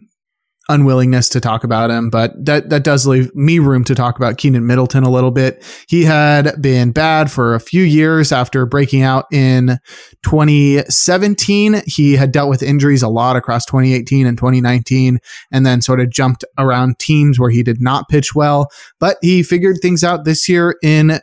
unwillingness 0.69 1.29
to 1.29 1.39
talk 1.39 1.63
about 1.63 1.89
him. 1.91 2.09
But 2.09 2.33
that 2.45 2.69
that 2.69 2.83
does 2.83 3.05
leave 3.05 3.33
me 3.35 3.59
room 3.59 3.83
to 3.85 3.95
talk 3.95 4.17
about 4.17 4.37
Keynan 4.37 4.63
Middleton 4.65 5.03
a 5.03 5.11
little 5.11 5.31
bit. 5.31 5.63
He 5.87 6.03
had 6.03 6.61
been 6.61 6.91
bad 6.91 7.31
for 7.31 7.55
a 7.55 7.59
few 7.59 7.83
years 7.83 8.31
after 8.31 8.65
breaking 8.65 9.01
out 9.01 9.25
in 9.31 9.79
2017. 10.23 11.81
He 11.85 12.13
had 12.13 12.31
dealt 12.31 12.49
with 12.49 12.63
injuries 12.63 13.03
a 13.03 13.09
lot 13.09 13.35
across 13.35 13.65
2018 13.65 14.25
and 14.25 14.37
2019, 14.37 15.19
and 15.51 15.65
then 15.65 15.81
sort 15.81 15.99
of 15.99 16.09
jumped 16.09 16.43
around 16.57 16.99
teams 16.99 17.39
where 17.39 17.49
he 17.49 17.63
did 17.63 17.81
not 17.81 18.09
pitch 18.09 18.33
well 18.33 18.69
but 18.99 19.17
he 19.21 19.43
figured 19.43 19.77
things 19.81 20.03
out 20.03 20.25
this 20.25 20.47
year 20.47 20.75
in 20.83 21.19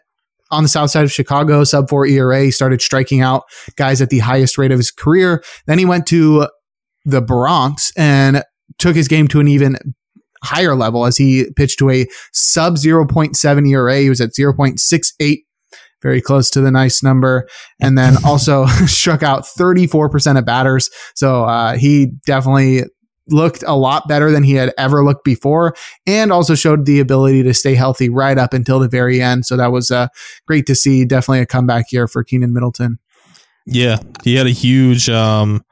on 0.51 0.62
the 0.62 0.68
south 0.68 0.90
side 0.90 1.05
of 1.05 1.12
Chicago, 1.12 1.64
sub 1.64 1.88
four 1.88 2.07
ERA, 2.07 2.45
He 2.45 2.51
started 2.51 2.82
striking 2.82 3.22
out 3.22 3.45
guys 3.76 4.03
at 4.03 4.11
the 4.11 4.18
highest 4.18 4.59
rate 4.59 4.70
of 4.70 4.78
his 4.78 4.90
career. 4.90 5.43
Then 5.66 5.78
he 5.78 5.86
went 5.86 6.07
to 6.09 6.47
the 7.07 7.22
Bronx 7.22 7.90
and 7.97 8.45
took 8.83 8.97
his 8.97 9.09
game 9.09 9.28
to 9.28 9.41
an 9.41 9.49
even 9.49 9.76
higher 10.43 10.74
level 10.74 11.07
as 11.07 11.16
he 11.16 11.47
pitched 11.57 11.78
to 11.78 11.89
a 11.89 12.07
sub 12.33 12.74
0.7 12.74 13.68
ERA. 13.70 13.99
He 13.99 14.09
was 14.09 14.20
at 14.20 14.30
0.68 14.30 15.39
very 16.03 16.20
close 16.20 16.51
to 16.51 16.61
the 16.61 16.72
nice 16.72 17.01
number. 17.01 17.49
And 17.80 17.97
then 17.97 18.16
also 18.26 18.66
struck 18.87 19.22
out 19.22 19.45
34% 19.45 20.37
of 20.37 20.45
batters. 20.45 20.91
So 21.14 21.45
uh, 21.45 21.76
he 21.76 22.07
definitely 22.26 22.83
looked 23.28 23.62
a 23.64 23.76
lot 23.76 24.09
better 24.09 24.33
than 24.33 24.43
he 24.43 24.55
had 24.55 24.74
ever 24.76 25.05
looked 25.05 25.22
before 25.24 25.76
and 26.09 26.33
also 26.33 26.57
showed 26.57 26.87
the 26.87 26.99
ability 26.99 27.45
to 27.45 27.55
stay 27.55 27.76
healthy 27.76 28.09
right 28.09 28.37
up 28.37 28.53
until 28.53 28.80
the 28.80 28.89
very 28.89 29.22
end. 29.22 29.47
So 29.47 29.57
that 29.57 29.70
was 29.70 29.93
uh, 29.93 30.09
great 30.49 30.66
to 30.66 30.74
see. 30.74 31.05
Definitely 31.05 31.41
a 31.41 31.47
comeback 31.47 31.87
here 31.89 32.09
for 32.09 32.24
Keynan 32.24 32.53
Middleton. 32.53 32.99
Yeah, 33.64 33.99
he 34.24 34.35
had 34.35 34.49
a 34.49 34.51
huge. 34.51 35.09
Um, 35.09 35.64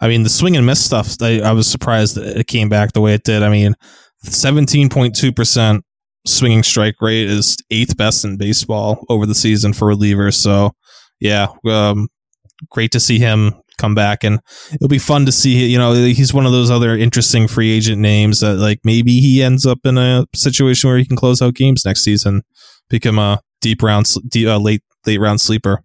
I 0.00 0.08
mean, 0.08 0.24
the 0.24 0.28
swing 0.28 0.56
and 0.56 0.66
miss 0.66 0.84
stuff. 0.84 1.16
I, 1.22 1.40
I 1.40 1.52
was 1.52 1.66
surprised 1.66 2.16
that 2.16 2.38
it 2.38 2.46
came 2.46 2.68
back 2.68 2.92
the 2.92 3.00
way 3.00 3.14
it 3.14 3.24
did. 3.24 3.42
I 3.42 3.48
mean, 3.48 3.74
seventeen 4.22 4.88
point 4.88 5.16
two 5.16 5.32
percent 5.32 5.84
swinging 6.26 6.62
strike 6.62 6.96
rate 7.00 7.30
is 7.30 7.56
eighth 7.70 7.96
best 7.96 8.24
in 8.24 8.36
baseball 8.36 9.04
over 9.08 9.26
the 9.26 9.34
season 9.34 9.72
for 9.72 9.88
relievers. 9.88 10.34
So, 10.34 10.72
yeah, 11.20 11.46
um, 11.64 12.08
great 12.70 12.92
to 12.92 13.00
see 13.00 13.18
him 13.18 13.54
come 13.78 13.94
back, 13.94 14.24
and 14.24 14.40
it'll 14.74 14.88
be 14.88 14.98
fun 14.98 15.24
to 15.26 15.32
see. 15.32 15.66
You 15.66 15.78
know, 15.78 15.92
he's 15.94 16.34
one 16.34 16.46
of 16.46 16.52
those 16.52 16.70
other 16.70 16.96
interesting 16.96 17.48
free 17.48 17.70
agent 17.72 18.00
names 18.00 18.40
that, 18.40 18.56
like, 18.56 18.80
maybe 18.84 19.20
he 19.20 19.42
ends 19.42 19.64
up 19.64 19.78
in 19.84 19.96
a 19.98 20.26
situation 20.34 20.90
where 20.90 20.98
he 20.98 21.06
can 21.06 21.16
close 21.16 21.40
out 21.40 21.54
games 21.54 21.84
next 21.84 22.02
season, 22.02 22.42
become 22.90 23.18
a 23.18 23.40
deep 23.60 23.82
round, 23.82 24.12
deep, 24.28 24.48
uh, 24.48 24.58
late 24.58 24.82
late 25.06 25.20
round 25.20 25.40
sleeper. 25.40 25.82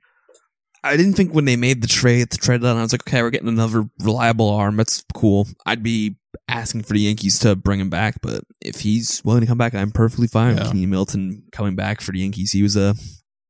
I 0.84 0.98
didn't 0.98 1.14
think 1.14 1.34
when 1.34 1.46
they 1.46 1.56
made 1.56 1.82
the 1.82 1.88
trade, 1.88 2.32
the 2.32 2.38
trade 2.38 2.62
deadline, 2.62 2.78
I 2.78 2.82
was 2.82 2.92
like, 2.92 3.08
okay, 3.08 3.22
we're 3.22 3.30
getting 3.30 3.48
another 3.48 3.88
reliable 4.00 4.50
arm. 4.50 4.78
That's 4.78 5.04
cool. 5.14 5.48
I'd 5.66 5.84
be 5.84 6.16
asking 6.48 6.84
for 6.84 6.94
the 6.94 7.02
Yankees 7.02 7.40
to 7.40 7.56
bring 7.56 7.80
him 7.80 7.90
back, 7.90 8.16
but 8.22 8.44
if 8.62 8.80
he's 8.80 9.22
willing 9.24 9.42
to 9.42 9.48
come 9.48 9.58
back, 9.58 9.76
I'm 9.76 9.92
perfectly 9.92 10.28
fine 10.28 10.56
yeah. 10.56 10.64
with 10.64 10.74
Keynan 10.74 10.90
Middleton 10.90 11.44
coming 11.52 11.76
back 11.76 12.02
for 12.02 12.12
the 12.12 12.20
Yankees. 12.20 12.52
He 12.52 12.64
was 12.64 12.76
a 12.76 12.96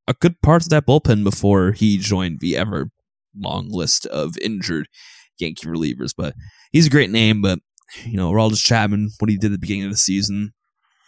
a 0.07 0.13
good 0.15 0.41
part 0.41 0.63
of 0.63 0.69
that 0.69 0.85
bullpen 0.85 1.23
before 1.23 1.71
he 1.71 1.97
joined 1.97 2.39
the 2.39 2.57
ever 2.57 2.89
long 3.37 3.69
list 3.69 4.05
of 4.07 4.37
injured 4.39 4.87
Yankee 5.37 5.67
relievers. 5.67 6.13
But 6.15 6.33
he's 6.71 6.87
a 6.87 6.91
great 6.91 7.11
name, 7.11 7.41
but 7.41 7.59
you 8.03 8.17
know, 8.17 8.31
Aroldis 8.31 8.63
Chapman, 8.63 9.11
what 9.19 9.29
he 9.29 9.37
did 9.37 9.47
at 9.47 9.51
the 9.53 9.59
beginning 9.59 9.85
of 9.85 9.91
the 9.91 9.97
season 9.97 10.53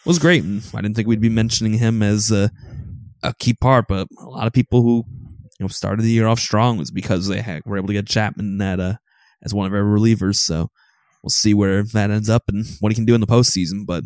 was 0.06 0.20
great. 0.20 0.44
And 0.44 0.64
I 0.74 0.82
didn't 0.82 0.96
think 0.96 1.08
we'd 1.08 1.22
be 1.22 1.30
mentioning 1.30 1.74
him 1.74 2.02
as 2.02 2.32
a, 2.32 2.52
a 3.22 3.34
key 3.40 3.54
part, 3.54 3.86
but 3.88 4.08
a 4.20 4.26
lot 4.26 4.48
of 4.48 4.54
people 4.54 4.82
who 4.82 5.06
know 5.64 5.70
started 5.70 6.04
the 6.04 6.12
year 6.12 6.28
off 6.28 6.40
strong 6.40 6.78
was 6.78 6.92
because 6.92 7.28
they 7.28 7.42
had, 7.42 7.64
were 7.66 7.78
able 7.78 7.88
to 7.88 7.94
get 7.94 8.08
Chapman 8.08 8.62
at 8.62 8.80
uh, 8.80 8.96
as 9.44 9.54
one 9.54 9.66
of 9.66 9.74
our 9.74 9.84
relievers. 9.84 10.36
So 10.36 10.70
we'll 11.22 11.30
see 11.30 11.54
where 11.54 11.84
that 11.84 12.12
ends 12.12 12.30
up 12.30 12.44
and 12.48 12.66
what 12.80 12.92
he 12.92 12.96
can 12.96 13.06
do 13.06 13.16
in 13.16 13.22
the 13.22 13.28
postseason. 13.28 13.86
But 13.86 14.04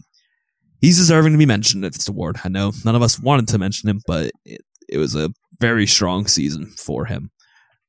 he's 0.81 0.97
deserving 0.97 1.33
to 1.33 1.37
be 1.37 1.45
mentioned 1.45 1.85
at 1.85 1.93
this 1.93 2.07
award. 2.07 2.39
I 2.43 2.49
know 2.49 2.71
none 2.85 2.95
of 2.95 3.01
us 3.01 3.19
wanted 3.19 3.47
to 3.49 3.57
mention 3.57 3.89
him, 3.89 4.01
but 4.07 4.31
it, 4.45 4.61
it 4.87 4.97
was 4.97 5.15
a 5.15 5.29
very 5.59 5.87
strong 5.87 6.27
season 6.27 6.67
for 6.77 7.05
him. 7.05 7.31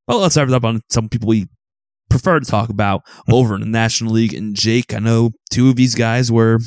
Well, 0.07 0.21
let's 0.21 0.35
start 0.35 0.49
it 0.49 0.55
up 0.55 0.65
on 0.65 0.81
some 0.91 1.09
people 1.09 1.29
we 1.29 1.47
prefer 2.09 2.41
to 2.41 2.47
talk 2.51 2.71
about 2.71 3.03
over 3.31 3.55
in 3.55 3.61
the 3.61 3.67
National 3.67 4.13
League. 4.13 4.35
And 4.35 4.55
Jake, 4.57 4.95
I 4.95 4.99
know 4.99 5.33
two 5.51 5.69
of 5.69 5.77
these 5.77 5.95
guys 5.95 6.33
were 6.33 6.61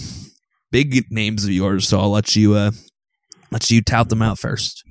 big 0.71 1.11
names 1.11 1.43
of 1.43 1.49
yours, 1.49 1.87
so 1.87 1.99
I'll 1.99 2.11
let 2.11 2.35
you 2.35 2.53
uh, 2.53 2.71
let 3.49 3.69
you 3.71 3.81
tout 3.81 4.09
them 4.09 4.21
out 4.21 4.39
first. 4.39 4.83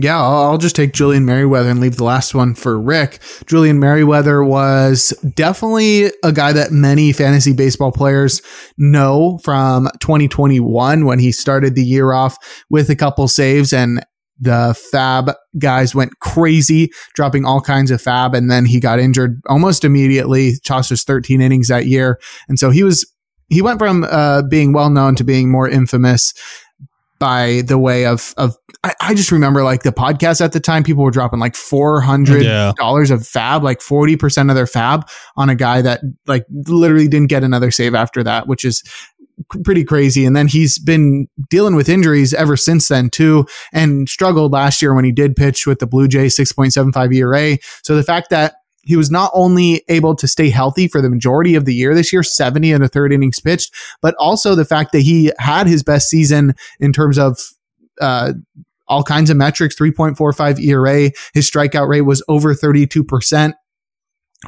Yeah, 0.00 0.20
I'll 0.20 0.58
just 0.58 0.74
take 0.74 0.94
Julian 0.94 1.26
Merryweather 1.26 1.68
and 1.68 1.80
leave 1.80 1.96
the 1.96 2.04
last 2.04 2.34
one 2.34 2.54
for 2.54 2.80
Rick. 2.80 3.20
Julian 3.46 3.78
Merryweather 3.78 4.42
was 4.42 5.12
definitely 5.34 6.10
a 6.24 6.32
guy 6.32 6.52
that 6.54 6.72
many 6.72 7.12
fantasy 7.12 7.52
baseball 7.52 7.92
players 7.92 8.40
know 8.78 9.38
from 9.44 9.88
2021 10.00 11.04
when 11.04 11.18
he 11.18 11.30
started 11.30 11.74
the 11.74 11.84
year 11.84 12.12
off 12.12 12.38
with 12.70 12.88
a 12.88 12.96
couple 12.96 13.28
saves 13.28 13.72
and 13.72 14.02
the 14.40 14.74
fab 14.90 15.32
guys 15.58 15.94
went 15.94 16.18
crazy, 16.20 16.90
dropping 17.14 17.44
all 17.44 17.60
kinds 17.60 17.90
of 17.90 18.00
fab. 18.00 18.34
and 18.34 18.50
then 18.50 18.64
he 18.64 18.80
got 18.80 18.98
injured 18.98 19.40
almost 19.46 19.84
immediately. 19.84 20.54
Chaucer's 20.64 21.04
13 21.04 21.40
innings 21.40 21.68
that 21.68 21.86
year, 21.86 22.18
and 22.48 22.58
so 22.58 22.70
he 22.70 22.82
was 22.82 23.06
he 23.48 23.60
went 23.60 23.78
from 23.78 24.04
uh, 24.04 24.42
being 24.42 24.72
well 24.72 24.88
known 24.88 25.14
to 25.16 25.24
being 25.24 25.50
more 25.50 25.68
infamous 25.68 26.32
by 27.22 27.62
the 27.68 27.78
way 27.78 28.04
of 28.04 28.34
of 28.36 28.56
I, 28.82 28.94
I, 29.00 29.14
just 29.14 29.30
remember 29.30 29.62
like 29.62 29.84
the 29.84 29.92
podcast 29.92 30.40
at 30.40 30.50
the 30.50 30.58
time 30.58 30.82
people 30.82 31.04
were 31.04 31.12
dropping 31.12 31.38
like 31.38 31.54
four 31.54 32.00
hundred 32.00 32.42
dollars 32.74 33.10
yeah. 33.10 33.14
of 33.14 33.24
fab, 33.24 33.62
like 33.62 33.80
forty 33.80 34.16
percent 34.16 34.50
of 34.50 34.56
their 34.56 34.66
fab 34.66 35.08
on 35.36 35.48
a 35.48 35.54
guy 35.54 35.82
that 35.82 36.00
like 36.26 36.44
literally 36.50 37.06
didn't 37.06 37.28
get 37.28 37.44
another 37.44 37.70
save 37.70 37.94
after 37.94 38.24
that 38.24 38.48
which 38.48 38.64
is 38.64 38.82
pretty 39.62 39.84
crazy 39.84 40.24
and 40.24 40.34
then 40.34 40.48
he's 40.48 40.80
been 40.80 41.28
dealing 41.48 41.76
with 41.76 41.88
injuries 41.88 42.34
ever 42.34 42.56
since 42.56 42.88
then 42.88 43.08
too 43.08 43.46
and 43.72 44.08
struggled 44.08 44.50
last 44.50 44.82
year 44.82 44.92
when 44.92 45.04
he 45.04 45.12
did 45.12 45.36
pitch 45.36 45.64
with 45.64 45.78
the 45.78 45.86
Blue 45.86 46.08
Jays 46.08 46.36
6.75 46.36 47.14
ERA 47.14 47.58
so 47.84 47.94
the 47.94 48.02
fact 48.02 48.30
that 48.30 48.54
he 48.84 48.96
was 48.96 49.10
not 49.10 49.30
only 49.34 49.82
able 49.88 50.14
to 50.16 50.26
stay 50.26 50.50
healthy 50.50 50.88
for 50.88 51.00
the 51.00 51.10
majority 51.10 51.54
of 51.54 51.64
the 51.64 51.74
year 51.74 51.94
this 51.94 52.12
year, 52.12 52.22
70 52.22 52.72
and 52.72 52.84
a 52.84 52.88
third 52.88 53.12
innings 53.12 53.40
pitched, 53.40 53.72
but 54.00 54.14
also 54.18 54.54
the 54.54 54.64
fact 54.64 54.92
that 54.92 55.00
he 55.00 55.32
had 55.38 55.66
his 55.66 55.82
best 55.82 56.08
season 56.08 56.54
in 56.80 56.92
terms 56.92 57.18
of, 57.18 57.38
uh, 58.00 58.32
all 58.88 59.02
kinds 59.02 59.30
of 59.30 59.36
metrics 59.36 59.74
3.45 59.76 60.60
ERA. 60.60 61.10
His 61.32 61.50
strikeout 61.50 61.88
rate 61.88 62.02
was 62.02 62.22
over 62.28 62.54
32%. 62.54 63.54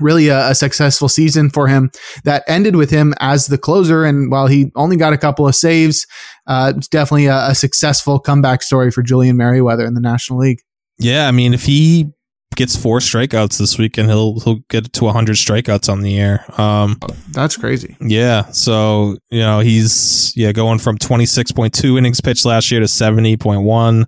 Really 0.01 0.27
a, 0.27 0.51
a, 0.51 0.55
successful 0.57 1.09
season 1.09 1.51
for 1.51 1.69
him 1.69 1.93
that 2.25 2.43
ended 2.49 2.75
with 2.75 2.91
him 2.91 3.15
as 3.21 3.47
the 3.47 3.57
closer. 3.57 4.05
And 4.05 4.29
while 4.29 4.49
he 4.49 4.73
only 4.75 4.97
got 4.97 5.13
a 5.13 5.17
couple 5.17 5.47
of 5.47 5.55
saves, 5.55 6.05
uh, 6.49 6.73
it's 6.77 6.89
definitely 6.89 7.27
a, 7.27 7.51
a 7.51 7.55
successful 7.55 8.19
comeback 8.19 8.63
story 8.63 8.91
for 8.91 9.03
Julian 9.03 9.37
Merryweather 9.37 9.87
in 9.87 9.95
the 9.95 10.01
National 10.01 10.41
League. 10.41 10.59
Yeah, 10.99 11.29
I 11.29 11.31
mean, 11.31 11.55
if 11.55 11.65
he 11.65 12.11
gets 12.57 12.77
four 12.77 12.99
strikeouts 12.99 13.59
this 13.59 13.79
week, 13.79 13.99
and 13.99 14.09
he'll 14.09 14.41
he'll 14.41 14.61
get 14.69 14.93
to 14.93 15.05
100 15.05 15.37
strikeouts 15.37 15.91
on 15.91 16.01
the 16.01 16.11
year. 16.11 16.45
Um, 16.59 16.99
That's 17.31 17.57
crazy. 17.57 17.97
Yeah. 18.01 18.47
So 18.51 19.17
you 19.31 19.41
know 19.41 19.61
he's 19.61 20.33
yeah 20.37 20.53
going 20.53 20.79
from 20.79 20.99
26.2 20.99 21.99
innings 21.99 22.21
pitched 22.21 22.45
last 22.45 22.71
year 22.71 22.81
to 22.81 22.87
70.1, 22.87 24.05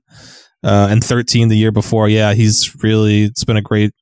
uh, 0.64 0.88
and 0.90 1.04
13 1.04 1.48
the 1.48 1.56
year 1.56 1.72
before. 1.72 2.08
Yeah, 2.08 2.34
he's 2.34 2.74
really 2.82 3.24
it's 3.24 3.44
been 3.44 3.56
a 3.56 3.62
great 3.62 3.92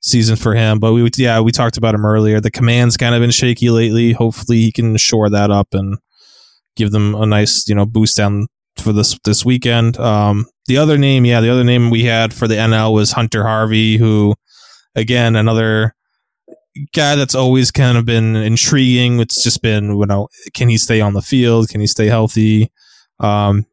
season 0.00 0.36
for 0.36 0.54
him. 0.54 0.78
But 0.78 0.92
we 0.92 1.08
yeah 1.16 1.40
we 1.40 1.52
talked 1.52 1.76
about 1.76 1.94
him 1.94 2.04
earlier. 2.04 2.40
The 2.40 2.50
command's 2.50 2.96
kind 2.96 3.14
of 3.14 3.20
been 3.20 3.30
shaky 3.30 3.70
lately. 3.70 4.12
Hopefully 4.12 4.58
he 4.58 4.72
can 4.72 4.96
shore 4.96 5.30
that 5.30 5.50
up 5.50 5.68
and 5.72 5.98
give 6.76 6.90
them 6.90 7.14
a 7.14 7.26
nice 7.26 7.68
you 7.68 7.74
know 7.74 7.86
boost 7.86 8.16
down 8.16 8.46
for 8.80 8.92
this 8.92 9.18
this 9.24 9.44
weekend. 9.44 9.98
Um, 9.98 10.46
the 10.66 10.78
other 10.78 10.98
name, 10.98 11.24
yeah, 11.24 11.40
the 11.40 11.50
other 11.50 11.64
name 11.64 11.90
we 11.90 12.04
had 12.04 12.32
for 12.32 12.46
the 12.48 12.54
NL 12.54 12.94
was 12.94 13.12
Hunter 13.12 13.44
Harvey, 13.44 13.96
who, 13.96 14.34
again, 14.94 15.36
another 15.36 15.94
guy 16.94 17.16
that's 17.16 17.34
always 17.34 17.70
kind 17.70 17.98
of 17.98 18.04
been 18.04 18.36
intriguing. 18.36 19.20
It's 19.20 19.42
just 19.42 19.62
been, 19.62 19.96
you 19.96 20.06
know, 20.06 20.28
can 20.54 20.68
he 20.68 20.78
stay 20.78 21.00
on 21.00 21.14
the 21.14 21.22
field? 21.22 21.68
Can 21.68 21.80
he 21.80 21.86
stay 21.86 22.06
healthy? 22.06 22.70
Um, 23.18 23.66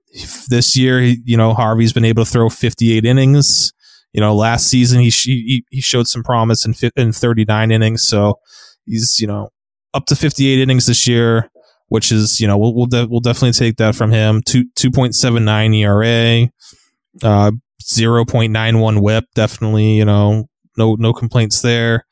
this 0.49 0.75
year, 0.75 0.99
you 1.01 1.37
know, 1.37 1.53
Harvey's 1.53 1.93
been 1.93 2.05
able 2.05 2.25
to 2.25 2.29
throw 2.29 2.49
58 2.49 3.05
innings. 3.05 3.73
You 4.13 4.21
know, 4.21 4.35
last 4.35 4.67
season 4.67 5.01
he 5.01 5.09
he, 5.09 5.63
he 5.69 5.81
showed 5.81 6.07
some 6.07 6.23
promise 6.23 6.65
in 6.65 6.73
in 6.95 7.11
39 7.11 7.71
innings, 7.71 8.07
so 8.07 8.39
he's 8.85 9.19
you 9.19 9.27
know 9.27 9.49
up 9.93 10.05
to 10.07 10.15
58 10.15 10.59
innings 10.59 10.87
this 10.87 11.07
year 11.07 11.49
which 11.89 12.11
is 12.11 12.39
you 12.39 12.47
know 12.47 12.57
we'll 12.57 12.73
we'll, 12.73 12.85
de- 12.85 13.07
we'll 13.07 13.19
definitely 13.19 13.51
take 13.51 13.77
that 13.77 13.95
from 13.95 14.11
him. 14.11 14.41
Two 14.45 14.65
two 14.75 14.91
point 14.91 15.15
seven 15.15 15.45
nine 15.45 15.73
ERA, 15.73 16.47
uh, 17.23 17.51
zero 17.83 18.25
point 18.25 18.51
nine 18.51 18.79
one 18.79 19.01
WHIP. 19.01 19.25
Definitely 19.35 19.93
you 19.93 20.05
know 20.05 20.47
no 20.77 20.95
no 20.95 21.13
complaints 21.13 21.61
there. 21.61 22.05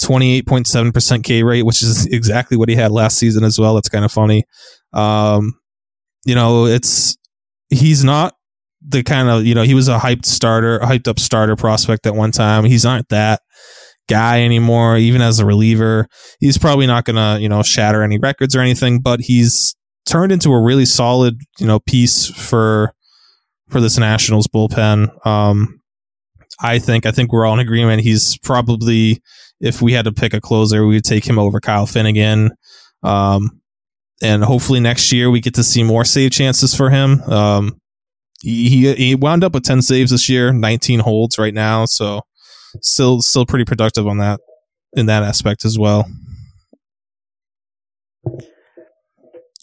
Twenty 0.00 0.36
eight 0.36 0.46
point 0.46 0.66
seven 0.66 0.92
percent 0.92 1.24
K 1.24 1.42
rate, 1.42 1.62
which 1.62 1.82
is 1.82 2.06
exactly 2.06 2.56
what 2.56 2.68
he 2.68 2.76
had 2.76 2.92
last 2.92 3.18
season 3.18 3.44
as 3.44 3.58
well. 3.58 3.74
That's 3.74 3.88
kind 3.88 4.04
of 4.04 4.12
funny. 4.12 4.44
Um, 4.92 5.54
you 6.24 6.34
know 6.34 6.66
it's 6.66 7.16
he's 7.70 8.04
not 8.04 8.34
the 8.86 9.02
kind 9.02 9.28
of 9.28 9.46
you 9.46 9.54
know 9.54 9.62
he 9.62 9.74
was 9.74 9.88
a 9.88 9.98
hyped 9.98 10.26
starter, 10.26 10.78
hyped 10.80 11.08
up 11.08 11.18
starter 11.18 11.56
prospect 11.56 12.06
at 12.06 12.14
one 12.14 12.32
time. 12.32 12.64
He's 12.64 12.84
not 12.84 13.08
that 13.08 13.40
guy 14.08 14.42
anymore, 14.42 14.96
even 14.96 15.20
as 15.20 15.38
a 15.38 15.46
reliever. 15.46 16.06
He's 16.40 16.58
probably 16.58 16.86
not 16.86 17.04
going 17.04 17.16
to, 17.16 17.40
you 17.40 17.48
know, 17.48 17.62
shatter 17.62 18.02
any 18.02 18.18
records 18.18 18.54
or 18.54 18.60
anything, 18.60 19.00
but 19.00 19.20
he's 19.20 19.74
turned 20.06 20.32
into 20.32 20.52
a 20.52 20.62
really 20.62 20.84
solid, 20.86 21.40
you 21.58 21.66
know, 21.66 21.80
piece 21.80 22.26
for 22.26 22.92
for 23.68 23.80
this 23.80 23.98
Nationals 23.98 24.46
bullpen. 24.46 25.26
Um, 25.26 25.80
I 26.60 26.78
think 26.78 27.06
I 27.06 27.10
think 27.10 27.32
we're 27.32 27.44
all 27.44 27.54
in 27.54 27.60
agreement. 27.60 28.02
He's 28.02 28.38
probably 28.38 29.20
if 29.60 29.82
we 29.82 29.92
had 29.92 30.04
to 30.04 30.12
pick 30.12 30.34
a 30.34 30.40
closer, 30.40 30.86
we 30.86 30.94
would 30.94 31.04
take 31.04 31.26
him 31.26 31.38
over 31.38 31.60
Kyle 31.60 31.86
Finnegan. 31.86 32.50
Um, 33.02 33.60
and 34.22 34.44
hopefully 34.44 34.80
next 34.80 35.12
year 35.12 35.30
we 35.30 35.40
get 35.40 35.54
to 35.54 35.62
see 35.62 35.82
more 35.82 36.04
save 36.04 36.30
chances 36.30 36.74
for 36.74 36.90
him. 36.90 37.20
Um, 37.22 37.78
he, 38.42 38.92
he 38.94 39.14
wound 39.14 39.44
up 39.44 39.54
with 39.54 39.64
10 39.64 39.82
saves 39.82 40.10
this 40.10 40.28
year, 40.28 40.52
19 40.52 41.00
holds 41.00 41.38
right 41.38 41.54
now. 41.54 41.84
So 41.86 42.22
still 42.82 43.20
still 43.22 43.46
pretty 43.46 43.64
productive 43.64 44.06
on 44.06 44.18
that 44.18 44.40
in 44.94 45.06
that 45.06 45.22
aspect 45.22 45.64
as 45.64 45.78
well. 45.78 46.06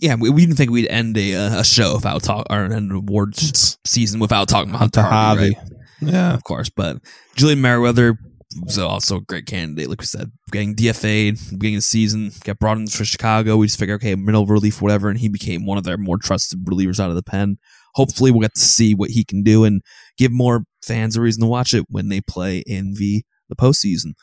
yeah, 0.04 0.16
we, 0.16 0.30
we 0.30 0.46
didn't 0.46 0.58
think 0.58 0.70
we'd 0.70 0.90
end 0.90 1.18
a 1.18 1.34
uh, 1.34 1.60
a 1.62 1.64
show 1.64 1.96
without 1.96 2.22
talk 2.24 2.46
or 2.50 2.64
an 2.64 2.92
awards 2.92 3.78
season 3.86 4.20
without 4.20 4.50
talking 4.50 4.76
about 4.76 4.94
Harvey, 4.96 5.56
right? 5.56 5.70
Yeah. 6.02 6.34
of 6.34 6.44
course. 6.44 6.70
But 6.70 6.98
Julian 7.38 7.62
Merryweather 7.62 8.18
was 8.62 8.78
also 8.78 9.18
a 9.18 9.22
great 9.22 9.46
candidate, 9.46 9.90
like 9.90 10.02
we 10.02 10.06
said, 10.06 10.30
getting 10.52 10.76
DFA'd 10.76 11.58
beginning 11.58 11.76
of 11.76 11.80
the 11.80 11.84
season, 11.84 12.32
got 12.44 12.60
brought 12.60 12.78
in 12.78 12.88
for 12.88 13.06
Chicago. 13.06 13.56
We 13.56 13.68
just 13.68 13.80
figured, 13.80 14.02
okay, 14.02 14.16
middle 14.16 14.46
relief, 14.46 14.82
whatever, 14.82 15.10
and 15.10 15.18
he 15.18 15.30
became 15.30 15.66
one 15.66 15.78
of 15.78 15.86
their 15.86 15.98
more 15.98 16.18
trusted 16.18 16.66
relievers 16.66 17.00
out 17.00 17.10
of 17.10 17.16
the 17.16 17.24
pen. 17.24 17.58
Hopefully, 17.96 18.32
we'll 18.32 18.42
get 18.42 18.56
to 18.56 18.62
see 18.62 18.94
what 18.94 19.12
he 19.12 19.24
can 19.24 19.42
do 19.42 19.64
and 19.64 19.82
give 20.18 20.34
more 20.34 20.66
fans 20.84 21.16
a 21.16 21.22
reason 21.22 21.42
to 21.42 21.48
watch 21.48 21.74
it 21.74 21.86
when 21.90 22.10
they 22.10 22.22
play 22.22 22.60
in 22.60 22.94
the 22.96 23.24
the 23.50 23.56
postseason. 23.56 24.14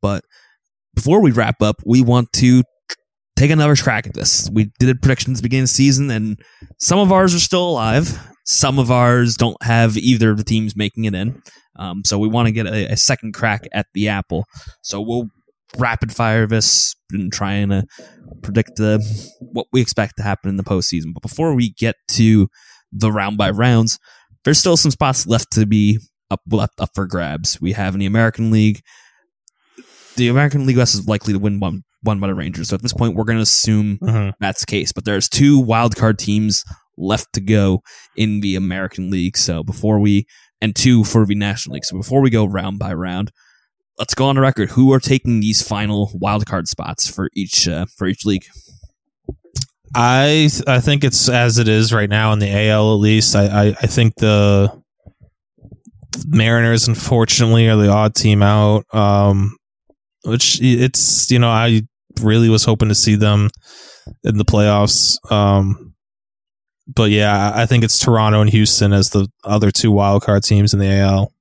But 0.00 0.24
before 0.94 1.20
we 1.20 1.30
wrap 1.30 1.62
up, 1.62 1.76
we 1.84 2.02
want 2.02 2.32
to 2.34 2.62
take 3.36 3.50
another 3.50 3.76
crack 3.76 4.06
at 4.06 4.14
this. 4.14 4.48
We 4.52 4.70
did 4.78 5.00
predictions 5.00 5.40
beginning 5.40 5.64
of 5.64 5.70
season, 5.70 6.10
and 6.10 6.40
some 6.78 6.98
of 6.98 7.12
ours 7.12 7.34
are 7.34 7.40
still 7.40 7.68
alive. 7.68 8.18
Some 8.44 8.78
of 8.78 8.90
ours 8.90 9.36
don't 9.36 9.62
have 9.62 9.96
either 9.96 10.30
of 10.30 10.36
the 10.36 10.44
teams 10.44 10.76
making 10.76 11.04
it 11.04 11.14
in. 11.14 11.42
Um, 11.76 12.02
so 12.04 12.18
we 12.18 12.28
want 12.28 12.46
to 12.46 12.52
get 12.52 12.66
a, 12.66 12.92
a 12.92 12.96
second 12.96 13.32
crack 13.32 13.66
at 13.72 13.86
the 13.94 14.08
apple. 14.08 14.44
So 14.82 15.00
we'll 15.00 15.28
rapid 15.78 16.12
fire 16.12 16.46
this 16.46 16.96
and 17.12 17.32
trying 17.32 17.70
and 17.70 17.84
uh, 17.84 18.04
predict 18.42 18.76
the 18.76 18.98
what 19.40 19.66
we 19.72 19.80
expect 19.80 20.16
to 20.16 20.22
happen 20.22 20.50
in 20.50 20.56
the 20.56 20.64
postseason. 20.64 21.14
But 21.14 21.22
before 21.22 21.54
we 21.54 21.70
get 21.70 21.96
to 22.12 22.48
the 22.92 23.12
round 23.12 23.38
by 23.38 23.50
rounds, 23.50 23.98
there's 24.44 24.58
still 24.58 24.76
some 24.76 24.90
spots 24.90 25.26
left 25.26 25.52
to 25.52 25.66
be 25.66 25.98
up 26.30 26.40
left 26.50 26.80
up 26.80 26.90
for 26.94 27.06
grabs. 27.06 27.60
We 27.60 27.72
have 27.72 27.94
in 27.94 28.00
the 28.00 28.06
American 28.06 28.50
League. 28.50 28.80
The 30.16 30.28
American 30.28 30.66
League 30.66 30.76
West 30.76 30.94
is 30.94 31.06
likely 31.08 31.32
to 31.32 31.38
win 31.38 31.60
one 31.60 31.82
one 32.02 32.18
by 32.18 32.28
the 32.28 32.34
Rangers. 32.34 32.68
So 32.68 32.74
at 32.74 32.82
this 32.82 32.92
point, 32.94 33.14
we're 33.14 33.24
going 33.24 33.38
to 33.38 33.42
assume 33.42 33.98
Mhm. 33.98 34.32
that's 34.40 34.60
the 34.60 34.66
case. 34.66 34.90
But 34.92 35.04
there's 35.04 35.28
two 35.28 35.58
wild 35.58 35.96
card 35.96 36.18
teams 36.18 36.64
left 36.96 37.26
to 37.34 37.40
go 37.40 37.82
in 38.16 38.40
the 38.40 38.56
American 38.56 39.10
League. 39.10 39.36
So 39.36 39.62
before 39.62 39.98
we 39.98 40.26
and 40.62 40.74
two 40.74 41.04
for 41.04 41.24
the 41.26 41.34
National 41.34 41.74
League. 41.74 41.84
So 41.84 41.96
before 41.96 42.20
we 42.20 42.30
go 42.30 42.44
round 42.46 42.78
by 42.78 42.92
round, 42.94 43.32
let's 43.98 44.14
go 44.14 44.26
on 44.26 44.34
the 44.36 44.40
record. 44.40 44.70
Who 44.70 44.92
are 44.92 45.00
taking 45.00 45.40
these 45.40 45.62
final 45.62 46.10
wild 46.14 46.46
card 46.46 46.68
spots 46.68 47.06
for 47.06 47.28
each 47.34 47.66
uh, 47.68 47.86
for 47.96 48.06
each 48.06 48.24
league? 48.24 48.44
I 49.94 50.48
I 50.66 50.80
think 50.80 51.04
it's 51.04 51.28
as 51.28 51.58
it 51.58 51.68
is 51.68 51.92
right 51.92 52.08
now 52.08 52.32
in 52.32 52.38
the 52.38 52.68
AL 52.70 52.94
at 52.94 53.00
least. 53.00 53.34
I, 53.34 53.46
I, 53.46 53.66
I 53.68 53.86
think 53.86 54.14
the 54.16 54.72
Mariners 56.26 56.88
unfortunately 56.88 57.68
are 57.68 57.76
the 57.76 57.88
odd 57.90 58.14
team 58.14 58.42
out. 58.42 58.84
Um, 58.94 59.56
which 60.24 60.60
it's 60.62 61.30
you 61.30 61.38
know 61.38 61.50
I 61.50 61.82
really 62.20 62.48
was 62.48 62.64
hoping 62.64 62.88
to 62.88 62.94
see 62.94 63.14
them 63.14 63.50
in 64.24 64.36
the 64.38 64.44
playoffs. 64.44 65.18
Um, 65.30 65.94
but 66.86 67.10
yeah, 67.10 67.52
I 67.54 67.66
think 67.66 67.84
it's 67.84 67.98
Toronto 67.98 68.40
and 68.40 68.50
Houston 68.50 68.92
as 68.92 69.10
the 69.10 69.28
other 69.44 69.70
two 69.70 69.92
wild 69.92 70.22
card 70.22 70.42
teams 70.42 70.72
in 70.72 70.80
the 70.80 70.90
AL. 70.90 71.32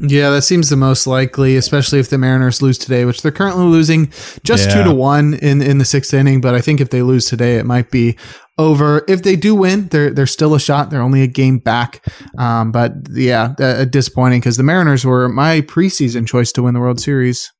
Yeah, 0.00 0.30
that 0.30 0.42
seems 0.42 0.68
the 0.70 0.76
most 0.76 1.06
likely, 1.06 1.56
especially 1.56 2.00
if 2.00 2.10
the 2.10 2.18
Mariners 2.18 2.60
lose 2.62 2.78
today, 2.78 3.04
which 3.04 3.22
they're 3.22 3.32
currently 3.32 3.64
losing 3.66 4.12
just 4.44 4.68
Yeah. 4.68 4.76
two 4.76 4.84
to 4.84 4.94
one 4.94 5.34
in 5.34 5.62
in 5.62 5.78
the 5.78 5.84
sixth 5.84 6.12
inning. 6.14 6.40
But 6.40 6.54
I 6.54 6.60
think 6.60 6.80
if 6.80 6.90
they 6.90 7.02
lose 7.02 7.26
today, 7.26 7.56
it 7.56 7.66
might 7.66 7.90
be 7.90 8.16
over. 8.58 9.04
If 9.08 9.22
they 9.22 9.36
do 9.36 9.54
win, 9.54 9.88
they're 9.88 10.10
they're 10.10 10.26
still 10.26 10.54
a 10.54 10.60
shot. 10.60 10.90
They're 10.90 11.00
only 11.02 11.22
a 11.22 11.26
game 11.26 11.58
back. 11.58 12.04
Um, 12.38 12.72
but 12.72 12.92
yeah, 13.12 13.54
uh, 13.58 13.84
disappointing 13.84 14.40
because 14.40 14.56
the 14.56 14.62
Mariners 14.62 15.04
were 15.04 15.28
my 15.28 15.60
preseason 15.62 16.26
choice 16.26 16.52
to 16.52 16.62
win 16.62 16.74
the 16.74 16.80
World 16.80 17.00
Series. 17.00 17.50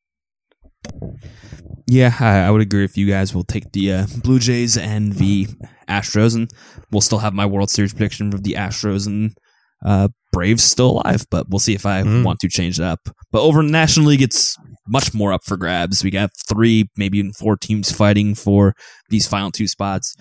Yeah, 1.87 2.15
I, 2.19 2.41
I 2.47 2.51
would 2.51 2.63
agree 2.63 2.85
if 2.85 2.97
you 2.97 3.07
guys 3.07 3.35
will 3.35 3.45
take 3.45 3.73
the 3.73 3.93
uh, 3.93 4.07
Blue 4.23 4.39
Jays 4.39 4.77
and 4.77 5.13
the 5.15 5.47
Astros, 5.89 6.35
and 6.35 6.51
we'll 6.91 7.03
still 7.03 7.19
have 7.19 7.35
my 7.35 7.45
World 7.47 7.71
Series 7.71 7.93
prediction 7.93 8.33
of 8.33 8.43
the 8.43 8.55
Astros 8.55 9.07
and 9.07 9.37
uh, 9.85 10.09
Braves 10.35 10.63
still 10.65 11.01
alive. 11.01 11.25
But 11.31 11.49
we'll 11.49 11.59
see 11.59 11.75
if 11.75 11.87
I 11.87 12.03
Mm. 12.03 12.25
want 12.25 12.41
to 12.41 12.49
change 12.49 12.79
it 12.79 12.85
up. 12.85 13.01
But 13.33 13.41
over 13.43 13.61
in 13.61 13.67
the 13.67 13.73
National 13.73 14.07
League, 14.07 14.23
it's 14.23 14.57
much 14.87 15.15
more 15.15 15.33
up 15.33 15.41
for 15.45 15.57
grabs. 15.57 16.05
We 16.05 16.11
got 16.11 16.31
three, 16.49 16.91
maybe 16.97 17.19
even 17.19 17.33
four 17.33 17.57
teams 17.57 17.91
fighting 17.91 18.35
for 18.35 18.75
these 19.09 19.27
final 19.27 19.51
two 19.51 19.67
spots. 19.67 20.15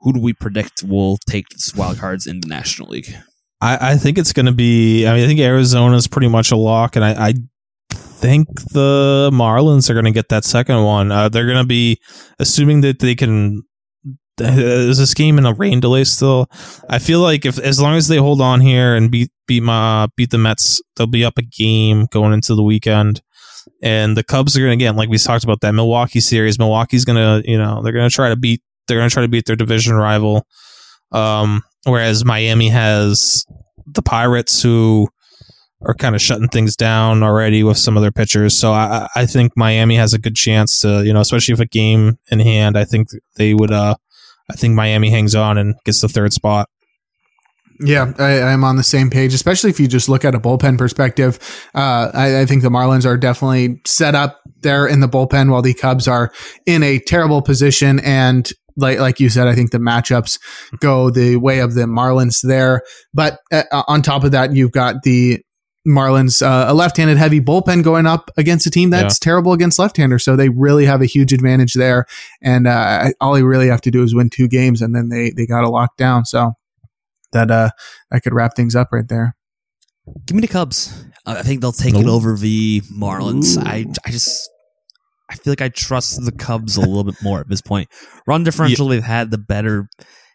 Who 0.00 0.12
do 0.12 0.20
we 0.20 0.32
predict 0.32 0.82
will 0.82 1.18
take 1.28 1.46
wild 1.76 1.98
cards 1.98 2.26
in 2.26 2.40
the 2.40 2.48
National 2.48 2.88
League? 2.88 3.14
I, 3.60 3.92
I 3.92 3.96
think 3.96 4.18
it's 4.18 4.32
going 4.32 4.46
to 4.46 4.52
be. 4.52 5.06
I 5.06 5.14
mean, 5.14 5.24
I 5.24 5.26
think 5.26 5.40
Arizona's 5.40 6.06
pretty 6.08 6.28
much 6.28 6.50
a 6.50 6.56
lock, 6.56 6.96
and 6.96 7.04
I, 7.04 7.28
I 7.28 7.34
think 7.92 8.48
the 8.72 9.30
Marlins 9.32 9.88
are 9.90 9.94
going 9.94 10.04
to 10.04 10.10
get 10.12 10.28
that 10.30 10.44
second 10.44 10.82
one. 10.84 11.10
Uh, 11.12 11.28
they're 11.28 11.46
going 11.46 11.62
to 11.62 11.66
be 11.66 11.98
assuming 12.38 12.80
that 12.82 12.98
they 13.00 13.14
can. 13.14 13.62
Is 14.40 14.98
this 14.98 15.14
game 15.14 15.38
in 15.38 15.46
a 15.46 15.54
rain 15.54 15.80
delay 15.80 16.04
still? 16.04 16.48
I 16.88 16.98
feel 16.98 17.20
like 17.20 17.44
if 17.44 17.58
as 17.58 17.80
long 17.80 17.96
as 17.96 18.08
they 18.08 18.16
hold 18.16 18.40
on 18.40 18.60
here 18.60 18.94
and 18.94 19.10
beat 19.10 19.30
beat 19.46 19.62
my 19.62 20.08
beat 20.16 20.30
the 20.30 20.38
Mets, 20.38 20.80
they'll 20.96 21.06
be 21.06 21.24
up 21.24 21.38
a 21.38 21.42
game 21.42 22.06
going 22.10 22.32
into 22.32 22.54
the 22.54 22.62
weekend. 22.62 23.22
And 23.82 24.16
the 24.16 24.24
Cubs 24.24 24.56
are 24.56 24.60
going 24.60 24.78
to 24.78 24.84
again, 24.84 24.96
like 24.96 25.08
we 25.08 25.18
talked 25.18 25.44
about 25.44 25.60
that 25.60 25.72
Milwaukee 25.72 26.20
series. 26.20 26.58
Milwaukee's 26.58 27.04
going 27.04 27.16
to, 27.16 27.48
you 27.48 27.58
know, 27.58 27.82
they're 27.82 27.92
going 27.92 28.08
to 28.08 28.14
try 28.14 28.28
to 28.28 28.36
beat. 28.36 28.62
They're 28.86 28.98
to 29.00 29.10
try 29.10 29.22
to 29.22 29.28
beat 29.28 29.44
their 29.46 29.56
division 29.56 29.94
rival. 29.94 30.46
Um, 31.12 31.62
whereas 31.84 32.24
Miami 32.24 32.68
has 32.68 33.44
the 33.86 34.02
Pirates 34.02 34.62
who 34.62 35.08
are 35.82 35.94
kind 35.94 36.14
of 36.14 36.20
shutting 36.20 36.48
things 36.48 36.74
down 36.74 37.22
already 37.22 37.62
with 37.62 37.78
some 37.78 37.96
of 37.96 38.02
their 38.02 38.10
pitchers. 38.10 38.58
So 38.58 38.72
I, 38.72 39.08
I 39.14 39.26
think 39.26 39.52
Miami 39.56 39.96
has 39.96 40.12
a 40.12 40.18
good 40.18 40.34
chance 40.34 40.80
to, 40.80 41.04
you 41.04 41.12
know, 41.12 41.20
especially 41.20 41.52
if 41.52 41.60
a 41.60 41.66
game 41.66 42.18
in 42.30 42.40
hand, 42.40 42.76
I 42.76 42.84
think 42.84 43.08
they 43.36 43.54
would, 43.54 43.70
uh, 43.70 43.94
I 44.50 44.54
think 44.54 44.74
Miami 44.74 45.10
hangs 45.10 45.34
on 45.34 45.58
and 45.58 45.74
gets 45.84 46.00
the 46.00 46.08
third 46.08 46.32
spot. 46.32 46.68
Yeah, 47.80 48.12
I, 48.18 48.42
I'm 48.42 48.64
on 48.64 48.76
the 48.76 48.82
same 48.82 49.08
page, 49.08 49.34
especially 49.34 49.70
if 49.70 49.78
you 49.78 49.86
just 49.86 50.08
look 50.08 50.24
at 50.24 50.34
a 50.34 50.40
bullpen 50.40 50.78
perspective. 50.78 51.38
Uh, 51.74 52.10
I, 52.12 52.40
I 52.40 52.46
think 52.46 52.62
the 52.62 52.70
Marlins 52.70 53.06
are 53.06 53.16
definitely 53.16 53.80
set 53.86 54.16
up 54.16 54.40
there 54.62 54.86
in 54.86 54.98
the 55.00 55.08
bullpen 55.08 55.50
while 55.50 55.62
the 55.62 55.74
Cubs 55.74 56.08
are 56.08 56.32
in 56.66 56.82
a 56.82 56.98
terrible 56.98 57.40
position. 57.40 58.00
And 58.00 58.50
like, 58.76 58.98
like 58.98 59.20
you 59.20 59.28
said, 59.28 59.46
I 59.46 59.54
think 59.54 59.70
the 59.70 59.78
matchups 59.78 60.40
go 60.80 61.10
the 61.10 61.36
way 61.36 61.60
of 61.60 61.74
the 61.74 61.82
Marlins 61.82 62.40
there. 62.42 62.82
But 63.14 63.38
uh, 63.52 63.62
on 63.86 64.02
top 64.02 64.24
of 64.24 64.32
that, 64.32 64.54
you've 64.54 64.72
got 64.72 65.02
the 65.04 65.40
Marlins, 65.86 66.42
uh, 66.42 66.70
a 66.70 66.74
left-handed 66.74 67.16
heavy 67.16 67.40
bullpen 67.40 67.82
going 67.82 68.06
up 68.06 68.30
against 68.36 68.66
a 68.66 68.70
team 68.70 68.90
that's 68.90 69.18
terrible 69.18 69.52
against 69.52 69.78
left-handers. 69.78 70.24
So 70.24 70.36
they 70.36 70.48
really 70.48 70.84
have 70.84 71.00
a 71.00 71.06
huge 71.06 71.32
advantage 71.32 71.74
there. 71.74 72.04
And 72.42 72.66
uh, 72.66 73.10
all 73.20 73.32
they 73.32 73.42
really 73.42 73.68
have 73.68 73.80
to 73.82 73.90
do 73.90 74.02
is 74.02 74.14
win 74.14 74.28
two 74.30 74.48
games, 74.48 74.82
and 74.82 74.94
then 74.94 75.08
they 75.08 75.30
they 75.30 75.46
got 75.46 75.62
to 75.62 75.70
lock 75.70 75.96
down. 75.96 76.24
So 76.24 76.52
that 77.32 77.50
uh 77.50 77.70
that 78.10 78.22
could 78.22 78.34
wrap 78.34 78.54
things 78.56 78.74
up 78.74 78.88
right 78.92 79.06
there. 79.08 79.36
Give 80.26 80.34
me 80.34 80.40
the 80.40 80.48
Cubs. 80.48 81.04
I 81.26 81.42
think 81.42 81.60
they'll 81.60 81.72
take 81.72 81.94
it 81.94 82.06
over 82.06 82.34
the 82.36 82.80
Marlins. 82.92 83.58
I 83.62 83.84
I 84.06 84.10
just 84.10 84.48
I 85.30 85.34
feel 85.34 85.52
like 85.52 85.60
I 85.60 85.68
trust 85.68 86.24
the 86.24 86.32
Cubs 86.32 86.76
a 86.76 86.80
little 86.80 87.04
bit 87.04 87.22
more 87.22 87.40
at 87.40 87.48
this 87.48 87.60
point. 87.60 87.88
Run 88.26 88.44
differential, 88.44 88.88
they've 88.88 89.02
had 89.02 89.30
the 89.30 89.38
better 89.38 89.88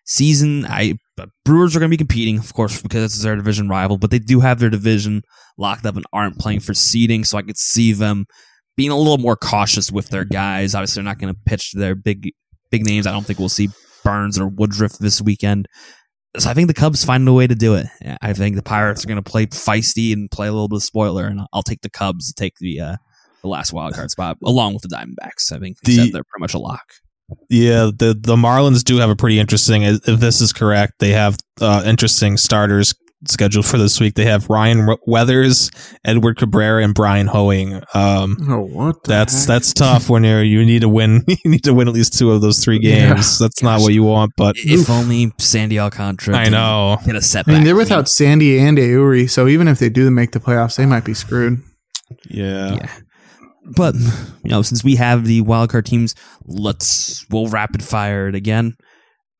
season. 0.06 0.66
I 0.68 0.96
but 1.16 1.30
Brewers 1.46 1.76
are 1.76 1.80
going 1.80 1.90
to 1.90 1.94
be 1.94 1.98
competing, 1.98 2.40
of 2.40 2.54
course, 2.54 2.82
because 2.82 3.04
it's 3.04 3.22
their 3.22 3.36
division 3.36 3.70
rival. 3.70 3.98
But 3.98 4.12
they 4.12 4.20
do 4.20 4.40
have 4.40 4.60
their 4.60 4.70
division 4.70 5.22
locked 5.58 5.86
up 5.86 5.96
and 5.96 6.06
aren't 6.14 6.40
playing 6.40 6.62
for 6.62 6.74
seeding, 6.74 7.24
so 7.24 7.38
I 7.38 7.42
could 7.44 7.58
see 7.58 7.94
them 7.94 8.26
being 8.76 8.90
a 8.92 8.98
little 8.98 9.20
more 9.20 9.36
cautious 9.36 9.92
with 9.92 10.10
their 10.10 10.24
guys. 10.26 10.74
Obviously, 10.74 11.02
they're 11.02 11.12
not 11.12 11.20
going 11.20 11.34
to 11.34 11.40
pitch 11.46 11.74
their 11.74 11.96
big 11.96 12.32
big 12.72 12.86
names. 12.86 13.06
I 13.06 13.12
don't 13.12 13.26
think 13.26 13.38
we'll 13.40 13.50
see 13.50 13.70
Burnes 14.04 14.40
or 14.40 14.48
Woodruff 14.48 14.98
this 14.98 15.22
weekend. 15.22 15.68
So 16.40 16.50
I 16.50 16.56
think 16.56 16.68
the 16.68 16.74
Cubs 16.74 17.06
find 17.06 17.28
a 17.28 17.34
way 17.34 17.46
to 17.46 17.54
do 17.54 17.76
it. 17.76 17.86
I 18.24 18.34
think 18.34 18.56
the 18.56 18.64
Pirates 18.64 19.04
are 19.04 19.08
going 19.08 19.22
to 19.24 19.32
play 19.32 19.46
feisty 19.46 20.12
and 20.14 20.32
play 20.32 20.48
a 20.48 20.52
little 20.52 20.68
bit 20.68 20.78
of 20.78 20.84
spoiler, 20.84 21.28
and 21.28 21.42
I'll 21.54 21.62
take 21.62 21.82
the 21.82 21.92
Cubs 21.92 22.28
to 22.28 22.34
take 22.34 22.56
the 22.60 22.80
uh, 22.80 22.96
the 23.44 23.50
last 23.50 23.72
wild 23.72 23.94
card 23.94 24.10
spot 24.10 24.38
along 24.44 24.74
with 24.74 24.82
the 24.82 24.88
Diamondbacks. 24.88 25.52
I 25.56 25.60
think 25.60 25.78
The- 25.84 25.98
the, 25.98 26.12
they're 26.12 26.24
pretty 26.24 26.42
much 26.42 26.56
a 26.56 26.60
lock. 26.60 26.86
Yeah, 27.50 27.92
the 27.96 28.16
the 28.20 28.36
Marlins 28.36 28.84
do 28.84 28.98
have 28.98 29.10
a 29.10 29.16
pretty 29.16 29.40
interesting. 29.40 29.84
If 29.84 30.02
this 30.04 30.42
is 30.42 30.54
correct, 30.54 30.94
they 31.00 31.12
have 31.12 31.38
uh, 31.62 31.84
interesting 31.86 32.38
starters 32.38 32.94
scheduled 33.26 33.66
for 33.66 33.78
this 33.78 34.02
week. 34.02 34.16
They 34.16 34.26
have 34.26 34.50
Ryan 34.50 34.98
Weathers, 35.08 35.72
Edward 36.04 36.38
Cabrera, 36.38 36.84
and 36.84 36.94
Bryan 36.94 37.28
Hoeing. 37.28 37.76
Um, 37.94 38.36
Oh, 38.50 38.60
what? 38.60 39.04
that's 39.06 39.46
that's 39.46 39.72
tough 39.74 40.10
when 40.10 40.26
you're 40.26 40.44
you 40.44 40.66
need 40.66 40.82
to 40.82 40.90
win. 40.90 41.24
You 41.46 41.52
need 41.52 41.64
to 41.64 41.74
win 41.74 41.88
at 41.88 41.94
least 41.94 42.18
two 42.20 42.32
of 42.32 42.42
those 42.42 42.60
three 42.64 42.80
Yeah. 42.82 43.14
games. 43.14 43.40
That's 43.40 43.64
not 43.64 43.80
what 43.82 43.94
you 43.94 44.04
want, 44.04 44.34
but 44.36 44.56
If 44.58 44.90
only 44.90 45.32
Sandy 45.38 45.80
Alcantara. 45.80 46.36
I 46.36 46.50
know. 46.50 46.98
hit 47.06 47.16
a 47.16 47.20
I 47.20 47.22
setback. 47.22 47.56
mean, 47.56 47.64
they're 47.64 47.76
without 47.78 48.10
Sandy 48.10 48.60
and 48.60 48.78
Eury, 48.78 49.30
so 49.30 49.48
even 49.48 49.68
if 49.70 49.80
they 49.80 49.90
do 49.90 50.12
make 50.12 50.32
the 50.34 50.40
playoffs, 50.42 50.76
they 50.76 50.86
might 50.86 51.06
be 51.06 51.14
screwed. 51.14 51.62
Yeah. 52.30 52.76
Yeah. 52.76 52.90
But 53.66 53.96
you 53.96 54.50
know, 54.50 54.62
since 54.62 54.84
we 54.84 54.96
have 54.98 55.26
the 55.26 55.42
wildcard 55.42 55.86
teams, 55.86 56.16
let's 56.46 57.26
we'll 57.30 57.48
rapid 57.48 57.84
fire 57.84 58.28
it 58.28 58.36
again. 58.36 58.76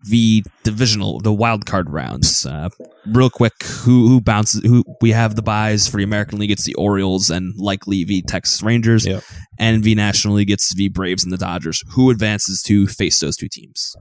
the 0.10 0.44
divisional, 0.64 1.20
the 1.20 1.32
wild 1.34 1.66
card 1.66 1.90
rounds. 1.90 2.46
Uh, 2.46 2.70
real 3.06 3.30
quick, 3.30 3.54
who 3.64 4.08
who 4.08 4.22
bounces? 4.22 4.62
Who 4.64 4.84
we 5.02 5.12
have 5.12 5.36
the 5.36 5.42
buys 5.42 5.88
for 5.88 5.98
the 5.98 6.04
American 6.04 6.40
League? 6.40 6.52
It's 6.52 6.66
the 6.66 6.76
Orioles 6.76 7.30
and 7.30 7.54
likely 7.58 8.04
the 8.04 8.22
Texas 8.24 8.62
Rangers, 8.64 9.06
Yep. 9.06 9.24
and 9.60 9.84
the 9.84 9.96
National 9.96 10.36
League 10.36 10.48
gets 10.50 10.74
the 10.74 10.90
Braves 10.90 11.24
and 11.24 11.32
the 11.32 11.38
Dodgers. 11.38 11.84
Who 11.94 12.10
advances 12.10 12.62
to 12.64 12.88
face 12.88 13.20
those 13.20 13.36
two 13.38 13.48
teams? 13.50 13.94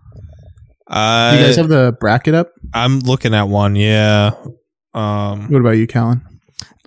Uh, 0.88 1.36
you 1.38 1.44
guys 1.46 1.56
have 1.56 1.68
the 1.68 1.96
bracket 2.00 2.34
up? 2.34 2.48
I'm 2.74 2.98
looking 3.00 3.32
at 3.34 3.44
one. 3.48 3.76
Yeah. 3.76 4.32
Um, 4.94 5.48
What 5.50 5.60
about 5.60 5.70
you, 5.78 5.86
Callen? 5.86 6.20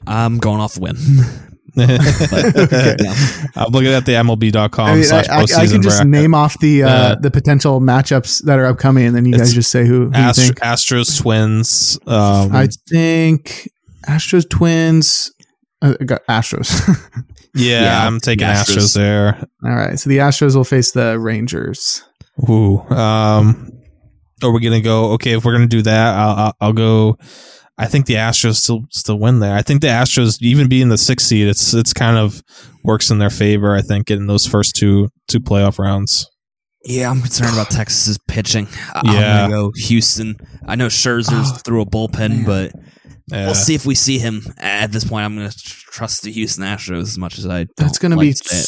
I'm 0.06 0.38
going 0.38 0.60
off 0.62 0.76
the 0.76 0.82
win. 0.82 0.96
I'm 1.78 3.72
looking 3.72 3.92
at 3.92 4.06
the 4.06 4.14
MLB.com 4.14 4.86
I, 4.86 4.94
mean, 4.94 5.02
I, 5.02 5.06
slash 5.06 5.30
I, 5.30 5.42
I 5.64 5.68
can 5.68 5.82
just 5.82 5.98
bracket. 5.98 6.08
name 6.08 6.34
off 6.34 6.60
the 6.60 6.84
uh, 6.84 6.90
Uh, 6.90 7.16
the 7.16 7.32
potential 7.32 7.82
matchups 7.82 8.44
that 8.44 8.60
are 8.60 8.66
upcoming, 8.66 9.08
and 9.08 9.16
then 9.16 9.26
you 9.26 9.38
guys 9.38 9.54
just 9.54 9.72
say 9.72 9.86
who, 9.86 10.10
who 10.10 10.22
you 10.22 10.34
think. 10.34 10.60
Astros, 10.60 11.20
Twins. 11.20 12.00
Um, 12.08 12.56
I 12.56 12.68
think 12.90 13.70
Astros, 14.08 14.50
Twins. 14.50 15.32
Uh, 15.82 15.96
I 16.00 16.04
got 16.06 16.26
Astros. 16.28 16.70
yeah, 17.56 17.82
Yeah, 17.84 18.08
I'm 18.08 18.20
taking 18.20 18.48
the 18.48 18.54
Astros. 18.54 18.78
Astros. 18.78 18.94
there. 18.96 19.48
All 19.64 19.76
right, 19.76 20.00
so 20.00 20.10
the 20.10 20.20
Astros 20.20 20.56
will 20.56 20.64
face 20.64 20.92
the 20.92 21.20
Rangers. 21.20 22.04
Ooh. 22.50 22.80
Um, 22.90 23.72
are 24.44 24.52
we 24.52 24.62
gonna 24.62 24.82
go? 24.82 25.12
Okay, 25.14 25.32
if 25.38 25.46
we're 25.46 25.54
gonna 25.54 25.68
do 25.68 25.82
that, 25.84 26.16
I'll, 26.18 26.36
I'll, 26.36 26.54
I'll 26.62 26.74
go. 26.74 27.18
I 27.78 27.88
think 27.88 28.06
the 28.06 28.14
Astros 28.16 28.56
still 28.56 28.86
still 28.92 29.20
win 29.20 29.40
there. 29.40 29.56
I 29.56 29.62
think 29.62 29.82
the 29.82 29.88
Astros, 29.88 30.38
even 30.42 30.70
being 30.70 30.90
the 30.90 30.98
sixth 30.98 31.28
seed, 31.28 31.48
it's 31.48 31.74
it's 31.74 31.94
kind 31.94 32.18
of 32.18 32.42
works 32.84 33.10
in 33.12 33.18
their 33.18 33.30
favor. 33.30 33.76
I 33.76 33.82
think 33.82 34.10
in 34.10 34.28
those 34.28 34.46
first 34.46 34.76
two 34.76 35.10
two 35.28 35.40
playoff 35.40 35.78
rounds. 35.80 36.30
Yeah, 36.86 37.10
I'm 37.10 37.20
concerned 37.22 37.52
about 37.54 37.70
Texas's 37.72 38.18
pitching. 38.28 38.68
I- 38.94 39.02
Yeah. 39.14 39.44
I'm 39.46 39.50
gonna 39.50 39.62
go 39.64 39.72
Houston. 39.76 40.38
I 40.68 40.76
know 40.76 40.88
Scherzer's 40.88 41.52
Oh, 41.54 41.58
through 41.66 41.82
a 41.82 41.86
bullpen, 41.86 42.30
man. 42.30 42.44
but 42.46 42.72
Yeah. 43.32 43.46
we'll 43.48 43.56
see 43.56 43.76
if 43.76 43.86
we 43.86 43.96
see 43.96 44.20
him. 44.20 44.44
At 44.60 44.92
this 44.92 45.04
point, 45.04 45.26
I'm 45.26 45.36
gonna 45.36 45.52
trust 45.52 46.22
the 46.24 46.32
Houston 46.32 46.64
Astros 46.64 47.02
as 47.02 47.18
much 47.18 47.38
as 47.40 47.46
I. 47.48 47.66
That's 47.76 47.98
don't 47.98 48.02
going 48.02 48.12
to 48.12 48.18
like 48.18 48.28
be 48.28 48.34
to 48.34 48.56
it. 48.56 48.66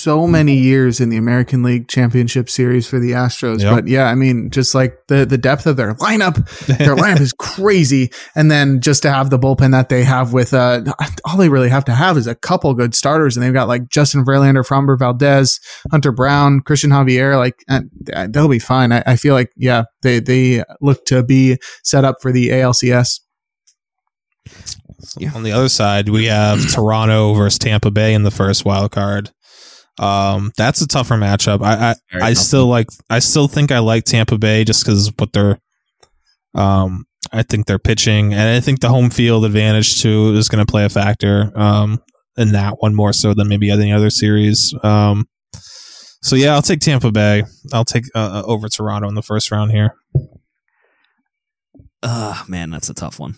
So 0.00 0.26
many 0.26 0.56
years 0.56 0.98
in 0.98 1.10
the 1.10 1.18
American 1.18 1.62
League 1.62 1.86
Championship 1.86 2.48
Series 2.48 2.88
for 2.88 2.98
the 2.98 3.10
Astros. 3.10 3.60
Yep. 3.60 3.74
But 3.74 3.88
yeah, 3.88 4.06
I 4.06 4.14
mean, 4.14 4.48
just 4.48 4.74
like 4.74 4.96
the 5.08 5.26
the 5.26 5.36
depth 5.36 5.66
of 5.66 5.76
their 5.76 5.94
lineup, 5.96 6.36
their 6.78 6.96
lineup 6.96 7.20
is 7.20 7.34
crazy. 7.34 8.10
And 8.34 8.50
then 8.50 8.80
just 8.80 9.02
to 9.02 9.12
have 9.12 9.28
the 9.28 9.38
bullpen 9.38 9.72
that 9.72 9.90
they 9.90 10.02
have 10.02 10.32
with 10.32 10.54
uh, 10.54 10.82
all 11.26 11.36
they 11.36 11.50
really 11.50 11.68
have 11.68 11.84
to 11.84 11.92
have 11.92 12.16
is 12.16 12.26
a 12.26 12.34
couple 12.34 12.72
good 12.72 12.94
starters, 12.94 13.36
and 13.36 13.44
they've 13.44 13.52
got 13.52 13.68
like 13.68 13.90
Justin 13.90 14.24
Verlander, 14.24 14.66
Framber 14.66 14.98
Valdez, 14.98 15.60
Hunter 15.90 16.12
Brown, 16.12 16.60
Cristian 16.62 16.90
Javier. 16.90 17.36
Like 17.36 17.62
uh, 17.68 18.26
they'll 18.30 18.48
be 18.48 18.58
fine. 18.58 18.92
I, 18.92 19.02
I 19.06 19.16
feel 19.16 19.34
like 19.34 19.52
yeah, 19.54 19.84
they 20.00 20.18
they 20.18 20.64
look 20.80 21.04
to 21.06 21.22
be 21.22 21.58
set 21.84 22.06
up 22.06 22.16
for 22.22 22.32
the 22.32 22.48
ALCS. 22.48 23.20
Yeah. 25.18 25.32
On 25.34 25.42
the 25.42 25.52
other 25.52 25.68
side, 25.68 26.08
we 26.08 26.26
have 26.26 26.70
Toronto 26.70 27.34
versus 27.34 27.58
Tampa 27.58 27.90
Bay 27.90 28.14
in 28.14 28.22
the 28.22 28.30
first 28.30 28.64
wild 28.64 28.92
card. 28.92 29.30
Um, 30.00 30.50
that's 30.56 30.80
a 30.80 30.88
tougher 30.88 31.16
matchup. 31.16 31.62
I 31.62 31.90
I, 31.90 32.28
I 32.28 32.32
still 32.32 32.66
like 32.66 32.88
I 33.08 33.18
still 33.18 33.46
think 33.48 33.70
I 33.70 33.78
like 33.78 34.04
Tampa 34.04 34.38
Bay 34.38 34.64
just 34.64 34.84
because 34.84 35.12
what 35.18 35.32
they're 35.32 35.60
um 36.54 37.04
I 37.32 37.42
think 37.42 37.66
they're 37.66 37.78
pitching 37.78 38.32
and 38.32 38.48
I 38.48 38.60
think 38.60 38.80
the 38.80 38.88
home 38.88 39.10
field 39.10 39.44
advantage 39.44 40.00
too 40.00 40.34
is 40.34 40.48
going 40.48 40.64
to 40.64 40.70
play 40.70 40.84
a 40.84 40.88
factor 40.88 41.52
um 41.54 42.02
in 42.36 42.52
that 42.52 42.76
one 42.78 42.94
more 42.94 43.12
so 43.12 43.34
than 43.34 43.48
maybe 43.48 43.70
any 43.70 43.92
other 43.92 44.10
series. 44.10 44.74
Um, 44.82 45.28
so 46.22 46.36
yeah, 46.36 46.54
I'll 46.54 46.62
take 46.62 46.80
Tampa 46.80 47.12
Bay. 47.12 47.44
I'll 47.72 47.84
take 47.84 48.04
uh, 48.14 48.42
over 48.44 48.68
Toronto 48.68 49.08
in 49.08 49.14
the 49.14 49.22
first 49.22 49.50
round 49.50 49.72
here. 49.72 49.94
Ah, 52.02 52.44
man, 52.48 52.70
that's 52.70 52.88
a 52.88 52.94
tough 52.94 53.18
one. 53.18 53.36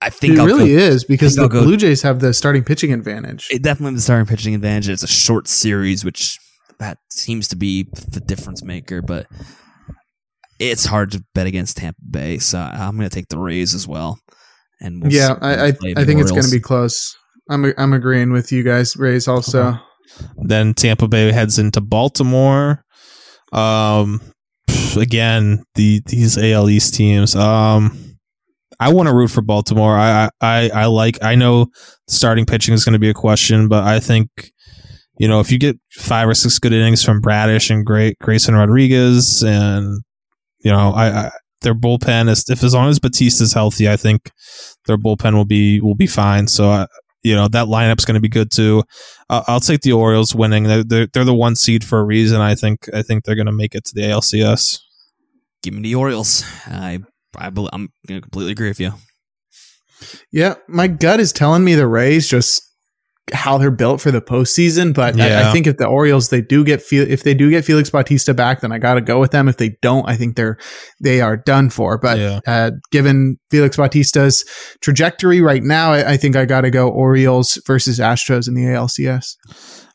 I 0.00 0.08
think 0.10 0.34
It 0.34 0.40
I'll 0.40 0.46
really 0.46 0.70
go, 0.74 0.78
is 0.78 1.04
because 1.04 1.36
the 1.36 1.48
go- 1.48 1.62
Blue 1.62 1.76
Jays 1.76 2.02
have 2.02 2.20
the 2.20 2.32
starting 2.32 2.64
pitching 2.64 2.92
advantage. 2.92 3.48
it 3.50 3.62
definitely 3.62 3.96
the 3.96 4.00
starting 4.02 4.26
pitching 4.26 4.54
advantage. 4.54 4.88
It's 4.88 5.02
a 5.02 5.06
short 5.08 5.48
series, 5.48 6.04
which 6.04 6.38
that 6.78 6.98
seems 7.10 7.48
to 7.48 7.56
be 7.56 7.88
the 8.08 8.20
difference 8.20 8.62
maker. 8.62 9.02
But 9.02 9.26
it's 10.58 10.86
hard 10.86 11.10
to 11.12 11.22
bet 11.34 11.46
against 11.46 11.76
Tampa 11.76 12.00
Bay, 12.10 12.38
so 12.38 12.58
I'm 12.58 12.96
going 12.96 13.08
to 13.08 13.14
take 13.14 13.28
the 13.28 13.38
Rays 13.38 13.74
as 13.74 13.86
well. 13.86 14.18
And 14.80 15.02
we'll 15.02 15.12
yeah, 15.12 15.34
see 15.34 15.38
I 15.42 15.50
I, 15.52 15.66
I 15.66 15.70
the 15.70 16.04
think 16.06 16.20
it's 16.20 16.30
going 16.30 16.44
to 16.44 16.50
be 16.50 16.60
close. 16.60 17.14
I'm 17.50 17.72
I'm 17.76 17.92
agreeing 17.92 18.32
with 18.32 18.52
you 18.52 18.62
guys, 18.62 18.96
Rays. 18.96 19.28
Also, 19.28 19.78
Then 20.38 20.72
Tampa 20.74 21.06
Bay 21.08 21.32
heads 21.32 21.58
into 21.58 21.80
Baltimore. 21.82 22.82
Um, 23.52 24.20
again, 24.96 25.64
the 25.74 26.00
these 26.06 26.38
AL 26.38 26.68
East 26.70 26.94
teams. 26.94 27.36
Um, 27.36 28.05
I 28.78 28.92
want 28.92 29.08
to 29.08 29.14
root 29.14 29.28
for 29.28 29.42
Baltimore. 29.42 29.96
I 29.96 30.30
I 30.40 30.70
I 30.74 30.86
like. 30.86 31.22
I 31.22 31.34
know 31.34 31.66
starting 32.08 32.46
pitching 32.46 32.74
is 32.74 32.84
going 32.84 32.94
to 32.94 32.98
be 32.98 33.10
a 33.10 33.14
question, 33.14 33.68
but 33.68 33.84
I 33.84 34.00
think 34.00 34.52
you 35.18 35.28
know 35.28 35.40
if 35.40 35.50
you 35.50 35.58
get 35.58 35.78
five 35.92 36.28
or 36.28 36.34
six 36.34 36.58
good 36.58 36.72
innings 36.72 37.02
from 37.02 37.20
Bradish 37.20 37.70
and 37.70 37.84
Great 37.84 38.18
Grayson 38.20 38.54
Rodriguez, 38.54 39.42
and 39.42 40.02
you 40.60 40.70
know 40.70 40.92
I, 40.92 41.08
I 41.08 41.30
their 41.62 41.74
bullpen 41.74 42.28
is 42.28 42.48
if 42.48 42.62
as 42.62 42.74
long 42.74 42.88
as 42.88 42.98
Bautista's 42.98 43.52
healthy, 43.52 43.88
I 43.88 43.96
think 43.96 44.30
their 44.86 44.98
bullpen 44.98 45.34
will 45.34 45.46
be 45.46 45.80
will 45.80 45.94
be 45.94 46.06
fine. 46.06 46.46
So 46.46 46.68
I, 46.68 46.86
you 47.22 47.34
know 47.34 47.48
that 47.48 47.66
lineup's 47.66 48.04
going 48.04 48.14
to 48.14 48.20
be 48.20 48.28
good 48.28 48.50
too. 48.50 48.84
Uh, 49.28 49.42
I'll 49.46 49.60
take 49.60 49.80
the 49.80 49.92
Orioles 49.92 50.34
winning. 50.34 50.64
They're, 50.64 50.84
they're 50.84 51.06
they're 51.12 51.24
the 51.24 51.34
one 51.34 51.56
seed 51.56 51.82
for 51.82 51.98
a 51.98 52.04
reason. 52.04 52.40
I 52.40 52.54
think 52.54 52.88
I 52.94 53.02
think 53.02 53.24
they're 53.24 53.34
going 53.34 53.46
to 53.46 53.52
make 53.52 53.74
it 53.74 53.84
to 53.86 53.94
the 53.94 54.02
ALCS. 54.02 54.80
Give 55.62 55.74
me 55.74 55.82
the 55.82 55.94
Orioles. 55.94 56.44
I 56.66 57.00
I 57.38 57.50
bel 57.50 57.68
I'm 57.72 57.88
going 58.06 58.20
to 58.20 58.22
completely 58.22 58.52
agree 58.52 58.68
with 58.68 58.80
you. 58.80 58.92
yeah, 60.32 60.54
my 60.68 60.86
gut 60.88 61.20
is 61.20 61.32
telling 61.32 61.64
me 61.64 61.74
the 61.74 61.86
Rays 61.86 62.28
just 62.28 62.62
how 63.32 63.58
they're 63.58 63.72
built 63.72 64.00
for 64.00 64.12
the 64.12 64.20
postseason. 64.20 64.94
But 64.94 65.18
I, 65.18 65.26
I 65.48 65.52
think 65.52 65.66
if 65.66 65.78
the 65.78 65.86
Orioles 65.86 66.28
they 66.28 66.40
do 66.40 66.64
get 66.64 66.80
Fe- 66.80 66.98
if 67.10 67.24
they 67.24 67.34
do 67.34 67.50
get 67.50 67.64
Felix 67.64 67.90
Bautista 67.90 68.32
back, 68.34 68.60
then 68.60 68.70
I 68.70 68.78
got 68.78 68.94
to 68.94 69.00
go 69.00 69.18
with 69.18 69.32
them. 69.32 69.48
If 69.48 69.56
they 69.56 69.76
don't, 69.82 70.08
I 70.08 70.14
think 70.16 70.36
they're 70.36 70.58
they 71.00 71.20
are 71.20 71.36
done 71.36 71.70
for. 71.70 71.98
But 71.98 72.18
Yeah. 72.18 72.40
uh, 72.46 72.70
given 72.92 73.38
Felix 73.50 73.76
Bautista's 73.76 74.44
trajectory 74.80 75.40
right 75.40 75.62
now, 75.62 75.92
I, 75.92 76.12
I 76.12 76.16
think 76.16 76.36
I 76.36 76.44
got 76.44 76.60
to 76.60 76.70
go 76.70 76.88
Orioles 76.88 77.60
versus 77.66 77.98
Astros 77.98 78.46
in 78.46 78.54
the 78.54 78.62
ALCS. 78.62 79.34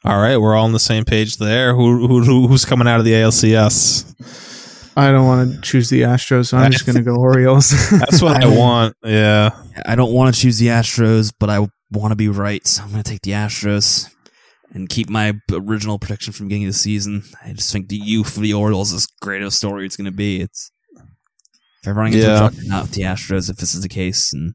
All 0.04 0.20
right, 0.20 0.38
we're 0.38 0.56
all 0.56 0.66
on 0.66 0.72
the 0.74 0.80
same 0.80 1.06
page 1.06 1.38
there. 1.38 1.74
Who, 1.76 2.08
who 2.08 2.24
who- 2.24 2.48
who's 2.48 2.66
coming 2.66 2.88
out 2.88 3.00
of 3.00 3.06
the 3.06 3.14
ALCS? 3.14 4.51
I 4.96 5.12
don't 5.12 5.26
want 5.26 5.56
to 5.56 5.62
choose 5.62 5.90
the 5.90 6.02
Astros, 6.02 6.48
so 6.48 6.58
I'm 6.58 6.72
just 6.72 6.86
going 6.86 6.98
to 6.98 7.02
go 7.02 7.16
Orioles. 7.16 7.70
That's 7.92 8.22
what 8.22 8.44
I 8.44 8.48
want. 8.48 8.96
Yeah. 9.04 9.52
I 9.86 9.96
don't 9.96 10.12
want 10.12 10.34
to 10.34 10.42
choose 10.42 10.58
the 10.60 10.68
Astros, 10.68 11.34
but 11.40 11.50
I 11.50 11.68
want 11.92 12.12
to 12.12 12.16
be 12.16 12.28
right, 12.28 12.66
so 12.66 12.84
I'm 12.84 12.92
going 12.92 13.04
to 13.04 13.10
take 13.10 13.22
the 13.22 13.32
Astros 13.32 14.10
and 14.74 14.90
keep 14.90 15.10
my 15.10 15.34
original 15.52 16.00
prediction 16.00 16.34
from 16.34 16.48
beginning 16.48 16.68
of 16.68 16.74
the 16.74 16.78
season. 16.80 17.24
I 17.44 17.54
just 17.54 17.72
think 17.72 17.90
the 17.90 17.98
youth 17.98 18.36
of 18.36 18.44
the 18.44 18.54
Orioles 18.54 18.92
is 18.92 19.08
great 19.22 19.42
a 19.42 19.52
story 19.52 19.86
it's 19.86 19.98
going 19.98 20.06
to 20.06 20.12
be. 20.12 20.42
It's 20.42 20.72
if 21.82 21.88
everyone 21.88 22.12
gets 22.12 22.26
Yeah. 22.26 22.50
yeah. 22.54 22.70
not 22.70 22.84
with 22.84 22.92
the 22.92 23.04
Astros, 23.04 23.50
if 23.50 23.58
this 23.58 23.74
is 23.74 23.82
the 23.82 23.90
case, 23.90 24.34
and 24.34 24.54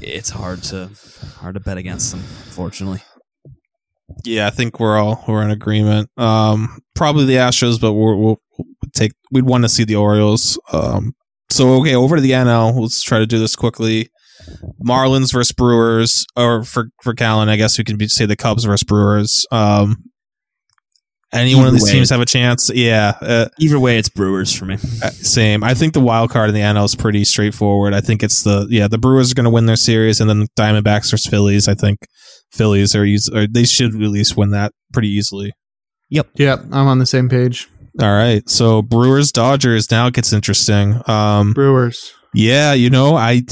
it's 0.00 0.30
hard 0.30 0.62
to 0.64 0.90
hard 1.36 1.54
to 1.54 1.60
bet 1.60 1.78
against 1.78 2.10
them, 2.10 2.20
unfortunately. 2.20 3.02
Yeah, 4.24 4.46
I 4.46 4.50
think 4.50 4.80
we're 4.80 4.98
all 4.98 5.24
we're 5.26 5.42
in 5.42 5.50
agreement. 5.50 6.10
Um, 6.16 6.80
probably 6.94 7.26
the 7.26 7.34
Astros, 7.34 7.80
but 7.80 7.92
we're, 7.92 8.14
we'll 8.16 8.40
take 8.94 9.12
we'd 9.30 9.44
want 9.44 9.64
to 9.64 9.68
see 9.68 9.84
the 9.84 9.96
Orioles. 9.96 10.58
Um, 10.72 11.12
so 11.50 11.74
okay, 11.80 11.94
over 11.94 12.16
to 12.16 12.22
the 12.22 12.30
NL. 12.32 12.80
Let's 12.80 13.02
try 13.02 13.18
to 13.18 13.26
do 13.26 13.38
this 13.38 13.56
quickly. 13.56 14.08
Marlins 14.84 15.32
versus 15.32 15.52
Brewers, 15.52 16.26
or 16.36 16.64
for 16.64 16.88
for 17.02 17.14
Callen, 17.14 17.48
I 17.48 17.56
guess 17.56 17.78
we 17.78 17.84
can 17.84 17.96
be, 17.96 18.08
say 18.08 18.26
the 18.26 18.36
Cubs 18.36 18.64
versus 18.64 18.84
Brewers. 18.84 19.46
Um, 19.50 19.96
any 21.32 21.54
one 21.56 21.66
of 21.66 21.72
these 21.72 21.82
way. 21.84 21.92
teams 21.92 22.10
have 22.10 22.20
a 22.20 22.26
chance? 22.26 22.70
Yeah, 22.72 23.14
uh, 23.20 23.48
Either 23.58 23.80
way, 23.80 23.98
it's 23.98 24.08
Brewers 24.08 24.52
for 24.54 24.66
me. 24.66 24.74
uh, 25.02 25.10
same. 25.10 25.64
I 25.64 25.74
think 25.74 25.92
the 25.92 26.00
wild 26.00 26.30
card 26.30 26.48
in 26.48 26.54
the 26.54 26.60
NL 26.60 26.84
is 26.84 26.94
pretty 26.94 27.24
straightforward. 27.24 27.92
I 27.92 28.00
think 28.00 28.22
it's 28.22 28.42
the 28.44 28.66
yeah 28.70 28.86
the 28.86 28.98
Brewers 28.98 29.32
are 29.32 29.34
going 29.34 29.44
to 29.44 29.50
win 29.50 29.66
their 29.66 29.76
series, 29.76 30.20
and 30.20 30.28
then 30.30 30.46
Diamondbacks 30.56 31.10
versus 31.10 31.26
Phillies. 31.26 31.66
I 31.66 31.74
think 31.74 31.98
Phillies 32.52 32.94
are, 32.94 33.04
eas- 33.04 33.30
or 33.34 33.46
they 33.48 33.64
should 33.64 33.94
at 33.94 34.00
least 34.10 34.36
win 34.36 34.50
that 34.50 34.72
pretty 34.92 35.08
easily. 35.08 35.52
Yep. 36.10 36.28
Yeah, 36.34 36.56
I'm 36.70 36.86
on 36.86 36.98
the 37.00 37.06
same 37.06 37.28
page. 37.28 37.68
All 38.00 38.12
right, 38.12 38.48
so 38.50 38.82
Brewers 38.82 39.30
Dodgers 39.30 39.90
now 39.90 40.08
it 40.08 40.14
gets 40.14 40.32
interesting. 40.32 41.00
Um, 41.08 41.52
Brewers. 41.52 42.12
yeah, 42.32 42.72
you 42.72 42.90
know 42.90 43.14
I 43.16 43.42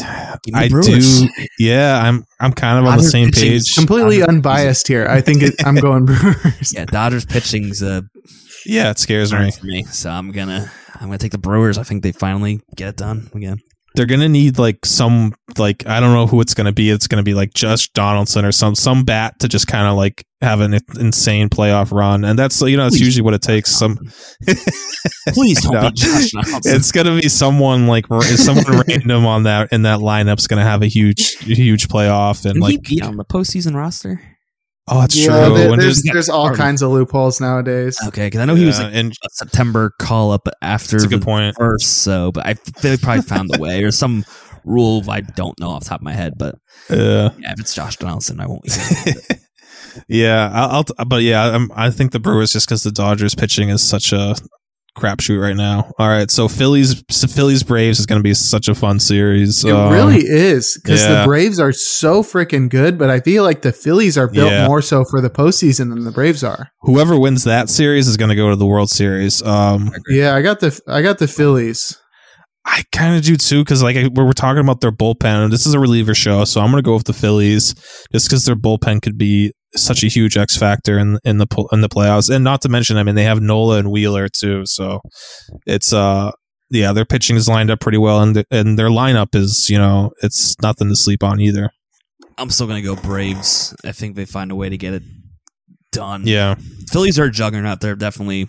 I 0.54 0.68
Brewers. 0.68 1.22
do. 1.22 1.28
Yeah, 1.60 2.00
I'm 2.02 2.24
I'm 2.40 2.52
kind 2.52 2.78
of 2.78 2.86
on 2.90 2.98
the 2.98 3.04
same 3.04 3.30
page. 3.30 3.74
Completely 3.74 4.18
Dodgers- 4.18 4.34
unbiased 4.34 4.88
here. 4.88 5.06
I 5.08 5.20
think 5.20 5.42
it, 5.42 5.54
I'm 5.64 5.76
going 5.76 6.06
Brewers. 6.06 6.72
Yeah, 6.74 6.86
Dodgers 6.86 7.24
pitching's 7.24 7.82
a 7.82 8.02
Yeah, 8.66 8.90
it 8.90 8.98
scares 8.98 9.32
me. 9.32 9.52
me, 9.62 9.84
so 9.84 10.10
I'm 10.10 10.32
gonna 10.32 10.70
I'm 10.94 11.06
gonna 11.06 11.18
take 11.18 11.30
the 11.32 11.38
Brewers. 11.38 11.78
I 11.78 11.84
think 11.84 12.02
they 12.02 12.10
finally 12.12 12.60
get 12.74 12.88
it 12.88 12.96
done 12.96 13.30
again. 13.34 13.58
They're 13.94 14.06
gonna 14.06 14.28
need 14.28 14.58
like 14.58 14.84
some 14.86 15.34
like 15.58 15.86
I 15.86 16.00
don't 16.00 16.12
know 16.14 16.26
who 16.26 16.40
it's 16.40 16.54
gonna 16.54 16.72
be. 16.72 16.90
It's 16.90 17.06
gonna 17.06 17.22
be 17.22 17.34
like 17.34 17.52
Josh 17.54 17.88
Donaldson 17.90 18.44
or 18.44 18.52
some 18.52 18.74
some 18.74 19.04
bat 19.04 19.38
to 19.40 19.48
just 19.48 19.66
kind 19.66 19.86
of 19.86 19.96
like 19.96 20.24
have 20.40 20.60
an 20.60 20.78
insane 20.98 21.48
playoff 21.48 21.92
run, 21.92 22.24
and 22.24 22.38
that's 22.38 22.60
you 22.62 22.76
know 22.76 22.84
that's 22.84 22.96
Please. 22.96 23.04
usually 23.06 23.22
what 23.22 23.34
it 23.34 23.42
takes. 23.42 23.70
Some 23.70 23.98
Please 25.28 25.62
don't 25.70 25.80
be 25.94 26.00
Josh 26.00 26.30
Donaldson. 26.30 26.74
it's 26.76 26.92
gonna 26.92 27.20
be 27.20 27.28
someone 27.28 27.86
like 27.86 28.06
someone 28.06 28.82
random 28.88 29.26
on 29.26 29.44
that 29.44 29.72
in 29.72 29.82
that 29.82 30.00
lineup's 30.00 30.46
gonna 30.46 30.64
have 30.64 30.82
a 30.82 30.86
huge 30.86 31.36
huge 31.38 31.88
playoff 31.88 32.44
and 32.44 32.54
Can 32.54 32.62
he 32.62 32.76
like 32.76 32.82
be 32.82 33.02
on 33.02 33.16
the 33.16 33.24
postseason 33.24 33.74
roster? 33.74 34.20
Oh 34.88 35.00
that's 35.00 35.16
Yeah, 35.16 35.26
true. 35.46 35.54
there- 35.56 35.70
When 35.70 35.78
there's 35.78 36.02
there's 36.02 36.28
all 36.28 36.54
kinds 36.54 36.82
of 36.82 36.90
loopholes 36.90 37.40
nowadays. 37.40 37.98
Okay, 38.08 38.26
because 38.26 38.40
I 38.40 38.44
know 38.44 38.54
he 38.54 38.64
was 38.64 38.78
Yeah, 38.78 38.86
like 38.86 38.94
and 38.94 39.12
a 39.12 39.28
September 39.30 39.92
call 39.98 40.32
up 40.32 40.48
after 40.60 40.92
that's 40.96 41.04
a 41.04 41.08
good 41.08 41.20
the 41.20 41.24
point. 41.24 41.56
first, 41.56 42.02
so 42.02 42.32
but 42.32 42.46
I 42.46 42.54
they 42.82 42.96
probably 42.96 43.22
found 43.22 43.50
the 43.50 43.58
way 43.60 43.82
or 43.84 43.90
some 43.92 44.24
rule 44.64 45.02
I 45.08 45.20
don't 45.22 45.58
know 45.60 45.70
off 45.70 45.84
the 45.84 45.88
top 45.90 46.00
of 46.00 46.04
my 46.04 46.12
head, 46.12 46.34
but 46.36 46.56
Yeah. 46.90 47.30
yeah, 47.38 47.52
if 47.52 47.60
it's 47.60 47.74
Josh 47.74 47.96
Donaldson, 47.96 48.40
I 48.40 48.46
won't. 48.46 48.64
Yeah, 50.08 50.50
I'll, 50.52 50.84
I'll 50.98 51.04
but 51.04 51.22
yeah, 51.22 51.42
I'm, 51.54 51.70
I 51.74 51.90
think 51.90 52.12
the 52.12 52.18
Brewers 52.20 52.52
just 52.52 52.66
because 52.66 52.82
the 52.82 52.90
Dodgers 52.92 53.34
pitching 53.34 53.68
is 53.68 53.82
such 53.82 54.12
a 54.12 54.34
crapshoot 54.96 55.40
right 55.40 55.56
now. 55.56 55.90
All 55.98 56.08
right, 56.08 56.30
so 56.30 56.48
Phillies, 56.48 57.02
so 57.10 57.26
Phillies 57.26 57.62
Braves 57.62 57.98
is 57.98 58.06
going 58.06 58.18
to 58.18 58.22
be 58.22 58.34
such 58.34 58.68
a 58.68 58.74
fun 58.74 59.00
series. 59.00 59.64
It 59.64 59.70
Um, 59.72 59.92
really 59.92 60.18
is 60.18 60.78
because 60.82 61.00
yeah. 61.02 61.20
the 61.22 61.26
Braves 61.26 61.58
are 61.58 61.72
so 61.72 62.22
freaking 62.22 62.68
good, 62.68 62.98
but 62.98 63.08
I 63.10 63.20
feel 63.20 63.42
like 63.42 63.62
the 63.62 63.72
Phillies 63.72 64.18
are 64.18 64.28
built 64.28 64.50
Yeah. 64.50 64.66
more 64.66 64.82
so 64.82 65.04
for 65.10 65.20
the 65.20 65.30
postseason 65.30 65.88
than 65.94 66.04
the 66.04 66.10
Braves 66.12 66.44
are. 66.44 66.68
whoever 66.82 67.18
wins 67.18 67.44
that 67.44 67.70
series 67.70 68.08
is 68.08 68.16
going 68.16 68.28
to 68.30 68.34
go 68.36 68.50
to 68.50 68.56
the 68.56 68.66
World 68.66 68.90
Series. 68.90 69.42
Um, 69.42 69.92
Yeah, 70.08 70.34
I 70.34 70.42
got 70.42 70.60
the 70.60 70.78
I 70.86 71.00
got 71.02 71.18
the 71.18 71.28
Phillies. 71.28 71.96
I 72.64 72.84
kind 72.92 73.16
of 73.16 73.22
do 73.22 73.36
too 73.36 73.64
because 73.64 73.82
like 73.82 73.96
I, 73.96 74.08
we're 74.08 74.32
talking 74.32 74.60
about 74.60 74.80
their 74.80 74.92
bullpen. 74.92 75.50
This 75.50 75.66
is 75.66 75.74
a 75.74 75.80
reliever 75.80 76.14
show, 76.14 76.44
so 76.44 76.60
I'm 76.60 76.70
going 76.70 76.82
to 76.82 76.86
go 76.86 76.94
with 76.94 77.04
the 77.04 77.12
Phillies 77.12 77.74
just 78.12 78.28
because 78.28 78.44
their 78.44 78.54
bullpen 78.54 79.02
could 79.02 79.18
be 79.18 79.52
such 79.74 80.04
a 80.04 80.06
huge 80.06 80.36
X 80.36 80.56
factor 80.56 80.98
in 80.98 81.18
in 81.24 81.38
the 81.38 81.68
in 81.72 81.80
the 81.80 81.88
playoffs, 81.88 82.32
and 82.32 82.44
not 82.44 82.62
to 82.62 82.68
mention, 82.68 82.96
I 82.96 83.02
mean, 83.02 83.14
they 83.14 83.24
have 83.24 83.40
Nola 83.40 83.78
and 83.78 83.90
Wheeler 83.90 84.28
too, 84.28 84.62
so 84.66 85.00
it's 85.66 85.92
uh 85.92 86.30
yeah, 86.70 86.92
their 86.92 87.04
pitching 87.04 87.36
is 87.36 87.48
lined 87.48 87.70
up 87.70 87.80
pretty 87.80 87.98
well, 87.98 88.22
and 88.22 88.34
th- 88.34 88.46
and 88.50 88.78
their 88.78 88.88
lineup 88.88 89.34
is 89.34 89.68
you 89.68 89.78
know 89.78 90.12
it's 90.22 90.60
nothing 90.62 90.88
to 90.88 90.96
sleep 90.96 91.22
on 91.22 91.40
either. 91.40 91.70
I'm 92.38 92.50
still 92.50 92.66
gonna 92.66 92.82
go 92.82 92.96
Braves. 92.96 93.74
I 93.84 93.92
think 93.92 94.14
they 94.14 94.24
find 94.24 94.50
a 94.50 94.56
way 94.56 94.68
to 94.68 94.78
get 94.78 94.94
it 94.94 95.02
done. 95.90 96.22
Yeah, 96.26 96.54
Phillies 96.90 97.18
are 97.18 97.24
a 97.24 97.30
juggernaut. 97.30 97.80
They're 97.80 97.96
definitely 97.96 98.48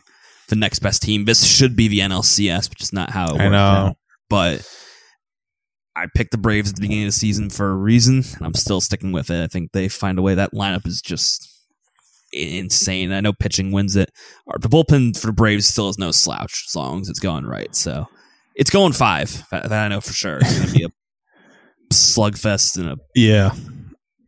the 0.50 0.56
next 0.56 0.80
best 0.80 1.02
team. 1.02 1.26
This 1.26 1.46
should 1.46 1.76
be 1.76 1.88
the 1.88 2.00
NLCS, 2.00 2.70
which 2.70 2.82
is 2.82 2.94
not 2.94 3.10
how 3.10 3.36
it 3.36 3.42
I 3.42 3.50
know. 3.50 3.96
But 4.34 4.68
I 5.96 6.08
picked 6.16 6.32
the 6.32 6.40
Braves 6.40 6.72
at 6.72 6.76
the 6.76 6.82
beginning 6.82 7.04
of 7.04 7.10
the 7.10 7.12
season 7.20 7.52
for 7.52 7.70
a 7.70 7.76
reason, 7.76 8.24
and 8.36 8.42
I'm 8.42 8.56
still 8.56 8.82
sticking 8.82 9.12
with 9.12 9.30
it. 9.30 9.44
I 9.44 9.46
think 9.46 9.74
they 9.74 9.88
find 9.88 10.18
a 10.18 10.24
way. 10.24 10.34
That 10.34 10.56
lineup 10.56 10.88
is 10.88 11.04
just 11.04 11.48
insane. 12.32 13.12
I 13.12 13.22
know 13.22 13.32
pitching 13.32 13.72
wins 13.72 13.96
it. 13.96 14.10
The 14.60 14.70
bullpen 14.70 15.20
for 15.20 15.28
the 15.28 15.34
Braves 15.34 15.68
still 15.68 15.88
is 15.88 16.00
no 16.00 16.10
slouch 16.10 16.66
as 16.68 16.76
long 16.76 17.02
as 17.02 17.10
it's 17.10 17.20
going 17.20 17.46
right. 17.46 17.76
So 17.76 18.08
it's 18.56 18.72
going 18.72 18.94
five. 18.94 19.46
That 19.52 19.72
I 19.72 19.88
know 19.88 20.02
for 20.02 20.14
sure. 20.14 20.40
It's 20.42 20.58
going 20.58 20.68
to 20.68 20.74
be 20.80 20.84
a 20.86 20.90
slugfest 21.94 22.80
and 22.80 22.90
a 22.90 22.98
yeah. 23.14 23.52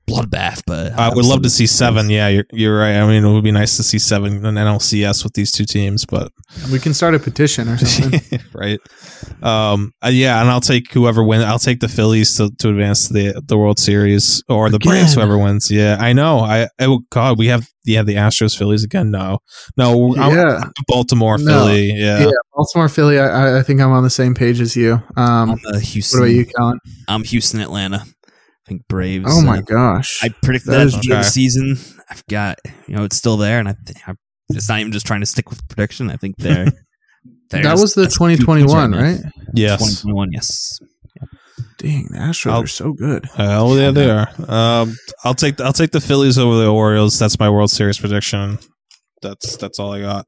Bloodbath. 0.09 0.61
But 0.67 0.93
I 0.93 1.13
would 1.13 1.25
love 1.25 1.41
to 1.43 1.49
see 1.49 1.65
seven. 1.65 2.09
Yeah, 2.09 2.27
you're 2.27 2.45
you're 2.51 2.77
right. 2.77 2.95
I 2.95 3.07
mean, 3.07 3.23
it 3.25 3.31
would 3.33 3.43
be 3.43 3.51
nice 3.51 3.77
to 3.77 3.83
see 3.83 3.97
seven 3.99 4.33
in 4.45 4.55
NLCS 4.55 5.23
with 5.23 5.33
these 5.33 5.51
two 5.51 5.65
teams, 5.65 6.05
but 6.05 6.31
We 6.71 6.79
can 6.79 6.93
start 6.93 7.15
a 7.15 7.19
petition 7.19 7.67
or 7.69 7.77
something. 7.77 8.39
right? 8.53 8.79
Um, 9.41 9.91
uh, 10.03 10.09
yeah, 10.09 10.41
and 10.41 10.49
I'll 10.49 10.61
take 10.61 10.91
whoever 10.91 11.23
wins. 11.23 11.43
I'll 11.43 11.59
take 11.59 11.79
the 11.79 11.87
Phillies 11.87 12.35
to, 12.37 12.49
to 12.59 12.69
advance 12.69 13.07
to 13.07 13.13
the 13.13 13.41
the 13.45 13.57
World 13.57 13.79
Series 13.79 14.43
or 14.47 14.69
the 14.69 14.79
Braves, 14.79 15.15
whoever 15.15 15.37
wins. 15.37 15.71
Yeah, 15.71 15.97
I 15.99 16.13
know. 16.13 16.39
I 16.39 16.67
oh 16.79 16.99
god, 17.09 17.37
we 17.39 17.47
have 17.47 17.67
yeah 17.83 18.03
the 18.03 18.15
Astros 18.15 18.57
Phillies 18.57 18.83
again. 18.83 19.11
No, 19.11 19.39
no, 19.77 20.15
I'm- 20.15 20.35
yeah, 20.35 20.63
Baltimore 20.87 21.37
No. 21.37 21.45
Philly. 21.65 21.91
Yeah. 21.93 22.19
yeah. 22.19 22.31
Baltimore, 22.53 22.89
Philly. 22.89 23.19
I- 23.19 23.25
I, 23.27 23.59
I 23.59 23.63
think 23.63 23.81
I'm 23.81 23.91
on 23.91 24.03
the 24.03 24.09
same 24.09 24.33
page 24.33 24.61
as 24.61 24.75
you. 24.75 24.93
Um, 25.17 25.51
I'm 25.51 25.51
uh, 25.51 25.79
what 25.79 26.13
about 26.15 26.25
you, 26.25 26.45
Callen? 26.45 26.77
I'm 27.07 27.23
Houston, 27.23 27.59
Atlanta. 27.59 28.03
I 28.65 28.69
think 28.69 28.87
Braves. 28.87 29.25
Oh 29.27 29.41
my 29.41 29.59
uh, 29.59 29.61
gosh, 29.61 30.23
I 30.23 30.29
predicted 30.29 30.73
That 30.73 30.77
that, 30.79 30.87
is 30.87 30.93
at 30.95 30.97
the 30.97 31.01
beginning 31.01 31.17
of 31.17 31.19
okay. 31.19 31.27
the 31.27 31.31
season. 31.31 31.77
I've 32.09 32.25
got 32.27 32.57
you 32.87 32.95
know 32.95 33.03
it's 33.03 33.15
still 33.15 33.37
there, 33.37 33.59
and 33.59 33.69
I, 33.69 33.73
think 33.85 34.07
I 34.07 34.13
it's 34.49 34.67
not 34.69 34.79
even 34.79 34.91
just 34.91 35.05
trying 35.05 35.19
to 35.21 35.25
stick 35.25 35.49
with 35.49 35.67
prediction. 35.67 36.09
I 36.09 36.17
think 36.17 36.37
they're, 36.37 36.65
they're 37.49 37.61
that 37.61 37.63
just- 37.63 37.81
was 37.81 37.93
the 37.93 38.01
that's 38.03 38.17
two 38.17 38.27
teams 38.27 38.39
2021, 38.39 38.91
now. 38.91 39.01
right? 39.01 39.19
Yes. 39.53 39.79
2021, 39.79 40.31
yes. 40.31 40.79
Dang, 41.77 42.07
the 42.11 42.17
Astros 42.17 42.51
I'll- 42.51 42.63
are 42.63 42.67
so 42.67 42.93
good. 42.93 43.27
Oh 43.37 43.77
yeah, 43.77 43.91
they 43.91 44.09
are. 44.09 44.27
Um, 44.47 44.95
I'll 45.23 45.35
take 45.35 45.59
I'll 45.61 45.73
take 45.73 45.91
the 45.91 46.01
Phillies 46.01 46.37
over 46.37 46.57
the 46.57 46.71
Orioles. 46.71 47.19
That's 47.19 47.37
my 47.39 47.49
World 47.49 47.69
Series 47.69 47.99
prediction. 47.99 48.57
That's 49.21 49.57
that's 49.57 49.77
all 49.79 49.93
I 49.93 50.01
got. 50.01 50.25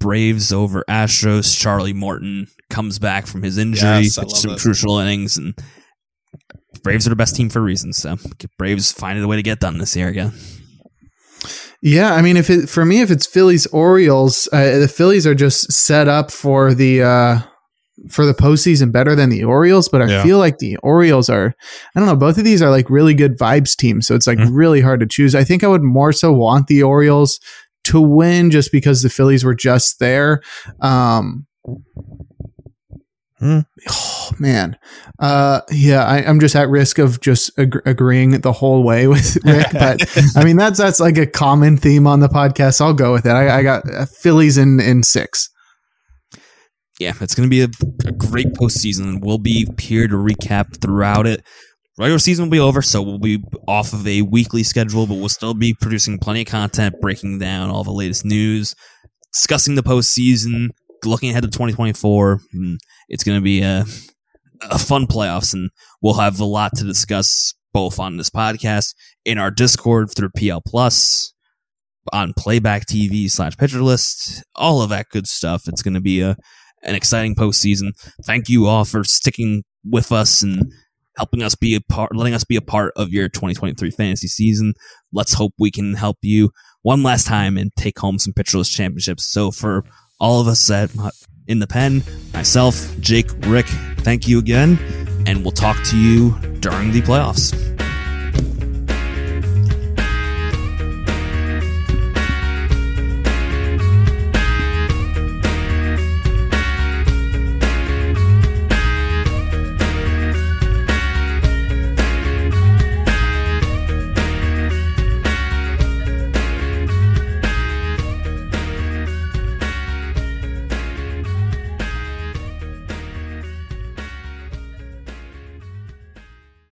Braves 0.00 0.52
over 0.52 0.84
Astros. 0.88 1.58
Charlie 1.58 1.92
Morton 1.92 2.46
comes 2.70 2.98
back 2.98 3.26
from 3.26 3.42
his 3.42 3.58
injury, 3.58 3.88
Yes, 4.02 4.18
I 4.18 4.26
some 4.26 4.52
it. 4.52 4.58
crucial 4.60 4.98
innings, 4.98 5.36
and 5.36 5.54
Braves 6.82 7.06
are 7.06 7.10
the 7.10 7.16
best 7.16 7.36
team 7.36 7.48
for 7.48 7.60
a 7.60 7.62
reason. 7.62 7.92
So 7.92 8.16
Braves 8.58 8.92
finding 8.92 9.24
a 9.24 9.28
way 9.28 9.36
to 9.36 9.42
get 9.42 9.60
done 9.60 9.78
this 9.78 9.94
year 9.96 10.08
again. 10.08 10.32
Yeah, 11.82 12.14
I 12.14 12.22
mean, 12.22 12.36
if 12.38 12.48
it 12.48 12.68
for 12.68 12.84
me, 12.84 13.00
if 13.02 13.10
it's 13.10 13.26
Phillies 13.26 13.66
Orioles, 13.66 14.48
uh, 14.52 14.78
the 14.78 14.88
Phillies 14.88 15.26
are 15.26 15.34
just 15.34 15.70
set 15.70 16.08
up 16.08 16.30
for 16.30 16.72
the 16.72 17.02
uh, 17.02 17.38
for 18.10 18.24
the 18.24 18.32
postseason 18.32 18.90
better 18.90 19.14
than 19.14 19.28
the 19.28 19.44
Orioles. 19.44 19.88
But 19.90 20.00
I 20.02 20.06
Yeah. 20.06 20.22
feel 20.22 20.38
like 20.38 20.58
the 20.58 20.76
Orioles 20.78 21.28
are, 21.28 21.54
I 21.94 22.00
don't 22.00 22.08
know, 22.08 22.16
both 22.16 22.38
of 22.38 22.44
these 22.44 22.62
are 22.62 22.70
like 22.70 22.88
really 22.88 23.12
good 23.14 23.38
vibes 23.38 23.76
teams. 23.76 24.06
So 24.06 24.14
it's 24.14 24.26
like 24.26 24.38
Mhm. 24.38 24.50
really 24.52 24.80
hard 24.80 25.00
to 25.00 25.06
choose. 25.06 25.34
I 25.34 25.44
think 25.44 25.62
I 25.62 25.68
would 25.68 25.82
more 25.82 26.12
so 26.12 26.32
want 26.32 26.66
the 26.68 26.82
Orioles 26.82 27.38
to 27.84 28.00
win 28.00 28.50
just 28.50 28.72
because 28.72 29.02
the 29.02 29.10
Phillies 29.10 29.44
were 29.44 29.54
just 29.54 29.98
there. 30.00 30.40
Um, 30.80 31.46
Hmm. 33.44 33.58
Oh 33.90 34.30
man, 34.38 34.78
uh, 35.18 35.60
yeah, 35.70 36.02
I, 36.06 36.24
I'm 36.24 36.40
just 36.40 36.56
at 36.56 36.70
risk 36.70 36.98
of 36.98 37.20
just 37.20 37.50
ag- 37.58 37.82
agreeing 37.84 38.40
the 38.40 38.52
whole 38.52 38.82
way 38.82 39.06
with 39.06 39.36
Rick, 39.44 39.66
but 39.72 40.00
I 40.34 40.42
mean, 40.44 40.56
that's 40.56 40.78
that's 40.78 40.98
like 40.98 41.18
a 41.18 41.26
common 41.26 41.76
theme 41.76 42.06
on 42.06 42.20
the 42.20 42.28
podcast. 42.28 42.80
I'll 42.80 42.94
go 42.94 43.12
with 43.12 43.26
it. 43.26 43.32
I, 43.32 43.58
I 43.58 43.62
got 43.62 43.82
uh, 43.92 44.06
Phillies 44.06 44.56
in 44.56 44.80
in 44.80 45.02
six. 45.02 45.50
yeah, 46.98 47.12
it's 47.20 47.34
going 47.34 47.46
to 47.46 47.50
be 47.50 47.60
a, 47.60 47.68
a 48.08 48.12
great 48.12 48.54
postseason. 48.54 49.20
We'll 49.22 49.36
be 49.36 49.66
here 49.78 50.08
to 50.08 50.14
recap 50.14 50.80
throughout 50.80 51.26
it. 51.26 51.44
Regular 51.98 52.18
season 52.18 52.46
will 52.46 52.50
be 52.50 52.60
over, 52.60 52.80
so 52.80 53.02
we'll 53.02 53.18
be 53.18 53.44
off 53.68 53.92
of 53.92 54.06
a 54.06 54.22
weekly 54.22 54.62
schedule, 54.62 55.06
but 55.06 55.16
we'll 55.16 55.28
still 55.28 55.52
be 55.52 55.74
producing 55.78 56.18
plenty 56.18 56.40
of 56.40 56.46
content, 56.46 56.94
breaking 57.02 57.40
down 57.40 57.68
all 57.68 57.84
the 57.84 57.92
latest 57.92 58.24
news, 58.24 58.74
discussing 59.34 59.74
the 59.74 59.82
postseason, 59.82 60.70
looking 61.04 61.28
ahead 61.28 61.42
to 61.42 61.50
2024. 61.50 62.40
It's 63.08 63.24
going 63.24 63.38
to 63.38 63.44
be 63.44 63.62
a, 63.62 63.84
a 64.70 64.78
fun 64.78 65.06
playoffs, 65.06 65.52
and 65.52 65.70
we'll 66.00 66.14
have 66.14 66.40
a 66.40 66.44
lot 66.44 66.72
to 66.76 66.84
discuss 66.84 67.54
both 67.72 67.98
on 67.98 68.16
this 68.16 68.30
podcast, 68.30 68.94
in 69.24 69.36
our 69.36 69.50
Discord 69.50 70.10
through 70.10 70.30
PL 70.36 70.62
Plus, 70.64 71.34
on 72.12 72.32
Playback 72.36 72.86
TV 72.86 73.30
slash 73.30 73.56
Pitcher 73.56 73.82
List, 73.82 74.44
all 74.54 74.82
of 74.82 74.90
that 74.90 75.08
good 75.10 75.26
stuff. 75.26 75.66
It's 75.66 75.82
going 75.82 75.94
to 75.94 76.00
be 76.00 76.20
a 76.20 76.36
an 76.84 76.94
exciting 76.94 77.34
postseason. 77.34 77.92
Thank 78.24 78.48
you 78.48 78.66
all 78.66 78.84
for 78.84 79.04
sticking 79.04 79.64
with 79.84 80.12
us 80.12 80.42
and 80.42 80.70
helping 81.16 81.42
us 81.42 81.54
be 81.54 81.74
a 81.74 81.80
part, 81.80 82.14
letting 82.14 82.34
us 82.34 82.44
be 82.44 82.56
a 82.56 82.62
part 82.62 82.92
of 82.96 83.10
your 83.10 83.28
2023 83.28 83.90
fantasy 83.90 84.28
season. 84.28 84.74
Let's 85.12 85.32
hope 85.32 85.54
we 85.58 85.70
can 85.70 85.94
help 85.94 86.18
you 86.22 86.50
one 86.82 87.02
last 87.02 87.26
time 87.26 87.56
and 87.56 87.74
take 87.76 87.98
home 87.98 88.18
some 88.18 88.34
Pitcher 88.34 88.58
List 88.58 88.72
championships. 88.72 89.24
So 89.24 89.50
for 89.50 89.84
all 90.20 90.40
of 90.40 90.48
us 90.48 90.70
at 90.70 90.90
in 91.46 91.58
the 91.58 91.66
pen, 91.66 92.02
myself, 92.32 92.98
Jake, 93.00 93.30
Rick, 93.46 93.66
thank 93.98 94.26
you 94.26 94.38
again, 94.38 94.78
and 95.26 95.42
we'll 95.42 95.52
talk 95.52 95.76
to 95.84 95.98
you 95.98 96.38
during 96.60 96.92
the 96.92 97.02
playoffs. 97.02 97.52